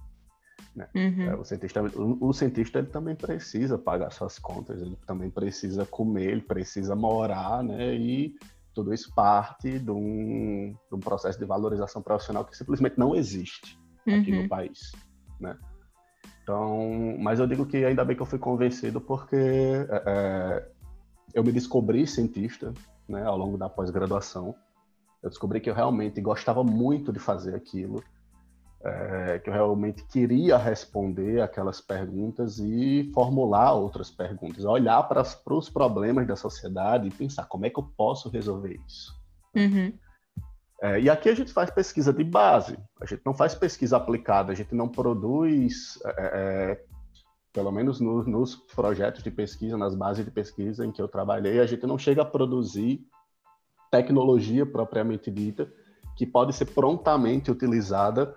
Né? 0.76 0.88
Uhum. 0.96 1.24
É, 1.24 1.36
o 1.36 1.44
cientista, 1.44 1.82
o, 1.82 2.28
o, 2.28 2.32
cientista 2.32 2.78
ele 2.78 2.88
também 2.88 3.16
precisa 3.16 3.80
pagar 3.80 4.12
suas 4.12 4.38
contas, 4.38 4.80
ele 4.80 4.96
também 5.08 5.32
precisa 5.32 5.88
comer, 5.88 6.30
ele 6.30 6.42
precisa 6.42 6.96
morar, 6.96 7.64
né? 7.64 7.96
E 7.96 8.36
tudo 8.76 8.94
isso 8.94 9.12
parte 9.16 9.80
de 9.80 9.92
um, 9.92 10.76
de 10.90 10.96
um 10.96 11.00
processo 11.00 11.40
de 11.40 11.46
valorização 11.46 12.00
profissional 12.04 12.46
que 12.46 12.56
simplesmente 12.56 12.98
não 12.98 13.16
existe 13.16 13.76
aqui 14.02 14.32
uhum. 14.32 14.44
no 14.44 14.50
país, 14.50 14.92
né? 15.40 15.58
Então, 16.44 17.18
mas 17.20 17.40
eu 17.40 17.48
digo 17.48 17.66
que 17.66 17.84
ainda 17.84 18.06
bem 18.06 18.16
que 18.16 18.22
eu 18.22 18.28
fui 18.28 18.38
convencido 18.38 19.02
porque 19.02 19.36
é, 19.36 20.04
é 20.06 20.73
eu 21.34 21.44
me 21.44 21.52
descobri 21.52 22.06
cientista, 22.06 22.74
né, 23.08 23.24
ao 23.24 23.38
longo 23.38 23.58
da 23.58 23.70
pós-graduação. 23.70 24.56
Eu 25.22 25.30
descobri 25.30 25.60
que 25.60 25.70
eu 25.70 25.74
realmente 25.74 26.20
gostava 26.22 26.64
muito 26.64 27.12
de 27.12 27.20
fazer 27.20 27.56
aquilo 27.56 28.04
é, 28.84 29.40
que 29.40 29.50
eu 29.50 29.54
realmente 29.54 30.04
queria 30.06 30.58
responder 30.58 31.42
aquelas 31.42 31.80
perguntas 31.80 32.60
e 32.60 33.10
formular 33.14 33.74
outras 33.74 34.12
perguntas, 34.12 34.66
olhar 34.66 35.02
para, 35.04 35.24
para 35.24 35.54
os 35.54 35.70
problemas 35.70 36.28
da 36.28 36.36
sociedade 36.36 37.08
e 37.08 37.12
pensar 37.12 37.46
como 37.46 37.66
é 37.66 37.70
que 37.70 37.80
eu 37.80 37.84
posso 37.96 38.30
resolver 38.30 38.78
isso. 38.86 39.14
Uhum. 39.56 39.94
É, 40.82 41.00
e 41.00 41.10
aqui 41.10 41.30
a 41.30 41.36
gente 41.36 41.54
faz 41.54 41.72
pesquisa 41.72 42.12
de 42.12 42.26
base, 42.26 42.78
a 43.00 43.06
gente 43.06 43.22
não 43.26 43.34
faz 43.34 43.56
pesquisa 43.56 43.96
aplicada, 43.96 44.52
a 44.52 44.56
gente 44.56 44.76
não 44.76 44.90
produz, 44.90 45.98
é, 46.06 46.12
é 46.18 46.93
pelo 47.54 47.72
menos 47.72 48.02
no, 48.02 48.24
nos 48.24 48.56
projetos 48.56 49.24
de 49.24 49.30
pesquisa, 49.30 49.78
nas 49.78 49.94
bases 49.96 50.26
de 50.26 50.32
pesquisa 50.32 50.86
em 50.86 50.92
que 50.92 51.02
eu 51.02 51.08
trabalhei, 51.08 51.60
a 51.60 51.66
gente 51.68 51.86
não 51.86 51.98
chega 51.98 52.24
a 52.24 52.26
produzir 52.26 53.06
tecnologia 53.92 54.66
propriamente 54.66 55.30
dita 55.30 55.72
que 56.18 56.26
pode 56.26 56.54
ser 56.54 56.66
prontamente 56.66 57.52
utilizada 57.52 58.36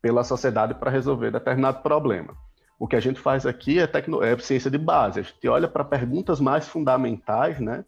pela 0.00 0.22
sociedade 0.22 0.74
para 0.74 0.90
resolver 0.90 1.30
determinado 1.30 1.82
problema. 1.82 2.34
O 2.78 2.86
que 2.86 2.96
a 2.96 3.00
gente 3.00 3.18
faz 3.18 3.44
aqui 3.44 3.78
é, 3.78 3.86
tecno... 3.86 4.22
é 4.22 4.38
ciência 4.38 4.70
de 4.70 4.78
base. 4.78 5.20
A 5.20 5.22
gente 5.22 5.48
olha 5.48 5.68
para 5.68 5.84
perguntas 5.84 6.40
mais 6.40 6.66
fundamentais, 6.66 7.60
né? 7.60 7.84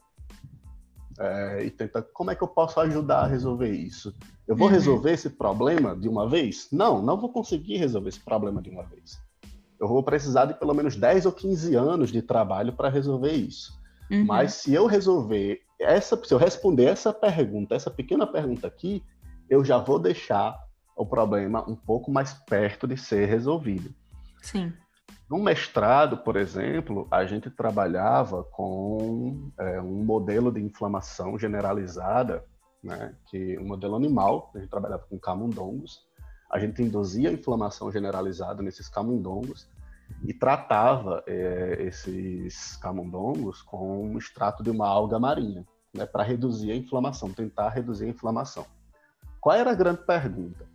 É, 1.18 1.64
e 1.64 1.70
tenta 1.70 2.03
como 2.03 2.31
é 2.31 2.35
que 2.35 2.43
eu 2.43 2.49
posso 2.49 2.81
ajudar 2.81 3.25
a 3.25 3.27
resolver 3.27 3.70
isso. 3.70 4.14
Eu 4.49 4.57
vou 4.57 4.68
uhum. 4.68 4.73
resolver 4.73 5.12
esse 5.12 5.31
problema 5.31 5.95
de 5.97 6.09
uma 6.09 6.29
vez? 6.29 6.68
Não, 6.73 7.03
não 7.03 7.18
vou 7.18 7.31
conseguir 7.31 7.77
resolver 7.77 8.09
esse 8.09 8.20
problema 8.20 8.61
de 8.61 8.70
uma 8.70 8.83
vez. 8.85 9.20
Eu 9.83 9.89
vou 9.89 10.01
precisar 10.01 10.45
de 10.45 10.55
pelo 10.55 10.72
menos 10.72 10.95
10 10.95 11.26
ou 11.26 11.33
15 11.33 11.74
anos 11.74 12.12
de 12.12 12.22
trabalho 12.22 12.72
para 12.72 12.89
resolver 12.89 13.33
isso. 13.33 13.72
Uhum. 14.09 14.24
Mas 14.24 14.55
se 14.55 14.72
eu 14.72 14.87
resolver 14.87 15.61
essa, 15.80 16.16
se 16.24 16.33
eu 16.33 16.39
responder 16.39 16.85
essa 16.85 17.12
pergunta, 17.12 17.74
essa 17.74 17.91
pequena 17.91 18.24
pergunta 18.24 18.68
aqui, 18.68 19.03
eu 19.51 19.64
já 19.64 19.78
vou 19.78 19.99
deixar 19.99 20.57
o 20.97 21.05
problema 21.05 21.68
um 21.68 21.74
pouco 21.74 22.12
mais 22.12 22.33
perto 22.33 22.87
de 22.87 22.97
ser 22.97 23.26
resolvido. 23.26 23.93
Sim. 24.41 24.72
No 25.28 25.43
mestrado, 25.43 26.18
por 26.18 26.37
exemplo, 26.37 27.09
a 27.11 27.24
gente 27.24 27.51
trabalhava 27.51 28.45
com 28.45 29.51
é, 29.59 29.80
um 29.80 30.05
modelo 30.05 30.53
de 30.53 30.61
inflamação 30.61 31.37
generalizada, 31.37 32.45
né, 32.80 33.16
que 33.28 33.59
um 33.59 33.66
modelo 33.66 33.97
animal, 33.97 34.53
a 34.55 34.61
gente 34.61 34.70
trabalhava 34.70 35.05
com 35.11 35.18
camundongos, 35.18 36.07
a 36.53 36.59
gente 36.59 36.83
induzia 36.83 37.33
inflamação 37.33 37.91
generalizada 37.91 38.62
nesses 38.62 38.89
camundongos 38.89 39.66
e 40.24 40.32
tratava 40.32 41.22
é, 41.26 41.76
esses 41.80 42.76
camundongos 42.76 43.62
com 43.62 44.04
um 44.04 44.18
extrato 44.18 44.62
de 44.62 44.70
uma 44.70 44.86
alga 44.86 45.18
marinha, 45.18 45.66
né, 45.94 46.06
para 46.06 46.22
reduzir 46.22 46.70
a 46.70 46.76
inflamação, 46.76 47.32
tentar 47.32 47.68
reduzir 47.70 48.06
a 48.06 48.08
inflamação. 48.08 48.64
Qual 49.40 49.54
era 49.54 49.70
a 49.72 49.74
grande 49.74 50.04
pergunta? 50.04 50.66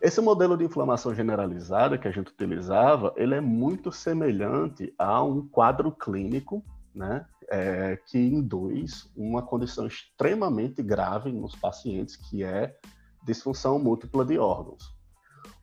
Esse 0.00 0.20
modelo 0.20 0.56
de 0.56 0.64
inflamação 0.64 1.14
generalizada 1.14 1.96
que 1.96 2.06
a 2.06 2.10
gente 2.10 2.30
utilizava, 2.30 3.14
ele 3.16 3.34
é 3.34 3.40
muito 3.40 3.90
semelhante 3.90 4.92
a 4.98 5.22
um 5.22 5.48
quadro 5.48 5.90
clínico, 5.90 6.62
né, 6.94 7.24
é, 7.48 7.96
que 8.06 8.18
induz 8.18 9.10
uma 9.16 9.42
condição 9.42 9.86
extremamente 9.86 10.82
grave 10.82 11.32
nos 11.32 11.56
pacientes, 11.56 12.16
que 12.16 12.44
é 12.44 12.76
disfunção 13.24 13.78
múltipla 13.78 14.24
de 14.24 14.38
órgãos. 14.38 14.93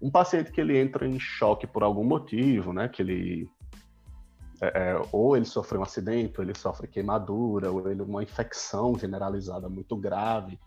Um 0.02 0.10
paciente 0.10 0.52
que 0.52 0.60
ele 0.60 0.78
entra 0.78 1.08
em 1.08 1.20
choque 1.20 1.68
por 1.68 1.84
algum 1.84 2.04
motivo, 2.04 2.74
né, 2.74 2.88
que 2.88 3.02
ele 3.02 3.50
é, 4.62 4.92
é 4.92 5.02
ou 5.12 5.36
ele 5.36 5.46
sofreu 5.46 5.82
um 5.82 5.84
acidente, 5.84 6.40
ou 6.40 6.44
ele 6.44 6.58
sofre 6.58 6.88
queimadura, 6.88 7.72
ou 7.72 7.90
ele 7.90 8.02
uma 8.02 8.24
infecção 8.24 8.98
generalizada 8.98 9.70
muito 9.70 9.96
grave, 9.96 10.60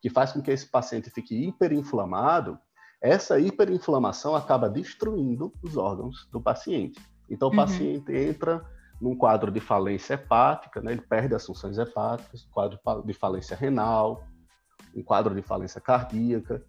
que 0.00 0.08
faz 0.08 0.32
com 0.32 0.40
que 0.40 0.50
esse 0.50 0.66
paciente 0.66 1.10
fique 1.10 1.34
hiperinflamado, 1.46 2.58
essa 3.00 3.38
hiperinflamação 3.40 4.34
acaba 4.34 4.68
destruindo 4.68 5.52
os 5.62 5.76
órgãos 5.76 6.28
do 6.30 6.40
paciente. 6.40 7.00
Então, 7.28 7.48
o 7.48 7.50
uhum. 7.50 7.56
paciente 7.56 8.12
entra 8.12 8.64
num 9.00 9.16
quadro 9.16 9.50
de 9.50 9.60
falência 9.60 10.14
hepática, 10.14 10.82
né? 10.82 10.92
ele 10.92 11.00
perde 11.00 11.34
as 11.34 11.46
funções 11.46 11.78
hepáticas, 11.78 12.46
quadro 12.52 12.78
de 13.04 13.14
falência 13.14 13.56
renal, 13.56 14.26
um 14.94 15.02
quadro 15.02 15.34
de 15.34 15.40
falência 15.40 15.80
cardíaca. 15.80 16.62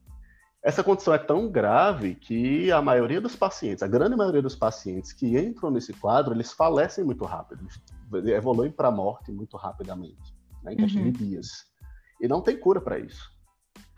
Essa 0.63 0.83
condição 0.83 1.13
é 1.13 1.17
tão 1.17 1.49
grave 1.49 2.13
que 2.13 2.71
a 2.71 2.81
maioria 2.81 3.19
dos 3.19 3.35
pacientes, 3.35 3.81
a 3.81 3.87
grande 3.87 4.15
maioria 4.15 4.43
dos 4.43 4.55
pacientes 4.55 5.11
que 5.11 5.37
entram 5.37 5.71
nesse 5.71 5.91
quadro, 5.93 6.35
eles 6.35 6.51
falecem 6.51 7.03
muito 7.03 7.25
rápido, 7.25 7.65
eles 8.13 8.29
evoluem 8.29 8.71
para 8.71 8.89
a 8.89 8.91
morte 8.91 9.31
muito 9.31 9.57
rapidamente, 9.57 10.35
né? 10.63 10.73
em 10.73 10.77
questão 10.77 11.01
uhum. 11.01 11.11
de 11.11 11.17
dias. 11.17 11.65
E 12.21 12.27
não 12.27 12.41
tem 12.41 12.55
cura 12.59 12.79
para 12.79 12.99
isso. 12.99 13.31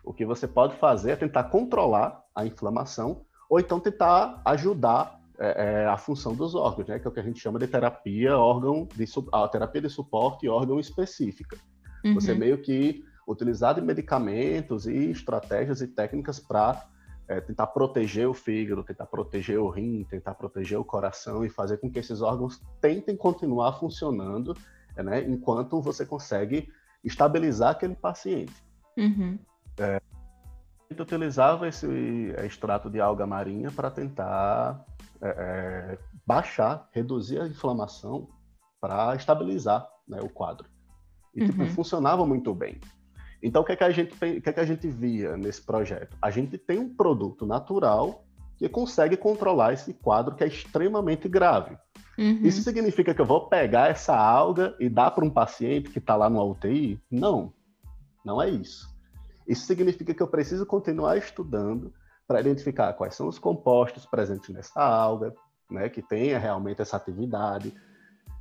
O 0.05 0.14
que 0.14 0.26
você 0.26 0.47
pode 0.47 0.76
fazer 0.78 1.11
é 1.11 1.16
tentar 1.18 1.45
controlar 1.45 2.24
a 2.34 2.45
inflamação 2.45 3.26
ou 3.49 3.59
então 3.59 3.80
tentar 3.80 4.41
ajudar 4.45 5.20
é, 5.38 5.82
é, 5.84 5.86
a 5.88 5.97
função 5.97 6.34
dos 6.34 6.55
órgãos, 6.55 6.88
né? 6.88 6.99
Que 6.99 7.07
é 7.07 7.09
o 7.09 7.14
que 7.14 7.20
a 7.20 7.24
gente 7.24 7.39
chama 7.39 7.59
de 7.59 7.68
terapia 7.68 8.38
órgão 8.38 8.88
de 8.95 9.05
a 9.32 9.47
terapia 9.47 9.82
de 9.82 9.89
suporte 9.89 10.47
órgão 10.47 10.80
específica. 10.80 11.57
Uhum. 12.05 12.14
Você 12.16 12.34
meio 12.34 12.61
que 12.61 13.03
utilizar 13.28 13.76
de 13.76 13.82
medicamentos 13.82 14.86
e 14.86 15.11
estratégias 15.11 15.82
e 15.82 15.88
técnicas 15.88 16.39
para 16.39 16.86
é, 17.28 17.39
tentar 17.39 17.67
proteger 17.67 18.28
o 18.28 18.34
fígado, 18.34 18.84
tentar 18.84 19.05
proteger 19.05 19.59
o 19.59 19.69
rim, 19.69 20.05
tentar 20.09 20.34
proteger 20.36 20.78
o 20.78 20.86
coração 20.86 21.45
e 21.45 21.49
fazer 21.49 21.78
com 21.78 21.89
que 21.89 21.99
esses 21.99 22.21
órgãos 22.21 22.61
tentem 22.82 23.15
continuar 23.15 23.74
funcionando, 23.80 24.55
né, 24.95 25.24
enquanto 25.24 25.82
você 25.82 26.05
consegue 26.05 26.71
estabilizar 27.03 27.71
aquele 27.71 27.95
paciente. 27.95 28.53
Uhum. 28.97 29.39
É, 29.78 29.95
a 29.95 30.93
gente 30.93 31.01
utilizava 31.01 31.67
esse 31.67 31.88
extrato 32.45 32.89
de 32.89 32.99
alga 32.99 33.26
marinha 33.26 33.71
para 33.71 33.89
tentar 33.89 34.86
é, 35.21 35.28
é, 35.28 35.99
baixar, 36.26 36.88
reduzir 36.91 37.39
a 37.39 37.47
inflamação 37.47 38.30
para 38.80 39.15
estabilizar 39.15 39.88
né, 40.07 40.19
o 40.21 40.30
quadro. 40.30 40.67
E 41.34 41.45
tipo, 41.45 41.59
uhum. 41.59 41.65
tipo, 41.65 41.76
funcionava 41.76 42.26
muito 42.26 42.53
bem. 42.53 42.80
Então, 43.44 43.62
o 43.62 43.66
que, 43.66 43.74
é 43.74 43.76
que, 43.76 43.84
a 43.84 43.91
gente, 43.91 44.14
o 44.14 44.41
que, 44.41 44.50
é 44.50 44.54
que 44.54 44.60
a 44.60 44.66
gente 44.66 44.88
via 44.88 45.36
nesse 45.36 45.62
projeto? 45.62 46.16
A 46.22 46.32
gente 46.32 46.58
tem 46.58 46.80
um 46.80 46.96
produto 46.96 47.46
natural 47.46 48.24
que 48.58 48.70
consegue 48.70 49.18
controlar 49.18 49.74
esse 49.74 49.94
quadro 49.94 50.34
que 50.34 50.46
é 50.46 50.48
extremamente 50.48 51.28
grave. 51.28 51.78
Uhum. 52.18 52.39
Isso 52.41 52.62
significa 52.62 53.14
que 53.14 53.20
eu 53.20 53.26
vou 53.26 53.50
pegar 53.50 53.89
essa 53.89 54.16
alga 54.16 54.74
e 54.80 54.88
dar 54.88 55.12
para 55.12 55.26
um 55.26 55.30
paciente 55.30 55.89
que 55.89 56.00
está 56.00 56.16
lá 56.16 56.30
no 56.30 56.52
UTI? 56.52 57.02
Não, 57.12 57.52
não 58.24 58.41
é 58.41 58.50
isso. 58.50 58.88
Isso 59.46 59.66
significa 59.66 60.14
que 60.14 60.24
eu 60.24 60.28
preciso 60.28 60.66
continuar 60.66 61.18
estudando 61.18 61.94
para 62.26 62.39
identificar 62.39 62.94
quais 62.94 63.14
são 63.14 63.28
os 63.28 63.38
compostos 63.38 64.06
presentes 64.06 64.50
nessa 64.50 64.82
alga, 64.82 65.34
né, 65.70 65.89
que 65.89 66.02
tenha 66.02 66.39
realmente 66.39 66.82
essa 66.82 66.96
atividade, 66.96 67.74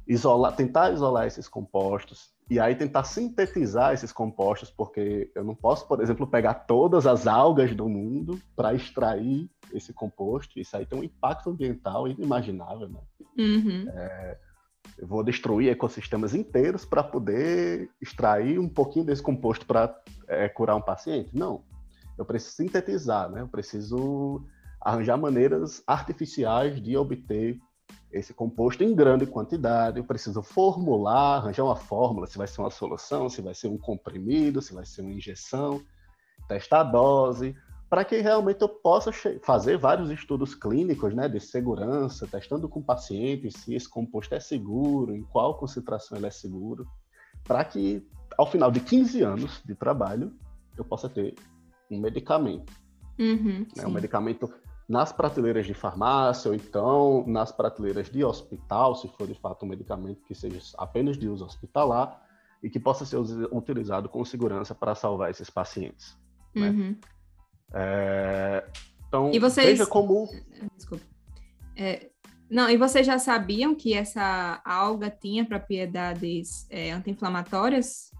isolar, 0.07 0.55
tentar 0.55 0.93
isolar 0.93 1.27
esses 1.27 1.49
compostos 1.49 2.33
e 2.53 2.61
aí 2.61 2.75
tentar 2.75 3.05
sintetizar 3.05 3.95
esses 3.95 4.13
compostos, 4.13 4.71
porque 4.71 5.31
eu 5.35 5.43
não 5.43 5.55
posso, 5.55 5.89
por 5.89 6.03
exemplo, 6.03 6.27
pegar 6.27 6.53
todas 6.53 7.07
as 7.07 7.27
algas 7.27 7.75
do 7.75 7.89
mundo 7.89 8.39
para 8.55 8.75
extrair 8.75 9.51
esse 9.73 9.91
composto. 9.95 10.61
Isso 10.61 10.77
aí 10.77 10.85
tem 10.85 10.99
um 10.99 11.03
impacto 11.03 11.49
ambiental 11.49 12.07
inimaginável, 12.07 12.91
né? 12.91 13.01
Uhum. 13.39 13.89
É, 13.89 14.39
eu 14.99 15.07
vou 15.07 15.25
destruir 15.25 15.71
ecossistemas 15.71 16.35
inteiros 16.35 16.85
para 16.85 17.03
poder 17.03 17.89
extrair 18.03 18.59
um 18.59 18.69
pouquinho 18.69 19.07
desse 19.07 19.23
composto 19.23 19.65
para 19.65 19.99
é, 20.29 20.47
curar 20.47 20.77
um 20.77 20.83
paciente? 20.83 21.31
Não. 21.33 21.65
Eu 22.19 22.27
preciso 22.27 22.57
sintetizar, 22.57 23.31
né? 23.31 23.41
Eu 23.41 23.49
preciso 23.49 24.45
arranjar 24.79 25.17
maneiras 25.17 25.83
artificiais 25.87 26.79
de 26.83 26.99
obter 26.99 27.59
esse 28.13 28.35
composto 28.35 28.85
em 28.85 28.95
grande 28.95 29.27
quantidade. 29.27 29.99
Eu 29.99 30.05
preciso 30.05 30.43
formular, 30.43 31.37
arranjar 31.37 31.65
uma 31.65 31.77
fórmula, 31.77 32.27
se 32.27 32.39
vai 32.39 32.47
ser 32.47 32.61
uma 32.61 32.71
solução, 32.71 33.29
se 33.29 33.41
vai 33.41 33.55
ser 33.55 33.69
um 33.69 33.79
comprimido, 33.79 34.61
se 34.61 34.75
vai 34.75 34.85
ser 34.85 35.03
uma 35.03 35.13
injeção, 35.13 35.83
testar 36.47 36.81
a 36.81 36.85
dose, 36.85 37.57
para 37.89 38.05
que 38.05 38.21
realmente 38.21 38.63
eu 38.63 38.69
possa 38.69 39.13
fazer 39.43 39.77
vários 39.77 40.11
estudos 40.11 40.55
clínicos 40.55 41.15
né, 41.15 41.29
de 41.29 41.39
segurança, 41.39 42.27
testando 42.27 42.69
com 42.69 42.83
pacientes 42.83 43.55
se 43.55 43.75
esse 43.75 43.89
composto 43.89 44.35
é 44.35 44.41
seguro, 44.41 45.15
em 45.15 45.23
qual 45.25 45.59
concentração 45.59 46.17
ele 46.17 46.27
é 46.27 46.31
seguro, 46.31 46.87
para 47.45 47.65
que 47.65 48.07
ao 48.39 48.47
final 48.47 48.71
de 48.71 48.81
15 48.81 49.23
anos 49.23 49.63
de 49.65 49.75
trabalho 49.75 50.33
eu 50.77 50.85
possa 50.85 51.09
ter 51.09 51.35
um 51.91 52.01
medicamento. 52.01 52.73
Uhum, 53.19 53.67
né, 53.77 53.87
um 53.87 53.91
medicamento 53.91 54.51
nas 54.89 55.13
prateleiras 55.13 55.67
de 55.67 55.75
farmácia 55.75 56.51
ou 56.51 56.55
então 56.55 57.25
nas 57.27 57.53
prateleiras 57.53 58.11
de 58.11 58.25
hospital, 58.25 58.95
se 58.97 59.09
for 59.09 59.27
de 59.27 59.35
fato 59.35 59.65
um 59.65 59.69
medicamento 59.69 60.23
que 60.25 60.35
seja 60.35 60.61
apenas 60.77 61.17
de 61.17 61.29
uso 61.29 61.45
hospitalar 61.45 62.21
e 62.63 62.71
que 62.71 62.79
possa 62.79 63.05
ser 63.05 63.17
utilizado 63.53 64.09
com 64.09 64.25
segurança 64.25 64.75
para 64.75 64.95
salvar 64.95 65.31
esses 65.31 65.51
pacientes. 65.51 66.17
Né? 66.55 66.71
Uhum. 66.71 66.97
É, 67.75 68.65
então, 69.07 69.31
e 69.33 69.39
vocês... 69.39 69.67
veja 69.67 69.87
como. 69.87 70.29
Desculpa. 70.77 71.05
É, 71.77 72.11
não, 72.51 72.69
e 72.69 72.77
vocês 72.77 73.07
já 73.07 73.19
sabiam 73.19 73.75
que 73.75 73.95
essa 73.95 74.61
alga 74.65 75.11
tinha 75.11 75.45
propriedades 75.45 76.67
é, 76.71 76.93
anti-inflamatórias? 76.93 78.11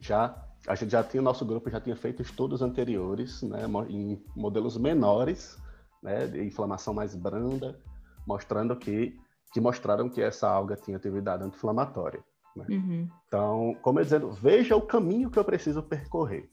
Já. 0.00 0.42
A 0.66 0.74
gente 0.74 0.92
já 0.92 1.04
tinha, 1.04 1.22
nosso 1.22 1.44
grupo 1.44 1.68
já 1.68 1.78
tinha 1.78 1.94
feito 1.94 2.22
estudos 2.22 2.62
anteriores, 2.62 3.42
né, 3.42 3.66
em 3.90 4.22
modelos 4.34 4.78
menores, 4.78 5.58
né, 6.04 6.26
de 6.26 6.44
inflamação 6.44 6.92
mais 6.92 7.16
branda, 7.16 7.80
mostrando 8.26 8.76
que, 8.76 9.18
que 9.52 9.60
mostraram 9.60 10.08
que 10.08 10.20
essa 10.20 10.46
alga 10.46 10.76
tinha 10.76 10.98
atividade 10.98 11.42
anti-inflamatória. 11.42 12.22
Né? 12.54 12.66
Uhum. 12.68 13.08
Então, 13.26 13.76
como 13.82 13.98
eu 13.98 14.04
dizendo, 14.04 14.30
veja 14.30 14.76
o 14.76 14.82
caminho 14.82 15.30
que 15.30 15.38
eu 15.38 15.44
preciso 15.44 15.82
percorrer. 15.82 16.50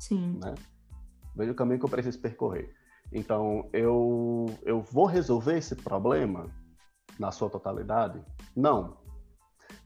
Sim. 0.00 0.38
Né? 0.42 0.54
Veja 1.34 1.52
o 1.52 1.54
caminho 1.54 1.78
que 1.78 1.84
eu 1.84 1.90
preciso 1.90 2.20
percorrer. 2.20 2.74
Então, 3.12 3.70
eu, 3.72 4.46
eu 4.64 4.82
vou 4.82 5.06
resolver 5.06 5.56
esse 5.56 5.76
problema 5.76 6.50
na 7.18 7.30
sua 7.30 7.48
totalidade? 7.48 8.20
Não. 8.54 8.96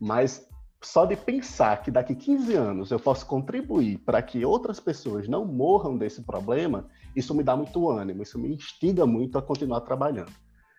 Mas 0.00 0.48
só 0.82 1.04
de 1.04 1.16
pensar 1.16 1.82
que 1.82 1.90
daqui 1.90 2.14
15 2.14 2.54
anos 2.54 2.90
eu 2.90 2.98
posso 2.98 3.26
contribuir 3.26 3.98
para 3.98 4.22
que 4.22 4.42
outras 4.44 4.80
pessoas 4.80 5.28
não 5.28 5.44
morram 5.44 5.98
desse 5.98 6.22
problema, 6.22 6.88
isso 7.14 7.34
me 7.34 7.42
dá 7.42 7.56
muito 7.56 7.88
ânimo, 7.88 8.22
isso 8.22 8.38
me 8.38 8.54
instiga 8.54 9.06
muito 9.06 9.38
a 9.38 9.42
continuar 9.42 9.80
trabalhando. 9.80 10.32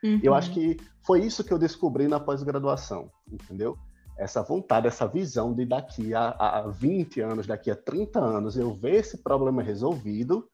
Uhum. 0.03 0.19
Eu 0.23 0.33
acho 0.33 0.51
que 0.51 0.77
foi 1.05 1.23
isso 1.23 1.43
que 1.43 1.53
eu 1.53 1.59
descobri 1.59 2.07
na 2.07 2.19
pós-graduação, 2.19 3.11
entendeu? 3.31 3.77
Essa 4.17 4.41
vontade, 4.41 4.87
essa 4.87 5.07
visão 5.07 5.53
de 5.53 5.65
daqui 5.65 6.13
a, 6.13 6.29
a 6.29 6.67
20 6.67 7.21
anos, 7.21 7.47
daqui 7.47 7.71
a 7.71 7.75
30 7.75 8.19
anos, 8.19 8.57
eu 8.57 8.73
ver 8.73 8.95
esse 8.95 9.17
problema 9.23 9.61
resolvido 9.61 10.47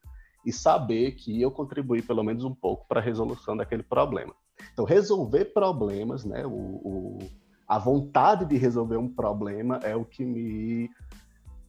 e 0.45 0.53
saber 0.53 1.11
que 1.13 1.41
eu 1.41 1.51
contribuí 1.51 2.01
pelo 2.01 2.23
menos 2.23 2.43
um 2.43 2.53
pouco 2.53 2.87
para 2.87 2.99
a 2.99 3.03
resolução 3.03 3.57
daquele 3.57 3.83
problema. 3.83 4.33
Então, 4.73 4.85
resolver 4.85 5.45
problemas, 5.45 6.23
né, 6.23 6.45
o, 6.45 6.49
o, 6.49 7.19
a 7.67 7.77
vontade 7.77 8.45
de 8.45 8.57
resolver 8.57 8.97
um 8.97 9.09
problema 9.09 9.77
é 9.83 9.95
o 9.95 10.05
que 10.05 10.23
me, 10.23 10.89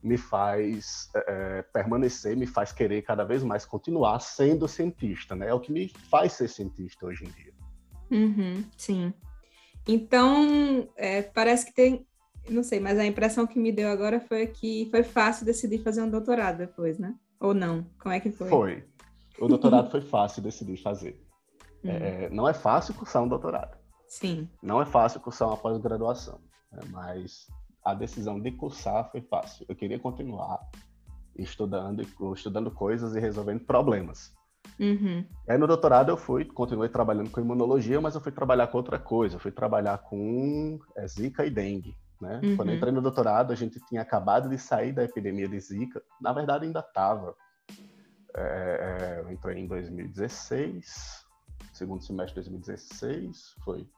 me 0.08 0.16
faz 0.16 1.10
é, 1.14 1.62
permanecer, 1.62 2.36
me 2.36 2.46
faz 2.46 2.72
querer 2.72 3.02
cada 3.02 3.24
vez 3.24 3.42
mais 3.42 3.64
continuar 3.64 4.18
sendo 4.20 4.66
cientista, 4.66 5.36
né? 5.36 5.48
É 5.48 5.54
o 5.54 5.60
que 5.60 5.70
me 5.70 5.88
faz 6.10 6.32
ser 6.32 6.48
cientista 6.48 7.06
hoje 7.06 7.24
em 7.24 7.30
dia. 7.30 7.52
Uhum, 8.10 8.64
sim. 8.76 9.12
Então, 9.86 10.88
é, 10.96 11.22
parece 11.22 11.66
que 11.66 11.74
tem, 11.74 12.06
não 12.48 12.62
sei, 12.62 12.80
mas 12.80 12.98
a 12.98 13.04
impressão 13.04 13.46
que 13.46 13.58
me 13.58 13.70
deu 13.70 13.90
agora 13.90 14.18
foi 14.18 14.46
que 14.46 14.88
foi 14.90 15.02
fácil 15.02 15.44
decidir 15.44 15.82
fazer 15.82 16.02
um 16.02 16.10
doutorado 16.10 16.58
depois, 16.58 16.98
né? 16.98 17.14
Ou 17.38 17.54
não? 17.54 17.86
Como 18.00 18.14
é 18.14 18.18
que 18.18 18.30
foi? 18.30 18.48
Foi. 18.48 18.84
O 19.38 19.46
doutorado 19.46 19.90
foi 19.90 20.00
fácil 20.00 20.42
decidir 20.42 20.78
fazer. 20.78 21.22
Hum. 21.84 21.90
É, 21.90 22.28
não 22.30 22.48
é 22.48 22.54
fácil 22.54 22.94
cursar 22.94 23.22
um 23.22 23.28
doutorado. 23.28 23.78
Sim. 24.08 24.48
Não 24.62 24.80
é 24.80 24.86
fácil 24.86 25.20
cursar 25.20 25.48
uma 25.48 25.56
pós-graduação, 25.56 26.40
né? 26.72 26.80
mas 26.90 27.46
a 27.90 27.94
decisão 27.94 28.38
de 28.38 28.52
cursar 28.52 29.10
foi 29.10 29.22
fácil. 29.22 29.64
Eu 29.68 29.74
queria 29.74 29.98
continuar 29.98 30.60
estudando, 31.36 32.02
estudando 32.34 32.70
coisas 32.70 33.14
e 33.14 33.20
resolvendo 33.20 33.60
problemas. 33.60 34.36
Uhum. 34.78 35.24
Aí 35.48 35.56
no 35.56 35.66
doutorado 35.66 36.10
eu 36.10 36.16
fui, 36.16 36.44
continuei 36.44 36.88
trabalhando 36.88 37.30
com 37.30 37.40
imunologia, 37.40 38.00
mas 38.00 38.14
eu 38.14 38.20
fui 38.20 38.30
trabalhar 38.30 38.66
com 38.66 38.76
outra 38.76 38.98
coisa. 38.98 39.36
Eu 39.36 39.40
fui 39.40 39.50
trabalhar 39.50 39.98
com 39.98 40.78
é, 40.96 41.06
Zika 41.06 41.46
e 41.46 41.50
dengue. 41.50 41.96
Né? 42.20 42.40
Uhum. 42.44 42.56
Quando 42.56 42.68
eu 42.70 42.76
entrei 42.76 42.92
no 42.92 43.00
doutorado, 43.00 43.52
a 43.52 43.56
gente 43.56 43.80
tinha 43.86 44.02
acabado 44.02 44.48
de 44.48 44.58
sair 44.58 44.92
da 44.92 45.04
epidemia 45.04 45.48
de 45.48 45.58
Zika. 45.58 46.02
Na 46.20 46.32
verdade, 46.32 46.66
ainda 46.66 46.80
estava. 46.80 47.34
É, 48.36 49.22
eu 49.24 49.32
entrei 49.32 49.58
em 49.58 49.66
2016, 49.66 51.26
segundo 51.72 52.02
semestre 52.02 52.42
de 52.42 52.50
2016, 52.50 53.54
foi. 53.64 53.88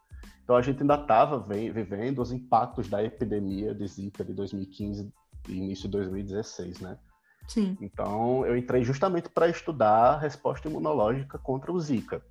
Então 0.43 0.57
a 0.57 0.62
gente 0.62 0.81
ainda 0.81 0.97
estava 0.97 1.39
vivendo 1.39 2.21
os 2.21 2.33
impactos 2.33 2.89
da 2.89 3.03
epidemia 3.03 3.75
de 3.75 3.87
Zika 3.87 4.25
de 4.25 4.33
2015 4.33 5.12
e 5.49 5.53
início 5.53 5.85
de 5.85 5.93
2016, 5.93 6.81
né? 6.81 6.99
Sim. 7.47 7.77
Então 7.81 8.45
eu 8.47 8.57
entrei 8.57 8.83
justamente 8.85 9.29
para 9.29 9.49
estudar 9.49 10.14
a 10.14 10.18
resposta 10.18 10.68
imunológica 10.68 11.39
contra 11.39 11.73
o 11.73 11.81
Zika 11.81 12.23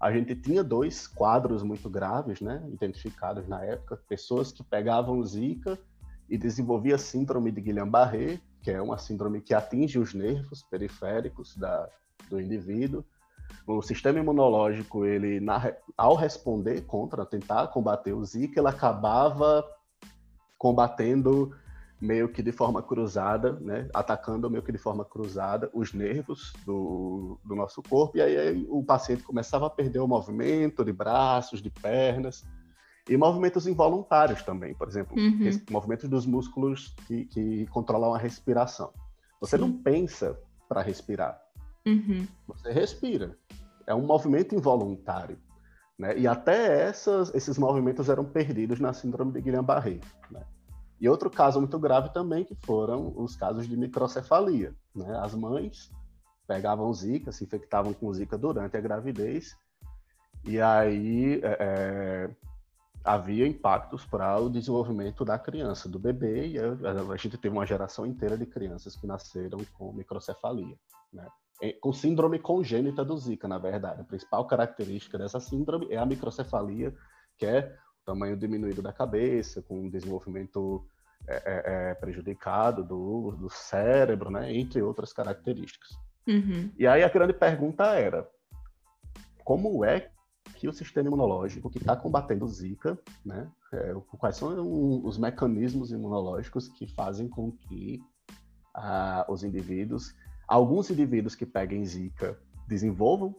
a 0.00 0.12
gente 0.12 0.34
tinha 0.36 0.62
dois 0.62 1.08
quadros 1.08 1.62
muito 1.62 1.90
graves, 1.90 2.40
né, 2.40 2.62
identificados 2.72 3.48
na 3.48 3.64
época, 3.64 4.00
pessoas 4.08 4.52
que 4.52 4.62
pegavam 4.62 5.22
Zika 5.24 5.78
e 6.28 6.38
desenvolvia 6.38 6.96
síndrome 6.96 7.50
de 7.50 7.60
Guillain-Barré, 7.60 8.38
que 8.62 8.70
é 8.70 8.80
uma 8.80 8.96
síndrome 8.96 9.40
que 9.40 9.52
atinge 9.52 9.98
os 9.98 10.14
nervos 10.14 10.62
periféricos 10.62 11.56
da, 11.56 11.88
do 12.30 12.40
indivíduo. 12.40 13.04
O 13.66 13.82
sistema 13.82 14.18
imunológico, 14.18 15.04
ele 15.04 15.40
na, 15.40 15.72
ao 15.96 16.14
responder 16.14 16.82
contra, 16.82 17.26
tentar 17.26 17.68
combater 17.68 18.12
o 18.12 18.24
Zika, 18.24 18.60
ele 18.60 18.68
acabava 18.68 19.64
combatendo 20.56 21.54
meio 22.00 22.28
que 22.28 22.42
de 22.42 22.52
forma 22.52 22.82
cruzada, 22.82 23.52
né, 23.60 23.88
atacando 23.92 24.48
meio 24.48 24.62
que 24.62 24.70
de 24.70 24.78
forma 24.78 25.04
cruzada 25.04 25.68
os 25.74 25.92
nervos 25.92 26.52
do, 26.64 27.38
do 27.44 27.56
nosso 27.56 27.82
corpo, 27.82 28.16
e 28.16 28.22
aí, 28.22 28.36
aí, 28.36 28.66
o 28.68 28.84
paciente 28.84 29.22
começava 29.24 29.66
a 29.66 29.70
perder 29.70 29.98
o 29.98 30.06
movimento 30.06 30.84
de 30.84 30.92
braços, 30.92 31.60
de 31.60 31.70
pernas, 31.70 32.46
e 33.08 33.16
movimentos 33.16 33.66
involuntários 33.66 34.42
também, 34.42 34.74
por 34.74 34.86
exemplo, 34.86 35.18
uhum. 35.18 35.50
movimentos 35.70 36.08
dos 36.08 36.26
músculos 36.26 36.94
que, 37.06 37.24
que, 37.24 37.66
controlam 37.68 38.14
a 38.14 38.18
respiração. 38.18 38.92
Você 39.40 39.56
Sim. 39.56 39.62
não 39.62 39.72
pensa 39.72 40.38
para 40.68 40.82
respirar, 40.82 41.40
uhum. 41.88 42.26
você 42.46 42.72
respira. 42.72 43.36
É 43.86 43.94
um 43.94 44.02
movimento 44.02 44.54
involuntário. 44.54 45.38
Né? 45.98 46.18
E 46.18 46.26
até 46.26 46.82
essas, 46.82 47.34
esses 47.34 47.58
movimentos 47.58 48.08
eram 48.08 48.24
perdidos 48.24 48.78
na 48.78 48.92
síndrome 48.92 49.32
de 49.32 49.40
Guillain-Barré. 49.40 50.00
Né? 50.30 50.44
E 51.00 51.08
outro 51.08 51.30
caso 51.30 51.58
muito 51.58 51.78
grave 51.78 52.10
também, 52.10 52.44
que 52.44 52.54
foram 52.54 53.12
os 53.16 53.34
casos 53.34 53.66
de 53.66 53.76
microcefalia. 53.76 54.74
Né? 54.94 55.18
As 55.18 55.34
mães 55.34 55.90
pegavam 56.46 56.92
zika, 56.92 57.32
se 57.32 57.44
infectavam 57.44 57.92
com 57.92 58.12
zika 58.12 58.38
durante 58.38 58.76
a 58.76 58.80
gravidez, 58.80 59.56
e 60.44 60.60
aí 60.60 61.40
é, 61.42 61.56
é 61.60 62.30
havia 63.04 63.46
impactos 63.46 64.04
para 64.04 64.38
o 64.38 64.50
desenvolvimento 64.50 65.24
da 65.24 65.38
criança, 65.38 65.88
do 65.88 65.98
bebê, 65.98 66.48
e 66.48 66.58
a, 66.58 67.16
gente 67.16 67.38
teve 67.38 67.56
uma 67.56 67.66
geração 67.66 68.04
inteira 68.04 68.36
de 68.36 68.44
crianças 68.44 68.96
que 68.96 69.06
nasceram 69.06 69.60
com 69.74 69.92
microcefalia, 69.92 70.76
né? 71.12 71.26
Com 71.80 71.92
síndrome 71.92 72.38
congênita 72.38 73.04
do 73.04 73.16
Zika, 73.16 73.48
na 73.48 73.58
verdade. 73.58 74.00
A 74.00 74.04
principal 74.04 74.46
característica 74.46 75.18
dessa 75.18 75.40
síndrome 75.40 75.88
é 75.90 75.96
a 75.96 76.06
microcefalia, 76.06 76.94
que 77.36 77.46
é 77.46 77.74
tamanho 78.04 78.36
diminuído 78.36 78.80
da 78.80 78.92
cabeça, 78.92 79.60
com 79.62 79.80
um 79.80 79.90
desenvolvimento 79.90 80.86
é, 81.26 81.34
é, 81.34 81.90
é, 81.90 81.94
prejudicado 81.94 82.82
do, 82.82 83.32
do 83.32 83.50
cérebro, 83.50 84.30
né? 84.30 84.54
entre 84.54 84.80
outras 84.80 85.12
características. 85.12 85.90
Uhum. 86.26 86.70
E 86.78 86.86
aí 86.86 87.02
a 87.02 87.08
grande 87.08 87.32
pergunta 87.32 87.84
era, 87.94 88.28
como 89.44 89.84
é 89.84 90.10
que 90.54 90.68
o 90.68 90.72
sistema 90.72 91.08
imunológico 91.08 91.70
que 91.70 91.78
está 91.78 91.94
combatendo 91.96 92.44
o 92.44 92.48
Zika, 92.48 92.98
né, 93.24 93.50
É, 93.72 93.94
quais 94.18 94.36
são 94.36 95.04
os 95.04 95.18
mecanismos 95.18 95.92
imunológicos 95.92 96.68
que 96.68 96.86
fazem 96.86 97.28
com 97.28 97.52
que 97.52 98.00
uh, 98.74 99.30
os 99.30 99.44
indivíduos, 99.44 100.14
alguns 100.48 100.90
indivíduos 100.90 101.34
que 101.34 101.44
peguem 101.44 101.84
Zika, 101.84 102.38
desenvolvam 102.66 103.36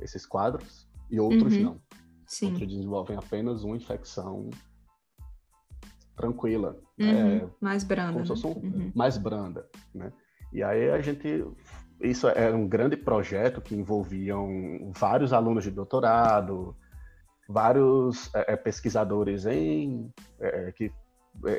esses 0.00 0.26
quadros 0.26 0.88
e 1.10 1.18
outros 1.18 1.54
uhum. 1.54 1.62
não. 1.62 1.80
Sim. 2.26 2.52
Outros 2.52 2.68
desenvolvem 2.68 3.16
apenas 3.16 3.64
uma 3.64 3.76
infecção 3.76 4.50
tranquila, 6.14 6.78
uhum. 7.00 7.06
é, 7.06 7.48
mais 7.60 7.84
branda, 7.84 8.20
né? 8.20 8.24
um, 8.44 8.48
uhum. 8.48 8.92
mais 8.94 9.16
branda, 9.16 9.68
né? 9.94 10.12
E 10.52 10.62
aí 10.62 10.90
a 10.90 11.00
gente 11.00 11.44
isso 12.00 12.28
era 12.28 12.56
um 12.56 12.68
grande 12.68 12.96
projeto 12.96 13.60
que 13.60 13.74
envolviam 13.74 14.92
vários 14.92 15.32
alunos 15.32 15.64
de 15.64 15.70
doutorado, 15.70 16.76
vários 17.48 18.32
é, 18.34 18.56
pesquisadores 18.56 19.46
em 19.46 20.12
é, 20.38 20.72
que 20.72 20.92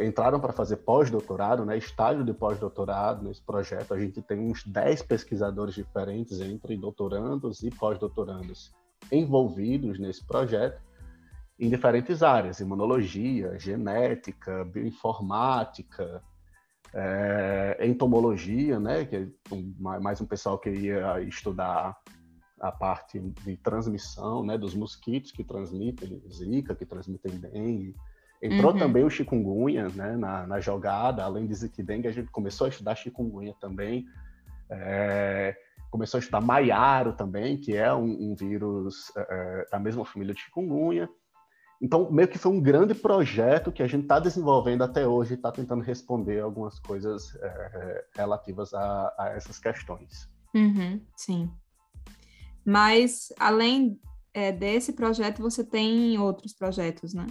entraram 0.05 0.39
para 0.39 0.53
fazer 0.53 0.77
pós-doutorado, 0.77 1.65
né, 1.65 1.77
estágio 1.77 2.23
de 2.23 2.33
pós-doutorado 2.33 3.23
nesse 3.23 3.41
projeto. 3.41 3.93
A 3.93 3.99
gente 3.99 4.21
tem 4.21 4.39
uns 4.39 4.63
10 4.65 5.03
pesquisadores 5.03 5.75
diferentes 5.75 6.39
entre 6.41 6.75
doutorandos 6.75 7.63
e 7.63 7.69
pós-doutorandos 7.69 8.73
envolvidos 9.11 9.97
nesse 9.99 10.25
projeto 10.25 10.81
em 11.59 11.69
diferentes 11.69 12.23
áreas, 12.23 12.61
imunologia, 12.61 13.59
genética, 13.59 14.63
bioinformática, 14.63 16.23
é, 16.93 17.77
entomologia, 17.85 18.79
né, 18.79 19.05
que 19.05 19.15
é 19.15 19.27
um, 19.51 19.75
mais 19.77 20.21
um 20.21 20.25
pessoal 20.25 20.57
que 20.57 20.69
ia 20.69 21.21
estudar 21.21 21.97
a 22.59 22.71
parte 22.71 23.19
de 23.19 23.57
transmissão, 23.57 24.43
né, 24.43 24.57
dos 24.57 24.73
mosquitos 24.73 25.31
que 25.31 25.43
transmitem 25.43 26.21
zika, 26.31 26.75
que 26.75 26.85
transmitem 26.85 27.37
dengue. 27.37 27.95
Entrou 28.41 28.71
uhum. 28.71 28.79
também 28.79 29.03
o 29.03 29.09
chikungunya, 29.09 29.89
né, 29.89 30.15
na, 30.15 30.47
na, 30.47 30.59
jogada, 30.61 31.23
além 31.23 31.45
de 31.45 31.53
zika 31.53 31.81
e 31.81 31.83
dengue, 31.83 32.07
a 32.07 32.11
gente 32.11 32.31
começou 32.31 32.65
a 32.65 32.69
estudar 32.69 32.95
chikungunya 32.95 33.53
também. 33.59 34.05
É, 34.69 35.57
começou 35.91 36.17
a 36.17 36.21
estudar 36.21 36.39
maiaro 36.39 37.13
também, 37.13 37.57
que 37.57 37.75
é 37.75 37.93
um, 37.93 38.31
um 38.31 38.35
vírus 38.35 39.11
é, 39.17 39.21
é 39.29 39.65
da 39.71 39.79
mesma 39.79 40.05
família 40.05 40.33
de 40.33 40.41
chikungunya. 40.41 41.09
Então, 41.81 42.11
meio 42.11 42.27
que 42.27 42.37
foi 42.37 42.51
um 42.51 42.61
grande 42.61 42.93
projeto 42.93 43.71
que 43.71 43.81
a 43.81 43.87
gente 43.87 44.03
está 44.03 44.19
desenvolvendo 44.19 44.83
até 44.83 45.07
hoje 45.07 45.33
e 45.33 45.35
está 45.35 45.51
tentando 45.51 45.81
responder 45.81 46.41
algumas 46.41 46.77
coisas 46.79 47.35
é, 47.35 48.05
relativas 48.15 48.73
a, 48.73 49.13
a, 49.17 49.29
essas 49.29 49.59
questões. 49.59 50.29
Uhum, 50.53 51.01
sim. 51.15 51.49
Mas, 52.65 53.33
além 53.39 53.99
é, 54.33 54.51
desse 54.51 54.93
projeto, 54.93 55.41
você 55.41 55.63
tem 55.63 56.17
outros 56.19 56.53
projetos, 56.53 57.13
né? 57.13 57.27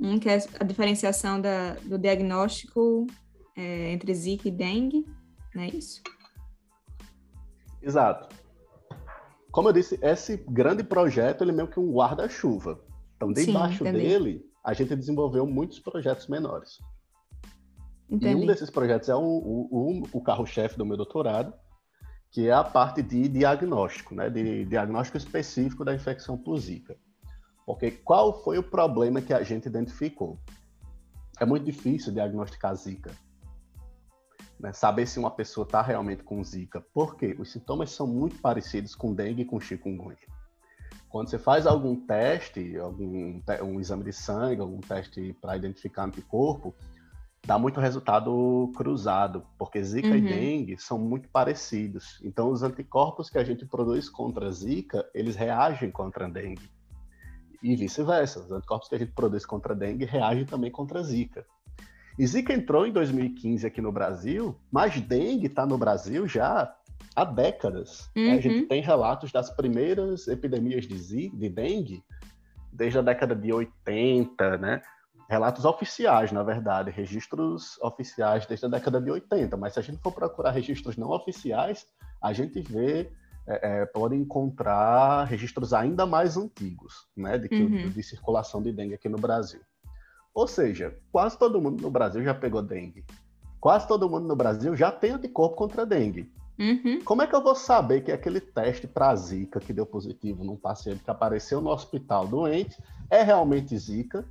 Um 0.00 0.18
que 0.18 0.28
é 0.28 0.38
a 0.60 0.64
diferenciação 0.64 1.40
da, 1.40 1.74
do 1.74 1.98
diagnóstico 1.98 3.06
é, 3.56 3.92
entre 3.92 4.14
Zika 4.14 4.48
e 4.48 4.50
dengue, 4.50 5.04
não 5.54 5.62
é 5.62 5.68
isso? 5.68 6.00
Exato. 7.82 8.34
Como 9.50 9.68
eu 9.68 9.72
disse, 9.72 9.98
esse 10.02 10.36
grande 10.48 10.84
projeto 10.84 11.42
ele 11.42 11.50
é 11.50 11.54
meio 11.54 11.68
que 11.68 11.80
um 11.80 11.92
guarda-chuva. 11.92 12.80
Então, 13.16 13.32
debaixo 13.32 13.84
Sim, 13.84 13.92
dele, 13.92 14.44
a 14.64 14.72
gente 14.72 14.94
desenvolveu 14.94 15.46
muitos 15.46 15.80
projetos 15.80 16.28
menores. 16.28 16.78
Entendi. 18.08 18.40
E 18.40 18.42
um 18.42 18.46
desses 18.46 18.70
projetos 18.70 19.08
é 19.08 19.14
o, 19.14 19.20
o, 19.20 20.02
o 20.12 20.20
carro-chefe 20.22 20.78
do 20.78 20.86
meu 20.86 20.96
doutorado, 20.96 21.52
que 22.30 22.48
é 22.48 22.52
a 22.52 22.62
parte 22.62 23.02
de 23.02 23.28
diagnóstico, 23.28 24.14
né? 24.14 24.30
de 24.30 24.64
diagnóstico 24.66 25.18
específico 25.18 25.84
da 25.84 25.94
infecção 25.94 26.36
por 26.36 26.56
Zika. 26.58 26.96
Porque 27.68 27.90
qual 27.90 28.42
foi 28.42 28.56
o 28.56 28.62
problema 28.62 29.20
que 29.20 29.34
a 29.34 29.42
gente 29.42 29.66
identificou? 29.66 30.38
É 31.38 31.44
muito 31.44 31.66
difícil 31.66 32.10
diagnosticar 32.14 32.74
Zika. 32.74 33.10
Né? 34.58 34.72
Saber 34.72 35.04
se 35.04 35.18
uma 35.18 35.30
pessoa 35.30 35.66
está 35.66 35.82
realmente 35.82 36.22
com 36.22 36.42
Zika. 36.42 36.80
Por 36.94 37.14
quê? 37.14 37.36
Os 37.38 37.52
sintomas 37.52 37.90
são 37.90 38.06
muito 38.06 38.40
parecidos 38.40 38.94
com 38.94 39.12
dengue 39.12 39.42
e 39.42 39.44
com 39.44 39.60
chikungunya. 39.60 40.16
Quando 41.10 41.28
você 41.28 41.38
faz 41.38 41.66
algum 41.66 41.94
teste, 41.94 42.74
algum 42.78 43.38
um 43.62 43.78
exame 43.78 44.04
de 44.04 44.14
sangue, 44.14 44.62
algum 44.62 44.80
teste 44.80 45.36
para 45.38 45.54
identificar 45.54 46.06
anticorpo, 46.06 46.74
dá 47.46 47.58
muito 47.58 47.80
resultado 47.80 48.72
cruzado, 48.74 49.44
porque 49.58 49.82
Zika 49.84 50.08
uhum. 50.08 50.16
e 50.16 50.20
dengue 50.22 50.78
são 50.78 50.98
muito 50.98 51.28
parecidos. 51.28 52.18
Então, 52.24 52.50
os 52.50 52.62
anticorpos 52.62 53.28
que 53.28 53.36
a 53.36 53.44
gente 53.44 53.66
produz 53.66 54.08
contra 54.08 54.50
Zika, 54.50 55.06
eles 55.12 55.36
reagem 55.36 55.90
contra 55.90 56.26
dengue. 56.30 56.77
E 57.62 57.74
vice-versa. 57.76 58.40
Os 58.40 58.50
anticorpos 58.50 58.88
que 58.88 58.94
a 58.94 58.98
gente 58.98 59.12
produz 59.12 59.44
contra 59.44 59.74
dengue 59.74 60.04
reagem 60.04 60.44
também 60.44 60.70
contra 60.70 61.02
Zika. 61.02 61.44
E 62.18 62.26
Zika 62.26 62.52
entrou 62.52 62.86
em 62.86 62.92
2015 62.92 63.66
aqui 63.66 63.80
no 63.80 63.92
Brasil, 63.92 64.56
mas 64.72 65.00
dengue 65.00 65.46
está 65.46 65.64
no 65.64 65.78
Brasil 65.78 66.26
já 66.26 66.74
há 67.14 67.24
décadas. 67.24 68.10
Uhum. 68.16 68.32
A 68.32 68.40
gente 68.40 68.60
uhum. 68.60 68.68
tem 68.68 68.82
relatos 68.82 69.30
das 69.30 69.50
primeiras 69.50 70.26
epidemias 70.26 70.86
de, 70.86 71.28
de 71.30 71.48
dengue 71.48 72.02
desde 72.72 72.98
a 72.98 73.02
década 73.02 73.34
de 73.34 73.52
80, 73.52 74.58
né? 74.58 74.82
Relatos 75.28 75.64
oficiais, 75.64 76.32
na 76.32 76.42
verdade, 76.42 76.90
registros 76.90 77.78
oficiais 77.82 78.46
desde 78.46 78.66
a 78.66 78.68
década 78.68 79.00
de 79.00 79.10
80. 79.10 79.56
Mas 79.56 79.74
se 79.74 79.78
a 79.78 79.82
gente 79.82 80.00
for 80.02 80.12
procurar 80.12 80.50
registros 80.50 80.96
não 80.96 81.10
oficiais, 81.10 81.86
a 82.20 82.32
gente 82.32 82.60
vê 82.60 83.10
é, 83.48 83.80
é, 83.80 83.86
pode 83.86 84.14
encontrar 84.14 85.24
registros 85.24 85.72
ainda 85.72 86.04
mais 86.04 86.36
antigos, 86.36 87.08
né, 87.16 87.38
de, 87.38 87.48
que, 87.48 87.62
uhum. 87.62 87.88
de 87.88 88.02
circulação 88.02 88.62
de 88.62 88.70
dengue 88.70 88.94
aqui 88.94 89.08
no 89.08 89.16
Brasil. 89.16 89.60
Ou 90.34 90.46
seja, 90.46 90.96
quase 91.10 91.38
todo 91.38 91.60
mundo 91.60 91.80
no 91.80 91.90
Brasil 91.90 92.22
já 92.22 92.34
pegou 92.34 92.62
dengue. 92.62 93.04
Quase 93.58 93.88
todo 93.88 94.08
mundo 94.08 94.28
no 94.28 94.36
Brasil 94.36 94.76
já 94.76 94.92
tem 94.92 95.12
anticorpo 95.12 95.56
contra 95.56 95.86
dengue. 95.86 96.30
Uhum. 96.58 97.02
Como 97.04 97.22
é 97.22 97.26
que 97.26 97.34
eu 97.34 97.42
vou 97.42 97.54
saber 97.54 98.02
que 98.02 98.12
aquele 98.12 98.40
teste 98.40 98.86
para 98.86 99.14
Zika 99.16 99.60
que 99.60 99.72
deu 99.72 99.86
positivo 99.86 100.44
num 100.44 100.56
paciente 100.56 101.02
que 101.02 101.10
apareceu 101.10 101.60
no 101.60 101.70
hospital 101.70 102.26
doente 102.26 102.76
é 103.08 103.22
realmente 103.22 103.76
Zika 103.78 104.26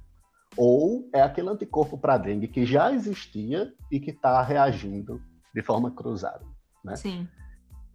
ou 0.56 1.10
é 1.14 1.22
aquele 1.22 1.50
anticorpo 1.50 1.98
para 1.98 2.18
dengue 2.18 2.48
que 2.48 2.66
já 2.66 2.92
existia 2.92 3.74
e 3.92 4.00
que 4.00 4.12
está 4.12 4.42
reagindo 4.42 5.22
de 5.54 5.62
forma 5.64 5.90
cruzada? 5.90 6.46
Né? 6.84 6.96
Sim. 6.96 7.28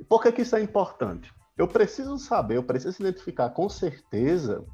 E 0.02 0.04
por 0.04 0.20
que, 0.20 0.32
que 0.32 0.42
isso 0.42 0.56
é 0.56 0.60
importante? 0.60 1.32
Eu 1.56 1.68
preciso 1.68 2.18
saber, 2.18 2.56
eu 2.56 2.64
preciso 2.64 3.00
identificar 3.00 3.50
com 3.50 3.68
certeza 3.68 4.66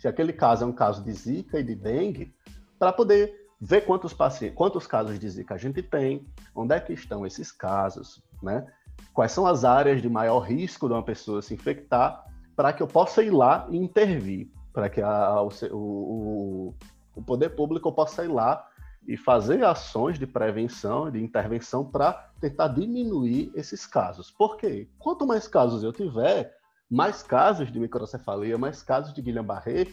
se 0.00 0.08
aquele 0.08 0.32
caso 0.32 0.64
é 0.64 0.66
um 0.66 0.72
caso 0.72 1.04
de 1.04 1.12
Zika 1.12 1.60
e 1.60 1.62
de 1.62 1.76
dengue 1.76 2.34
para 2.76 2.92
poder 2.92 3.32
ver 3.60 3.82
quantos 3.82 4.12
pacientes, 4.12 4.56
quantos 4.56 4.84
casos 4.84 5.16
de 5.16 5.30
Zika 5.30 5.54
a 5.54 5.56
gente 5.56 5.80
tem, 5.80 6.26
onde 6.56 6.74
é 6.74 6.80
que 6.80 6.92
estão 6.92 7.24
esses 7.24 7.52
casos, 7.52 8.20
né? 8.42 8.66
Quais 9.14 9.30
são 9.30 9.46
as 9.46 9.64
áreas 9.64 10.02
de 10.02 10.08
maior 10.08 10.40
risco 10.40 10.88
de 10.88 10.94
uma 10.94 11.04
pessoa 11.04 11.40
se 11.40 11.54
infectar, 11.54 12.26
para 12.56 12.72
que 12.72 12.82
eu 12.82 12.88
possa 12.88 13.22
ir 13.22 13.30
lá 13.30 13.68
e 13.70 13.76
intervir, 13.76 14.50
para 14.72 14.90
que 14.90 15.00
a, 15.00 15.40
o, 15.40 15.50
o, 15.70 16.74
o 17.14 17.22
poder 17.22 17.50
público 17.50 17.92
possa 17.92 18.24
ir 18.24 18.28
lá 18.28 18.66
e 19.06 19.16
fazer 19.16 19.64
ações 19.64 20.18
de 20.18 20.26
prevenção, 20.26 21.10
de 21.10 21.22
intervenção 21.22 21.84
para 21.84 22.30
tentar 22.40 22.68
diminuir 22.68 23.52
esses 23.54 23.86
casos. 23.86 24.30
Por 24.30 24.56
quê? 24.56 24.88
Quanto 24.98 25.26
mais 25.26 25.46
casos 25.46 25.82
eu 25.82 25.92
tiver, 25.92 26.56
mais 26.90 27.22
casos 27.22 27.70
de 27.70 27.78
microcefalia, 27.78 28.58
mais 28.58 28.82
casos 28.82 29.14
de 29.14 29.22
Guillain-Barré, 29.22 29.88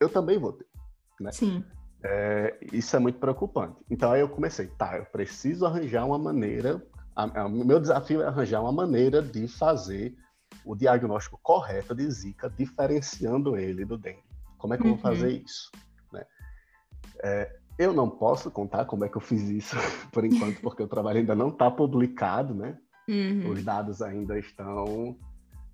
eu 0.00 0.08
também 0.08 0.38
vou 0.38 0.52
ter. 0.52 0.66
Né? 1.20 1.32
Sim. 1.32 1.64
É, 2.02 2.56
isso 2.72 2.94
é 2.94 2.98
muito 2.98 3.18
preocupante. 3.18 3.84
Então 3.90 4.12
aí 4.12 4.20
eu 4.20 4.28
comecei, 4.28 4.68
tá, 4.68 4.96
eu 4.96 5.04
preciso 5.06 5.66
arranjar 5.66 6.06
uma 6.06 6.18
maneira, 6.18 6.80
o 7.16 7.64
meu 7.64 7.80
desafio 7.80 8.22
é 8.22 8.26
arranjar 8.26 8.60
uma 8.60 8.72
maneira 8.72 9.20
de 9.20 9.48
fazer 9.48 10.16
o 10.64 10.76
diagnóstico 10.76 11.38
correto 11.42 11.94
de 11.94 12.08
Zika, 12.08 12.48
diferenciando 12.48 13.56
ele 13.56 13.84
do 13.84 13.98
dengue. 13.98 14.22
Como 14.56 14.74
é 14.74 14.78
que 14.78 14.84
eu 14.84 14.90
vou 14.90 14.98
fazer 14.98 15.28
uhum. 15.28 15.42
isso? 15.44 15.72
Né? 16.12 16.24
É, 17.24 17.57
eu 17.78 17.92
não 17.92 18.10
posso 18.10 18.50
contar 18.50 18.84
como 18.84 19.04
é 19.04 19.08
que 19.08 19.16
eu 19.16 19.20
fiz 19.20 19.42
isso 19.48 19.76
por 20.12 20.24
enquanto, 20.24 20.60
porque 20.60 20.82
o 20.82 20.88
trabalho 20.88 21.20
ainda 21.20 21.34
não 21.34 21.48
está 21.48 21.70
publicado, 21.70 22.54
né? 22.54 22.76
Uhum. 23.08 23.52
Os 23.52 23.64
dados 23.64 24.02
ainda 24.02 24.38
estão 24.38 25.16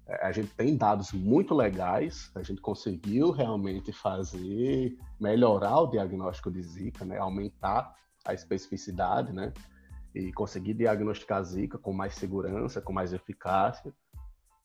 a 0.07 0.31
gente 0.33 0.55
tem 0.55 0.77
dados 0.77 1.13
muito 1.13 1.55
legais, 1.55 2.31
a 2.35 2.43
gente 2.43 2.61
conseguiu 2.61 3.31
realmente 3.31 3.91
fazer, 3.91 4.99
melhorar 5.19 5.81
o 5.81 5.87
diagnóstico 5.87 6.51
de 6.51 6.63
Zika, 6.63 7.07
né? 7.07 7.17
aumentar 7.17 7.95
a 8.25 8.35
especificidade, 8.35 9.33
né? 9.33 9.53
E 10.15 10.31
conseguir 10.33 10.75
diagnosticar 10.75 11.43
Zika 11.43 11.79
com 11.79 11.93
mais 11.93 12.15
segurança, 12.15 12.83
com 12.83 12.93
mais 12.93 13.13
eficácia, 13.13 13.93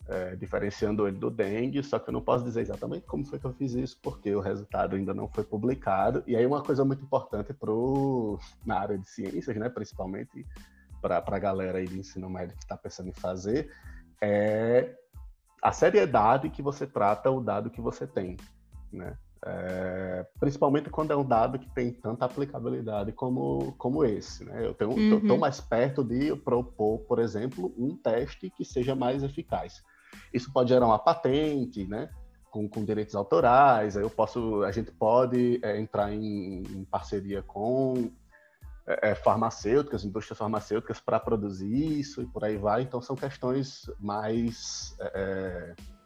é, 0.09 0.35
diferenciando 0.35 1.07
ele 1.07 1.17
do 1.17 1.29
dengue, 1.29 1.83
só 1.83 1.99
que 1.99 2.09
eu 2.09 2.13
não 2.13 2.21
posso 2.21 2.43
dizer 2.43 2.61
exatamente 2.61 3.05
como 3.05 3.23
foi 3.25 3.37
que 3.37 3.45
eu 3.45 3.53
fiz 3.53 3.73
isso, 3.73 3.97
porque 4.01 4.33
o 4.33 4.39
resultado 4.39 4.95
ainda 4.95 5.13
não 5.13 5.27
foi 5.27 5.43
publicado. 5.43 6.23
E 6.25 6.35
aí 6.35 6.45
uma 6.45 6.63
coisa 6.63 6.83
muito 6.83 7.03
importante 7.03 7.53
pro, 7.53 8.39
na 8.65 8.79
área 8.79 8.97
de 8.97 9.07
ciências, 9.07 9.55
né? 9.55 9.69
principalmente 9.69 10.45
para 10.99 11.23
a 11.25 11.39
galera 11.39 11.77
aí 11.77 11.87
de 11.87 11.99
ensino 11.99 12.29
médio 12.29 12.57
que 12.57 12.63
está 12.63 12.75
pensando 12.75 13.09
em 13.09 13.13
fazer, 13.13 13.71
é 14.21 14.95
a 15.61 15.71
seriedade 15.71 16.49
que 16.49 16.61
você 16.61 16.87
trata 16.87 17.29
o 17.29 17.39
dado 17.39 17.69
que 17.69 17.79
você 17.79 18.07
tem, 18.07 18.35
né? 18.91 19.15
É, 19.45 20.25
principalmente 20.37 20.89
quando 20.89 21.11
é 21.11 21.15
um 21.15 21.25
dado 21.25 21.57
que 21.57 21.69
tem 21.69 21.93
tanta 21.93 22.25
aplicabilidade 22.25 23.13
como, 23.13 23.73
como 23.77 24.03
esse. 24.03 24.43
Né? 24.43 24.65
Eu 24.65 24.71
estou 24.71 24.91
uhum. 24.91 25.37
mais 25.37 25.61
perto 25.61 26.03
de 26.03 26.35
propor, 26.35 26.99
por 26.99 27.19
exemplo, 27.19 27.73
um 27.77 27.95
teste 27.95 28.49
que 28.49 28.65
seja 28.65 28.95
mais 28.95 29.23
eficaz. 29.23 29.81
Isso 30.33 30.51
pode 30.51 30.69
gerar 30.69 30.85
uma 30.85 30.99
patente, 30.99 31.85
né? 31.85 32.09
Com, 32.51 32.67
com 32.67 32.83
direitos 32.83 33.15
autorais. 33.15 33.95
Aí 33.95 34.03
eu 34.03 34.09
posso, 34.09 34.63
a 34.63 34.71
gente 34.71 34.91
pode 34.91 35.59
é, 35.63 35.79
entrar 35.79 36.11
em, 36.11 36.63
em, 36.63 36.85
parceria 36.85 37.43
com 37.43 38.11
é, 38.87 39.11
é 39.11 39.15
farmacêuticas, 39.15 40.03
indústrias 40.03 40.37
farmacêuticas 40.37 40.99
para 40.99 41.19
produzir 41.19 41.99
isso 41.99 42.21
e 42.21 42.25
por 42.25 42.43
aí 42.43 42.57
vai. 42.57 42.81
Então 42.81 43.01
são 43.01 43.15
questões 43.15 43.89
mais 43.99 44.95
é, 44.99 45.75
é 45.77 45.99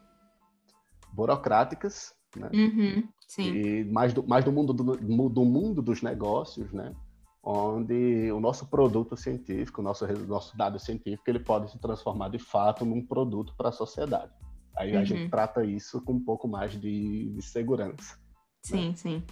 burocráticas, 1.13 2.13
né? 2.35 2.49
Uhum. 2.53 3.07
E 3.37 3.83
mais 3.85 4.13
do, 4.13 4.27
mais 4.27 4.43
do 4.43 4.51
mundo 4.51 4.73
do, 4.73 4.95
do 5.29 5.45
mundo 5.45 5.81
dos 5.81 6.01
negócios, 6.01 6.71
né? 6.71 6.93
Onde 7.43 8.31
o 8.31 8.39
nosso 8.39 8.65
produto 8.67 9.17
científico, 9.17 9.81
o 9.81 9.83
nosso, 9.83 10.07
nosso 10.25 10.55
dado 10.55 10.79
científico, 10.79 11.23
ele 11.27 11.39
pode 11.39 11.69
se 11.69 11.77
transformar 11.77 12.29
de 12.29 12.39
fato 12.39 12.85
num 12.85 13.05
produto 13.05 13.53
para 13.57 13.69
a 13.69 13.71
sociedade. 13.71 14.31
Aí 14.75 14.93
uhum. 14.93 15.01
a 15.01 15.03
gente 15.03 15.29
trata 15.29 15.63
isso 15.65 16.01
com 16.01 16.13
um 16.13 16.23
pouco 16.23 16.47
mais 16.47 16.71
de, 16.71 17.29
de 17.29 17.41
segurança. 17.41 18.17
Sim, 18.63 18.89
né? 18.89 18.95
sim. 18.95 19.23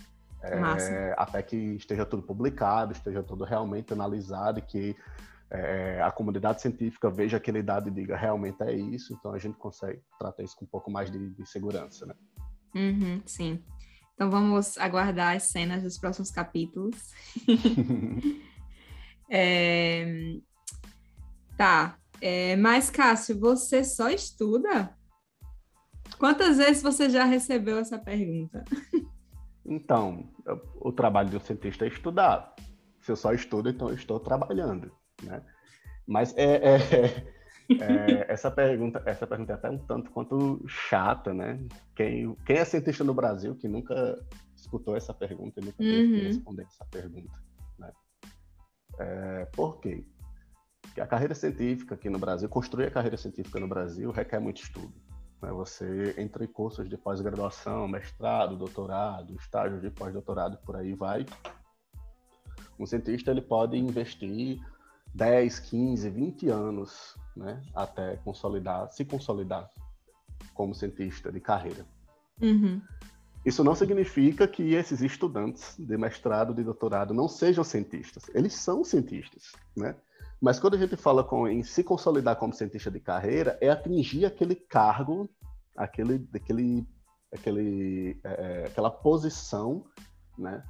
É, 0.43 1.13
até 1.17 1.41
que 1.41 1.55
esteja 1.55 2.05
tudo 2.05 2.23
publicado, 2.23 2.91
esteja 2.91 3.23
tudo 3.23 3.43
realmente 3.43 3.93
analisado 3.93 4.59
e 4.59 4.61
que 4.63 4.95
é, 5.51 6.01
a 6.01 6.11
comunidade 6.11 6.61
científica 6.61 7.09
veja 7.09 7.37
aquele 7.37 7.61
dado 7.61 7.89
e 7.89 7.91
diga 7.91 8.17
realmente 8.17 8.61
é 8.63 8.73
isso, 8.73 9.13
então 9.13 9.33
a 9.33 9.37
gente 9.37 9.57
consegue 9.57 10.01
tratar 10.17 10.43
isso 10.43 10.55
com 10.57 10.65
um 10.65 10.67
pouco 10.67 10.89
mais 10.89 11.11
de, 11.11 11.29
de 11.29 11.45
segurança, 11.45 12.05
né? 12.05 12.15
Uhum, 12.73 13.21
sim. 13.25 13.63
Então 14.21 14.29
vamos 14.29 14.77
aguardar 14.77 15.35
as 15.35 15.45
cenas 15.45 15.81
dos 15.81 15.97
próximos 15.97 16.29
capítulos. 16.29 16.95
é... 19.27 20.35
Tá. 21.57 21.97
É... 22.21 22.55
Mas, 22.55 22.91
Cássio, 22.91 23.39
você 23.39 23.83
só 23.83 24.11
estuda? 24.11 24.95
Quantas 26.19 26.59
vezes 26.59 26.83
você 26.83 27.09
já 27.09 27.23
recebeu 27.23 27.79
essa 27.79 27.97
pergunta? 27.97 28.63
Então, 29.65 30.29
o 30.75 30.91
trabalho 30.91 31.31
do 31.31 31.39
cientista 31.39 31.85
é 31.85 31.87
estudar. 31.87 32.53
Se 32.99 33.11
eu 33.11 33.15
só 33.15 33.33
estudo, 33.33 33.69
então 33.69 33.89
eu 33.89 33.95
estou 33.95 34.19
trabalhando, 34.19 34.91
né? 35.23 35.41
Mas 36.05 36.31
é, 36.37 36.75
é, 36.75 37.33
é, 37.79 38.31
essa 38.31 38.49
pergunta, 38.49 39.01
essa 39.05 39.27
pergunta 39.27 39.53
é 39.53 39.55
até 39.55 39.69
um 39.69 39.77
tanto 39.77 40.11
quanto 40.11 40.63
chata, 40.67 41.33
né? 41.33 41.59
Quem, 41.95 42.35
quem 42.45 42.57
é 42.57 42.65
cientista 42.65 43.03
no 43.03 43.13
Brasil 43.13 43.55
que 43.55 43.67
nunca 43.67 44.19
escutou 44.55 44.95
essa 44.95 45.13
pergunta 45.13 45.59
e 45.59 45.65
nunca 45.65 45.77
teve 45.77 46.03
uhum. 46.03 46.19
que 46.19 46.27
responder 46.27 46.63
essa 46.63 46.85
pergunta, 46.85 47.31
né? 47.77 47.91
É, 48.99 49.45
por 49.53 49.79
quê? 49.79 50.03
Porque 50.81 50.99
a 50.99 51.07
carreira 51.07 51.33
científica 51.33 51.95
aqui 51.95 52.09
no 52.09 52.19
Brasil, 52.19 52.49
construir 52.49 52.87
a 52.87 52.91
carreira 52.91 53.17
científica 53.17 53.59
no 53.59 53.67
Brasil 53.67 54.11
requer 54.11 54.39
muito 54.39 54.61
estudo. 54.61 54.93
Né? 55.41 55.51
Você 55.51 56.15
entra 56.17 56.43
em 56.43 56.47
cursos 56.47 56.89
de 56.89 56.97
pós-graduação, 56.97 57.87
mestrado, 57.87 58.57
doutorado, 58.57 59.33
estágio 59.35 59.79
de 59.79 59.89
pós-doutorado, 59.89 60.57
por 60.65 60.75
aí 60.75 60.93
vai. 60.93 61.25
Um 62.77 62.85
cientista 62.85 63.31
ele 63.31 63.41
pode 63.41 63.77
investir 63.77 64.59
10, 65.13 65.59
15, 65.59 66.09
20 66.09 66.49
anos 66.49 67.15
né, 67.41 67.61
até 67.75 68.15
consolidar, 68.17 68.91
se 68.91 69.03
consolidar 69.03 69.69
como 70.53 70.73
cientista 70.73 71.31
de 71.31 71.39
carreira. 71.39 71.85
Uhum. 72.41 72.81
Isso 73.45 73.63
não 73.63 73.73
significa 73.73 74.47
que 74.47 74.75
esses 74.75 75.01
estudantes 75.01 75.75
de 75.77 75.97
mestrado, 75.97 76.53
de 76.53 76.63
doutorado, 76.63 77.13
não 77.13 77.27
sejam 77.27 77.63
cientistas. 77.63 78.29
Eles 78.35 78.53
são 78.53 78.83
cientistas, 78.83 79.53
né? 79.75 79.95
Mas 80.39 80.59
quando 80.59 80.75
a 80.75 80.77
gente 80.77 80.95
fala 80.95 81.23
com, 81.23 81.47
em 81.47 81.63
se 81.63 81.83
consolidar 81.83 82.35
como 82.35 82.53
cientista 82.53 82.89
de 82.89 82.99
carreira, 82.99 83.57
é 83.61 83.69
atingir 83.69 84.25
aquele 84.25 84.55
cargo, 84.55 85.29
aquele, 85.75 86.27
aquele, 86.33 86.87
aquele, 87.31 88.19
é, 88.23 88.29
é 88.29 88.65
aquela 88.67 88.89
posição, 88.91 89.85
né? 90.37 90.63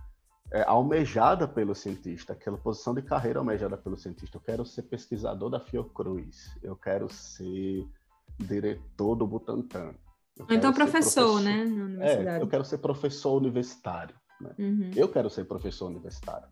É, 0.52 0.64
almejada 0.64 1.47
pelo 1.47 1.74
cientista, 1.74 2.34
aquela 2.34 2.58
posição 2.58 2.93
de 2.93 3.02
carreira 3.02 3.39
almejada 3.39 3.78
pelo 3.78 3.97
cientista. 3.97 4.38
Eu 4.38 4.41
quero 4.41 4.66
ser 4.66 4.84
pesquisador 4.84 5.49
da 5.49 5.60
Fiocruz, 5.60 6.58
eu 6.62 6.76
quero 6.76 7.10
ser 7.10 7.88
diretor 8.38 9.16
do 9.16 9.26
Butantan. 9.26 9.93
Então, 10.49 10.74
professor, 10.74 11.39
professor, 11.39 11.41
né? 11.41 11.64
Na 11.66 11.84
universidade. 11.86 12.39
É, 12.39 12.41
eu 12.41 12.47
quero 12.47 12.66
ser 12.66 12.78
professor 12.80 13.38
universitário. 13.38 14.16
Né? 14.39 14.52
Uhum. 14.58 14.91
Eu 14.95 15.08
quero 15.08 15.30
ser 15.30 15.45
professor 15.45 15.88
universitário. 15.88 16.47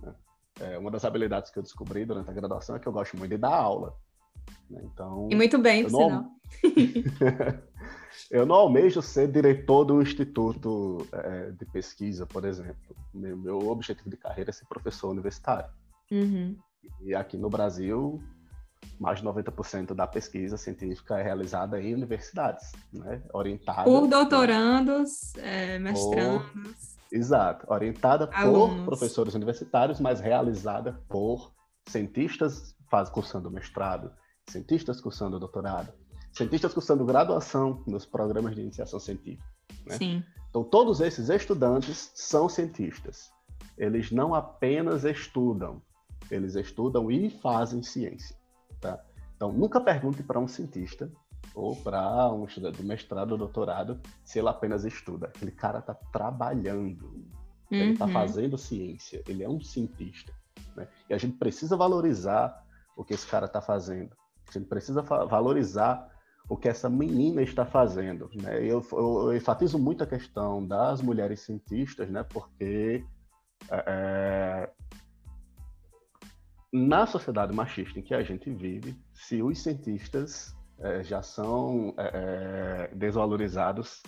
Né? 0.00 0.14
É, 0.60 0.78
uma 0.78 0.90
das 0.90 1.04
habilidades 1.04 1.50
que 1.50 1.58
eu 1.58 1.62
descobri 1.62 2.04
durante 2.04 2.30
a 2.30 2.32
graduação 2.32 2.76
é 2.76 2.78
que 2.78 2.86
eu 2.86 2.92
gosto 2.92 3.16
muito 3.16 3.30
de 3.30 3.38
dar 3.38 3.54
aula. 3.54 3.94
Né? 4.70 4.80
Então, 4.84 5.28
e 5.30 5.34
muito 5.34 5.58
bem, 5.58 5.84
por 5.84 5.92
não... 5.92 6.00
sinal. 6.00 6.24
eu 8.30 8.46
não 8.46 8.56
almejo 8.56 9.02
ser 9.02 9.28
diretor 9.30 9.84
do 9.84 10.00
instituto 10.00 11.06
é, 11.12 11.50
de 11.50 11.64
pesquisa, 11.66 12.26
por 12.26 12.44
exemplo. 12.44 12.96
Meu, 13.12 13.36
meu, 13.36 13.58
objetivo 13.68 14.10
de 14.10 14.16
carreira 14.16 14.50
é 14.50 14.52
ser 14.52 14.66
professor 14.66 15.10
universitário. 15.10 15.70
Uhum. 16.10 16.56
E 17.00 17.14
aqui 17.14 17.36
no 17.36 17.48
Brasil, 17.48 18.22
mais 18.98 19.20
de 19.20 19.24
90% 19.24 19.94
da 19.94 20.06
pesquisa 20.06 20.56
científica 20.56 21.18
é 21.18 21.22
realizada 21.22 21.80
em 21.80 21.94
universidades, 21.94 22.72
né? 22.92 23.22
orientada... 23.32 23.84
Por 23.84 24.06
doutorandos, 24.06 25.34
é, 25.36 25.78
mestrandos... 25.78 26.46
Por... 26.52 26.94
Exato, 27.12 27.66
orientada 27.72 28.28
Alunos. 28.32 28.78
por 28.78 28.84
professores 28.86 29.34
universitários, 29.34 30.00
mas 30.00 30.20
realizada 30.20 31.00
por 31.08 31.52
cientistas 31.86 32.74
faz, 32.90 33.08
cursando 33.08 33.50
mestrado, 33.50 34.10
cientistas 34.48 35.00
cursando 35.00 35.38
doutorado, 35.38 35.92
cientistas 36.34 36.74
cursando 36.74 37.04
graduação 37.04 37.82
nos 37.86 38.04
programas 38.04 38.54
de 38.54 38.60
iniciação 38.60 38.98
científica. 38.98 39.44
Né? 39.86 39.96
Sim. 39.96 40.24
Então, 40.50 40.64
todos 40.64 41.00
esses 41.00 41.30
estudantes 41.30 42.10
são 42.14 42.48
cientistas. 42.48 43.32
Eles 43.78 44.10
não 44.10 44.34
apenas 44.34 45.04
estudam, 45.04 45.80
eles 46.30 46.54
estudam 46.54 47.10
e 47.10 47.30
fazem 47.30 47.82
ciência. 47.82 48.36
Tá? 48.80 49.02
Então, 49.36 49.52
nunca 49.52 49.80
pergunte 49.80 50.22
para 50.22 50.38
um 50.38 50.48
cientista 50.48 51.10
ou 51.54 51.76
para 51.76 52.32
um 52.32 52.44
estudante 52.44 52.78
de 52.78 52.84
mestrado 52.84 53.32
ou 53.32 53.38
doutorado 53.38 54.00
se 54.24 54.38
ele 54.38 54.48
apenas 54.48 54.84
estuda. 54.84 55.26
Aquele 55.28 55.52
cara 55.52 55.78
está 55.78 55.94
trabalhando, 55.94 57.06
uhum. 57.06 57.26
ele 57.70 57.92
está 57.92 58.08
fazendo 58.08 58.58
ciência, 58.58 59.22
ele 59.28 59.42
é 59.42 59.48
um 59.48 59.60
cientista. 59.60 60.32
Né? 60.76 60.88
E 61.08 61.14
a 61.14 61.18
gente 61.18 61.36
precisa 61.36 61.76
valorizar 61.76 62.64
o 62.96 63.04
que 63.04 63.14
esse 63.14 63.26
cara 63.26 63.46
está 63.46 63.60
fazendo. 63.60 64.16
A 64.48 64.52
gente 64.52 64.68
precisa 64.68 65.02
valorizar 65.02 66.13
o 66.48 66.56
que 66.56 66.68
essa 66.68 66.88
menina 66.90 67.42
está 67.42 67.64
fazendo. 67.64 68.28
Né? 68.34 68.58
Eu, 68.64 68.84
eu, 68.92 69.36
enfatizo 69.36 69.78
muito 69.78 70.04
a 70.04 70.06
questão 70.06 70.66
das 70.66 71.00
mulheres 71.00 71.40
cientistas, 71.40 72.10
né? 72.10 72.22
porque 72.22 73.04
é, 73.70 73.84
é, 73.86 74.70
na 76.72 77.06
sociedade 77.06 77.54
machista 77.54 77.98
em 77.98 78.02
que 78.02 78.14
a 78.14 78.22
gente 78.22 78.50
vive, 78.50 78.96
se 79.14 79.42
os 79.42 79.62
cientistas 79.62 80.54
é, 80.80 81.02
já 81.02 81.22
são 81.22 81.94
é, 81.96 82.90
é, 82.92 82.94
desvalorizados, 82.94 84.02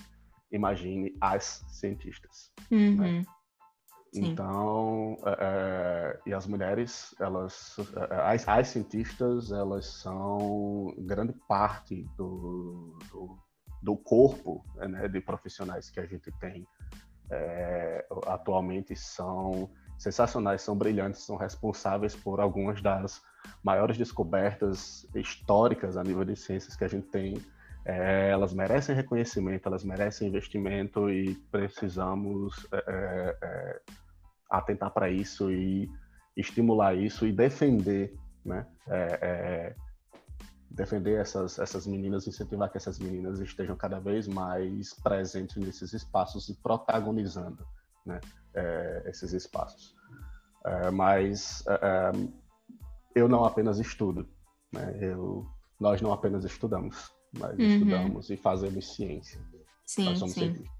imagine 0.52 1.16
as 1.20 1.64
cientistas. 1.68 2.52
Né? 2.70 2.78
Uhum. 2.78 2.96
Né? 2.96 3.22
Então, 4.24 5.18
é, 5.24 5.36
é, 5.40 6.20
e 6.26 6.34
as 6.34 6.46
mulheres, 6.46 7.14
elas, 7.20 7.76
é, 7.96 8.14
é, 8.14 8.34
as, 8.34 8.48
as, 8.48 8.68
cientistas, 8.68 9.52
elas 9.52 9.86
são 9.86 10.94
grande 10.98 11.32
parte 11.48 12.02
do, 12.16 12.98
do, 13.10 13.38
do 13.82 13.96
corpo 13.96 14.64
né, 14.76 15.08
de 15.08 15.20
profissionais 15.20 15.90
que 15.90 16.00
a 16.00 16.06
gente 16.06 16.30
tem 16.38 16.66
é, 17.30 18.06
atualmente 18.26 18.94
são 18.94 19.70
sensacionais, 19.98 20.62
são 20.62 20.76
brilhantes, 20.76 21.22
são 21.22 21.36
responsáveis 21.36 22.14
por 22.14 22.40
algumas 22.40 22.82
das 22.82 23.22
maiores 23.62 23.96
descobertas 23.96 25.06
históricas 25.14 25.96
a 25.96 26.02
nível 26.02 26.24
de 26.24 26.36
ciências 26.36 26.76
que 26.76 26.84
a 26.84 26.88
gente 26.88 27.06
tem. 27.08 27.36
É, 27.84 28.30
elas 28.30 28.52
merecem 28.52 28.94
reconhecimento, 28.94 29.68
elas 29.68 29.84
merecem 29.84 30.28
investimento 30.28 31.08
e 31.08 31.34
precisamos 31.50 32.66
é, 32.72 33.80
atentar 34.50 34.92
para 34.92 35.10
isso 35.10 35.50
e 35.50 35.90
estimular 36.36 36.94
isso 36.94 37.26
e 37.26 37.32
defender, 37.32 38.14
né? 38.44 38.66
É, 38.88 39.18
é, 39.22 39.76
defender 40.70 41.18
essas, 41.18 41.58
essas 41.58 41.86
meninas, 41.86 42.26
incentivar 42.26 42.70
que 42.70 42.76
essas 42.76 42.98
meninas 42.98 43.40
estejam 43.40 43.74
cada 43.74 43.98
vez 43.98 44.28
mais 44.28 44.92
presentes 44.94 45.56
nesses 45.56 45.94
espaços 45.94 46.50
e 46.50 46.54
protagonizando 46.54 47.66
né, 48.04 48.20
é, 48.54 49.04
esses 49.06 49.32
espaços. 49.32 49.94
É, 50.64 50.90
mas 50.90 51.64
é, 51.66 51.74
é, 51.82 52.12
eu 53.14 53.26
não 53.26 53.44
apenas 53.44 53.78
estudo, 53.78 54.28
né, 54.70 54.98
eu, 55.00 55.46
nós 55.80 56.02
não 56.02 56.12
apenas 56.12 56.44
estudamos, 56.44 57.10
mas 57.38 57.58
uhum. 57.58 57.64
estudamos 57.64 58.30
e 58.30 58.36
fazemos 58.36 58.94
ciência. 58.94 59.40
Sim, 59.86 60.14
sim. 60.14 60.28
Cientistas. 60.28 60.75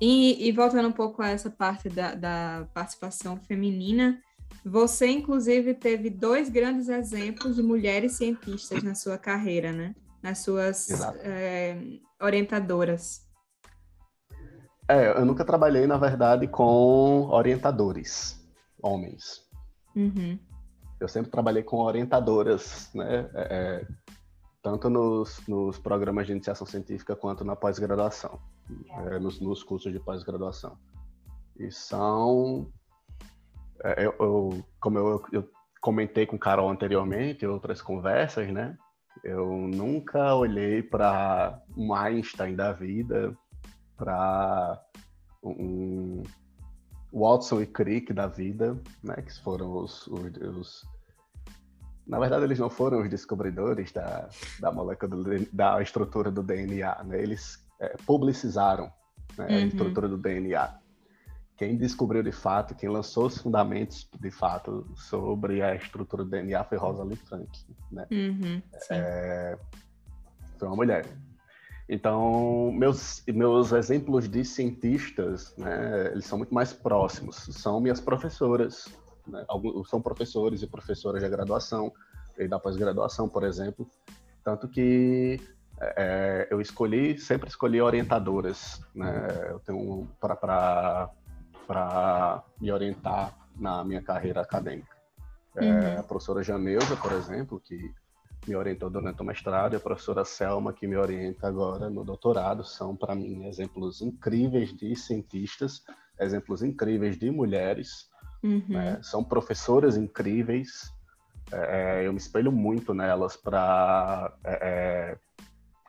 E, 0.00 0.48
e, 0.48 0.52
voltando 0.52 0.88
um 0.88 0.92
pouco 0.92 1.22
a 1.22 1.28
essa 1.28 1.50
parte 1.50 1.88
da, 1.88 2.14
da 2.14 2.68
participação 2.72 3.36
feminina, 3.36 4.20
você, 4.64 5.08
inclusive, 5.08 5.74
teve 5.74 6.08
dois 6.10 6.48
grandes 6.48 6.88
exemplos 6.88 7.56
de 7.56 7.62
mulheres 7.62 8.12
cientistas 8.12 8.82
na 8.82 8.94
sua 8.94 9.18
carreira, 9.18 9.72
né? 9.72 9.94
Nas 10.22 10.38
suas 10.38 10.88
é, 11.20 11.76
orientadoras. 12.20 13.26
É, 14.88 15.10
eu 15.18 15.24
nunca 15.24 15.44
trabalhei, 15.44 15.86
na 15.86 15.96
verdade, 15.96 16.46
com 16.46 17.28
orientadores, 17.30 18.40
homens. 18.82 19.46
Uhum. 19.94 20.38
Eu 21.00 21.08
sempre 21.08 21.30
trabalhei 21.30 21.62
com 21.62 21.78
orientadoras, 21.78 22.90
né? 22.94 23.28
É, 23.34 23.48
é 23.50 23.86
tanto 24.62 24.90
nos, 24.90 25.40
nos, 25.46 25.78
programas 25.78 26.26
de 26.26 26.32
iniciação 26.32 26.66
científica 26.66 27.14
quanto 27.14 27.44
na 27.44 27.54
pós-graduação, 27.54 28.40
é, 28.90 29.18
nos, 29.18 29.40
nos, 29.40 29.62
cursos 29.62 29.92
de 29.92 30.00
pós-graduação. 30.00 30.76
E 31.58 31.70
são 31.70 32.70
é, 33.84 34.06
eu, 34.06 34.14
eu 34.20 34.64
como 34.80 34.98
eu, 34.98 35.24
eu, 35.32 35.50
comentei 35.80 36.26
com 36.26 36.36
o 36.36 36.38
Carol 36.38 36.70
anteriormente, 36.70 37.44
em 37.44 37.48
outras 37.48 37.80
conversas, 37.80 38.48
né? 38.52 38.76
Eu 39.24 39.48
nunca 39.52 40.34
olhei 40.34 40.82
para 40.82 41.60
um 41.76 41.94
Einstein 41.94 42.54
da 42.54 42.72
vida, 42.72 43.36
para 43.96 44.80
um 45.42 46.22
Watson 47.12 47.62
e 47.62 47.66
Crick 47.66 48.12
da 48.12 48.26
vida, 48.26 48.80
né? 49.02 49.14
Que 49.16 49.42
foram 49.42 49.76
os, 49.76 50.06
os, 50.08 50.36
os 50.36 50.88
na 52.08 52.18
verdade, 52.18 52.44
eles 52.44 52.58
não 52.58 52.70
foram 52.70 53.02
os 53.02 53.10
descobridores 53.10 53.92
da, 53.92 54.28
da 54.60 54.72
molécula, 54.72 55.10
do, 55.10 55.46
da 55.52 55.82
estrutura 55.82 56.30
do 56.30 56.42
DNA, 56.42 57.04
né? 57.04 57.22
Eles 57.22 57.62
é, 57.80 57.96
publicizaram 58.06 58.92
né, 59.36 59.46
uhum. 59.48 59.56
a 59.56 59.60
estrutura 59.60 60.08
do 60.08 60.16
DNA 60.16 60.78
quem 61.58 61.76
descobriu 61.76 62.22
de 62.22 62.30
fato, 62.30 62.72
quem 62.76 62.88
lançou 62.88 63.26
os 63.26 63.38
fundamentos 63.38 64.08
de 64.20 64.30
fato 64.30 64.86
sobre 64.94 65.60
a 65.60 65.74
estrutura 65.74 66.22
do 66.22 66.30
DNA 66.30 66.62
foi 66.62 66.78
Rosalind 66.78 67.18
Frank, 67.18 67.50
né? 67.90 68.06
Uhum, 68.12 68.62
é, 68.92 69.58
foi 70.56 70.68
uma 70.68 70.76
mulher. 70.76 71.04
Então, 71.88 72.70
meus, 72.70 73.24
meus 73.26 73.72
exemplos 73.72 74.28
de 74.28 74.44
cientistas, 74.44 75.52
né, 75.56 76.12
eles 76.12 76.26
são 76.26 76.38
muito 76.38 76.54
mais 76.54 76.72
próximos. 76.72 77.36
São 77.50 77.80
minhas 77.80 78.00
professoras, 78.00 78.86
né? 79.26 79.44
Alguns, 79.48 79.90
são 79.90 80.00
professores 80.00 80.62
e 80.62 80.66
professoras 80.68 81.20
de 81.20 81.28
graduação 81.28 81.92
e 82.38 82.46
da 82.46 82.60
pós-graduação, 82.60 83.28
por 83.28 83.42
exemplo. 83.42 83.90
Tanto 84.44 84.68
que 84.68 85.40
é, 85.80 86.48
eu 86.50 86.60
escolhi, 86.60 87.18
sempre 87.18 87.48
escolhi 87.48 87.80
orientadoras. 87.80 88.80
Né? 88.94 89.28
Eu 89.50 89.60
tenho 89.60 90.08
para 90.20 91.10
para 91.66 92.42
me 92.58 92.72
orientar 92.72 93.36
na 93.54 93.84
minha 93.84 94.00
carreira 94.00 94.40
acadêmica. 94.40 94.96
É, 95.54 95.64
uhum. 95.64 96.00
a 96.00 96.02
professora 96.02 96.42
Janeuza, 96.42 96.96
por 96.96 97.12
exemplo, 97.12 97.60
que 97.60 97.92
me 98.46 98.56
orientou 98.56 98.88
durante 98.88 99.20
o 99.20 99.24
mestrado, 99.24 99.74
e 99.74 99.76
a 99.76 99.80
professora 99.80 100.24
Selma, 100.24 100.72
que 100.72 100.86
me 100.86 100.96
orienta 100.96 101.46
agora 101.46 101.90
no 101.90 102.04
doutorado, 102.04 102.64
são, 102.64 102.96
para 102.96 103.14
mim, 103.14 103.44
exemplos 103.44 104.00
incríveis 104.00 104.74
de 104.74 104.96
cientistas, 104.96 105.82
exemplos 106.18 106.62
incríveis 106.62 107.18
de 107.18 107.30
mulheres, 107.30 108.08
uhum. 108.42 108.64
né? 108.68 108.98
são 109.02 109.22
professoras 109.22 109.96
incríveis, 109.96 110.90
é, 111.52 112.06
eu 112.06 112.12
me 112.12 112.18
espelho 112.18 112.52
muito 112.52 112.94
nelas 112.94 113.36
para 113.36 114.32
é, 114.44 114.52
é 114.52 115.18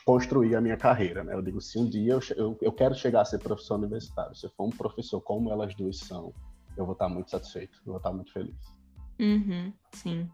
construir 0.10 0.56
a 0.56 0.62
minha 0.62 0.76
carreira, 0.76 1.24
né? 1.24 1.36
Eu 1.36 1.42
digo, 1.44 1.62
se 1.62 1.78
um 1.78 1.88
dia 1.88 2.14
eu, 2.14 2.20
eu, 2.36 2.58
eu, 2.64 2.72
quero 2.72 2.96
chegar 2.96 3.22
a 3.22 3.26
ser 3.26 3.38
professor 3.38 3.76
universitário, 3.76 4.36
se 4.36 4.44
eu 4.44 4.50
for 4.58 4.66
um 4.66 4.72
professor 4.72 5.22
como 5.22 5.52
elas 5.52 5.76
duas 5.76 6.00
são, 6.00 6.34
eu 6.76 6.84
vou 6.84 6.94
estar 6.94 7.08
muito 7.08 7.30
satisfeito, 7.30 7.78
eu 7.86 7.92
vou 7.94 7.98
estar 7.98 8.12
muito 8.12 8.34
feliz. 8.34 8.58
Uhum, 9.20 9.72
sim. 9.94 10.28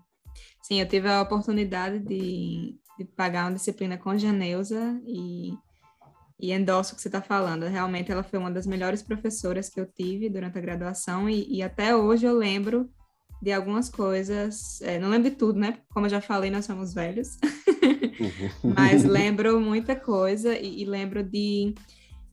Sim, 0.62 0.80
eu 0.80 0.88
tive 0.88 1.10
a 1.10 1.22
oportunidade 1.22 2.00
de, 2.00 2.80
de 2.98 3.04
pagar 3.18 3.48
uma 3.48 3.56
disciplina 3.56 3.98
com 3.98 4.18
Janeuza 4.18 4.98
e, 5.06 5.58
e 6.40 6.54
endosso 6.54 6.94
o 6.94 6.96
que 6.96 7.02
você 7.02 7.10
está 7.10 7.22
falando. 7.22 7.66
Realmente 7.66 8.10
ela 8.10 8.24
foi 8.24 8.40
uma 8.40 8.52
das 8.52 8.66
melhores 8.66 9.04
professoras 9.04 9.68
que 9.68 9.82
eu 9.82 9.86
tive 9.86 10.30
durante 10.30 10.58
a 10.58 10.62
graduação 10.62 11.30
e, 11.30 11.54
e 11.54 11.62
até 11.62 11.94
hoje 11.94 12.26
eu 12.26 12.34
lembro 12.34 12.90
de 13.42 13.52
algumas 13.52 13.90
coisas, 13.90 14.82
é, 14.82 14.98
não 14.98 15.10
lembro 15.10 15.30
de 15.30 15.36
tudo, 15.36 15.60
né? 15.60 15.80
Como 15.94 16.06
eu 16.06 16.10
já 16.10 16.22
falei, 16.22 16.50
nós 16.50 16.64
somos 16.64 16.94
velhos. 16.94 17.38
Mas 18.64 19.04
lembro 19.06 19.60
muita 19.60 19.96
coisa 19.96 20.58
e, 20.58 20.82
e, 20.82 20.86
lembro 20.86 21.24
de. 21.24 21.74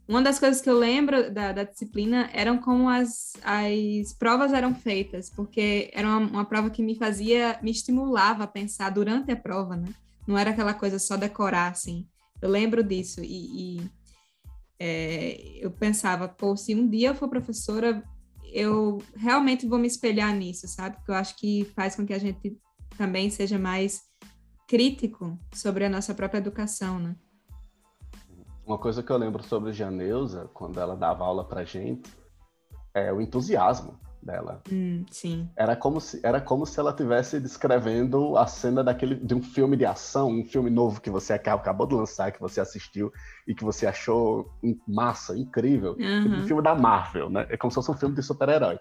Uma 0.09 0.21
das 0.21 0.39
coisas 0.39 0.61
que 0.61 0.69
eu 0.69 0.77
lembro 0.79 1.33
da, 1.33 1.53
da, 1.53 1.63
disciplina 1.63 2.29
eram 2.33 2.59
como 2.59 2.89
as, 2.89 3.33
as 3.43 4.13
provas 4.13 4.53
eram 4.53 4.75
feitas, 4.75 5.31
porque 5.31 5.91
era 5.95 6.07
uma, 6.07 6.19
uma, 6.19 6.45
prova 6.45 6.71
que 6.71 6.83
me 6.83 6.97
fazia, 6.97 7.59
me 7.63 7.71
estimulava 7.71 8.45
a 8.45 8.49
pensar 8.49 8.91
durante 8.91 9.31
a 9.31 9.37
prova, 9.37 9.77
né? 9.77 9.89
Não 10.27 10.37
era 10.37 10.51
aquela 10.51 10.75
coisa 10.75 10.99
só 10.99 11.17
decorar, 11.17 11.71
assim. 11.71 12.07
Eu 12.43 12.51
lembro 12.51 12.83
disso 12.83 13.21
e, 13.23 13.79
e 13.79 13.91
é, 14.79 15.59
eu 15.61 15.71
pensava, 15.71 16.29
pô, 16.29 16.57
se 16.57 16.75
um 16.75 16.89
dia 16.89 17.11
eu 17.11 17.15
for 17.15 17.29
professora, 17.29 18.03
eu 18.53 19.01
realmente 19.17 19.67
vou 19.67 19.79
me 19.79 19.87
espelhar 19.87 20.35
nisso, 20.35 20.67
sabe? 20.67 20.97
Porque 20.97 21.13
eu 21.13 21.15
acho 21.15 21.37
que 21.37 21.65
faz 21.77 21.95
com 21.95 22.05
que 22.05 22.13
a 22.13 22.19
gente 22.19 22.59
também 22.99 23.31
seja 23.31 23.59
mais 23.59 24.03
crítico 24.73 25.39
sobre 25.53 25.85
a 25.85 25.91
nossa 25.91 26.15
própria 26.15 26.39
educação, 26.39 26.99
né? 26.99 27.15
Uma 28.67 28.79
coisa 28.79 29.03
que 29.03 29.13
eu 29.13 29.19
lembro 29.19 29.43
sobre 29.43 29.71
Janeuza, 29.71 30.49
quando 30.55 30.81
ela 30.81 30.97
dava 30.97 31.25
aula 31.25 31.45
pra 31.45 31.63
gente, 31.63 32.11
é 32.95 33.13
o 33.13 33.21
entusiasmo 33.21 34.01
dela. 34.23 34.63
Hum, 34.73 35.05
sim. 35.11 35.47
Era 35.55 35.77
como 35.77 36.01
se 36.01 36.21
era 36.25 36.41
como 36.41 36.65
se 36.65 36.81
ela 36.81 36.89
estivesse 36.89 37.39
descrevendo 37.39 38.39
a 38.39 38.47
cena 38.47 38.83
daquele 38.83 39.17
de 39.17 39.35
um 39.35 39.43
filme 39.43 39.77
de 39.77 39.85
ação, 39.85 40.31
um 40.31 40.45
filme 40.47 40.71
novo 40.71 41.03
que 41.03 41.11
você 41.11 41.35
acabou 41.35 41.87
de 41.87 41.95
lançar, 41.95 42.33
que 42.33 42.41
você 42.41 42.59
assistiu 42.59 43.13
e 43.47 43.55
que 43.55 43.65
você 43.65 43.87
achou 43.87 44.51
massa, 44.89 45.37
incrível. 45.37 45.97
Uhum. 45.99 46.39
Um 46.39 46.47
filme 46.47 46.63
da 46.63 46.75
Marvel, 46.75 47.29
né? 47.29 47.47
É 47.51 47.59
como 47.59 47.71
se 47.71 47.75
fosse 47.75 47.91
um 47.91 47.99
filme 47.99 48.15
de 48.15 48.23
super-herói 48.23 48.79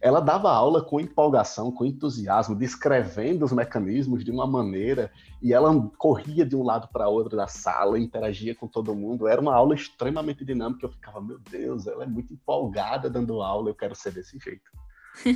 ela 0.00 0.20
dava 0.20 0.50
aula 0.50 0.82
com 0.82 1.00
empolgação, 1.00 1.72
com 1.72 1.84
entusiasmo, 1.84 2.54
descrevendo 2.54 3.44
os 3.44 3.52
mecanismos 3.52 4.24
de 4.24 4.30
uma 4.30 4.46
maneira, 4.46 5.10
e 5.42 5.52
ela 5.52 5.72
corria 5.96 6.44
de 6.44 6.54
um 6.54 6.62
lado 6.62 6.88
para 6.92 7.08
outro 7.08 7.36
da 7.36 7.46
sala, 7.46 7.98
interagia 7.98 8.54
com 8.54 8.66
todo 8.66 8.94
mundo. 8.94 9.26
Era 9.26 9.40
uma 9.40 9.54
aula 9.54 9.74
extremamente 9.74 10.44
dinâmica. 10.44 10.84
Eu 10.84 10.90
ficava, 10.90 11.20
meu 11.20 11.38
Deus, 11.38 11.86
ela 11.86 12.04
é 12.04 12.06
muito 12.06 12.32
empolgada 12.32 13.08
dando 13.08 13.40
aula, 13.40 13.70
eu 13.70 13.74
quero 13.74 13.94
ser 13.94 14.12
desse 14.12 14.38
jeito. 14.38 14.70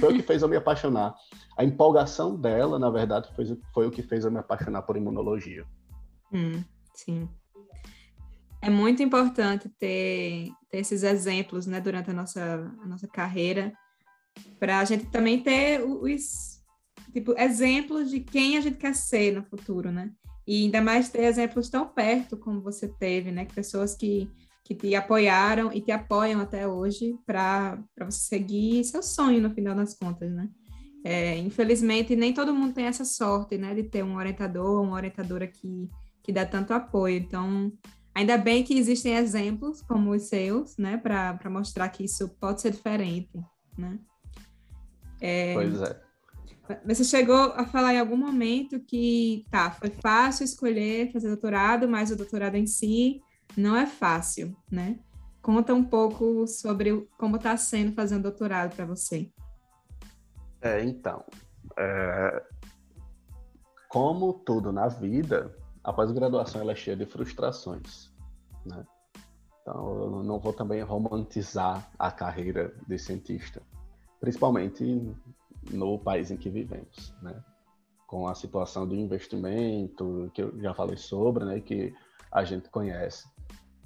Foi 0.01 0.13
o 0.13 0.17
que 0.17 0.23
fez 0.23 0.43
eu 0.43 0.49
me 0.49 0.57
apaixonar. 0.57 1.15
A 1.57 1.65
empolgação 1.65 2.37
dela, 2.37 2.79
na 2.79 2.91
verdade, 2.91 3.31
foi, 3.35 3.59
foi 3.73 3.87
o 3.87 3.91
que 3.91 4.03
fez 4.03 4.25
eu 4.25 4.31
me 4.31 4.39
apaixonar 4.39 4.83
por 4.83 4.97
imunologia. 4.97 5.65
Hum, 6.33 6.63
sim. 6.95 7.29
É 8.61 8.69
muito 8.69 9.03
importante 9.03 9.69
ter, 9.79 10.51
ter 10.69 10.79
esses 10.79 11.05
exemplos 11.05 11.67
né, 11.67 11.81
durante 11.81 12.11
a 12.11 12.13
nossa, 12.13 12.73
a 12.83 12.87
nossa 12.87 13.07
carreira 13.07 13.73
para 14.59 14.81
a 14.81 14.85
gente 14.85 15.07
também 15.07 15.41
ter 15.41 15.83
os 15.83 16.59
tipo, 17.13 17.35
exemplos 17.39 18.11
de 18.11 18.21
quem 18.21 18.57
a 18.57 18.61
gente 18.61 18.77
quer 18.77 18.95
ser 18.95 19.35
no 19.35 19.45
futuro, 19.45 19.91
né? 19.91 20.11
E 20.47 20.65
ainda 20.65 20.81
mais 20.81 21.09
ter 21.11 21.25
exemplos 21.25 21.69
tão 21.69 21.87
perto 21.87 22.37
como 22.37 22.63
você 22.63 22.89
teve, 22.89 23.31
né? 23.31 23.45
Pessoas 23.45 23.95
que, 23.95 24.31
que 24.65 24.75
te 24.75 24.95
apoiaram 24.95 25.73
e 25.73 25.81
te 25.81 25.93
apoiam 25.93 26.41
até 26.41 26.67
hoje 26.67 27.17
para 27.27 27.79
você 28.01 28.19
seguir 28.19 28.85
seu 28.85 29.03
sonho 29.03 29.43
no 29.43 29.51
final 29.51 29.75
das 29.75 29.95
contas, 29.95 30.33
né? 30.33 30.49
É, 31.05 31.37
infelizmente, 31.39 32.17
nem 32.17 32.33
todo 32.33 32.55
mundo 32.55 32.75
tem 32.75 32.87
essa 32.87 33.05
sorte, 33.05 33.57
né? 33.59 33.75
De 33.75 33.85
ter 33.85 34.03
um 34.03 34.17
orientador, 34.17 34.83
uma 34.83 34.95
orientadora 34.95 35.47
que, 35.47 35.89
que 36.23 36.33
dá 36.33 36.47
tanto 36.47 36.73
apoio. 36.73 37.19
Então, 37.19 37.73
ainda 38.15 38.37
bem 38.39 38.65
que 38.65 38.79
existem 38.79 39.15
exemplos 39.15 39.83
como 39.83 40.11
os 40.11 40.23
seus, 40.25 40.77
né? 40.77 40.97
Para 40.97 41.51
mostrar 41.51 41.89
que 41.91 42.05
isso 42.05 42.29
pode 42.41 42.63
ser 42.63 42.73
diferente, 42.73 43.39
né? 43.77 43.99
É, 45.21 45.55
pois 45.55 45.83
é. 45.83 46.09
Você 46.85 47.03
chegou 47.03 47.53
a 47.55 47.65
falar 47.65 47.95
em 47.95 47.99
algum 47.99 48.17
momento 48.17 48.79
que, 48.81 49.47
tá, 49.51 49.71
foi 49.71 49.91
fácil 49.91 50.45
escolher 50.45 51.11
fazer 51.13 51.29
doutorado, 51.29 51.89
mas 51.89 52.11
o 52.11 52.17
doutorado 52.17 52.57
em 52.57 52.67
si 52.67 53.23
não 53.57 53.75
é 53.75 53.87
fácil, 53.87 54.55
né? 54.71 54.99
Conta 55.41 55.73
um 55.73 55.83
pouco 55.83 56.47
sobre 56.47 57.09
como 57.17 57.37
está 57.37 57.57
sendo 57.57 57.93
fazer 57.93 58.17
um 58.17 58.21
doutorado 58.21 58.77
para 58.77 58.85
você. 58.85 59.31
É, 60.61 60.85
então, 60.85 61.25
é... 61.79 62.43
como 63.89 64.35
tudo 64.35 64.71
na 64.71 64.89
vida, 64.89 65.57
a 65.83 65.91
pós-graduação 65.91 66.69
é 66.69 66.75
cheia 66.75 66.97
de 66.97 67.07
frustrações, 67.07 68.13
né? 68.67 68.85
Então, 69.63 70.03
eu 70.03 70.23
não 70.23 70.39
vou 70.39 70.53
também 70.53 70.83
romantizar 70.83 71.91
a 71.99 72.11
carreira 72.11 72.75
de 72.87 72.99
cientista 72.99 73.63
principalmente 74.21 75.15
no 75.71 75.99
país 75.99 76.31
em 76.31 76.37
que 76.37 76.51
vivemos, 76.51 77.15
né? 77.23 77.43
Com 78.07 78.27
a 78.27 78.35
situação 78.35 78.87
do 78.87 78.95
investimento, 78.95 80.31
que 80.35 80.43
eu 80.43 80.59
já 80.61 80.75
falei 80.75 80.97
sobre, 80.97 81.45
né? 81.45 81.61
Que 81.61 81.95
a 82.33 82.45
gente 82.45 82.69
conhece 82.71 83.27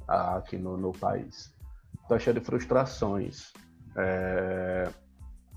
aqui 0.07 0.59
no, 0.59 0.77
no 0.77 0.93
país. 0.93 1.55
está 2.03 2.19
cheio 2.19 2.39
de 2.39 2.45
frustrações. 2.45 3.53
É, 3.97 4.91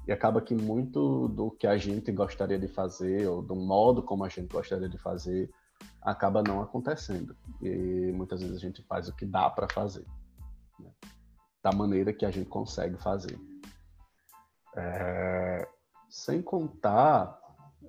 e 0.07 0.11
acaba 0.11 0.41
que 0.41 0.53
muito 0.53 1.27
do 1.29 1.49
que 1.49 1.65
a 1.65 1.77
gente 1.77 2.11
gostaria 2.11 2.59
de 2.59 2.67
fazer, 2.67 3.27
ou 3.27 3.41
do 3.41 3.55
modo 3.55 4.03
como 4.03 4.23
a 4.23 4.29
gente 4.29 4.51
gostaria 4.51 4.87
de 4.87 4.97
fazer, 4.97 5.49
acaba 6.01 6.43
não 6.43 6.61
acontecendo. 6.61 7.35
E 7.61 8.11
muitas 8.13 8.41
vezes 8.41 8.57
a 8.57 8.59
gente 8.59 8.83
faz 8.83 9.07
o 9.07 9.15
que 9.15 9.25
dá 9.25 9.49
para 9.49 9.67
fazer, 9.71 10.05
né? 10.79 10.91
da 11.63 11.71
maneira 11.71 12.13
que 12.13 12.25
a 12.25 12.31
gente 12.31 12.47
consegue 12.47 12.97
fazer. 12.97 13.39
É, 14.75 15.67
sem 16.09 16.41
contar 16.41 17.39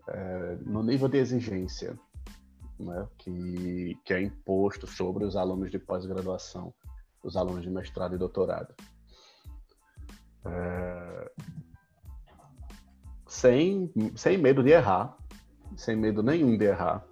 é, 0.08 0.56
no 0.62 0.82
nível 0.82 1.08
de 1.08 1.18
exigência 1.18 1.98
né, 2.78 3.08
que, 3.18 3.98
que 4.04 4.14
é 4.14 4.22
imposto 4.22 4.86
sobre 4.86 5.24
os 5.24 5.36
alunos 5.36 5.70
de 5.70 5.78
pós-graduação, 5.78 6.72
os 7.22 7.36
alunos 7.36 7.62
de 7.62 7.70
mestrado 7.70 8.14
e 8.14 8.18
doutorado. 8.18 8.74
É, 10.44 11.32
sem, 13.26 13.92
sem 14.14 14.38
medo 14.38 14.62
de 14.62 14.70
errar, 14.70 15.16
sem 15.76 15.96
medo 15.96 16.22
nenhum 16.22 16.56
de 16.56 16.64
errar, 16.64 17.04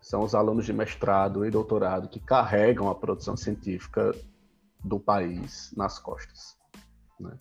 são 0.00 0.22
os 0.22 0.34
alunos 0.34 0.64
de 0.66 0.72
mestrado 0.72 1.44
e 1.44 1.50
doutorado 1.50 2.08
que 2.08 2.20
carregam 2.20 2.88
a 2.88 2.94
produção 2.94 3.36
científica 3.36 4.14
do 4.84 5.00
país 5.00 5.72
nas 5.76 5.98
costas. 5.98 6.56
Né? 7.18 7.36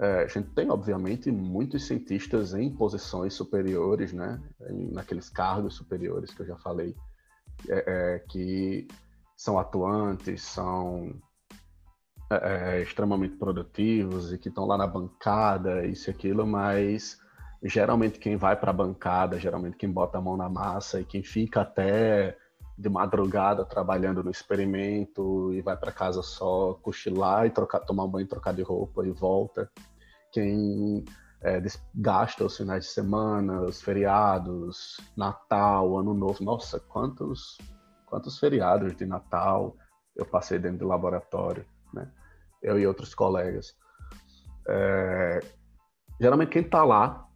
É, 0.00 0.22
a 0.22 0.26
gente 0.28 0.50
tem, 0.50 0.70
obviamente, 0.70 1.30
muitos 1.30 1.86
cientistas 1.86 2.54
em 2.54 2.70
posições 2.70 3.34
superiores, 3.34 4.12
né? 4.12 4.40
naqueles 4.92 5.28
cargos 5.28 5.74
superiores 5.74 6.32
que 6.32 6.42
eu 6.42 6.46
já 6.46 6.56
falei, 6.56 6.94
é, 7.68 7.84
é, 7.86 8.18
que 8.28 8.86
são 9.36 9.58
atuantes, 9.58 10.42
são 10.42 11.20
é, 12.30 12.76
é, 12.76 12.82
extremamente 12.82 13.36
produtivos 13.36 14.32
e 14.32 14.38
que 14.38 14.48
estão 14.48 14.66
lá 14.66 14.76
na 14.76 14.86
bancada, 14.86 15.84
isso 15.86 16.08
e 16.08 16.12
aquilo, 16.12 16.46
mas 16.46 17.18
geralmente 17.62 18.20
quem 18.20 18.36
vai 18.36 18.54
para 18.54 18.70
a 18.70 18.74
bancada, 18.74 19.40
geralmente 19.40 19.76
quem 19.76 19.90
bota 19.90 20.18
a 20.18 20.20
mão 20.20 20.36
na 20.36 20.48
massa 20.48 21.00
e 21.00 21.04
quem 21.04 21.22
fica 21.22 21.62
até 21.62 22.36
de 22.78 22.88
madrugada 22.88 23.64
trabalhando 23.64 24.22
no 24.22 24.30
experimento 24.30 25.52
e 25.52 25.60
vai 25.60 25.76
para 25.76 25.90
casa 25.90 26.22
só 26.22 26.74
cochilar 26.74 27.44
e 27.44 27.50
trocar, 27.50 27.80
tomar 27.80 28.06
banho, 28.06 28.28
trocar 28.28 28.54
de 28.54 28.62
roupa 28.62 29.04
e 29.04 29.10
volta. 29.10 29.68
Quem 30.30 31.04
é, 31.42 31.60
gasta 31.92 32.44
os 32.44 32.56
finais 32.56 32.84
de 32.84 32.90
semana, 32.92 33.62
os 33.62 33.82
feriados, 33.82 35.00
Natal, 35.16 35.98
Ano 35.98 36.14
Novo. 36.14 36.44
Nossa, 36.44 36.78
quantos, 36.78 37.58
quantos 38.06 38.38
feriados 38.38 38.94
de 38.96 39.04
Natal 39.04 39.76
eu 40.14 40.24
passei 40.24 40.60
dentro 40.60 40.78
do 40.78 40.86
laboratório, 40.86 41.66
né? 41.92 42.08
Eu 42.62 42.78
e 42.78 42.86
outros 42.86 43.12
colegas. 43.12 43.76
É, 44.68 45.40
geralmente 46.20 46.50
quem 46.50 46.62
está 46.62 46.84
lá 46.84 47.27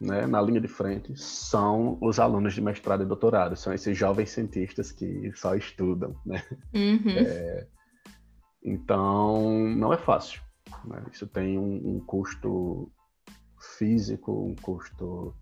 né, 0.00 0.26
na 0.26 0.40
linha 0.40 0.60
de 0.60 0.68
frente 0.68 1.16
são 1.16 1.98
os 2.00 2.20
alunos 2.20 2.54
de 2.54 2.60
mestrado 2.60 3.02
e 3.02 3.06
doutorado, 3.06 3.56
são 3.56 3.72
esses 3.72 3.96
jovens 3.96 4.30
cientistas 4.30 4.92
que 4.92 5.32
só 5.34 5.54
estudam, 5.56 6.16
né? 6.24 6.42
Uhum. 6.72 7.10
É, 7.10 7.66
então, 8.62 9.50
não 9.76 9.92
é 9.92 9.96
fácil. 9.96 10.40
Né? 10.84 11.02
Isso 11.12 11.26
tem 11.26 11.58
um, 11.58 11.96
um, 11.96 12.00
custo 12.00 12.90
físico, 13.76 14.32
um 14.32 14.54
custo 14.54 15.34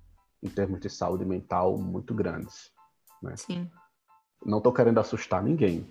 em 0.42 0.48
termos 0.48 0.80
de 0.80 0.88
saúde 0.88 1.24
mental 1.24 1.76
muito 1.76 2.14
grandes. 2.14 2.70
Né? 3.22 3.36
Sim. 3.36 3.70
Não 4.44 4.59
estou 4.59 4.72
querendo 4.72 5.00
assustar 5.00 5.42
ninguém, 5.42 5.86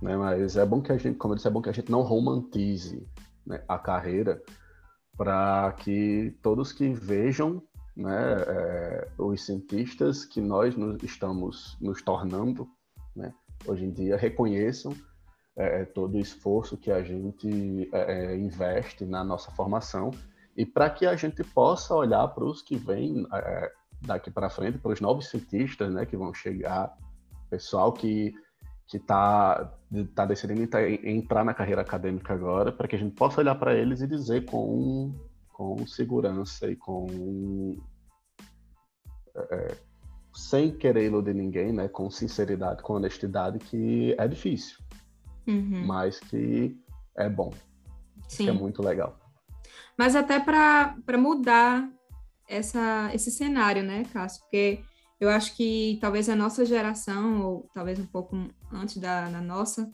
né? 0.00 0.16
mas 0.16 0.56
é 0.56 0.64
bom 0.64 0.80
que 0.80 0.92
a 0.92 0.96
gente, 0.96 1.16
como 1.16 1.32
eu 1.32 1.36
disse, 1.36 1.48
é 1.48 1.50
bom 1.50 1.62
que 1.62 1.70
a 1.70 1.72
gente 1.72 1.90
não 1.90 2.02
romantize 2.02 3.08
né, 3.46 3.64
a 3.66 3.78
carreira 3.78 4.42
para 5.16 5.72
que 5.72 6.36
todos 6.42 6.72
que 6.72 6.92
vejam 6.92 7.62
né, 7.96 8.36
é, 8.46 9.08
os 9.18 9.44
cientistas 9.44 10.24
que 10.24 10.40
nós 10.40 10.76
nos, 10.76 11.02
estamos 11.02 11.76
nos 11.80 12.02
tornando, 12.02 12.68
né, 13.14 13.32
hoje 13.66 13.84
em 13.84 13.92
dia, 13.92 14.16
reconheçam 14.16 14.94
é, 15.56 15.82
é 15.82 15.84
todo 15.84 16.16
o 16.16 16.20
esforço 16.20 16.76
que 16.76 16.90
a 16.90 17.02
gente 17.02 17.88
é, 17.92 18.32
é 18.32 18.36
investe 18.36 19.04
na 19.04 19.22
nossa 19.22 19.50
formação 19.52 20.10
e 20.56 20.66
para 20.66 20.90
que 20.90 21.06
a 21.06 21.16
gente 21.16 21.42
possa 21.44 21.94
olhar 21.94 22.26
para 22.28 22.44
os 22.44 22.62
que 22.62 22.76
vêm 22.76 23.26
é, 23.32 23.72
daqui 24.02 24.30
para 24.30 24.50
frente, 24.50 24.78
para 24.78 24.92
os 24.92 25.00
novos 25.00 25.28
cientistas 25.28 25.92
né, 25.92 26.04
que 26.04 26.16
vão 26.16 26.34
chegar, 26.34 26.96
pessoal 27.48 27.92
que 27.92 28.34
que 28.86 28.98
está 28.98 29.72
tá 30.14 30.26
decidindo 30.26 30.60
entrar 31.02 31.42
na 31.44 31.54
carreira 31.54 31.80
acadêmica 31.80 32.34
agora, 32.34 32.70
para 32.70 32.86
que 32.86 32.96
a 32.96 32.98
gente 32.98 33.14
possa 33.14 33.40
olhar 33.40 33.54
para 33.54 33.74
eles 33.74 34.02
e 34.02 34.06
dizer 34.06 34.44
com 34.44 35.14
com 35.54 35.86
segurança 35.86 36.68
e 36.68 36.76
com 36.76 37.78
é, 39.34 39.76
sem 40.34 40.76
querer 40.76 41.06
iludir 41.06 41.34
ninguém, 41.34 41.72
né, 41.72 41.88
com 41.88 42.10
sinceridade, 42.10 42.82
com 42.82 42.94
honestidade, 42.94 43.58
que 43.60 44.14
é 44.18 44.26
difícil, 44.26 44.78
uhum. 45.46 45.86
mas 45.86 46.18
que 46.18 46.76
é 47.16 47.28
bom, 47.28 47.52
Sim. 48.28 48.44
que 48.44 48.50
é 48.50 48.52
muito 48.52 48.82
legal. 48.82 49.18
Mas 49.96 50.16
até 50.16 50.40
para 50.40 50.96
mudar 51.16 51.88
essa, 52.48 53.10
esse 53.14 53.30
cenário, 53.30 53.82
né, 53.84 54.04
Cássio? 54.12 54.42
Porque 54.42 54.80
eu 55.20 55.30
acho 55.30 55.56
que 55.56 55.98
talvez 56.00 56.28
a 56.28 56.34
nossa 56.34 56.64
geração, 56.64 57.42
ou 57.42 57.70
talvez 57.72 57.98
um 58.00 58.06
pouco 58.06 58.36
antes 58.72 58.96
da, 58.96 59.30
da 59.30 59.40
nossa, 59.40 59.88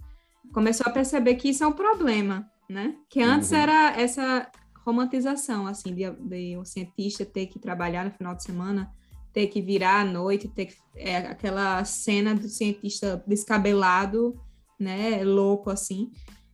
começou 0.55 0.87
a 0.87 0.91
perceber 0.91 1.35
que 1.35 1.51
isso 1.51 1.63
é 1.63 1.67
um 1.67 1.73
problema, 1.73 2.51
né? 2.67 2.97
Que 3.11 3.23
antes 3.23 3.51
uhum. 3.51 3.59
era 3.59 4.01
essa 4.01 4.51
romantização, 4.85 5.67
assim, 5.67 5.95
de, 5.95 6.11
de 6.11 6.57
um 6.57 6.65
cientista 6.65 7.25
ter 7.25 7.47
que 7.47 7.59
trabalhar 7.59 8.05
no 8.05 8.11
final 8.11 8.35
de 8.35 8.43
semana, 8.43 8.93
ter 9.33 9.47
que 9.47 9.61
virar 9.61 10.01
à 10.01 10.05
noite, 10.05 10.49
ter 10.49 10.67
que, 10.67 10.77
é, 10.97 11.17
aquela 11.19 11.85
cena 11.85 12.35
do 12.35 12.49
cientista 12.49 13.23
descabelado, 13.27 14.41
né, 14.79 15.23
louco 15.23 15.71
assim, 15.71 16.11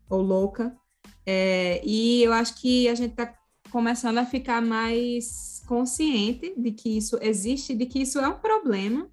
ou 0.09 0.21
louca. 0.21 0.77
É, 1.25 1.81
e 1.85 2.23
eu 2.23 2.33
acho 2.33 2.61
que 2.61 2.89
a 2.89 2.95
gente 2.95 3.13
está 3.13 3.35
começando 3.71 4.19
a 4.19 4.27
ficar 4.27 4.61
mais 4.63 5.63
consciente 5.67 6.55
de 6.57 6.73
que 6.73 6.97
isso 6.97 7.19
existe, 7.21 7.75
de 7.75 7.87
que 7.87 8.01
isso 8.03 8.19
é 8.19 8.29
um 8.29 8.39
problema, 8.39 9.11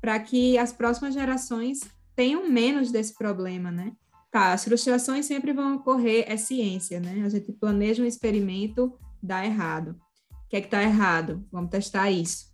para 0.00 0.18
que 0.18 0.56
as 0.56 0.72
próximas 0.72 1.12
gerações 1.12 1.80
tenham 2.16 2.48
menos 2.48 2.90
desse 2.90 3.14
problema, 3.14 3.70
né? 3.70 3.92
Tá, 4.30 4.52
as 4.52 4.64
frustrações 4.64 5.26
sempre 5.26 5.52
vão 5.52 5.76
ocorrer, 5.76 6.24
é 6.28 6.36
ciência, 6.36 7.00
né? 7.00 7.22
A 7.24 7.28
gente 7.28 7.52
planeja 7.52 8.02
um 8.02 8.06
experimento, 8.06 8.96
dá 9.20 9.44
errado. 9.44 9.96
O 10.30 10.48
que 10.48 10.56
é 10.56 10.60
que 10.60 10.68
tá 10.68 10.82
errado? 10.82 11.44
Vamos 11.50 11.70
testar 11.70 12.10
isso. 12.10 12.46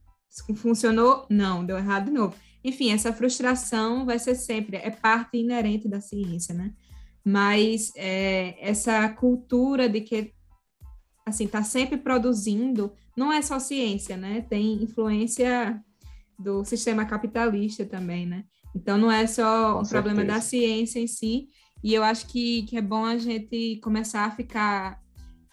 Funcionou? 0.56 1.26
Não, 1.30 1.64
deu 1.64 1.76
errado 1.76 2.06
de 2.06 2.12
novo. 2.12 2.34
Enfim, 2.64 2.90
essa 2.92 3.12
frustração 3.12 4.04
vai 4.04 4.18
ser 4.18 4.34
sempre, 4.34 4.76
é 4.76 4.90
parte 4.90 5.36
inerente 5.36 5.88
da 5.88 6.00
ciência, 6.00 6.54
né? 6.54 6.72
Mas 7.24 7.92
é, 7.94 8.56
essa 8.58 9.08
cultura 9.10 9.88
de 9.88 10.00
que, 10.00 10.32
assim, 11.24 11.46
tá 11.46 11.62
sempre 11.62 11.96
produzindo, 11.98 12.92
não 13.16 13.32
é 13.32 13.40
só 13.42 13.58
ciência, 13.58 14.16
né? 14.16 14.44
Tem 14.48 14.82
influência 14.82 15.82
do 16.38 16.64
sistema 16.64 17.04
capitalista 17.04 17.84
também, 17.84 18.26
né? 18.26 18.44
Então, 18.74 18.98
não 18.98 19.10
é 19.10 19.26
só 19.26 19.74
Com 19.74 19.80
um 19.80 19.84
certeza. 19.84 20.02
problema 20.02 20.24
da 20.24 20.40
ciência 20.40 20.98
em 20.98 21.06
si, 21.06 21.48
e 21.86 21.94
eu 21.94 22.02
acho 22.02 22.26
que, 22.26 22.64
que 22.64 22.76
é 22.76 22.82
bom 22.82 23.04
a 23.04 23.16
gente 23.16 23.76
começar 23.76 24.24
a 24.24 24.30
ficar, 24.32 25.00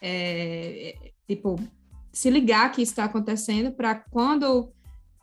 é, 0.02 1.12
tipo, 1.28 1.60
se 2.12 2.28
ligar 2.32 2.72
que 2.72 2.82
isso 2.82 2.94
está 2.94 3.04
acontecendo 3.04 3.72
para 3.72 3.94
quando 3.94 4.74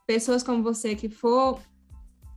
pessoas 0.07 0.41
como 0.41 0.63
você 0.63 0.95
que 0.95 1.09
for 1.09 1.61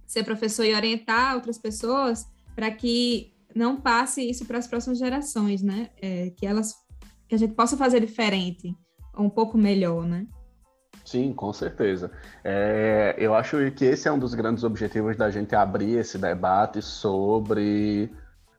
ser 0.08 0.24
professor 0.24 0.66
e 0.66 0.74
orientar 0.74 1.36
outras 1.36 1.60
pessoas 1.60 2.26
para 2.56 2.72
que 2.72 3.36
não 3.56 3.80
passe 3.80 4.28
isso 4.28 4.44
para 4.46 4.58
as 4.58 4.66
próximas 4.66 4.98
gerações, 4.98 5.62
né? 5.62 5.92
É, 6.02 6.32
que 6.32 6.44
elas 6.44 6.74
que 7.30 7.36
a 7.36 7.38
gente 7.38 7.54
possa 7.54 7.78
fazer 7.78 8.00
diferente, 8.00 8.76
um 9.16 9.30
pouco 9.30 9.56
melhor, 9.56 10.04
né? 10.04 10.26
Sim, 11.06 11.32
com 11.32 11.54
certeza. 11.54 12.12
É, 12.44 13.14
eu 13.20 13.36
acho 13.36 13.56
que 13.74 13.86
esse 13.86 14.08
é 14.08 14.12
um 14.12 14.18
dos 14.18 14.34
grandes 14.34 14.64
objetivos 14.64 15.16
da 15.16 15.30
gente 15.30 15.54
abrir 15.54 16.00
esse 16.00 16.18
debate 16.18 16.82
sobre 16.82 18.12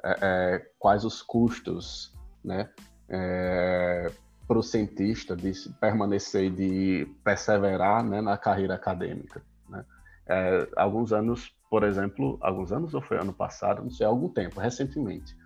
é, 0.04 0.18
é 0.22 0.70
quais 0.78 1.04
os 1.04 1.22
custos, 1.22 2.14
né? 2.44 2.68
É, 3.08 4.10
para 4.46 4.58
o 4.58 4.62
cientista 4.62 5.34
de 5.34 5.52
permanecer, 5.80 6.50
de 6.50 7.06
perseverar 7.24 8.04
né, 8.04 8.20
na 8.20 8.36
carreira 8.36 8.74
acadêmica. 8.74 9.42
Né? 9.68 9.84
É, 10.26 10.68
alguns 10.76 11.12
anos, 11.12 11.54
por 11.70 11.82
exemplo, 11.82 12.38
alguns 12.40 12.70
anos 12.70 12.94
ou 12.94 13.00
foi 13.00 13.18
ano 13.18 13.32
passado, 13.32 13.82
não 13.82 13.90
sei, 13.90 14.06
algum 14.06 14.28
tempo, 14.28 14.60
recentemente, 14.60 15.36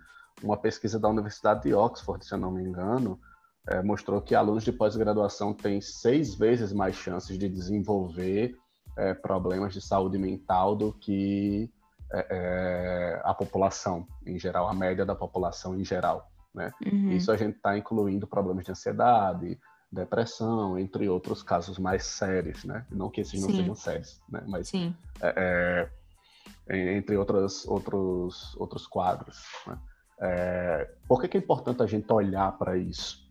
uma 0.43 0.57
pesquisa 0.57 0.99
da 0.99 1.07
Universidade 1.07 1.63
de 1.63 1.73
Oxford, 1.73 2.25
se 2.25 2.33
eu 2.33 2.37
não 2.37 2.51
me 2.51 2.63
engano, 2.63 3.19
é, 3.67 3.81
mostrou 3.81 4.21
que 4.21 4.35
alunos 4.35 4.63
de 4.63 4.71
pós-graduação 4.71 5.53
têm 5.53 5.79
seis 5.81 6.35
vezes 6.35 6.73
mais 6.73 6.95
chances 6.95 7.37
de 7.37 7.47
desenvolver 7.47 8.55
é, 8.97 9.13
problemas 9.13 9.73
de 9.73 9.81
saúde 9.81 10.17
mental 10.17 10.75
do 10.75 10.91
que 10.91 11.71
é, 12.11 12.27
é, 12.29 13.21
a 13.23 13.33
população 13.33 14.07
em 14.25 14.39
geral, 14.39 14.67
a 14.67 14.73
média 14.73 15.05
da 15.05 15.15
população 15.15 15.79
em 15.79 15.85
geral. 15.85 16.29
Né? 16.53 16.71
Uhum. 16.85 17.11
Isso 17.11 17.31
a 17.31 17.37
gente 17.37 17.57
está 17.57 17.77
incluindo 17.77 18.25
problemas 18.25 18.65
de 18.65 18.71
ansiedade, 18.71 19.59
depressão, 19.91 20.77
entre 20.77 21.09
outros 21.09 21.41
casos 21.41 21.77
mais 21.79 22.05
sérios, 22.05 22.63
né? 22.63 22.85
Não 22.91 23.09
que 23.09 23.21
esses 23.21 23.41
não 23.41 23.49
Sim. 23.49 23.57
sejam 23.57 23.75
sérios, 23.75 24.21
né? 24.29 24.43
Mas 24.47 24.71
é, 24.73 25.89
é, 26.67 26.95
entre 26.95 27.17
outros, 27.17 27.65
outros, 27.67 28.55
outros 28.57 28.85
quadros. 28.85 29.43
Né? 29.65 29.77
É, 30.21 30.91
por 31.07 31.21
que, 31.21 31.27
que 31.27 31.37
é 31.37 31.39
importante 31.39 31.81
a 31.81 31.87
gente 31.87 32.11
olhar 32.11 32.51
para 32.57 32.77
isso? 32.77 33.27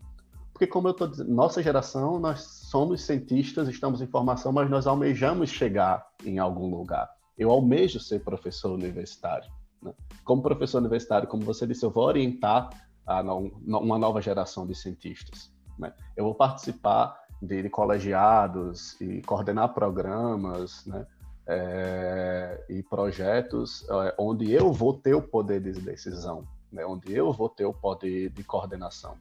Porque, 0.52 0.66
como 0.66 0.88
eu 0.88 0.92
estou 0.92 1.06
dizendo, 1.06 1.32
nossa 1.32 1.62
geração, 1.62 2.18
nós 2.18 2.40
somos 2.40 3.02
cientistas, 3.02 3.68
estamos 3.68 4.02
em 4.02 4.09
formação, 4.09 4.50
mas 4.50 4.68
nós 4.68 4.88
almejamos 4.88 5.50
chegar 5.50 6.05
em 6.24 6.40
algum 6.40 6.68
lugar. 6.68 7.09
Eu 7.39 7.51
almejo 7.51 8.01
ser 8.01 8.20
professor 8.20 8.73
universitário. 8.73 9.51
Né? 9.82 9.94
Como 10.24 10.43
professor 10.43 10.78
universitário, 10.78 11.28
como 11.28 11.44
você 11.44 11.66
disse, 11.66 11.85
eu 11.85 11.90
vou 11.90 12.05
orientar 12.05 12.70
a, 13.06 13.23
uma 13.23 13.98
nova 13.98 14.20
geração 14.20 14.66
de 14.66 14.74
cientistas. 14.74 15.52
Né? 15.78 15.93
Eu 16.16 16.24
vou 16.24 16.35
participar 16.35 17.19
de, 17.40 17.62
de 17.62 17.70
colegiados 17.70 19.01
e 19.01 19.23
coordenar 19.23 19.73
programas, 19.73 20.85
né? 20.86 21.06
É, 21.51 22.62
e 22.69 22.82
projetos 22.82 23.89
é, 23.89 24.15
onde 24.19 24.52
eu 24.52 24.70
vou 24.70 24.93
ter 24.93 25.15
o 25.15 25.23
poder 25.23 25.62
de 25.62 25.73
decisão, 25.81 26.47
né? 26.70 26.85
onde 26.85 27.15
eu 27.15 27.32
vou 27.32 27.48
ter 27.48 27.65
o 27.65 27.73
poder 27.73 28.28
de 28.28 28.44
coordenação. 28.44 29.16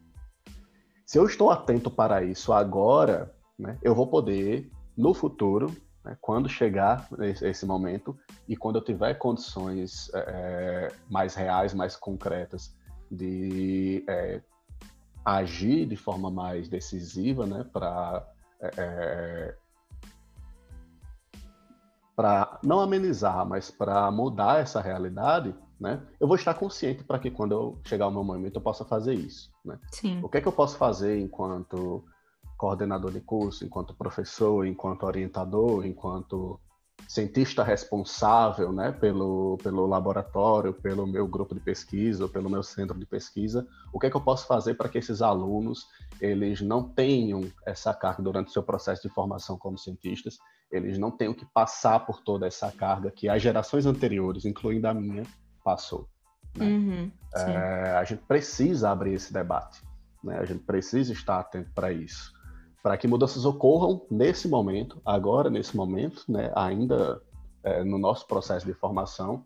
Se 1.06 1.18
eu 1.18 1.26
estou 1.26 1.50
atento 1.50 1.90
para 1.90 2.22
isso 2.22 2.52
agora, 2.52 3.34
né, 3.58 3.78
eu 3.82 3.96
vou 3.96 4.08
poder, 4.08 4.70
no 4.98 5.14
futuro, 5.14 5.74
né, 6.08 6.18
quando 6.22 6.48
chegar 6.48 7.08
esse, 7.42 7.66
momento 7.66 8.18
e 8.48 8.56
quando 8.56 8.78
eu 8.78 8.84
tiver 8.84 9.14
condições 9.16 10.10
é, 10.14 10.94
mais 11.10 11.36
reais, 11.36 11.74
mais 11.74 11.98
concretas 11.98 12.74
de 13.12 14.06
é, 14.08 14.42
agir 15.26 15.86
de 15.86 15.98
forma 15.98 16.32
mais 16.32 16.70
decisiva, 16.70 17.46
né, 17.46 17.66
para 17.74 18.26
é, 18.62 18.72
é 18.78 19.56
para 22.16 22.60
não 22.64 22.80
amenizar, 22.80 23.46
mas 23.46 23.70
para 23.70 24.10
mudar 24.10 24.60
essa 24.60 24.82
realidade, 24.82 25.54
né? 25.80 26.02
Eu 26.20 26.28
vou 26.28 26.36
estar 26.36 26.56
consciente 26.56 27.04
para 27.04 27.20
que 27.20 27.30
quando 27.30 27.52
eu 27.52 27.80
chegar 27.84 28.08
o 28.08 28.12
meu 28.12 28.24
momento 28.24 28.56
eu 28.56 28.62
possa 28.62 28.84
fazer 28.84 29.14
isso, 29.14 29.52
né? 29.64 29.78
Sim. 29.92 30.20
O 30.24 30.28
que 30.28 30.40
é 30.40 30.42
que 30.42 30.48
eu 30.48 30.52
posso 30.52 30.78
fazer 30.78 31.20
enquanto 31.20 32.04
coordenador 32.58 33.12
de 33.12 33.22
curso, 33.22 33.64
enquanto 33.64 33.94
professor, 33.94 34.66
enquanto 34.66 35.04
orientador, 35.04 35.86
enquanto 35.86 36.60
cientista 37.08 37.64
responsável 37.64 38.74
né, 38.74 38.92
pelo, 38.92 39.58
pelo 39.64 39.86
laboratório, 39.86 40.74
pelo 40.74 41.08
meu 41.08 41.28
grupo 41.28 41.54
de 41.54 41.62
pesquisa, 41.62 42.28
pelo 42.28 42.50
meu 42.50 42.64
centro 42.64 42.98
de 42.98 43.06
pesquisa, 43.06 43.66
o 43.94 44.00
que 44.00 44.08
é 44.08 44.10
que 44.10 44.18
eu 44.18 44.22
posso 44.22 44.48
fazer 44.48 44.74
para 44.74 44.90
que 44.90 44.98
esses 44.98 45.22
alunos 45.22 45.86
eles 46.20 46.60
não 46.60 46.84
tenham 46.84 47.42
essa 47.66 47.94
carga 47.94 48.22
durante 48.22 48.50
o 48.50 48.52
seu 48.52 48.64
processo 48.64 49.08
de 49.08 49.14
formação 49.14 49.58
como 49.58 49.78
cientistas, 49.78 50.38
eles 50.70 50.98
não 50.98 51.12
tenham 51.12 51.34
que 51.34 51.46
passar 51.46 52.06
por 52.06 52.22
toda 52.22 52.46
essa 52.46 52.72
carga 52.72 53.10
que 53.12 53.30
as 53.30 53.42
gerações 53.42 53.86
anteriores, 53.86 54.44
incluindo 54.44 54.88
a 54.88 54.94
minha, 54.94 55.24
passou. 55.64 56.10
Né? 56.58 56.66
Uhum, 56.66 57.12
é, 57.36 57.92
a 57.92 58.04
gente 58.04 58.24
precisa 58.24 58.90
abrir 58.90 59.14
esse 59.14 59.32
debate, 59.32 59.82
né? 60.24 60.40
a 60.40 60.46
gente 60.46 60.64
precisa 60.64 61.14
estar 61.14 61.40
atento 61.40 61.72
para 61.74 61.92
isso 61.94 62.37
para 62.82 62.98
que 62.98 63.08
mudanças 63.08 63.46
ocorram 63.46 64.06
nesse 64.10 64.48
momento, 64.48 65.02
agora, 65.06 65.50
nesse 65.50 65.76
momento, 65.76 66.24
né, 66.28 66.52
ainda 66.56 67.22
é, 67.64 67.84
no 67.84 67.98
nosso 67.98 68.26
processo 68.28 68.66
de 68.66 68.74
formação, 68.74 69.44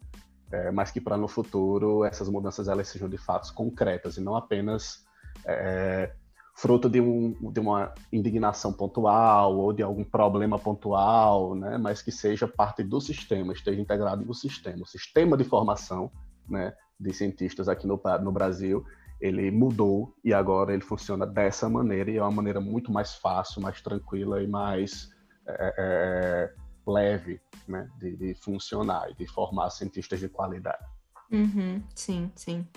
é, 0.51 0.69
mas 0.71 0.91
que 0.91 0.99
para 0.99 1.17
no 1.17 1.27
futuro 1.27 2.03
essas 2.03 2.29
mudanças 2.29 2.67
elas 2.67 2.87
sejam 2.87 3.09
de 3.09 3.17
fato 3.17 3.53
concretas 3.53 4.17
e 4.17 4.21
não 4.21 4.35
apenas 4.35 5.05
é, 5.45 6.13
fruto 6.55 6.89
de, 6.89 6.99
um, 6.99 7.35
de 7.51 7.59
uma 7.59 7.93
indignação 8.11 8.73
pontual 8.73 9.57
ou 9.57 9.71
de 9.71 9.81
algum 9.81 10.03
problema 10.03 10.59
pontual, 10.59 11.55
né, 11.55 11.77
mas 11.77 12.01
que 12.01 12.11
seja 12.11 12.47
parte 12.47 12.83
do 12.83 12.99
sistema, 12.99 13.53
esteja 13.53 13.81
integrado 13.81 14.25
no 14.25 14.33
sistema. 14.33 14.83
O 14.83 14.85
sistema 14.85 15.37
de 15.37 15.43
formação 15.43 16.11
né, 16.47 16.73
de 16.99 17.13
cientistas 17.13 17.67
aqui 17.67 17.87
no, 17.87 17.99
no 18.21 18.31
Brasil 18.31 18.85
ele 19.22 19.52
mudou 19.52 20.15
e 20.23 20.34
agora 20.34 20.73
ele 20.73 20.81
funciona 20.81 21.26
dessa 21.26 21.69
maneira 21.69 22.10
e 22.10 22.18
é 22.18 22.22
uma 22.22 22.31
maneira 22.31 22.60
muito 22.60 22.91
mais 22.91 23.14
fácil, 23.15 23.61
mais 23.61 23.80
tranquila 23.81 24.41
e 24.41 24.48
mais 24.48 25.10
é, 25.48 25.76
é, 25.77 26.53
leve 26.88 27.39
né, 27.68 27.88
de, 27.99 28.18
de, 28.18 28.34
funcionar 28.34 29.10
e 29.11 29.15
de 29.15 29.27
formar 29.27 29.69
cientistas 29.69 30.19
de 30.19 30.27
qualidade. 30.27 30.84
Uhum, 31.31 31.84
sim, 31.95 32.31
sim. 32.35 32.68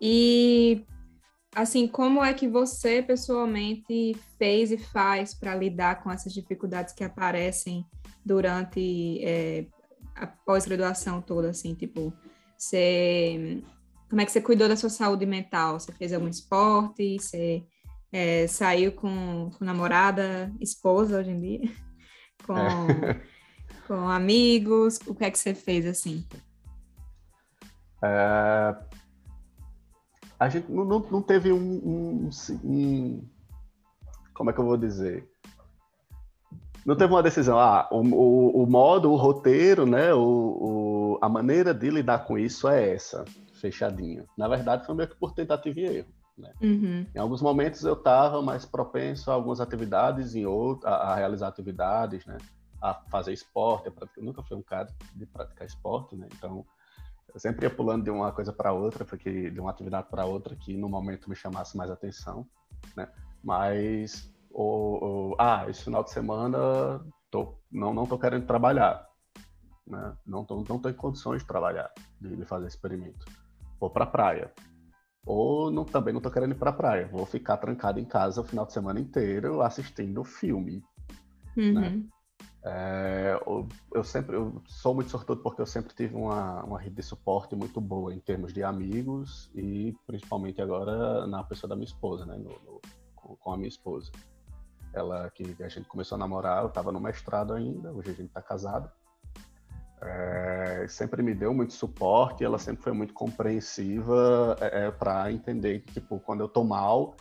E 0.00 0.84
assim, 1.54 1.86
como 1.86 2.22
é 2.22 2.34
que 2.34 2.48
você 2.48 3.00
pessoalmente 3.00 4.16
fez 4.38 4.72
e 4.72 4.78
faz 4.78 5.34
para 5.34 5.54
lidar 5.54 6.02
com 6.02 6.10
essas 6.10 6.34
dificuldades 6.34 6.92
que 6.92 7.04
aparecem 7.04 7.86
durante 8.24 9.24
é, 9.24 9.66
a 10.16 10.26
pós-graduação 10.26 11.22
toda, 11.22 11.50
assim, 11.50 11.74
tipo, 11.74 12.12
você 12.56 13.62
como 14.08 14.20
é 14.22 14.24
que 14.24 14.32
você 14.32 14.40
cuidou 14.40 14.68
da 14.68 14.76
sua 14.76 14.88
saúde 14.88 15.26
mental? 15.26 15.78
Você 15.78 15.92
fez 15.92 16.12
algum 16.12 16.28
esporte? 16.28 17.18
Você 17.18 17.62
é, 18.10 18.46
saiu 18.46 18.92
com, 18.92 19.50
com 19.50 19.64
namorada, 19.64 20.52
esposa 20.60 21.18
hoje 21.18 21.30
em 21.30 21.40
dia? 21.40 21.70
Com, 22.46 22.56
é. 22.56 23.20
com 23.86 24.08
amigos? 24.08 25.00
O 25.06 25.14
que 25.14 25.24
é 25.24 25.30
que 25.30 25.38
você 25.38 25.54
fez 25.54 25.84
assim? 25.84 26.24
É, 28.02 28.76
a 30.38 30.48
gente 30.48 30.70
não, 30.70 30.84
não, 30.84 31.00
não 31.00 31.20
teve 31.20 31.52
um, 31.52 31.58
um, 31.58 32.30
um, 32.64 33.28
Como 34.32 34.48
é 34.48 34.52
que 34.52 34.60
eu 34.60 34.64
vou 34.64 34.78
dizer? 34.78 35.28
Não 36.86 36.96
teve 36.96 37.12
uma 37.12 37.22
decisão. 37.22 37.58
Ah, 37.58 37.88
o, 37.90 38.00
o, 38.00 38.62
o 38.62 38.66
modo, 38.70 39.10
o 39.10 39.16
roteiro, 39.16 39.84
né? 39.84 40.14
O, 40.14 40.20
o, 40.20 41.18
a 41.20 41.28
maneira 41.28 41.74
de 41.74 41.90
lidar 41.90 42.24
com 42.24 42.38
isso 42.38 42.68
é 42.68 42.94
essa 42.94 43.24
fechadinho. 43.60 44.26
Na 44.36 44.48
verdade, 44.48 44.86
foi 44.86 44.94
meio 44.94 45.08
que 45.08 45.16
por 45.16 45.32
tentativa 45.32 45.80
e 45.80 45.84
erro. 45.98 46.18
Né? 46.38 46.52
Uhum. 46.62 47.06
Em 47.14 47.18
alguns 47.18 47.42
momentos 47.42 47.82
eu 47.82 47.94
estava 47.94 48.40
mais 48.40 48.64
propenso 48.64 49.30
a 49.30 49.34
algumas 49.34 49.60
atividades, 49.60 50.34
em 50.34 50.46
outros, 50.46 50.86
a, 50.86 50.94
a, 50.94 51.14
realizar 51.16 51.48
atividades, 51.48 52.24
né? 52.24 52.38
a 52.80 52.94
fazer 52.94 53.32
esporte. 53.32 53.92
Eu 54.16 54.22
nunca 54.22 54.42
fui 54.42 54.56
um 54.56 54.62
cara 54.62 54.88
de 55.14 55.26
praticar 55.26 55.66
esporte, 55.66 56.16
né? 56.16 56.28
então 56.32 56.64
eu 57.34 57.40
sempre 57.40 57.66
ia 57.66 57.70
pulando 57.70 58.04
de 58.04 58.10
uma 58.10 58.32
coisa 58.32 58.52
para 58.52 58.72
outra, 58.72 59.04
porque 59.04 59.50
de 59.50 59.60
uma 59.60 59.70
atividade 59.70 60.08
para 60.08 60.24
outra 60.24 60.54
que 60.54 60.76
no 60.76 60.88
momento 60.88 61.28
me 61.28 61.36
chamasse 61.36 61.76
mais 61.76 61.90
atenção. 61.90 62.46
Né? 62.96 63.08
Mas, 63.42 64.32
o, 64.50 65.32
o, 65.32 65.36
ah, 65.38 65.66
esse 65.68 65.84
final 65.84 66.02
de 66.04 66.10
semana 66.10 67.04
tô, 67.30 67.54
não 67.70 67.92
não 67.92 68.06
tô 68.06 68.18
querendo 68.18 68.46
trabalhar. 68.46 69.06
Né? 69.86 70.16
Não, 70.24 70.44
tô, 70.44 70.64
não 70.68 70.78
tô 70.78 70.88
em 70.88 70.94
condições 70.94 71.42
de 71.42 71.48
trabalhar, 71.48 71.92
de, 72.20 72.36
de 72.36 72.44
fazer 72.44 72.66
experimento 72.66 73.26
vou 73.80 73.90
pra 73.90 74.06
praia. 74.06 74.52
Ou 75.26 75.70
não, 75.70 75.84
também 75.84 76.14
não 76.14 76.20
tô 76.20 76.30
querendo 76.30 76.52
ir 76.52 76.58
pra 76.58 76.72
praia, 76.72 77.06
vou 77.08 77.26
ficar 77.26 77.58
trancado 77.58 78.00
em 78.00 78.04
casa 78.04 78.40
o 78.40 78.44
final 78.44 78.64
de 78.64 78.72
semana 78.72 78.98
inteiro 78.98 79.60
assistindo 79.60 80.24
filme. 80.24 80.82
Uhum. 81.56 81.72
Né? 81.74 82.02
É, 82.64 83.38
eu, 83.94 84.04
sempre 84.04 84.36
eu 84.36 84.60
sou 84.66 84.94
muito 84.94 85.10
sortudo 85.10 85.42
porque 85.42 85.60
eu 85.60 85.66
sempre 85.66 85.94
tive 85.94 86.16
uma, 86.16 86.64
uma 86.64 86.80
rede 86.80 86.96
de 86.96 87.02
suporte 87.02 87.54
muito 87.54 87.80
boa 87.80 88.12
em 88.12 88.18
termos 88.18 88.52
de 88.52 88.62
amigos 88.62 89.50
e 89.54 89.94
principalmente 90.06 90.60
agora 90.60 91.26
na 91.26 91.44
pessoa 91.44 91.68
da 91.68 91.76
minha 91.76 91.86
esposa, 91.86 92.26
né? 92.26 92.36
No, 92.36 92.50
no, 92.50 92.80
com, 93.14 93.52
a 93.52 93.56
minha 93.56 93.68
esposa. 93.68 94.10
Ela 94.92 95.30
que 95.30 95.56
a 95.62 95.68
gente 95.68 95.86
começou 95.88 96.16
a 96.16 96.18
namorar, 96.18 96.62
eu 96.62 96.68
estava 96.68 96.90
no 96.90 97.00
mestrado 97.00 97.52
ainda, 97.52 97.92
hoje 97.92 98.10
a 98.10 98.14
gente 98.14 98.28
está 98.28 98.42
casado 98.42 98.90
é, 100.00 100.86
sempre 100.88 101.22
me 101.22 101.34
deu 101.34 101.52
muito 101.52 101.72
suporte, 101.72 102.44
ela 102.44 102.58
sempre 102.58 102.82
foi 102.82 102.92
muito 102.92 103.12
compreensiva 103.14 104.56
é, 104.60 104.86
é 104.86 104.90
para 104.90 105.32
entender 105.32 105.80
que, 105.80 105.94
tipo, 105.94 106.20
quando 106.20 106.40
eu 106.40 106.48
tô 106.48 106.64
mal, 106.64 107.16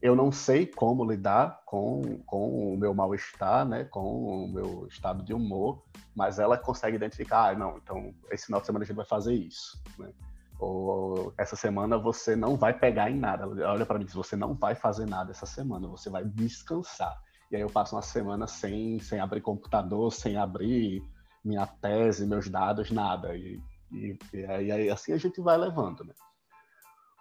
eu 0.00 0.16
não 0.16 0.32
sei 0.32 0.66
como 0.66 1.04
lidar 1.04 1.62
com, 1.64 2.20
com 2.26 2.74
o 2.74 2.76
meu 2.76 2.92
mal-estar, 2.92 3.64
né, 3.64 3.84
com 3.84 4.44
o 4.44 4.48
meu 4.48 4.86
estado 4.88 5.24
de 5.24 5.32
humor, 5.32 5.82
mas 6.14 6.38
ela 6.38 6.58
consegue 6.58 6.96
identificar, 6.96 7.50
ah, 7.50 7.54
não, 7.54 7.78
então 7.78 8.12
esse 8.30 8.46
final 8.46 8.60
de 8.60 8.66
semana 8.66 8.84
a 8.84 8.86
gente 8.86 8.96
vai 8.96 9.06
fazer 9.06 9.34
isso, 9.34 9.80
né? 9.98 10.10
Ou 10.58 11.34
essa 11.36 11.56
semana 11.56 11.98
você 11.98 12.36
não 12.36 12.56
vai 12.56 12.72
pegar 12.72 13.10
em 13.10 13.18
nada. 13.18 13.48
Olha 13.48 13.84
para 13.84 13.98
mim 13.98 14.06
você 14.06 14.36
não 14.36 14.54
vai 14.54 14.76
fazer 14.76 15.06
nada 15.06 15.32
essa 15.32 15.46
semana, 15.46 15.88
você 15.88 16.08
vai 16.08 16.24
descansar. 16.24 17.20
E 17.50 17.56
aí 17.56 17.62
eu 17.62 17.68
passo 17.68 17.96
uma 17.96 18.02
semana 18.02 18.46
sem, 18.46 19.00
sem 19.00 19.18
abrir 19.18 19.40
computador, 19.40 20.12
sem 20.12 20.36
abrir 20.36 21.02
minha 21.44 21.66
tese, 21.66 22.26
meus 22.26 22.48
dados, 22.48 22.90
nada. 22.90 23.36
E, 23.36 23.60
e, 23.92 24.18
e 24.32 24.46
aí 24.72 24.90
assim 24.90 25.12
a 25.12 25.18
gente 25.18 25.40
vai 25.40 25.56
levando. 25.56 26.04
Né? 26.04 26.14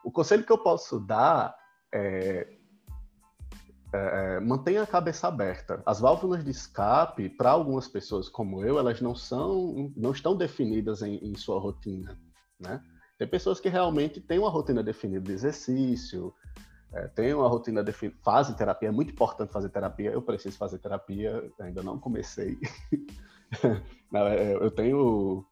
O 0.03 0.11
conselho 0.11 0.45
que 0.45 0.51
eu 0.51 0.57
posso 0.57 0.99
dar 0.99 1.55
é, 1.93 2.47
é, 3.93 4.39
mantenha 4.39 4.83
a 4.83 4.87
cabeça 4.87 5.27
aberta. 5.27 5.81
As 5.85 5.99
válvulas 5.99 6.43
de 6.43 6.51
escape, 6.51 7.29
para 7.29 7.51
algumas 7.51 7.87
pessoas 7.87 8.29
como 8.29 8.63
eu, 8.63 8.79
elas 8.79 9.01
não 9.01 9.15
são, 9.15 9.91
não 9.95 10.11
estão 10.11 10.35
definidas 10.35 11.01
em, 11.01 11.15
em 11.17 11.35
sua 11.35 11.59
rotina, 11.59 12.17
né? 12.59 12.81
Tem 13.17 13.27
pessoas 13.27 13.59
que 13.59 13.69
realmente 13.69 14.19
têm 14.19 14.39
uma 14.39 14.49
rotina 14.49 14.81
definida 14.81 15.21
de 15.21 15.31
exercício, 15.31 16.33
é, 16.91 17.07
têm 17.09 17.33
uma 17.33 17.47
rotina 17.47 17.83
definida, 17.83 18.17
fazem 18.23 18.55
terapia, 18.55 18.89
é 18.89 18.91
muito 18.91 19.11
importante 19.11 19.53
fazer 19.53 19.69
terapia. 19.69 20.11
Eu 20.11 20.21
preciso 20.21 20.57
fazer 20.57 20.79
terapia, 20.79 21.51
ainda 21.59 21.83
não 21.83 21.99
comecei. 21.99 22.57
É, 24.13 24.55
eu 24.55 24.69
tenho, 24.69 25.45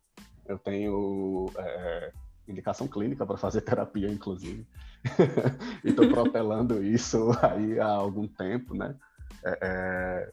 eu 0.45 0.59
tenho 0.59 1.49
é, 1.57 2.11
indicação 2.45 2.89
clínica 2.89 3.25
para 3.25 3.37
fazer 3.37 3.61
terapia, 3.63 4.09
inclusive. 4.09 4.67
e 5.81 5.89
estou 5.89 6.09
protelando 6.09 6.83
isso 6.83 7.31
aí 7.41 7.79
há 7.79 7.87
algum 7.87 8.27
tempo, 8.27 8.75
né? 8.75 8.97
É, 9.45 9.59
é, 9.61 10.31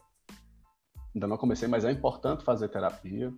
ainda 1.15 1.27
não 1.27 1.37
comecei, 1.37 1.67
mas 1.67 1.85
é 1.85 1.91
importante 1.91 2.43
fazer 2.43 2.67
terapia. 2.67 3.31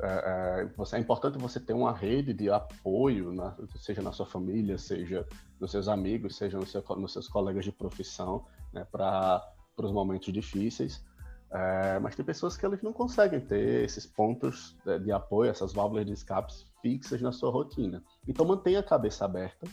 É, 0.00 0.66
é, 0.66 0.96
é 0.96 0.98
importante 0.98 1.38
você 1.38 1.58
ter 1.58 1.72
uma 1.72 1.92
rede 1.92 2.32
de 2.32 2.50
apoio, 2.50 3.32
na, 3.32 3.56
seja 3.76 4.02
na 4.02 4.12
sua 4.12 4.26
família, 4.26 4.78
seja 4.78 5.26
nos 5.60 5.70
seus 5.70 5.88
amigos, 5.88 6.36
seja 6.36 6.58
no 6.58 6.66
seu, 6.66 6.82
nos 6.96 7.12
seus 7.12 7.28
colegas 7.28 7.64
de 7.64 7.72
profissão, 7.72 8.46
né, 8.72 8.86
para 8.90 9.42
os 9.78 9.92
momentos 9.92 10.32
difíceis. 10.32 11.04
É, 11.50 11.98
mas 12.00 12.16
tem 12.16 12.24
pessoas 12.24 12.56
que 12.56 12.66
eles 12.66 12.82
não 12.82 12.92
conseguem 12.92 13.40
ter 13.40 13.84
esses 13.84 14.04
pontos 14.04 14.76
de, 15.04 15.12
apoio, 15.12 15.50
essas 15.50 15.72
válvulas 15.72 16.04
de 16.04 16.12
escape 16.12 16.52
fixas 16.82 17.22
na 17.22 17.32
sua 17.32 17.50
rotina. 17.50 18.02
Então 18.26 18.44
mantenha 18.44 18.80
a 18.80 18.82
cabeça 18.82 19.24
aberta 19.24 19.66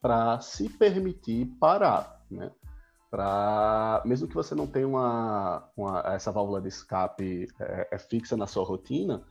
para 0.00 0.40
se 0.40 0.68
permitir 0.68 1.46
parar, 1.58 2.22
né? 2.30 2.50
Para 3.10 4.02
mesmo 4.04 4.28
que 4.28 4.34
você 4.34 4.54
não 4.54 4.66
tenha 4.66 4.86
uma, 4.86 5.68
uma 5.76 6.00
essa 6.14 6.30
válvula 6.30 6.60
de 6.60 6.68
escape 6.68 7.46
é, 7.58 7.88
é 7.92 7.98
fixa 7.98 8.36
na 8.36 8.46
sua 8.46 8.64
rotina, 8.64 9.24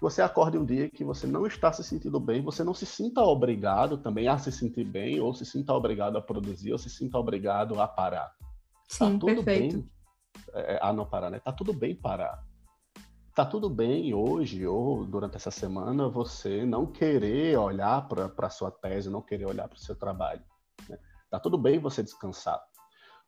você 0.00 0.22
acorde 0.22 0.56
um 0.56 0.64
dia 0.64 0.88
que 0.88 1.04
você 1.04 1.26
não 1.26 1.44
está 1.44 1.72
se 1.72 1.82
sentindo 1.82 2.20
bem, 2.20 2.42
você 2.42 2.62
não 2.62 2.72
se 2.72 2.86
sinta 2.86 3.20
obrigado 3.20 3.98
também 3.98 4.28
a 4.28 4.38
se 4.38 4.52
sentir 4.52 4.84
bem, 4.84 5.20
ou 5.20 5.34
se 5.34 5.44
sinta 5.44 5.72
obrigado 5.72 6.16
a 6.16 6.22
produzir, 6.22 6.72
ou 6.72 6.78
se 6.78 6.88
sinta 6.88 7.18
obrigado 7.18 7.80
a 7.80 7.86
parar. 7.86 8.32
Tá 8.98 9.06
Sim, 9.06 9.18
tá 9.18 9.18
tudo 9.18 9.42
perfeito. 9.42 9.76
bem 9.76 9.90
é, 10.54 10.78
a 10.82 10.92
não 10.92 11.06
parar, 11.06 11.30
né? 11.30 11.40
Tá 11.40 11.52
tudo 11.52 11.72
bem 11.72 11.94
parar. 11.94 12.44
Tá 13.34 13.44
tudo 13.46 13.70
bem 13.70 14.12
hoje 14.12 14.66
ou 14.66 15.04
durante 15.04 15.36
essa 15.36 15.50
semana 15.50 16.08
você 16.08 16.66
não 16.66 16.86
querer 16.86 17.56
olhar 17.56 18.08
para 18.08 18.46
a 18.46 18.50
sua 18.50 18.70
tese, 18.70 19.10
não 19.10 19.22
querer 19.22 19.46
olhar 19.46 19.68
para 19.68 19.76
o 19.76 19.80
seu 19.80 19.94
trabalho. 19.94 20.42
Né? 20.88 20.98
Tá 21.30 21.38
tudo 21.38 21.56
bem 21.56 21.78
você 21.78 22.02
descansar. 22.02 22.60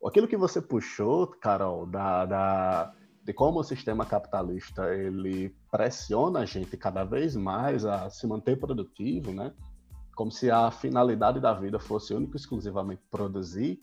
Aquilo 0.05 0.27
que 0.27 0.37
você 0.37 0.61
puxou, 0.61 1.27
Carol, 1.27 1.87
da, 1.87 2.25
da 2.25 2.95
de 3.23 3.33
como 3.33 3.61
o 3.61 3.65
sistema 3.65 4.07
capitalista 4.07 4.93
ele 4.95 5.55
pressiona 5.71 6.41
a 6.41 6.45
gente 6.45 6.77
cada 6.77 7.05
vez 7.05 7.37
mais 7.37 7.85
a 7.85 8.09
se 8.11 8.27
manter 8.27 8.59
produtivo, 8.59 9.33
né? 9.33 9.55
Como 10.17 10.33
se 10.33 10.51
a 10.51 10.71
finalidade 10.71 11.39
da 11.39 11.53
vida 11.53 11.79
fosse 11.79 12.15
única 12.15 12.37
e 12.37 12.41
exclusivamente 12.41 13.03
produzir 13.11 13.81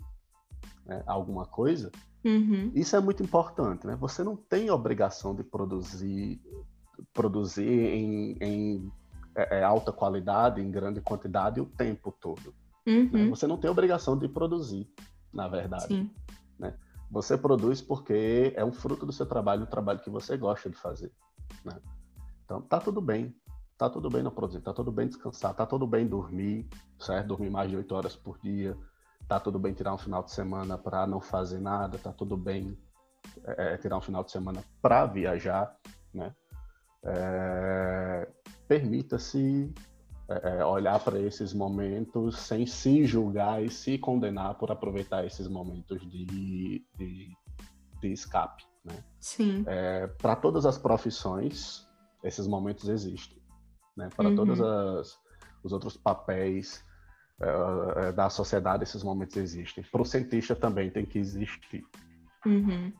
né, 0.86 1.04
alguma 1.08 1.46
coisa. 1.46 1.92
Uhum. 2.24 2.72
Isso 2.74 2.96
é 2.96 3.00
muito 3.00 3.24
importante, 3.24 3.86
né? 3.86 3.96
Você 3.96 4.24
não 4.24 4.36
tem 4.36 4.70
obrigação 4.70 5.36
de 5.36 5.44
produzir 5.44 6.42
produzir 7.14 7.70
em, 7.70 8.38
em 8.42 8.92
é, 9.36 9.60
é 9.60 9.64
alta 9.64 9.92
qualidade, 9.92 10.62
em 10.62 10.72
grande 10.72 11.00
quantidade 11.00 11.62
o 11.62 11.66
tempo 11.66 12.12
todo. 12.12 12.54
Uhum. 12.88 13.10
Né? 13.12 13.30
Você 13.30 13.46
não 13.46 13.58
tem 13.58 13.70
obrigação 13.70 14.18
de 14.18 14.28
produzir, 14.28 14.90
na 15.32 15.48
verdade. 15.48 15.88
Sim. 15.88 16.12
Né? 16.58 16.74
Você 17.12 17.38
produz 17.38 17.82
porque 17.82 18.54
é 18.56 18.66
um 18.66 18.72
fruto 18.72 19.06
do 19.06 19.14
seu 19.14 19.26
trabalho, 19.26 19.64
um 19.64 19.68
trabalho 19.68 20.00
que 20.00 20.10
você 20.10 20.36
gosta 20.36 20.70
de 20.70 20.76
fazer. 20.76 21.12
Né? 21.64 21.80
Então, 22.46 22.62
tá 22.62 22.80
tudo 22.80 23.00
bem. 23.00 23.36
Tá 23.78 23.88
tudo 23.88 24.10
bem 24.10 24.24
não 24.24 24.32
produzir, 24.32 24.62
tá 24.62 24.74
tudo 24.74 24.92
bem 24.92 25.08
descansar, 25.08 25.54
tá 25.54 25.64
tudo 25.64 25.86
bem 25.86 26.08
dormir, 26.08 26.68
certo? 26.98 27.28
Dormir 27.28 27.52
mais 27.52 27.70
de 27.70 27.76
oito 27.76 27.94
horas 27.94 28.16
por 28.16 28.40
dia. 28.40 28.76
Tá 29.28 29.40
tudo 29.40 29.60
bem 29.60 29.74
tirar 29.74 29.94
um 29.94 29.98
final 29.98 30.24
de 30.24 30.32
semana 30.32 30.78
para 30.78 31.06
não 31.06 31.20
fazer 31.20 31.60
nada, 31.60 31.98
tá 31.98 32.14
tudo 32.14 32.38
bem 32.38 32.78
é, 33.46 33.74
é 33.74 33.78
tirar 33.78 33.98
um 33.98 34.02
final 34.02 34.24
de 34.24 34.32
semana 34.32 34.64
para 34.82 35.06
viajar, 35.06 35.76
né? 36.14 36.34
É, 37.04 38.28
Permita-se 38.68 39.74
é, 40.30 40.60
é 40.60 40.66
olhar 40.66 41.00
para 41.00 41.20
esses 41.20 41.54
momentos 41.54 42.38
sem 42.38 42.66
se 42.66 43.06
julgar 43.06 43.64
e 43.64 43.70
se 43.70 43.98
condenar 43.98 44.56
por 44.56 44.72
aproveitar 44.72 45.26
esses 45.26 45.48
momentos 45.48 46.02
de, 46.10 46.26
de, 46.26 47.38
de 48.02 48.12
escape. 48.12 48.64
Né? 48.84 49.04
Sim. 49.20 49.64
É, 49.68 50.08
para 50.08 50.36
todas 50.36 50.66
as 50.66 50.78
profissões, 50.78 51.86
esses 52.24 52.48
momentos 52.48 52.90
existem. 52.90 53.42
Né? 53.96 54.10
Para 54.16 54.30
uhum. 54.30 54.36
todos 54.36 54.60
os 55.64 55.72
outros 55.72 55.96
papéis 55.98 56.84
é, 57.40 58.08
é, 58.08 58.12
da 58.12 58.30
sociedade, 58.30 58.84
esses 58.84 59.04
momentos 59.04 59.38
existem. 59.38 59.84
Para 59.92 60.02
o 60.02 60.06
cientista 60.06 60.56
também 60.56 60.90
tem 60.90 61.06
que 61.06 61.20
existir. 61.20 61.86
Uhum. 62.44 62.92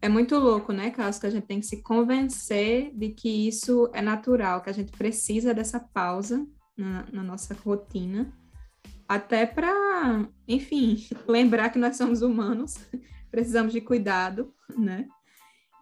É 0.00 0.08
muito 0.08 0.38
louco, 0.38 0.72
né, 0.72 0.90
Cássio, 0.90 1.20
que 1.20 1.26
a 1.26 1.30
gente 1.30 1.46
tem 1.46 1.60
que 1.60 1.66
se 1.66 1.82
convencer 1.82 2.92
de 2.94 3.10
que 3.10 3.48
isso 3.48 3.90
é 3.92 4.00
natural, 4.00 4.62
que 4.62 4.70
a 4.70 4.72
gente 4.72 4.92
precisa 4.92 5.52
dessa 5.52 5.78
pausa 5.78 6.46
na, 6.76 7.04
na 7.12 7.22
nossa 7.22 7.54
rotina, 7.54 8.32
até 9.06 9.44
para, 9.44 10.26
enfim, 10.48 11.06
lembrar 11.28 11.68
que 11.68 11.78
nós 11.78 11.96
somos 11.96 12.22
humanos, 12.22 12.78
precisamos 13.30 13.72
de 13.72 13.82
cuidado, 13.82 14.52
né? 14.78 15.06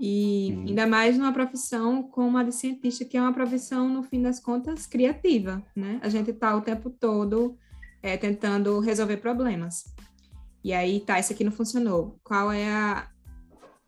E 0.01 0.49
Sim. 0.49 0.65
ainda 0.71 0.89
mais 0.89 1.17
numa 1.17 1.33
profissão 1.33 2.03
como 2.03 2.37
a 2.37 2.43
de 2.43 2.53
cientista, 2.53 3.05
que 3.05 3.17
é 3.17 3.21
uma 3.21 3.33
profissão, 3.33 3.89
no 3.89 4.03
fim 4.03 4.21
das 4.21 4.41
contas, 4.41 4.87
criativa, 4.87 5.65
né? 5.77 6.01
A 6.03 6.09
gente 6.09 6.31
está 6.31 6.57
o 6.57 6.63
tempo 6.63 6.91
todo 6.91 7.57
é, 8.03 8.17
tentando 8.17 8.81
resolver 8.81 9.19
problemas. 9.19 9.85
E 10.65 10.73
aí, 10.73 11.01
tá, 11.01 11.19
isso 11.19 11.33
aqui 11.33 11.45
não 11.45 11.53
funcionou. 11.53 12.19
Qual 12.23 12.53
é 12.53 12.71
a, 12.71 13.09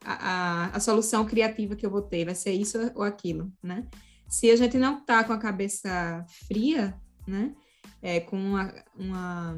a, 0.05 0.77
a, 0.77 0.81
solução 0.81 1.25
criativa 1.25 1.77
que 1.77 1.85
eu 1.85 1.91
vou 1.91 2.03
ter? 2.03 2.25
Vai 2.25 2.35
ser 2.35 2.53
isso 2.53 2.79
ou 2.95 3.03
aquilo, 3.03 3.53
né? 3.63 3.87
se 4.35 4.51
a 4.51 4.57
gente 4.57 4.77
não 4.79 5.01
tá 5.05 5.23
com 5.23 5.33
a 5.33 5.39
cabeça 5.39 6.25
fria, 6.49 6.95
né? 7.27 7.55
É, 8.03 8.21
com 8.21 8.37
uma, 8.37 8.75
uma 8.97 9.57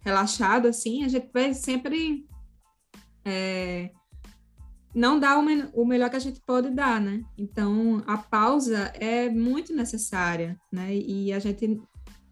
relaxado 0.00 0.68
assim, 0.68 1.04
a 1.04 1.08
gente 1.08 1.28
vai 1.32 1.52
sempre 1.52 2.26
é, 3.24 3.90
não 4.94 5.18
dar 5.18 5.38
o, 5.38 5.42
me 5.42 5.68
o, 5.74 5.84
melhor 5.84 6.08
que 6.08 6.16
a 6.16 6.20
gente 6.20 6.40
pode 6.46 6.70
dar, 6.70 7.00
né? 7.00 7.22
Então 7.36 8.02
a 8.06 8.16
pausa 8.16 8.92
é 8.94 9.28
muito 9.28 9.74
necessária, 9.74 10.56
né? 10.70 10.94
E 10.94 11.32
a 11.32 11.38
gente 11.38 11.80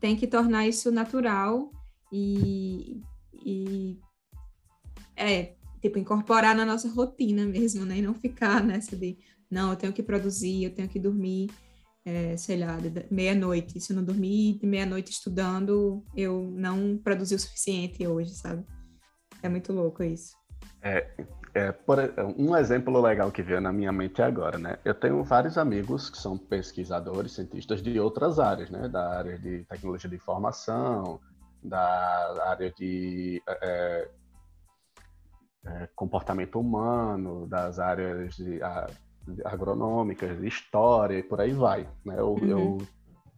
tem 0.01 0.17
que 0.17 0.27
tornar 0.27 0.67
isso 0.67 0.91
natural 0.91 1.71
e, 2.13 3.03
e 3.35 3.99
é 5.17 5.55
tipo 5.81 5.99
incorporar 5.99 6.55
na 6.55 6.65
nossa 6.65 6.89
rotina 6.89 7.45
mesmo, 7.47 7.85
né? 7.85 7.99
E 7.99 8.03
não 8.03 8.15
ficar 8.15 8.63
nessa 8.65 8.97
de 8.97 9.19
não, 9.51 9.71
eu 9.71 9.77
tenho 9.77 9.93
que 9.93 10.03
produzir, 10.03 10.65
eu 10.65 10.75
tenho 10.75 10.89
que 10.89 10.99
dormir 10.99 11.51
é, 12.05 12.37
sei 12.37 12.59
lá, 12.59 12.79
meia-noite. 13.11 13.81
Se 13.81 13.93
eu 13.93 13.97
não 13.97 14.05
dormir 14.05 14.59
de 14.59 14.67
meia-noite 14.67 15.11
estudando, 15.11 16.05
eu 16.17 16.51
não 16.53 16.99
produzi 16.99 17.35
o 17.35 17.39
suficiente 17.39 18.07
hoje, 18.07 18.31
sabe? 18.31 18.65
É 19.43 19.49
muito 19.49 19.73
louco 19.73 20.03
isso. 20.03 20.35
É, 20.83 21.07
é 21.55 21.73
por, 21.73 21.99
um 22.37 22.57
exemplo 22.57 23.01
legal 23.01 23.31
que 23.31 23.43
veio 23.43 23.61
na 23.61 23.73
minha 23.73 23.91
mente 23.91 24.23
agora, 24.23 24.59
né? 24.59 24.79
Eu 24.85 24.95
tenho 24.95 25.23
vários 25.25 25.59
amigos 25.59 26.09
que 26.09 26.19
são 26.19 26.39
pesquisadores, 26.39 27.33
cientistas 27.33 27.83
de 27.83 27.99
outras 27.99 28.39
áreas, 28.39 28.71
né? 28.71 28.89
Da 28.89 29.19
área 29.19 29.39
de 29.39 29.65
tecnologia 29.65 30.09
de 30.09 30.17
informação, 30.17 31.21
da 31.63 32.49
área 32.49 32.71
de 32.73 33.43
é, 33.47 34.09
é, 35.65 35.89
comportamento 35.95 36.59
humano, 36.59 37.47
das 37.47 37.79
áreas 37.79 38.37
de 38.37 38.63
a, 38.63 38.87
agronômicas, 39.45 40.39
de 40.39 40.47
história 40.47 41.19
e 41.19 41.23
por 41.23 41.41
aí 41.41 41.53
vai. 41.53 41.89
Né? 42.05 42.15
Eu, 42.19 42.35
uhum. 42.35 42.49
eu, 42.49 42.79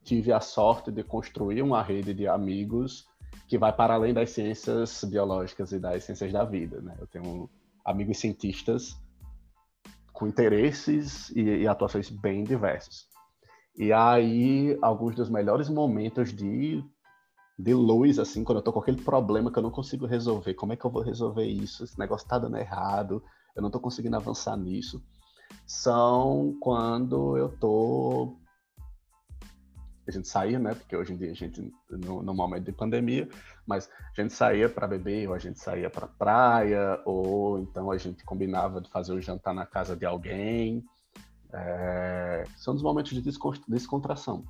tive 0.05 0.33
a 0.33 0.41
sorte 0.41 0.91
de 0.91 1.05
construir 1.05 1.63
uma 1.63 1.81
rede 1.81 2.13
de 2.13 2.27
amigos 2.27 3.07
que 3.47 3.57
vai 3.57 3.73
para 3.73 3.95
além 3.95 4.13
das 4.13 4.31
ciências 4.31 5.05
biológicas 5.05 5.71
e 5.71 5.79
das 5.79 6.03
ciências 6.03 6.33
da 6.33 6.45
vida. 6.45 6.81
Né? 6.81 6.97
Eu 6.99 7.07
tenho 7.07 7.49
amigos 7.85 8.19
cientistas 8.19 8.97
com 10.13 10.27
interesses 10.27 11.31
e, 11.31 11.43
e 11.43 11.67
atuações 11.67 12.09
bem 12.11 12.45
diversos. 12.45 13.07
E 13.77 13.93
aí, 13.93 14.79
alguns 14.83 15.15
dos 15.15 15.31
melhores 15.31 15.69
momentos 15.69 16.33
de, 16.33 16.85
de 17.59 17.75
luz, 17.75 18.19
assim, 18.19 18.45
quando 18.45 18.59
eu 18.59 18.63
tô 18.63 18.73
com 18.73 18.81
aquele 18.81 19.03
problema 19.03 19.51
que 19.51 19.59
eu 19.59 19.63
não 19.63 19.71
consigo 19.71 20.07
resolver, 20.07 20.55
como 20.55 20.73
é 20.73 20.77
que 20.77 20.85
eu 20.85 20.91
vou 20.91 21.03
resolver 21.03 21.47
isso? 21.47 21.85
Esse 21.85 21.99
negócio 21.99 22.29
tá 22.29 22.39
dando 22.39 22.59
errado, 22.59 23.23
eu 23.57 23.63
não 23.63 23.71
tô 23.71 23.81
conseguindo 23.81 24.17
avançar 24.17 24.57
nisso 24.57 25.03
são 25.67 26.57
quando 26.61 27.37
eu 27.37 27.49
tô 27.49 28.37
a 30.13 30.19
gente 30.19 30.29
saía, 30.29 30.59
né? 30.59 30.75
Porque 30.75 30.97
hoje 30.97 31.13
em 31.13 31.17
dia 31.17 31.31
a 31.31 31.35
gente 31.35 31.73
no, 31.91 32.23
no 32.23 32.35
momento 32.35 32.65
de 32.65 32.73
pandemia, 32.73 33.29
mas 33.67 33.89
a 34.17 34.21
gente 34.21 34.33
saía 34.33 34.69
para 34.69 34.87
beber, 34.87 35.29
ou 35.29 35.35
a 35.35 35.39
gente 35.39 35.59
saía 35.59 35.91
para 35.91 36.07
praia, 36.07 37.01
ou 37.05 37.59
então 37.59 37.91
a 37.91 37.99
gente 37.99 38.25
combinava 38.25 38.81
de 38.81 38.91
fazer 38.91 39.13
o 39.13 39.21
jantar 39.21 39.55
na 39.55 39.67
casa 39.67 39.97
de 39.97 40.07
alguém. 40.07 40.85
É, 41.53 42.45
são 42.57 42.75
os 42.75 42.83
momentos 42.83 43.13
de 43.13 43.23
descontração. 43.69 44.45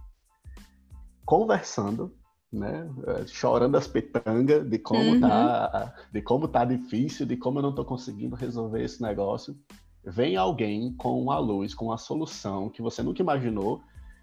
Conversando 1.24 2.14
né? 2.52 2.88
É, 3.06 3.26
chorando 3.26 3.76
as 3.76 3.88
petangas 3.88 4.68
de 4.68 4.78
como 4.78 5.12
uhum. 5.12 5.20
tá, 5.20 5.94
de 6.12 6.20
como 6.20 6.46
tá 6.46 6.64
difícil, 6.64 7.24
de 7.24 7.36
como 7.36 7.58
eu 7.58 7.62
não 7.62 7.70
estou 7.70 7.84
conseguindo 7.84 8.36
resolver 8.36 8.84
esse 8.84 9.00
negócio. 9.00 9.56
Vem 10.04 10.36
alguém 10.36 10.92
com 10.94 11.20
uma 11.20 11.38
luz, 11.38 11.74
com 11.74 11.86
uma 11.86 11.96
solução 11.96 12.68
que 12.68 12.82
você 12.82 13.02
nunca 13.02 13.22
imaginou, 13.22 13.80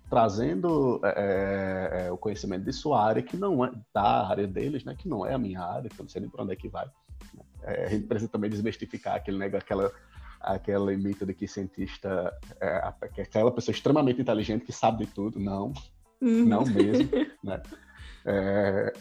trazendo 0.10 1.00
é, 1.04 1.10
é, 1.10 2.08
é, 2.08 2.12
o 2.12 2.18
conhecimento 2.18 2.66
de 2.66 2.74
sua 2.74 3.04
área, 3.04 3.22
que 3.22 3.38
não 3.38 3.64
é 3.64 3.72
da 3.94 4.28
área 4.28 4.48
deles, 4.48 4.84
né? 4.84 4.96
Que 4.98 5.08
não 5.08 5.26
é 5.26 5.34
a 5.34 5.38
minha 5.38 5.62
área, 5.62 5.90
que 5.90 6.00
eu 6.00 6.04
não 6.04 6.10
sei 6.10 6.22
nem 6.22 6.30
para 6.30 6.44
onde 6.44 6.54
é 6.54 6.56
que 6.56 6.68
vai. 6.68 6.90
É, 7.62 7.86
a 7.86 7.90
gente 7.90 8.08
precisa 8.08 8.32
também 8.32 8.50
desmistificar 8.50 9.16
aquele 9.16 9.38
negócio, 9.38 9.64
aquela 9.64 9.92
aquele 10.40 10.96
mito 10.96 11.26
de 11.26 11.34
que 11.34 11.48
cientista 11.48 12.34
é 12.62 12.94
aquela 13.22 13.52
pessoa 13.52 13.74
extremamente 13.74 14.22
inteligente 14.22 14.66
que 14.66 14.72
sabe 14.72 15.06
de 15.06 15.12
tudo. 15.12 15.40
Não, 15.40 15.74
uhum. 16.22 16.46
não 16.46 16.64
mesmo. 16.64 17.10
né? 17.44 17.62
É, 18.26 18.94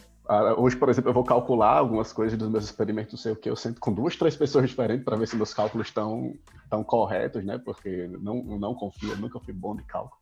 hoje, 0.57 0.75
por 0.75 0.89
exemplo, 0.89 1.09
eu 1.09 1.13
vou 1.13 1.23
calcular 1.23 1.77
algumas 1.77 2.13
coisas 2.13 2.37
dos 2.37 2.49
meus 2.49 2.65
experimentos, 2.65 3.13
não 3.13 3.19
sei 3.19 3.31
o 3.31 3.35
que, 3.35 3.49
eu 3.49 3.55
sento 3.55 3.79
com 3.79 3.93
duas, 3.93 4.15
três 4.15 4.35
pessoas 4.35 4.69
diferentes 4.69 5.03
para 5.03 5.17
ver 5.17 5.27
se 5.27 5.35
meus 5.35 5.53
cálculos 5.53 5.87
estão 5.87 6.33
tão 6.69 6.83
corretos, 6.83 7.43
né? 7.43 7.57
Porque 7.57 8.07
não, 8.21 8.43
não 8.43 8.75
confio, 8.75 9.15
nunca 9.17 9.39
fui 9.39 9.53
bom 9.53 9.75
de 9.75 9.83
cálculo. 9.83 10.18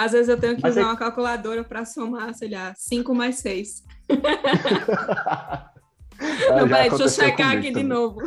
Às 0.00 0.12
vezes 0.12 0.30
eu 0.30 0.40
tenho 0.40 0.56
que 0.56 0.62
Mas 0.62 0.72
usar 0.72 0.80
é... 0.80 0.84
uma 0.84 0.96
calculadora 0.96 1.62
para 1.62 1.84
somar, 1.84 2.32
sei 2.32 2.48
lá, 2.48 2.72
5 2.74 3.14
mais 3.14 3.36
6. 3.36 3.84
não, 6.48 6.68
peraí, 6.68 6.88
deixa 6.88 7.04
eu 7.04 7.08
checar 7.10 7.50
aqui 7.50 7.68
também. 7.68 7.82
de 7.82 7.82
novo. 7.82 8.18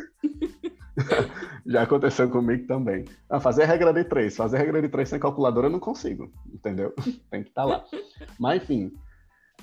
Já 1.66 1.82
aconteceu 1.82 2.30
comigo 2.30 2.68
também. 2.68 3.06
Ah, 3.28 3.40
fazer 3.40 3.66
regra 3.66 3.92
de 3.92 4.04
três. 4.04 4.36
Fazer 4.36 4.60
regra 4.60 4.84
de 4.84 4.88
três 4.88 5.10
sem 5.10 5.20
calculadora 5.20 5.66
eu 5.66 5.72
não 5.72 5.80
consigo, 5.80 6.32
entendeu? 6.54 6.94
Tem 7.32 7.42
que 7.42 7.50
estar 7.50 7.64
tá 7.64 7.68
lá. 7.68 7.84
Mas, 8.40 8.62
enfim, 8.62 8.94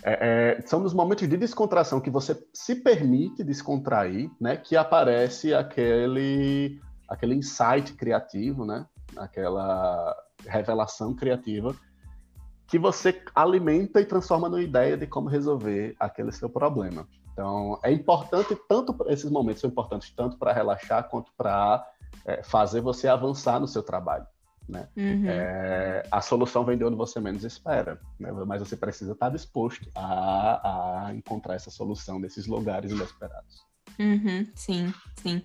é, 0.03 0.59
é, 0.59 0.66
são 0.66 0.81
nos 0.81 0.93
momentos 0.93 1.28
de 1.28 1.37
descontração 1.37 2.01
que 2.01 2.11
você 2.11 2.37
se 2.53 2.74
permite 2.74 3.45
descontrair, 3.45 4.28
né? 4.41 4.57
Que 4.57 4.77
aparece 4.77 5.55
aquele, 5.55 6.81
aquele 7.09 7.37
insight 7.37 7.93
criativo, 7.93 8.65
né? 8.65 8.85
Aquela 9.16 10.12
revelação 10.45 11.15
criativa 11.15 11.77
que 12.71 12.79
você 12.79 13.21
alimenta 13.35 14.01
e 14.01 14.05
transforma 14.05 14.49
numa 14.49 14.63
ideia 14.63 14.97
de 14.97 15.07
como 15.07 15.29
resolver 15.29 15.97
aquele 15.99 16.31
seu 16.31 16.49
problema. 16.49 17.07
Então, 17.33 17.81
é 17.83 17.91
importante 17.91 18.57
tanto 18.69 18.95
esses 19.09 19.29
momentos 19.29 19.61
são 19.61 19.69
importantes 19.69 20.11
tanto 20.11 20.39
para 20.39 20.53
relaxar 20.53 21.09
quanto 21.09 21.33
para 21.37 21.85
é, 22.25 22.43
fazer 22.45 22.81
você 22.81 23.09
avançar 23.09 23.59
no 23.59 23.67
seu 23.67 23.83
trabalho. 23.83 24.27
Né? 24.69 24.89
Uhum. 24.97 25.29
É, 25.29 26.07
a 26.13 26.21
solução 26.21 26.65
vem 26.65 26.79
de 26.79 26.85
onde 26.85 26.97
você 26.97 27.19
menos 27.19 27.43
espera, 27.43 28.01
né? 28.21 28.31
mas 28.47 28.61
você 28.61 28.77
precisa 28.77 29.13
estar 29.13 29.31
disposto 29.31 29.91
a, 29.97 31.07
a 31.07 31.15
encontrar 31.15 31.55
essa 31.55 31.71
solução 31.71 32.21
nesses 32.21 32.47
lugares 32.47 32.93
inesperados. 32.93 33.67
Uhum, 33.99 34.47
sim, 34.55 34.95
sim. 35.17 35.43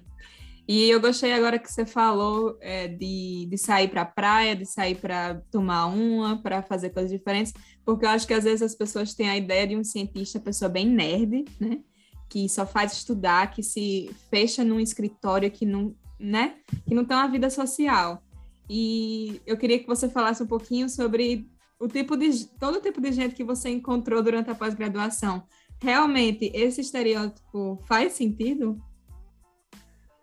E 0.68 0.90
eu 0.90 1.00
gostei 1.00 1.32
agora 1.32 1.60
que 1.60 1.72
você 1.72 1.86
falou 1.86 2.58
é, 2.60 2.88
de, 2.88 3.48
de 3.50 3.58
sair 3.58 3.88
para 3.88 4.02
a 4.02 4.06
praia, 4.06 4.56
de 4.56 4.66
sair 4.66 4.96
para 4.96 5.42
tomar 5.52 5.86
uma, 5.86 6.42
para 6.42 6.64
fazer 6.64 6.90
coisas 6.90 7.12
diferentes, 7.12 7.54
porque 7.86 8.04
eu 8.04 8.10
acho 8.10 8.26
que 8.26 8.34
às 8.34 8.44
vezes 8.44 8.64
as 8.64 8.74
pessoas 8.74 9.14
têm 9.14 9.30
a 9.30 9.38
ideia 9.38 9.68
de 9.68 9.78
um 9.78 9.84
cientista, 9.84 10.40
pessoa 10.40 10.68
bem 10.68 10.88
nerd, 10.88 11.46
né? 11.60 11.82
Que 12.28 12.50
só 12.50 12.66
faz 12.66 12.94
estudar, 12.94 13.52
que 13.52 13.62
se 13.62 14.10
fecha 14.32 14.64
num 14.64 14.80
escritório 14.80 15.52
que 15.52 15.68
não, 15.68 15.96
né? 16.20 16.56
Que 16.88 16.96
não 16.96 17.06
tem 17.06 17.16
uma 17.16 17.28
vida 17.28 17.50
social. 17.52 18.24
E 18.68 19.40
eu 19.46 19.58
queria 19.58 19.78
que 19.78 19.86
você 19.86 20.10
falasse 20.10 20.42
um 20.42 20.48
pouquinho 20.48 20.90
sobre 20.90 21.48
o 21.80 21.88
tipo 21.88 22.18
de 22.18 22.48
todo 22.58 22.82
tipo 22.82 23.00
de 23.00 23.12
gente 23.12 23.36
que 23.36 23.44
você 23.44 23.70
encontrou 23.70 24.24
durante 24.24 24.50
a 24.50 24.56
pós-graduação. 24.56 25.44
Realmente 25.80 26.52
esse 26.56 26.82
estereótipo 26.82 27.80
faz 27.86 28.14
sentido? 28.14 28.82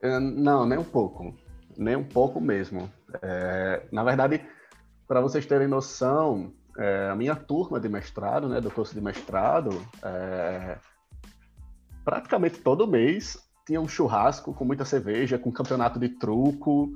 É, 0.03 0.19
não, 0.19 0.67
nem 0.67 0.79
um 0.79 0.85
pouco. 0.85 1.33
Nem 1.79 1.95
um 1.97 2.05
pouco 2.05 2.41
mesmo. 2.41 2.91
É, 3.23 3.83
na 3.93 4.03
verdade, 4.03 4.45
para 5.07 5.21
vocês 5.21 5.47
terem 5.47 5.69
noção, 5.69 6.53
é, 6.77 7.09
a 7.11 7.17
minha 7.17 7.37
turma 7.37 7.79
de 7.79 7.89
mestrado, 7.89 8.49
né, 8.49 8.61
do 8.61 8.71
curso 8.71 8.95
de 8.95 9.01
mestrado, 9.01 9.71
é, 10.03 10.77
praticamente 12.05 12.59
todo 12.59 12.87
mês 12.87 13.39
tinha 13.65 13.81
um 13.81 13.87
churrasco 13.87 14.53
com 14.53 14.65
muita 14.65 14.85
cerveja, 14.85 15.39
com 15.39 15.53
campeonato 15.53 16.01
de 16.01 16.09
truco. 16.09 16.91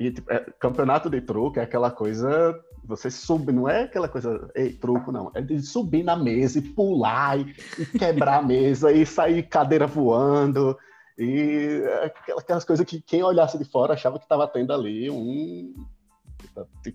E 0.00 0.10
tipo, 0.10 0.28
campeonato 0.58 1.08
de 1.08 1.20
truco 1.20 1.60
é 1.60 1.62
aquela 1.62 1.88
coisa. 1.88 2.58
Você 2.84 3.08
sube, 3.12 3.52
não 3.52 3.68
é 3.68 3.84
aquela 3.84 4.08
coisa, 4.08 4.50
ei, 4.56 4.72
truco, 4.72 5.12
não. 5.12 5.30
É 5.32 5.40
de 5.40 5.60
subir 5.60 6.02
na 6.02 6.16
mesa 6.16 6.58
e 6.58 6.62
pular 6.62 7.38
e, 7.38 7.54
e 7.78 7.86
quebrar 7.86 8.38
a 8.38 8.42
mesa 8.42 8.90
e 8.90 9.06
sair 9.06 9.44
cadeira 9.44 9.86
voando. 9.86 10.76
E 11.22 11.82
aquelas 12.38 12.64
coisas 12.64 12.86
que 12.86 12.98
quem 12.98 13.22
olhasse 13.22 13.58
de 13.58 13.64
fora 13.66 13.92
achava 13.92 14.18
que 14.18 14.24
estava 14.24 14.48
tendo 14.48 14.72
ali 14.72 15.10
um. 15.10 15.74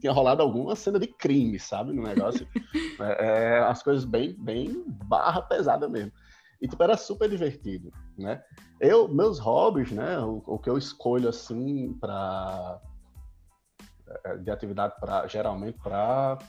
Tinha 0.01 0.11
rolado 0.11 0.41
alguma 0.41 0.75
cena 0.75 0.97
de 0.97 1.05
crime, 1.05 1.59
sabe? 1.59 1.93
No 1.93 2.01
negócio. 2.01 2.47
é, 2.99 3.25
é, 3.27 3.59
as 3.59 3.83
coisas 3.83 4.03
bem, 4.03 4.33
bem 4.33 4.83
barra 4.87 5.43
pesada 5.43 5.87
mesmo. 5.87 6.11
E 6.59 6.67
tipo, 6.67 6.81
era 6.81 6.97
super 6.97 7.29
divertido, 7.29 7.93
né? 8.17 8.43
Eu, 8.79 9.07
meus 9.07 9.37
hobbies, 9.37 9.91
né? 9.91 10.17
O, 10.17 10.41
o 10.47 10.57
que 10.57 10.71
eu 10.71 10.77
escolho 10.79 11.29
assim 11.29 11.93
para 11.93 12.81
é, 14.23 14.37
de 14.37 14.49
atividade 14.49 14.95
para 14.99 15.27
geralmente 15.27 15.77
para 15.83 16.39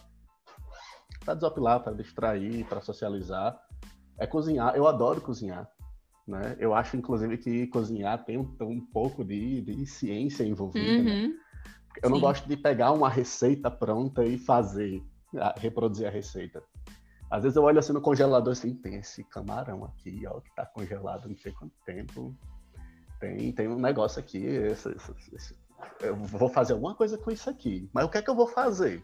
para 1.22 1.34
desopilar, 1.34 1.80
para 1.80 1.92
distrair, 1.92 2.64
para 2.64 2.80
socializar, 2.80 3.60
é 4.16 4.26
cozinhar. 4.26 4.74
Eu 4.74 4.86
adoro 4.86 5.20
cozinhar. 5.20 5.68
Né? 6.26 6.56
Eu 6.58 6.74
acho, 6.74 6.96
inclusive, 6.96 7.38
que 7.38 7.66
cozinhar 7.68 8.24
tem 8.24 8.36
um, 8.36 8.56
um 8.62 8.80
pouco 8.80 9.24
de, 9.24 9.60
de, 9.60 9.86
ciência 9.86 10.42
envolvida. 10.42 11.02
Né? 11.02 11.10
Uhum. 11.10 11.28
Né? 11.28 11.34
Eu 12.02 12.08
Sim. 12.08 12.14
não 12.14 12.20
gosto 12.20 12.48
de 12.48 12.56
pegar 12.56 12.92
uma 12.92 13.08
receita 13.08 13.70
pronta 13.70 14.24
e 14.24 14.36
fazer, 14.36 15.02
reproduzir 15.56 16.06
a 16.06 16.10
receita. 16.10 16.62
Às 17.30 17.42
vezes 17.42 17.56
eu 17.56 17.62
olho 17.62 17.78
assim 17.78 17.92
no 17.92 18.00
congelador 18.00 18.52
assim, 18.52 18.74
tem 18.74 18.96
esse 18.96 19.24
camarão 19.24 19.84
aqui, 19.84 20.24
ó, 20.26 20.40
que 20.40 20.54
tá 20.54 20.66
congelado 20.66 21.28
não 21.28 21.36
sei 21.36 21.52
quanto 21.52 21.74
tempo. 21.84 22.34
Tem, 23.18 23.52
tem 23.52 23.68
um 23.68 23.78
negócio 23.78 24.20
aqui, 24.20 24.44
esse, 24.44 24.90
esse, 24.90 25.34
esse, 25.34 25.56
eu 26.00 26.14
vou 26.16 26.50
fazer 26.50 26.74
alguma 26.74 26.94
coisa 26.94 27.16
com 27.16 27.30
isso 27.30 27.48
aqui. 27.48 27.88
Mas 27.94 28.04
o 28.04 28.08
que 28.10 28.18
é 28.18 28.22
que 28.22 28.28
eu 28.28 28.34
vou 28.34 28.46
fazer? 28.46 29.02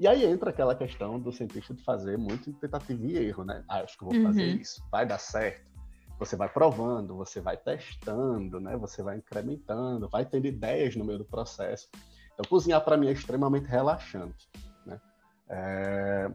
E 0.00 0.08
aí 0.08 0.24
entra 0.24 0.50
aquela 0.50 0.74
questão 0.74 1.20
do 1.20 1.30
cientista 1.30 1.74
de 1.74 1.84
fazer 1.84 2.16
muito 2.16 2.52
tentativa 2.54 3.06
e 3.06 3.16
erro, 3.18 3.44
né? 3.44 3.62
Ah, 3.68 3.80
acho 3.80 3.98
que 3.98 4.04
eu 4.04 4.08
vou 4.08 4.22
fazer 4.22 4.54
uhum. 4.54 4.60
isso, 4.60 4.82
vai 4.90 5.06
dar 5.06 5.18
certo 5.18 5.73
você 6.18 6.36
vai 6.36 6.48
provando, 6.48 7.16
você 7.16 7.40
vai 7.40 7.56
testando, 7.56 8.60
né? 8.60 8.76
Você 8.76 9.02
vai 9.02 9.16
incrementando, 9.16 10.08
vai 10.08 10.24
tendo 10.24 10.46
ideias 10.46 10.94
no 10.96 11.04
meio 11.04 11.18
do 11.18 11.24
processo. 11.24 11.88
Então, 12.32 12.44
cozinhar 12.48 12.82
para 12.84 12.96
mim 12.96 13.08
é 13.08 13.12
extremamente 13.12 13.66
relaxante. 13.66 14.48
Né? 14.86 15.00
É... 15.48 16.30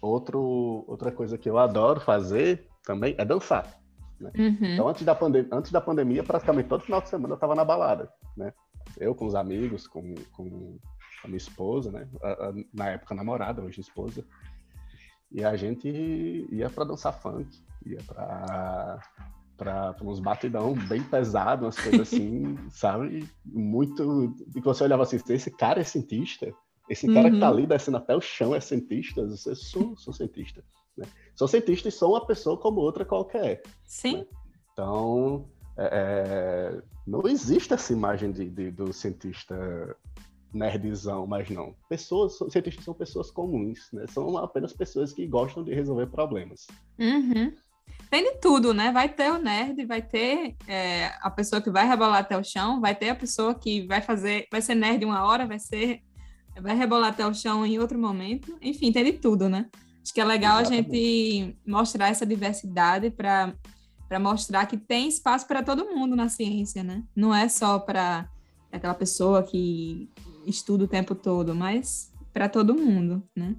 Outro, 0.00 0.84
outra 0.88 1.12
coisa 1.12 1.38
que 1.38 1.48
eu 1.48 1.58
adoro 1.58 2.00
fazer 2.00 2.68
também 2.82 3.14
é 3.18 3.24
dançar. 3.24 3.80
Né? 4.18 4.32
Uhum. 4.36 4.72
Então, 4.72 4.88
antes 4.88 5.04
da, 5.04 5.14
pandem 5.14 5.46
antes 5.52 5.70
da 5.70 5.80
pandemia, 5.80 6.22
praticamente 6.22 6.68
todo 6.68 6.82
final 6.82 7.00
de 7.00 7.08
semana 7.08 7.32
eu 7.32 7.36
estava 7.36 7.54
na 7.54 7.64
balada. 7.64 8.12
Né? 8.36 8.52
Eu 8.98 9.14
com 9.14 9.26
os 9.26 9.34
amigos, 9.34 9.86
com, 9.86 10.14
com 10.32 10.78
a 11.22 11.28
minha 11.28 11.36
esposa, 11.36 11.92
né? 11.92 12.08
na 12.72 12.90
época 12.90 13.14
namorada, 13.14 13.62
hoje 13.62 13.80
esposa. 13.80 14.24
E 15.30 15.44
a 15.44 15.56
gente 15.56 15.88
ia 16.50 16.68
para 16.68 16.84
dançar 16.84 17.12
funk, 17.14 17.62
ia 17.86 17.98
para 18.06 19.00
para 19.56 19.94
uns 20.02 20.18
batidão 20.18 20.74
bem 20.88 21.02
pesado, 21.02 21.64
umas 21.64 21.78
coisas 21.78 22.00
assim, 22.00 22.56
sabe? 22.70 23.28
Muito. 23.44 24.34
E 24.56 24.60
você 24.60 24.82
olhava 24.82 25.04
assim, 25.04 25.20
esse 25.28 25.50
cara 25.50 25.80
é 25.80 25.84
cientista? 25.84 26.52
Esse 26.90 27.06
cara 27.06 27.28
uhum. 27.28 27.34
que 27.34 27.40
tá 27.40 27.48
uhum. 27.48 27.58
ali 27.58 27.66
descendo 27.66 27.96
até 27.96 28.16
o 28.16 28.20
chão 28.20 28.54
é 28.54 28.60
cientista? 28.60 29.20
Eu 29.20 29.54
sou, 29.54 29.96
sou 29.96 30.12
cientista. 30.12 30.64
Né? 30.96 31.06
Sou 31.36 31.46
cientista 31.46 31.88
e 31.88 31.92
sou 31.92 32.12
uma 32.12 32.26
pessoa 32.26 32.58
como 32.58 32.80
outra 32.80 33.04
qualquer. 33.04 33.62
Sim. 33.84 34.18
Né? 34.18 34.26
Então, 34.72 35.48
é, 35.76 36.72
é 36.78 36.82
não 37.06 37.26
existe 37.26 37.72
essa 37.72 37.92
imagem 37.92 38.32
de, 38.32 38.48
de, 38.48 38.70
do 38.70 38.92
cientista 38.92 39.96
nerdzão, 40.52 41.26
mas 41.26 41.48
não. 41.50 41.74
Pessoas, 41.88 42.36
cientistas 42.50 42.84
são 42.84 42.94
pessoas 42.94 43.30
comuns, 43.30 43.90
né? 43.92 44.06
São 44.06 44.36
apenas 44.36 44.72
pessoas 44.72 45.12
que 45.12 45.26
gostam 45.26 45.64
de 45.64 45.74
resolver 45.74 46.06
problemas. 46.06 46.66
Uhum. 46.98 47.54
Tem 48.12 48.24
de 48.24 48.40
tudo, 48.40 48.74
né? 48.74 48.92
Vai 48.92 49.08
ter 49.08 49.32
o 49.32 49.38
nerd, 49.38 49.86
vai 49.86 50.02
ter 50.02 50.54
é, 50.68 51.06
a 51.22 51.30
pessoa 51.30 51.62
que 51.62 51.70
vai 51.70 51.88
rebolar 51.88 52.18
até 52.18 52.36
o 52.36 52.44
chão, 52.44 52.78
vai 52.78 52.94
ter 52.94 53.08
a 53.08 53.14
pessoa 53.14 53.54
que 53.54 53.86
vai 53.86 54.02
fazer, 54.02 54.46
vai 54.52 54.60
ser 54.60 54.74
nerd 54.74 55.02
uma 55.02 55.24
hora, 55.24 55.46
vai 55.46 55.58
ser, 55.58 56.02
vai 56.60 56.76
rebolar 56.76 57.08
até 57.08 57.26
o 57.26 57.32
chão 57.32 57.64
em 57.64 57.78
outro 57.78 57.98
momento. 57.98 58.54
Enfim, 58.60 58.92
tem 58.92 59.02
de 59.02 59.14
tudo, 59.14 59.48
né? 59.48 59.64
Acho 60.02 60.12
que 60.12 60.20
é 60.20 60.24
legal 60.26 60.60
Exatamente. 60.60 60.90
a 60.90 60.92
gente 60.92 61.58
mostrar 61.66 62.08
essa 62.10 62.26
diversidade 62.26 63.08
para 63.08 63.54
para 64.06 64.20
mostrar 64.20 64.66
que 64.66 64.76
tem 64.76 65.08
espaço 65.08 65.48
para 65.48 65.62
todo 65.62 65.86
mundo 65.86 66.14
na 66.14 66.28
ciência, 66.28 66.84
né? 66.84 67.02
Não 67.16 67.34
é 67.34 67.48
só 67.48 67.78
para 67.78 68.28
aquela 68.70 68.92
pessoa 68.92 69.42
que 69.42 70.10
estuda 70.46 70.84
o 70.84 70.88
tempo 70.88 71.14
todo, 71.14 71.54
mas 71.54 72.12
para 72.30 72.46
todo 72.46 72.74
mundo, 72.74 73.26
né? 73.34 73.56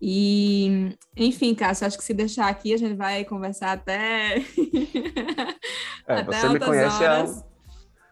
E, 0.00 0.96
enfim, 1.14 1.54
Cássio, 1.54 1.86
acho 1.86 1.98
que 1.98 2.04
se 2.04 2.14
deixar 2.14 2.48
aqui, 2.48 2.72
a 2.72 2.78
gente 2.78 2.94
vai 2.94 3.24
conversar 3.24 3.72
até. 3.72 4.38
é, 4.38 4.42
até 6.08 6.24
você 6.24 6.48
me 6.48 6.58
conhece 6.58 7.04
horas. 7.04 7.38
há. 7.38 7.50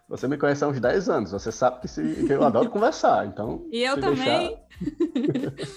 Você 0.09 0.27
me 0.27 0.39
conhece 0.39 0.65
há 0.65 0.69
uns 0.69 0.81
10 0.81 1.09
anos, 1.10 1.32
você 1.32 1.52
sabe 1.52 1.81
que, 1.81 1.89
se, 1.89 2.02
que 2.27 2.32
eu 2.32 2.43
adoro 2.43 2.69
conversar, 2.70 3.27
então. 3.27 3.66
E 3.70 3.82
eu 3.82 4.01
também. 4.01 4.59
Deixar... 4.81 5.69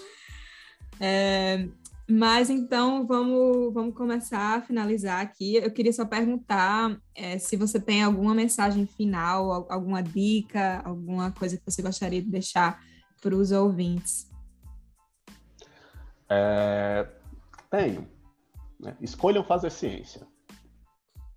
é, 1.00 1.68
mas 2.10 2.50
então 2.50 3.06
vamos, 3.06 3.74
vamos 3.74 3.94
começar 3.94 4.58
a 4.58 4.62
finalizar 4.62 5.22
aqui. 5.22 5.56
Eu 5.56 5.72
queria 5.72 5.92
só 5.92 6.06
perguntar 6.06 6.98
é, 7.14 7.38
se 7.38 7.58
você 7.58 7.80
tem 7.80 8.04
alguma 8.04 8.34
mensagem 8.34 8.86
final, 8.86 9.68
alguma 9.70 10.02
dica, 10.02 10.82
alguma 10.86 11.32
coisa 11.32 11.58
que 11.58 11.64
você 11.66 11.82
gostaria 11.82 12.22
de 12.22 12.30
deixar 12.30 12.82
para 13.22 13.36
os 13.36 13.52
ouvintes. 13.52 14.31
É, 16.32 17.06
tenho. 17.70 18.08
Né? 18.80 18.96
Escolham 19.02 19.44
fazer 19.44 19.70
ciência. 19.70 20.26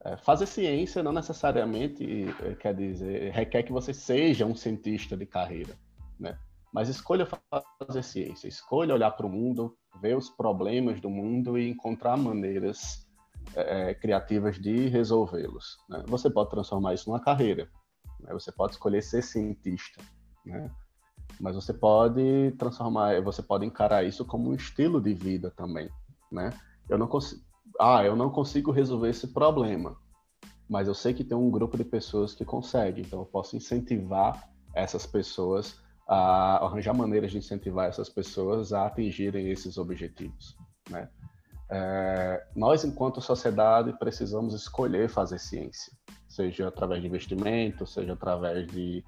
É, 0.04 0.16
fazer 0.16 0.46
ciência 0.46 1.02
não 1.02 1.12
necessariamente 1.12 2.26
é, 2.42 2.54
quer 2.54 2.74
dizer, 2.74 3.32
requer 3.32 3.64
que 3.64 3.72
você 3.72 3.92
seja 3.92 4.46
um 4.46 4.54
cientista 4.54 5.16
de 5.16 5.26
carreira, 5.26 5.74
né? 6.20 6.38
Mas 6.72 6.88
escolha 6.88 7.26
fazer 7.26 8.02
ciência, 8.02 8.48
escolha 8.48 8.94
olhar 8.94 9.12
para 9.12 9.26
o 9.26 9.30
mundo, 9.30 9.76
ver 10.00 10.16
os 10.16 10.28
problemas 10.28 11.00
do 11.00 11.08
mundo 11.08 11.56
e 11.56 11.68
encontrar 11.68 12.16
maneiras 12.16 13.06
é, 13.54 13.90
é, 13.90 13.94
criativas 13.94 14.58
de 14.58 14.88
resolvê-los. 14.88 15.78
Né? 15.88 16.02
Você 16.08 16.28
pode 16.28 16.50
transformar 16.50 16.94
isso 16.94 17.08
numa 17.08 17.20
carreira, 17.20 17.70
né? 18.20 18.32
você 18.32 18.50
pode 18.50 18.72
escolher 18.72 19.02
ser 19.02 19.22
cientista, 19.22 20.02
né? 20.44 20.70
Mas 21.40 21.54
você 21.54 21.72
pode 21.72 22.52
transformar, 22.58 23.20
você 23.22 23.42
pode 23.42 23.66
encarar 23.66 24.04
isso 24.04 24.24
como 24.24 24.50
um 24.50 24.54
estilo 24.54 25.00
de 25.00 25.12
vida 25.14 25.50
também, 25.50 25.88
né? 26.30 26.50
Eu 26.88 26.98
não 26.98 27.06
consigo, 27.06 27.42
ah, 27.80 28.04
eu 28.04 28.14
não 28.14 28.30
consigo 28.30 28.70
resolver 28.70 29.10
esse 29.10 29.28
problema, 29.28 29.96
mas 30.68 30.88
eu 30.88 30.94
sei 30.94 31.12
que 31.12 31.24
tem 31.24 31.36
um 31.36 31.50
grupo 31.50 31.76
de 31.76 31.84
pessoas 31.84 32.34
que 32.34 32.44
consegue, 32.44 33.02
então 33.02 33.20
eu 33.20 33.26
posso 33.26 33.56
incentivar 33.56 34.48
essas 34.74 35.06
pessoas 35.06 35.78
a 36.06 36.64
arranjar 36.64 36.94
maneiras 36.94 37.30
de 37.30 37.38
incentivar 37.38 37.88
essas 37.88 38.08
pessoas 38.08 38.72
a 38.72 38.86
atingirem 38.86 39.50
esses 39.50 39.78
objetivos, 39.78 40.56
né? 40.90 41.08
É, 41.70 42.46
nós, 42.54 42.84
enquanto 42.84 43.20
sociedade, 43.20 43.92
precisamos 43.98 44.54
escolher 44.54 45.08
fazer 45.08 45.38
ciência, 45.38 45.92
seja 46.28 46.68
através 46.68 47.00
de 47.00 47.08
investimento, 47.08 47.86
seja 47.86 48.12
através 48.12 48.66
de 48.66 49.02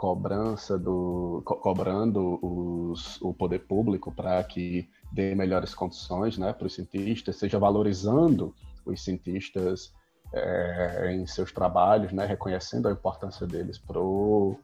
cobrança 0.00 0.78
do 0.78 1.42
co 1.44 1.56
cobrando 1.56 2.38
os, 2.40 3.20
o 3.20 3.34
poder 3.34 3.58
público 3.66 4.10
para 4.10 4.42
que 4.42 4.88
dê 5.12 5.34
melhores 5.34 5.74
condições 5.74 6.38
né, 6.38 6.54
para 6.54 6.66
os 6.66 6.74
cientistas, 6.74 7.36
seja 7.36 7.58
valorizando 7.58 8.54
os 8.86 9.04
cientistas 9.04 9.92
é, 10.32 11.12
em 11.14 11.26
seus 11.26 11.52
trabalhos, 11.52 12.14
né, 12.14 12.24
reconhecendo 12.24 12.88
a 12.88 12.92
importância 12.92 13.46
deles 13.46 13.76
para 13.76 14.00
o 14.00 14.58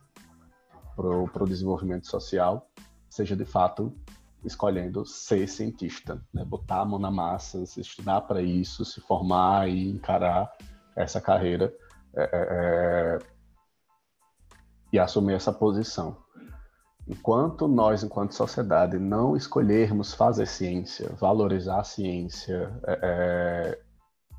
pro, 0.96 1.28
pro 1.28 1.44
desenvolvimento 1.44 2.06
social, 2.06 2.66
seja 3.10 3.36
de 3.36 3.44
fato 3.44 3.94
escolhendo 4.42 5.04
ser 5.04 5.46
cientista, 5.46 6.18
né, 6.32 6.46
botar 6.46 6.80
a 6.80 6.84
mão 6.86 6.98
na 6.98 7.10
massa, 7.10 7.66
se 7.66 7.82
estudar 7.82 8.22
para 8.22 8.40
isso, 8.40 8.86
se 8.86 9.02
formar 9.02 9.68
e 9.68 9.90
encarar 9.90 10.50
essa 10.96 11.20
carreira 11.20 11.74
é, 12.16 12.22
é, 12.22 13.18
é 13.20 13.35
e 14.96 14.98
assumir 14.98 15.34
essa 15.34 15.52
posição. 15.52 16.16
Enquanto 17.06 17.68
nós, 17.68 18.02
enquanto 18.02 18.34
sociedade, 18.34 18.98
não 18.98 19.36
escolhermos 19.36 20.14
fazer 20.14 20.46
ciência, 20.46 21.10
valorizar 21.20 21.80
a 21.80 21.84
ciência, 21.84 22.72
é, 22.84 22.98
é, 23.02 23.80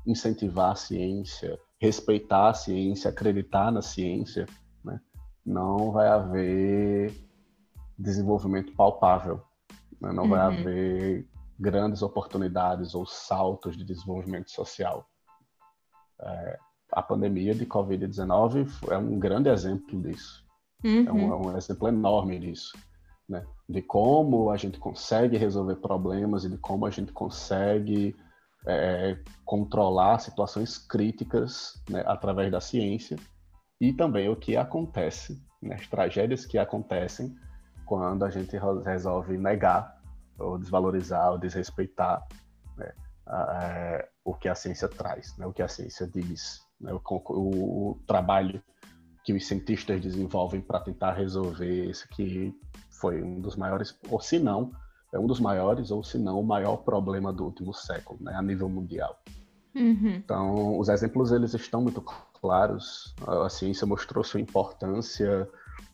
incentivar 0.06 0.72
a 0.72 0.74
ciência, 0.74 1.58
respeitar 1.80 2.50
a 2.50 2.54
ciência, 2.54 3.08
acreditar 3.08 3.70
na 3.70 3.80
ciência, 3.80 4.46
né, 4.84 5.00
não 5.46 5.92
vai 5.92 6.08
haver 6.08 7.14
desenvolvimento 7.96 8.74
palpável, 8.74 9.40
né, 10.00 10.12
não 10.12 10.24
uhum. 10.24 10.30
vai 10.30 10.40
haver 10.40 11.28
grandes 11.58 12.02
oportunidades 12.02 12.94
ou 12.94 13.06
saltos 13.06 13.76
de 13.76 13.84
desenvolvimento 13.84 14.50
social. 14.50 15.08
É, 16.20 16.58
a 16.92 17.02
pandemia 17.02 17.54
de 17.54 17.64
Covid-19 17.64 18.68
é 18.90 18.98
um 18.98 19.18
grande 19.18 19.48
exemplo 19.48 20.02
disso. 20.02 20.47
Uhum. 20.84 21.06
É, 21.06 21.12
um, 21.12 21.16
uhum. 21.16 21.32
é, 21.32 21.36
um, 21.54 21.56
exemplo 21.56 21.88
enorme 21.88 22.38
disso. 22.38 22.76
Né? 23.28 23.44
De 23.68 23.82
como 23.82 24.50
a 24.50 24.56
gente 24.56 24.78
consegue 24.78 25.36
resolver 25.36 25.76
problemas 25.76 26.44
e 26.44 26.50
de 26.50 26.58
como 26.58 26.86
a 26.86 26.90
gente 26.90 27.12
consegue 27.12 28.16
é, 28.66 29.18
controlar 29.44 30.18
situações 30.18 30.78
críticas 30.78 31.82
né, 31.88 32.02
através 32.06 32.50
da 32.50 32.60
ciência 32.60 33.18
e 33.80 33.92
também 33.92 34.28
o 34.28 34.36
que 34.36 34.56
acontece, 34.56 35.40
né, 35.62 35.76
as 35.76 35.86
tragédias 35.86 36.44
que 36.44 36.58
acontecem 36.58 37.34
quando 37.86 38.24
a 38.24 38.30
gente 38.30 38.56
resolve 38.84 39.38
negar 39.38 39.96
ou 40.38 40.58
desvalorizar 40.58 41.32
ou 41.32 41.38
desrespeitar 41.38 42.26
né, 42.76 42.92
a, 43.26 43.36
a, 43.36 43.64
é, 43.64 44.08
o 44.24 44.34
que 44.34 44.48
a 44.48 44.54
ciência 44.54 44.88
traz, 44.88 45.36
né, 45.36 45.46
o 45.46 45.52
que 45.52 45.62
a 45.62 45.68
ciência 45.68 46.06
diz, 46.06 46.60
né, 46.80 46.92
o, 46.92 47.00
o, 47.08 47.90
o 47.90 48.00
trabalho 48.06 48.62
que 49.24 49.32
os 49.32 49.46
cientistas 49.46 50.00
desenvolvem 50.00 50.60
para 50.60 50.80
tentar 50.80 51.12
resolver 51.12 51.90
esse 51.90 52.08
que 52.08 52.54
foi 52.90 53.22
um 53.22 53.40
dos 53.40 53.56
maiores, 53.56 53.96
ou 54.08 54.20
se 54.20 54.38
não, 54.38 54.72
é 55.12 55.18
um 55.18 55.26
dos 55.26 55.40
maiores, 55.40 55.90
ou 55.90 56.02
se 56.02 56.18
não, 56.18 56.40
o 56.40 56.44
maior 56.44 56.78
problema 56.78 57.32
do 57.32 57.44
último 57.44 57.72
século, 57.72 58.18
né, 58.22 58.34
a 58.34 58.42
nível 58.42 58.68
mundial. 58.68 59.20
Uhum. 59.74 60.16
Então, 60.16 60.78
os 60.78 60.88
exemplos 60.88 61.30
eles 61.30 61.54
estão 61.54 61.80
muito 61.80 62.02
claros. 62.40 63.14
A 63.26 63.48
ciência 63.48 63.86
mostrou 63.86 64.24
sua 64.24 64.40
importância 64.40 65.48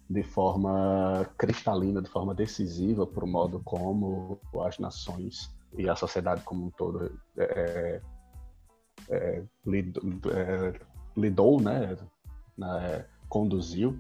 de 0.09 0.23
forma 0.23 1.29
cristalina, 1.37 2.01
de 2.01 2.09
forma 2.09 2.35
decisiva 2.35 3.07
para 3.07 3.25
o 3.25 3.29
modo 3.29 3.61
como 3.65 4.39
as 4.65 4.79
nações 4.79 5.55
e 5.77 5.89
a 5.89 5.97
sociedade 5.97 6.43
como 6.43 6.67
um 6.67 6.71
todo 6.71 7.11
é, 7.37 8.01
é, 9.09 9.43
lidou, 9.67 10.03
é, 10.31 10.81
lidou, 11.17 11.61
né, 11.61 11.97
na, 12.57 13.05
conduziu 13.35 13.99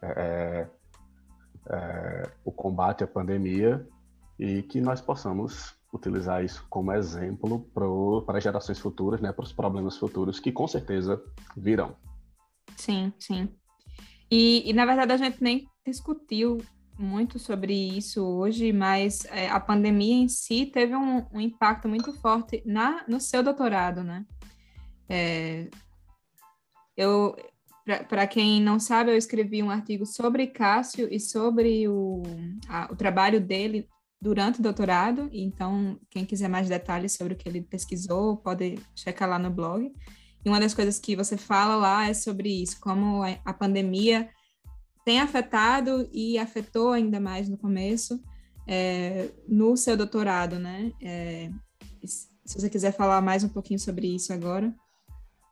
é, 0.00 0.06
é, 0.06 0.70
é, 1.68 2.30
o 2.44 2.52
combate 2.52 3.02
à 3.02 3.08
pandemia 3.08 3.84
e 4.38 4.62
que 4.62 4.80
nós 4.80 5.00
possamos 5.00 5.74
utilizar 5.92 6.44
isso 6.44 6.64
como 6.70 6.92
exemplo 6.92 7.68
para 8.24 8.38
gerações 8.38 8.78
futuras, 8.78 9.20
né, 9.20 9.32
para 9.32 9.42
os 9.42 9.52
problemas 9.52 9.96
futuros 9.96 10.38
que 10.38 10.52
com 10.52 10.68
certeza 10.68 11.20
virão. 11.56 11.96
Sim, 12.76 13.12
sim. 13.18 13.48
E, 14.30 14.70
e 14.70 14.72
na 14.72 14.86
verdade 14.86 15.12
a 15.12 15.16
gente 15.16 15.42
nem 15.42 15.68
discutiu 15.84 16.58
muito 16.96 17.36
sobre 17.36 17.74
isso 17.74 18.24
hoje, 18.24 18.72
mas 18.72 19.24
é, 19.24 19.48
a 19.48 19.58
pandemia 19.58 20.14
em 20.14 20.28
si 20.28 20.66
teve 20.66 20.94
um, 20.94 21.26
um, 21.32 21.40
impacto 21.40 21.88
muito 21.88 22.12
forte 22.20 22.62
na, 22.64 23.04
no 23.08 23.20
seu 23.20 23.42
doutorado, 23.42 24.04
né? 24.04 24.24
É, 25.08 25.68
eu, 26.96 27.34
para 28.08 28.26
quem 28.26 28.60
não 28.60 28.78
sabe, 28.78 29.10
eu 29.10 29.16
escrevi 29.16 29.62
um 29.62 29.70
artigo 29.70 30.04
sobre 30.04 30.46
Cássio 30.46 31.08
e 31.10 31.18
sobre 31.18 31.88
o, 31.88 32.22
a, 32.68 32.88
o 32.92 32.96
trabalho 32.96 33.40
dele 33.40 33.88
durante 34.20 34.60
o 34.60 34.62
doutorado. 34.62 35.28
Então, 35.32 35.98
quem 36.10 36.24
quiser 36.24 36.48
mais 36.48 36.68
detalhes 36.68 37.12
sobre 37.12 37.34
o 37.34 37.36
que 37.36 37.48
ele 37.48 37.62
pesquisou, 37.62 38.36
pode 38.36 38.78
checar 38.94 39.28
lá 39.28 39.38
no 39.38 39.50
blog. 39.50 39.92
E 40.44 40.48
uma 40.48 40.60
das 40.60 40.74
coisas 40.74 40.98
que 40.98 41.16
você 41.16 41.36
fala 41.36 41.76
lá 41.76 42.08
é 42.08 42.14
sobre 42.14 42.62
isso, 42.62 42.78
como 42.80 43.22
a 43.22 43.52
pandemia 43.52 44.28
tem 45.04 45.20
afetado 45.20 46.08
e 46.12 46.38
afetou 46.38 46.92
ainda 46.92 47.18
mais 47.18 47.48
no 47.48 47.56
começo 47.56 48.20
é, 48.66 49.30
no 49.48 49.76
seu 49.76 49.96
doutorado, 49.96 50.58
né? 50.58 50.92
É, 51.02 51.50
se 52.04 52.60
você 52.60 52.68
quiser 52.68 52.92
falar 52.92 53.22
mais 53.22 53.42
um 53.42 53.48
pouquinho 53.48 53.78
sobre 53.78 54.14
isso 54.14 54.32
agora. 54.32 54.74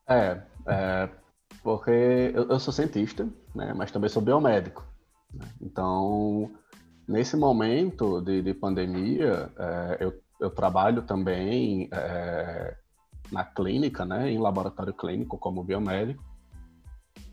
É, 0.09 0.43
é 0.67 1.26
porque 1.67 1.91
eu, 2.33 2.49
eu, 2.49 2.61
sou 2.61 2.73
cientista, 2.73 3.29
né, 3.53 3.75
mas 3.75 3.91
também 3.91 4.09
sou 4.09 4.23
biomédico. 4.23 4.87
Né? 5.35 5.45
Então, 5.61 6.49
nesse 7.09 7.37
momento 7.37 8.21
de, 8.21 8.41
de 8.41 8.55
pandemia, 8.55 9.51
é, 9.59 9.97
eu, 9.99 10.23
eu, 10.41 10.49
trabalho 10.49 11.03
também 11.03 11.89
é, 11.93 12.77
na 13.33 13.45
clínica, 13.45 14.05
né, 14.05 14.31
em 14.31 14.39
laboratório 14.39 14.95
clínico 14.95 15.37
como 15.39 15.65
biomédico. 15.65 16.23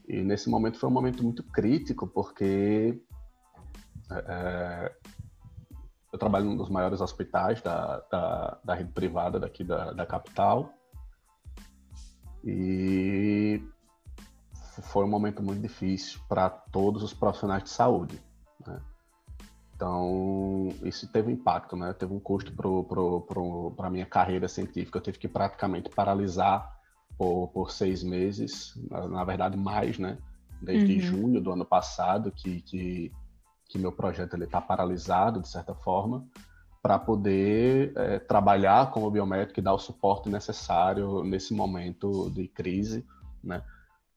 E 0.08 0.24
nesse 0.24 0.50
momento 0.50 0.80
foi 0.80 0.90
um 0.90 0.94
momento 0.94 1.24
muito 1.24 1.44
crítico, 1.44 2.08
porque 2.08 3.00
é, 4.10 4.92
eu 6.12 6.18
trabalho 6.18 6.46
num 6.46 6.58
dos 6.58 6.72
maiores 6.72 7.02
hospitais 7.02 7.62
da, 7.62 8.00
da, 8.12 8.60
da 8.66 8.74
rede 8.74 8.94
privada 8.94 9.40
daqui 9.40 9.64
da, 9.64 9.94
da 9.94 10.08
capital. 10.08 10.74
E 12.44 13.62
foi 14.82 15.06
um 15.06 15.10
momento 15.10 15.44
muito 15.44 15.62
difícil 15.62 16.20
para 16.28 16.50
todos 16.50 17.04
os 17.04 17.14
profissionais 17.14 17.64
de 17.64 17.70
saúde. 17.70 18.22
Né? 18.66 18.80
Então, 19.76 20.70
isso 20.84 21.08
teve 21.12 21.32
impacto, 21.32 21.76
né? 21.76 21.94
Teve 21.94 22.14
um 22.14 22.20
custo 22.20 22.54
para 23.76 23.88
a 23.88 23.90
minha 23.90 24.06
carreira 24.06 24.48
científica. 24.48 24.98
Eu 24.98 25.02
tive 25.02 25.18
que 25.18 25.28
praticamente 25.28 25.90
paralisar 25.90 26.80
por, 27.18 27.50
por 27.50 27.72
seis 27.72 28.04
meses, 28.04 28.74
na, 28.90 29.24
verdade 29.24 29.58
mais, 29.58 30.00
né? 30.00 30.18
Desde 30.62 30.94
uhum. 30.94 31.02
junho 31.02 31.42
do 31.42 31.52
ano 31.52 31.66
passado, 31.66 32.32
que, 32.32 32.62
que, 32.62 33.12
que 33.68 33.78
meu 33.78 33.92
projeto 33.92 34.42
está 34.42 34.62
paralisado, 34.62 35.42
de 35.42 35.50
certa 35.50 35.76
forma, 35.76 36.26
para 36.82 36.98
poder 36.98 37.92
é, 37.96 38.20
trabalhar 38.20 38.92
com 38.92 39.04
o 39.04 39.12
biométrico 39.12 39.60
e 39.60 39.64
dar 39.64 39.74
o 39.74 39.80
suporte 39.80 40.30
necessário 40.30 41.24
nesse 41.24 41.54
momento 41.54 42.30
de 42.30 42.48
crise, 42.48 43.06
né? 43.44 43.64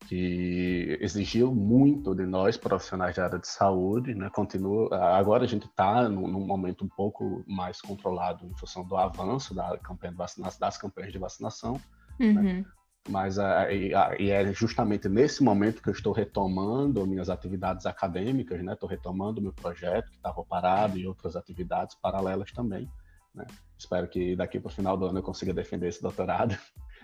Que 0.07 0.97
exigiu 1.01 1.55
muito 1.55 2.15
de 2.15 2.25
nós 2.25 2.57
profissionais 2.57 3.17
da 3.17 3.25
área 3.25 3.39
de 3.39 3.49
saúde, 3.49 4.15
né? 4.15 4.31
Continua. 4.31 4.97
Agora 5.17 5.45
a 5.45 5.47
gente 5.47 5.67
está 5.67 6.09
num, 6.09 6.29
num, 6.29 6.47
momento 6.47 6.85
um 6.85 6.89
pouco 6.89 7.45
mais 7.47 7.81
controlado 7.81 8.47
em 8.47 8.55
função 8.55 8.85
do 8.85 8.97
avanço 8.97 9.55
da 9.55 9.77
campanha 9.79 10.13
de 10.13 10.19
vacinação, 10.19 10.61
das 10.61 10.79
campanhas 10.79 11.13
de 11.13 11.19
vacinação, 11.19 11.81
né? 12.19 12.27
uhum. 12.27 12.43
né? 12.43 12.65
Mas 13.09 13.39
a, 13.39 13.73
e, 13.73 13.95
a, 13.95 14.17
e, 14.19 14.31
é 14.31 14.53
justamente 14.53 15.09
nesse 15.09 15.43
momento 15.43 15.81
que 15.81 15.89
eu 15.89 15.93
estou 15.93 16.13
retomando 16.13 17.07
minhas 17.07 17.31
atividades 17.31 17.87
acadêmicas, 17.87 18.63
né? 18.63 18.73
Estou 18.73 18.89
retomando 18.89 19.43
meu 19.43 19.53
projeto 19.53 20.11
que 20.11 20.17
estava 20.17 20.45
parado 20.45 20.99
e 20.99 21.07
outras 21.07 21.37
atividades 21.37 21.95
paralelas 21.95 22.51
também. 22.53 22.89
Né? 23.35 23.47
Espero 23.79 24.09
que 24.09 24.35
daqui 24.35 24.59
para 24.59 24.69
o 24.69 24.73
final 24.73 24.97
do 24.97 25.07
ano 25.07 25.19
eu 25.19 25.23
consiga 25.23 25.53
defender 25.53 25.89
esse 25.89 26.03
doutorado. 26.03 26.57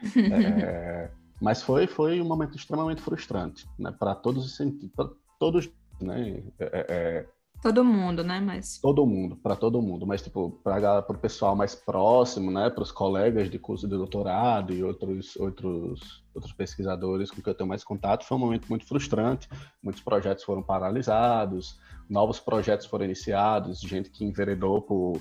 é, 0.33 1.11
mas 1.43 1.61
foi, 1.61 1.89
foi 1.89 2.21
um 2.21 2.25
momento 2.25 2.57
extremamente 2.57 3.03
frustrante, 3.03 3.69
né? 3.77 3.91
Para 3.91 4.15
todos 4.15 4.47
os 4.47 4.57
sentidos, 4.57 4.93
todos, 5.41 5.69
né? 6.01 6.41
É, 6.57 6.65
é, 6.65 6.87
é, 6.89 7.29
todo 7.61 7.85
mundo, 7.85 8.23
né? 8.23 8.39
Mas 8.41 8.79
todo 8.79 9.05
mundo, 9.05 9.35
para 9.35 9.57
todo 9.57 9.83
mundo, 9.83 10.07
mas 10.07 10.23
tipo 10.23 10.61
para 10.63 11.05
o 11.09 11.19
pessoal 11.19 11.57
mais 11.57 11.75
próximo, 11.75 12.49
né? 12.49 12.71
Para 12.71 12.85
os 12.85 12.93
colegas 12.93 13.51
de 13.51 13.59
curso 13.59 13.89
de 13.89 13.97
doutorado 13.97 14.73
e 14.73 14.85
outros 14.85 15.35
outros 15.35 16.23
outros 16.33 16.53
pesquisadores 16.53 17.29
com 17.29 17.43
que 17.43 17.49
eu 17.49 17.55
tenho 17.55 17.69
mais 17.69 17.83
contato, 17.83 18.25
foi 18.25 18.37
um 18.37 18.41
momento 18.41 18.69
muito 18.69 18.87
frustrante. 18.87 19.49
Muitos 19.83 20.01
projetos 20.01 20.45
foram 20.45 20.63
paralisados, 20.63 21.77
novos 22.09 22.39
projetos 22.39 22.87
foram 22.87 23.05
iniciados, 23.05 23.81
gente 23.81 24.11
que 24.11 24.25
enveredou 24.25 24.81
por 24.81 25.21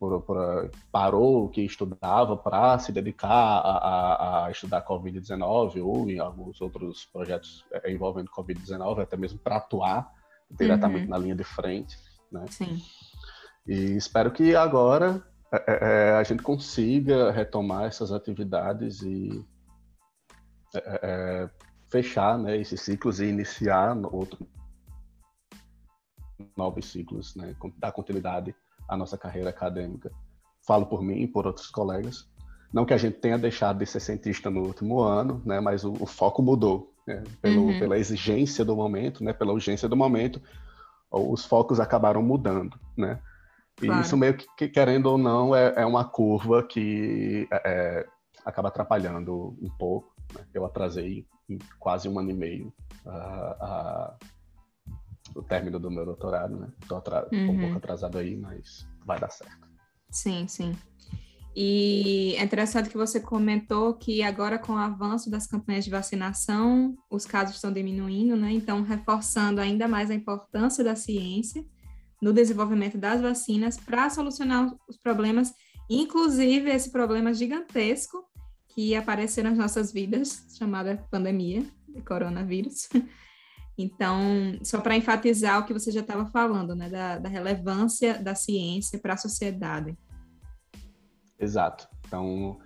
por, 0.00 0.22
por, 0.22 0.70
parou 0.90 1.44
o 1.44 1.48
que 1.50 1.60
estudava 1.60 2.34
para 2.34 2.78
se 2.78 2.90
dedicar 2.90 3.28
a, 3.28 3.76
a, 3.76 4.46
a 4.46 4.50
estudar 4.50 4.82
Covid-19 4.86 5.84
ou 5.84 6.08
em 6.08 6.18
alguns 6.18 6.58
outros 6.62 7.04
projetos 7.04 7.66
é, 7.70 7.92
envolvendo 7.92 8.30
Covid-19, 8.30 9.02
até 9.02 9.18
mesmo 9.18 9.38
para 9.38 9.58
atuar 9.58 10.10
diretamente 10.50 11.04
uhum. 11.04 11.10
na 11.10 11.18
linha 11.18 11.36
de 11.36 11.44
frente. 11.44 11.98
Né? 12.32 12.46
Sim. 12.48 12.82
E 13.66 13.74
espero 13.94 14.30
que 14.30 14.56
agora 14.56 15.22
é, 15.52 15.64
é, 15.68 15.78
é 15.82 16.12
a 16.12 16.22
gente 16.22 16.42
consiga 16.42 17.30
retomar 17.30 17.84
essas 17.84 18.10
atividades 18.10 19.02
e 19.02 19.46
é, 20.74 21.00
é 21.02 21.50
fechar 21.90 22.38
né, 22.38 22.56
esses 22.56 22.80
ciclos 22.80 23.20
e 23.20 23.26
iniciar 23.26 23.94
outro, 24.10 24.48
novos 26.56 26.86
ciclos, 26.86 27.36
né, 27.36 27.54
dar 27.76 27.92
continuidade 27.92 28.54
a 28.90 28.96
nossa 28.96 29.16
carreira 29.16 29.50
acadêmica. 29.50 30.10
Falo 30.66 30.86
por 30.86 31.02
mim 31.02 31.22
e 31.22 31.28
por 31.28 31.46
outros 31.46 31.68
colegas. 31.68 32.28
Não 32.72 32.84
que 32.84 32.92
a 32.92 32.98
gente 32.98 33.18
tenha 33.18 33.38
deixado 33.38 33.78
de 33.78 33.86
ser 33.86 34.00
cientista 34.00 34.50
no 34.50 34.62
último 34.62 35.00
ano, 35.00 35.40
né, 35.44 35.60
mas 35.60 35.84
o, 35.84 35.92
o 35.92 36.06
foco 36.06 36.42
mudou. 36.42 36.92
Né, 37.06 37.22
pelo, 37.40 37.66
uhum. 37.66 37.78
Pela 37.78 37.98
exigência 37.98 38.64
do 38.64 38.76
momento, 38.76 39.22
né, 39.24 39.32
pela 39.32 39.52
urgência 39.52 39.88
do 39.88 39.96
momento, 39.96 40.42
os 41.10 41.44
focos 41.44 41.78
acabaram 41.80 42.22
mudando. 42.22 42.78
Né? 42.96 43.18
E 43.80 43.86
claro. 43.86 44.00
isso 44.02 44.16
meio 44.16 44.34
que, 44.34 44.68
querendo 44.68 45.06
ou 45.06 45.16
não, 45.16 45.54
é, 45.54 45.74
é 45.76 45.86
uma 45.86 46.04
curva 46.04 46.62
que 46.62 47.48
é, 47.50 47.62
é 47.64 48.06
acaba 48.44 48.68
atrapalhando 48.68 49.56
um 49.60 49.70
pouco. 49.78 50.12
Né? 50.34 50.44
Eu 50.52 50.64
atrasei 50.64 51.26
quase 51.78 52.08
um 52.08 52.18
ano 52.18 52.30
e 52.30 52.34
meio 52.34 52.72
a, 53.06 54.14
o 55.34 55.42
término 55.42 55.78
do 55.78 55.90
meu 55.90 56.04
doutorado, 56.04 56.56
né? 56.56 56.68
Tô 56.88 56.96
uhum. 56.96 57.50
um 57.50 57.60
pouco 57.60 57.76
atrasado 57.76 58.18
aí, 58.18 58.36
mas 58.36 58.86
vai 59.04 59.18
dar 59.18 59.30
certo. 59.30 59.68
Sim, 60.10 60.46
sim. 60.48 60.76
E 61.54 62.34
é 62.36 62.44
interessante 62.44 62.88
que 62.88 62.96
você 62.96 63.18
comentou 63.18 63.94
que 63.94 64.22
agora 64.22 64.58
com 64.58 64.74
o 64.74 64.78
avanço 64.78 65.30
das 65.30 65.46
campanhas 65.46 65.84
de 65.84 65.90
vacinação, 65.90 66.96
os 67.10 67.26
casos 67.26 67.56
estão 67.56 67.72
diminuindo, 67.72 68.36
né? 68.36 68.52
Então, 68.52 68.82
reforçando 68.82 69.60
ainda 69.60 69.88
mais 69.88 70.10
a 70.10 70.14
importância 70.14 70.84
da 70.84 70.94
ciência 70.94 71.64
no 72.22 72.32
desenvolvimento 72.32 72.98
das 72.98 73.20
vacinas 73.20 73.76
para 73.76 74.10
solucionar 74.10 74.72
os 74.88 74.96
problemas, 74.96 75.52
inclusive 75.88 76.70
esse 76.70 76.90
problema 76.90 77.32
gigantesco 77.34 78.24
que 78.68 78.94
apareceu 78.94 79.42
nas 79.42 79.58
nossas 79.58 79.92
vidas, 79.92 80.46
chamada 80.56 81.04
pandemia 81.10 81.64
de 81.88 82.00
coronavírus. 82.02 82.88
Então, 83.76 84.20
só 84.62 84.80
para 84.80 84.96
enfatizar 84.96 85.60
o 85.60 85.64
que 85.64 85.72
você 85.72 85.90
já 85.90 86.00
estava 86.00 86.26
falando, 86.26 86.74
né, 86.74 86.88
da, 86.88 87.18
da 87.18 87.28
relevância 87.28 88.18
da 88.22 88.34
ciência 88.34 88.98
para 88.98 89.14
a 89.14 89.16
sociedade. 89.16 89.96
Exato. 91.38 91.88
Então, 92.06 92.58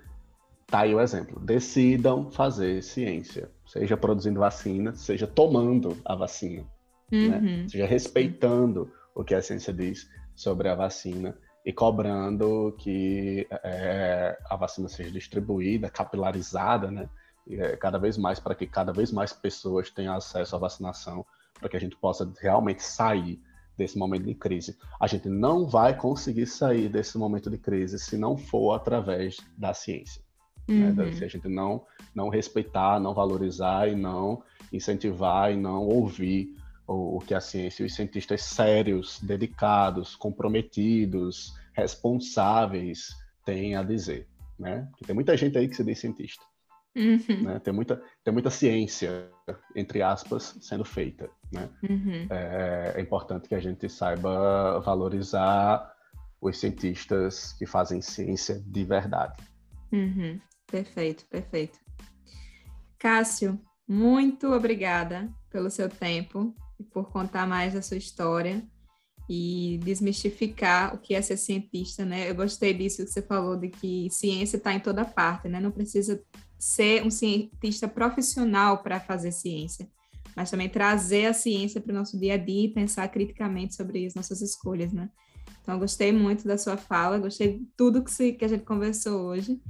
tá 0.67 0.81
aí 0.81 0.95
o 0.95 1.01
exemplo. 1.01 1.39
Decidam 1.41 2.31
fazer 2.31 2.83
ciência, 2.83 3.51
seja 3.67 3.97
produzindo 3.97 4.41
vacina, 4.41 4.95
seja 4.95 5.27
tomando 5.27 5.97
a 6.05 6.17
vacina, 6.17 6.67
né? 7.11 7.19
uhum. 7.19 7.41
né? 7.41 7.67
seja 7.69 7.87
respeitando 7.87 8.91
o 9.15 9.23
que 9.23 9.35
a 9.35 9.43
ciência 9.43 9.73
diz 9.73 10.09
sobre 10.35 10.69
a 10.69 10.75
vacina 10.75 11.39
e 11.65 11.73
cobrando 11.73 12.75
que 12.79 13.47
é, 13.63 14.37
a 14.51 14.57
vacina 14.57 14.89
seja 14.89 15.11
distribuída, 15.11 15.89
capilarizada, 15.89 16.91
né? 16.91 17.09
É, 17.49 17.77
cada 17.77 17.99
vez 17.99 18.17
mais 18.17 18.41
para 18.41 18.55
que 18.55 18.67
cada 18.67 18.93
vez 18.93 19.13
mais 19.13 19.33
pessoas 19.33 19.91
tenham 19.91 20.15
acesso 20.15 20.57
à 20.57 20.59
vacinação, 20.59 21.25
para 21.59 21.69
que 21.69 21.77
a 21.77 21.81
gente 21.81 21.97
possa 21.97 22.31
realmente 22.41 22.83
sair 22.83 23.41
desse 23.77 23.99
momento 23.99 24.25
de 24.25 24.35
crise. 24.35 24.77
A 25.01 25.07
gente 25.07 25.29
não 25.29 25.67
vai 25.67 25.97
conseguir 25.97 26.47
sair 26.47 26.89
desse 26.89 27.19
momento 27.19 27.51
de 27.51 27.59
crise 27.59 27.99
se 27.99 28.17
não 28.17 28.37
for 28.37 28.75
através 28.75 29.39
da 29.57 29.75
ciência. 29.75 30.23
Né? 30.69 30.89
Uhum. 30.89 30.95
Né? 30.95 31.13
Se 31.13 31.25
a 31.25 31.29
gente 31.29 31.49
não, 31.49 31.85
não 32.15 32.29
respeitar, 32.29 33.01
não 33.01 33.15
valorizar 33.15 33.89
e 33.89 33.95
não 33.95 34.43
incentivar 34.73 35.53
e 35.53 35.57
não 35.57 35.87
ouvir 35.87 36.57
o, 36.87 37.17
o 37.17 37.21
que 37.21 37.35
a 37.35 37.41
ciência 37.41 37.83
e 37.83 37.87
os 37.87 37.95
cientistas 37.95 38.43
sérios, 38.43 39.21
dedicados, 39.21 40.17
comprometidos, 40.17 41.55
responsáveis 41.73 43.15
têm 43.45 43.77
a 43.77 43.83
dizer. 43.83 44.29
Né? 44.59 44.87
Porque 44.91 45.05
tem 45.05 45.15
muita 45.15 45.37
gente 45.37 45.59
aí 45.59 45.69
que 45.69 45.77
se 45.77 45.85
diz 45.85 45.99
cientista. 45.99 46.45
Uhum. 46.97 47.43
Né? 47.43 47.59
Tem, 47.59 47.75
muita, 47.75 48.03
tem 48.23 48.33
muita 48.33 48.51
ciência, 48.51 49.31
entre 49.75 50.01
aspas, 50.03 50.57
sendo 50.61 50.85
feita. 50.85 51.29
Né? 51.53 51.69
Uhum. 51.89 52.27
É, 52.31 52.95
é, 52.97 53.01
importante 53.01 53.49
que 53.49 53.55
a 53.55 53.61
gente 53.61 53.89
saiba 53.89 54.81
valorizar 54.81 55.93
os 56.41 56.59
cientistas 56.59 57.53
que 57.55 57.67
fazem 57.67 58.01
ciência 58.01 58.63
de 58.67 58.85
verdade. 58.85 59.43
Uhum. 59.93 60.41
Perfeito, 60.67 61.25
perfeito. 61.27 61.79
Cássio, 62.99 63.61
muito 63.89 64.53
obrigada 64.53 65.29
pelo 65.51 65.71
seu 65.71 65.89
tempo 65.89 66.55
e 66.79 66.85
por 66.85 67.11
contar 67.11 67.47
mais 67.47 67.75
da 67.75 67.83
sua 67.83 67.97
história 67.97 68.63
e 69.29 69.79
desmistificar 69.83 70.95
o 70.95 70.99
que 70.99 71.15
é 71.15 71.23
ser 71.23 71.37
cientista, 71.37 72.05
né? 72.05 72.29
Eu 72.29 72.35
gostei 72.35 72.75
disso 72.75 73.05
que 73.05 73.11
você 73.11 73.23
falou 73.23 73.57
de 73.57 73.69
que 73.69 74.09
ciência 74.11 74.57
está 74.57 74.75
em 74.75 74.81
toda 74.81 75.05
parte, 75.05 75.49
né? 75.49 75.61
Não 75.61 75.71
precisa 75.71 76.23
ser 76.65 77.05
um 77.05 77.11
cientista 77.11 77.87
profissional 77.87 78.83
para 78.83 78.99
fazer 78.99 79.33
ciência, 79.33 79.87
mas 80.35 80.51
também 80.51 80.67
trazer 80.67 81.27
a 81.27 81.35
ciência 81.35 81.79
para 81.79 81.93
o 81.93 81.95
nosso 81.95 82.19
dia 82.19 82.35
a 82.35 82.37
dia 82.39 82.65
e 82.65 82.73
pensar 82.73 83.07
criticamente 83.09 83.75
sobre 83.75 84.07
as 84.07 84.15
nossas 84.15 84.41
escolhas, 84.41 84.91
né? 84.91 85.11
Então, 85.61 85.79
gostei 85.79 86.11
muito 86.11 86.49
da 86.49 86.57
sua 86.57 86.79
fala, 86.79 87.19
gostei 87.19 87.59
de 87.59 87.67
tudo 87.77 88.03
que, 88.03 88.11
se, 88.11 88.33
que 88.33 88.47
a 88.47 88.49
gente 88.49 88.65
conversou 88.65 89.27
hoje, 89.27 89.61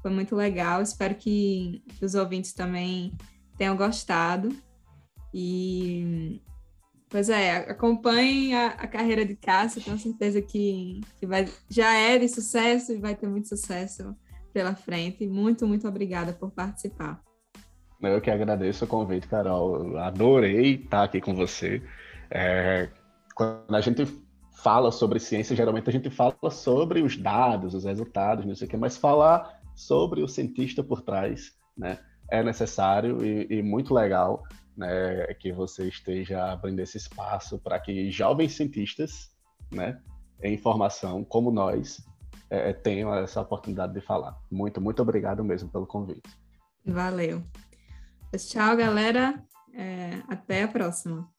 foi 0.00 0.12
muito 0.12 0.36
legal. 0.36 0.80
Espero 0.80 1.16
que, 1.16 1.82
que 1.98 2.04
os 2.04 2.14
ouvintes 2.14 2.52
também 2.52 3.12
tenham 3.58 3.76
gostado. 3.76 4.56
E, 5.34 6.40
pois 7.08 7.28
é, 7.28 7.68
acompanhem 7.68 8.54
a, 8.54 8.68
a 8.68 8.86
carreira 8.86 9.26
de 9.26 9.34
Cássio, 9.34 9.82
tenho 9.82 9.98
certeza 9.98 10.40
que, 10.40 11.00
que 11.18 11.26
vai, 11.26 11.48
já 11.68 11.92
é 11.94 12.16
de 12.16 12.28
sucesso 12.28 12.92
e 12.92 12.98
vai 12.98 13.16
ter 13.16 13.26
muito 13.26 13.48
sucesso 13.48 14.14
pela 14.54 14.74
frente. 14.74 15.26
Muito, 15.26 15.66
muito 15.66 15.86
obrigada 15.88 16.32
por 16.32 16.52
participar. 16.52 17.20
Eu 18.00 18.20
que 18.20 18.30
agradeço 18.30 18.84
o 18.84 18.88
convite, 18.88 19.26
Carol. 19.26 19.98
Adorei 19.98 20.76
estar 20.76 21.02
aqui 21.02 21.20
com 21.20 21.34
você. 21.34 21.82
É, 22.30 22.88
quando 23.34 23.74
a 23.74 23.80
gente 23.80 24.06
fala 24.62 24.92
sobre 24.92 25.18
ciência, 25.18 25.56
geralmente 25.56 25.88
a 25.88 25.92
gente 25.92 26.08
fala 26.08 26.50
sobre 26.50 27.02
os 27.02 27.16
dados, 27.16 27.74
os 27.74 27.84
resultados, 27.84 28.46
não 28.46 28.54
sei 28.54 28.66
o 28.66 28.70
quê, 28.70 28.76
mas 28.76 28.96
falar 28.96 29.60
sobre 29.74 30.22
o 30.22 30.28
cientista 30.28 30.82
por 30.82 31.02
trás, 31.02 31.52
né? 31.76 31.98
É 32.30 32.42
necessário 32.42 33.24
e, 33.24 33.58
e 33.58 33.62
muito 33.62 33.92
legal 33.92 34.42
né, 34.76 35.26
que 35.34 35.52
você 35.52 35.88
esteja 35.88 36.52
abrindo 36.52 36.80
esse 36.80 36.96
espaço 36.96 37.58
para 37.58 37.78
que 37.78 38.10
jovens 38.10 38.52
cientistas 38.52 39.30
né, 39.70 40.00
em 40.42 40.54
informação, 40.54 41.24
como 41.24 41.50
nós, 41.50 42.00
é, 42.54 42.72
tenham 42.72 43.14
essa 43.14 43.40
oportunidade 43.40 43.92
de 43.92 44.00
falar. 44.00 44.38
Muito, 44.50 44.80
muito 44.80 45.00
obrigado 45.02 45.42
mesmo 45.44 45.68
pelo 45.68 45.86
convite. 45.86 46.28
Valeu. 46.84 47.42
Tchau, 48.36 48.76
galera. 48.76 49.42
É, 49.72 50.22
até 50.28 50.62
a 50.62 50.68
próxima. 50.68 51.33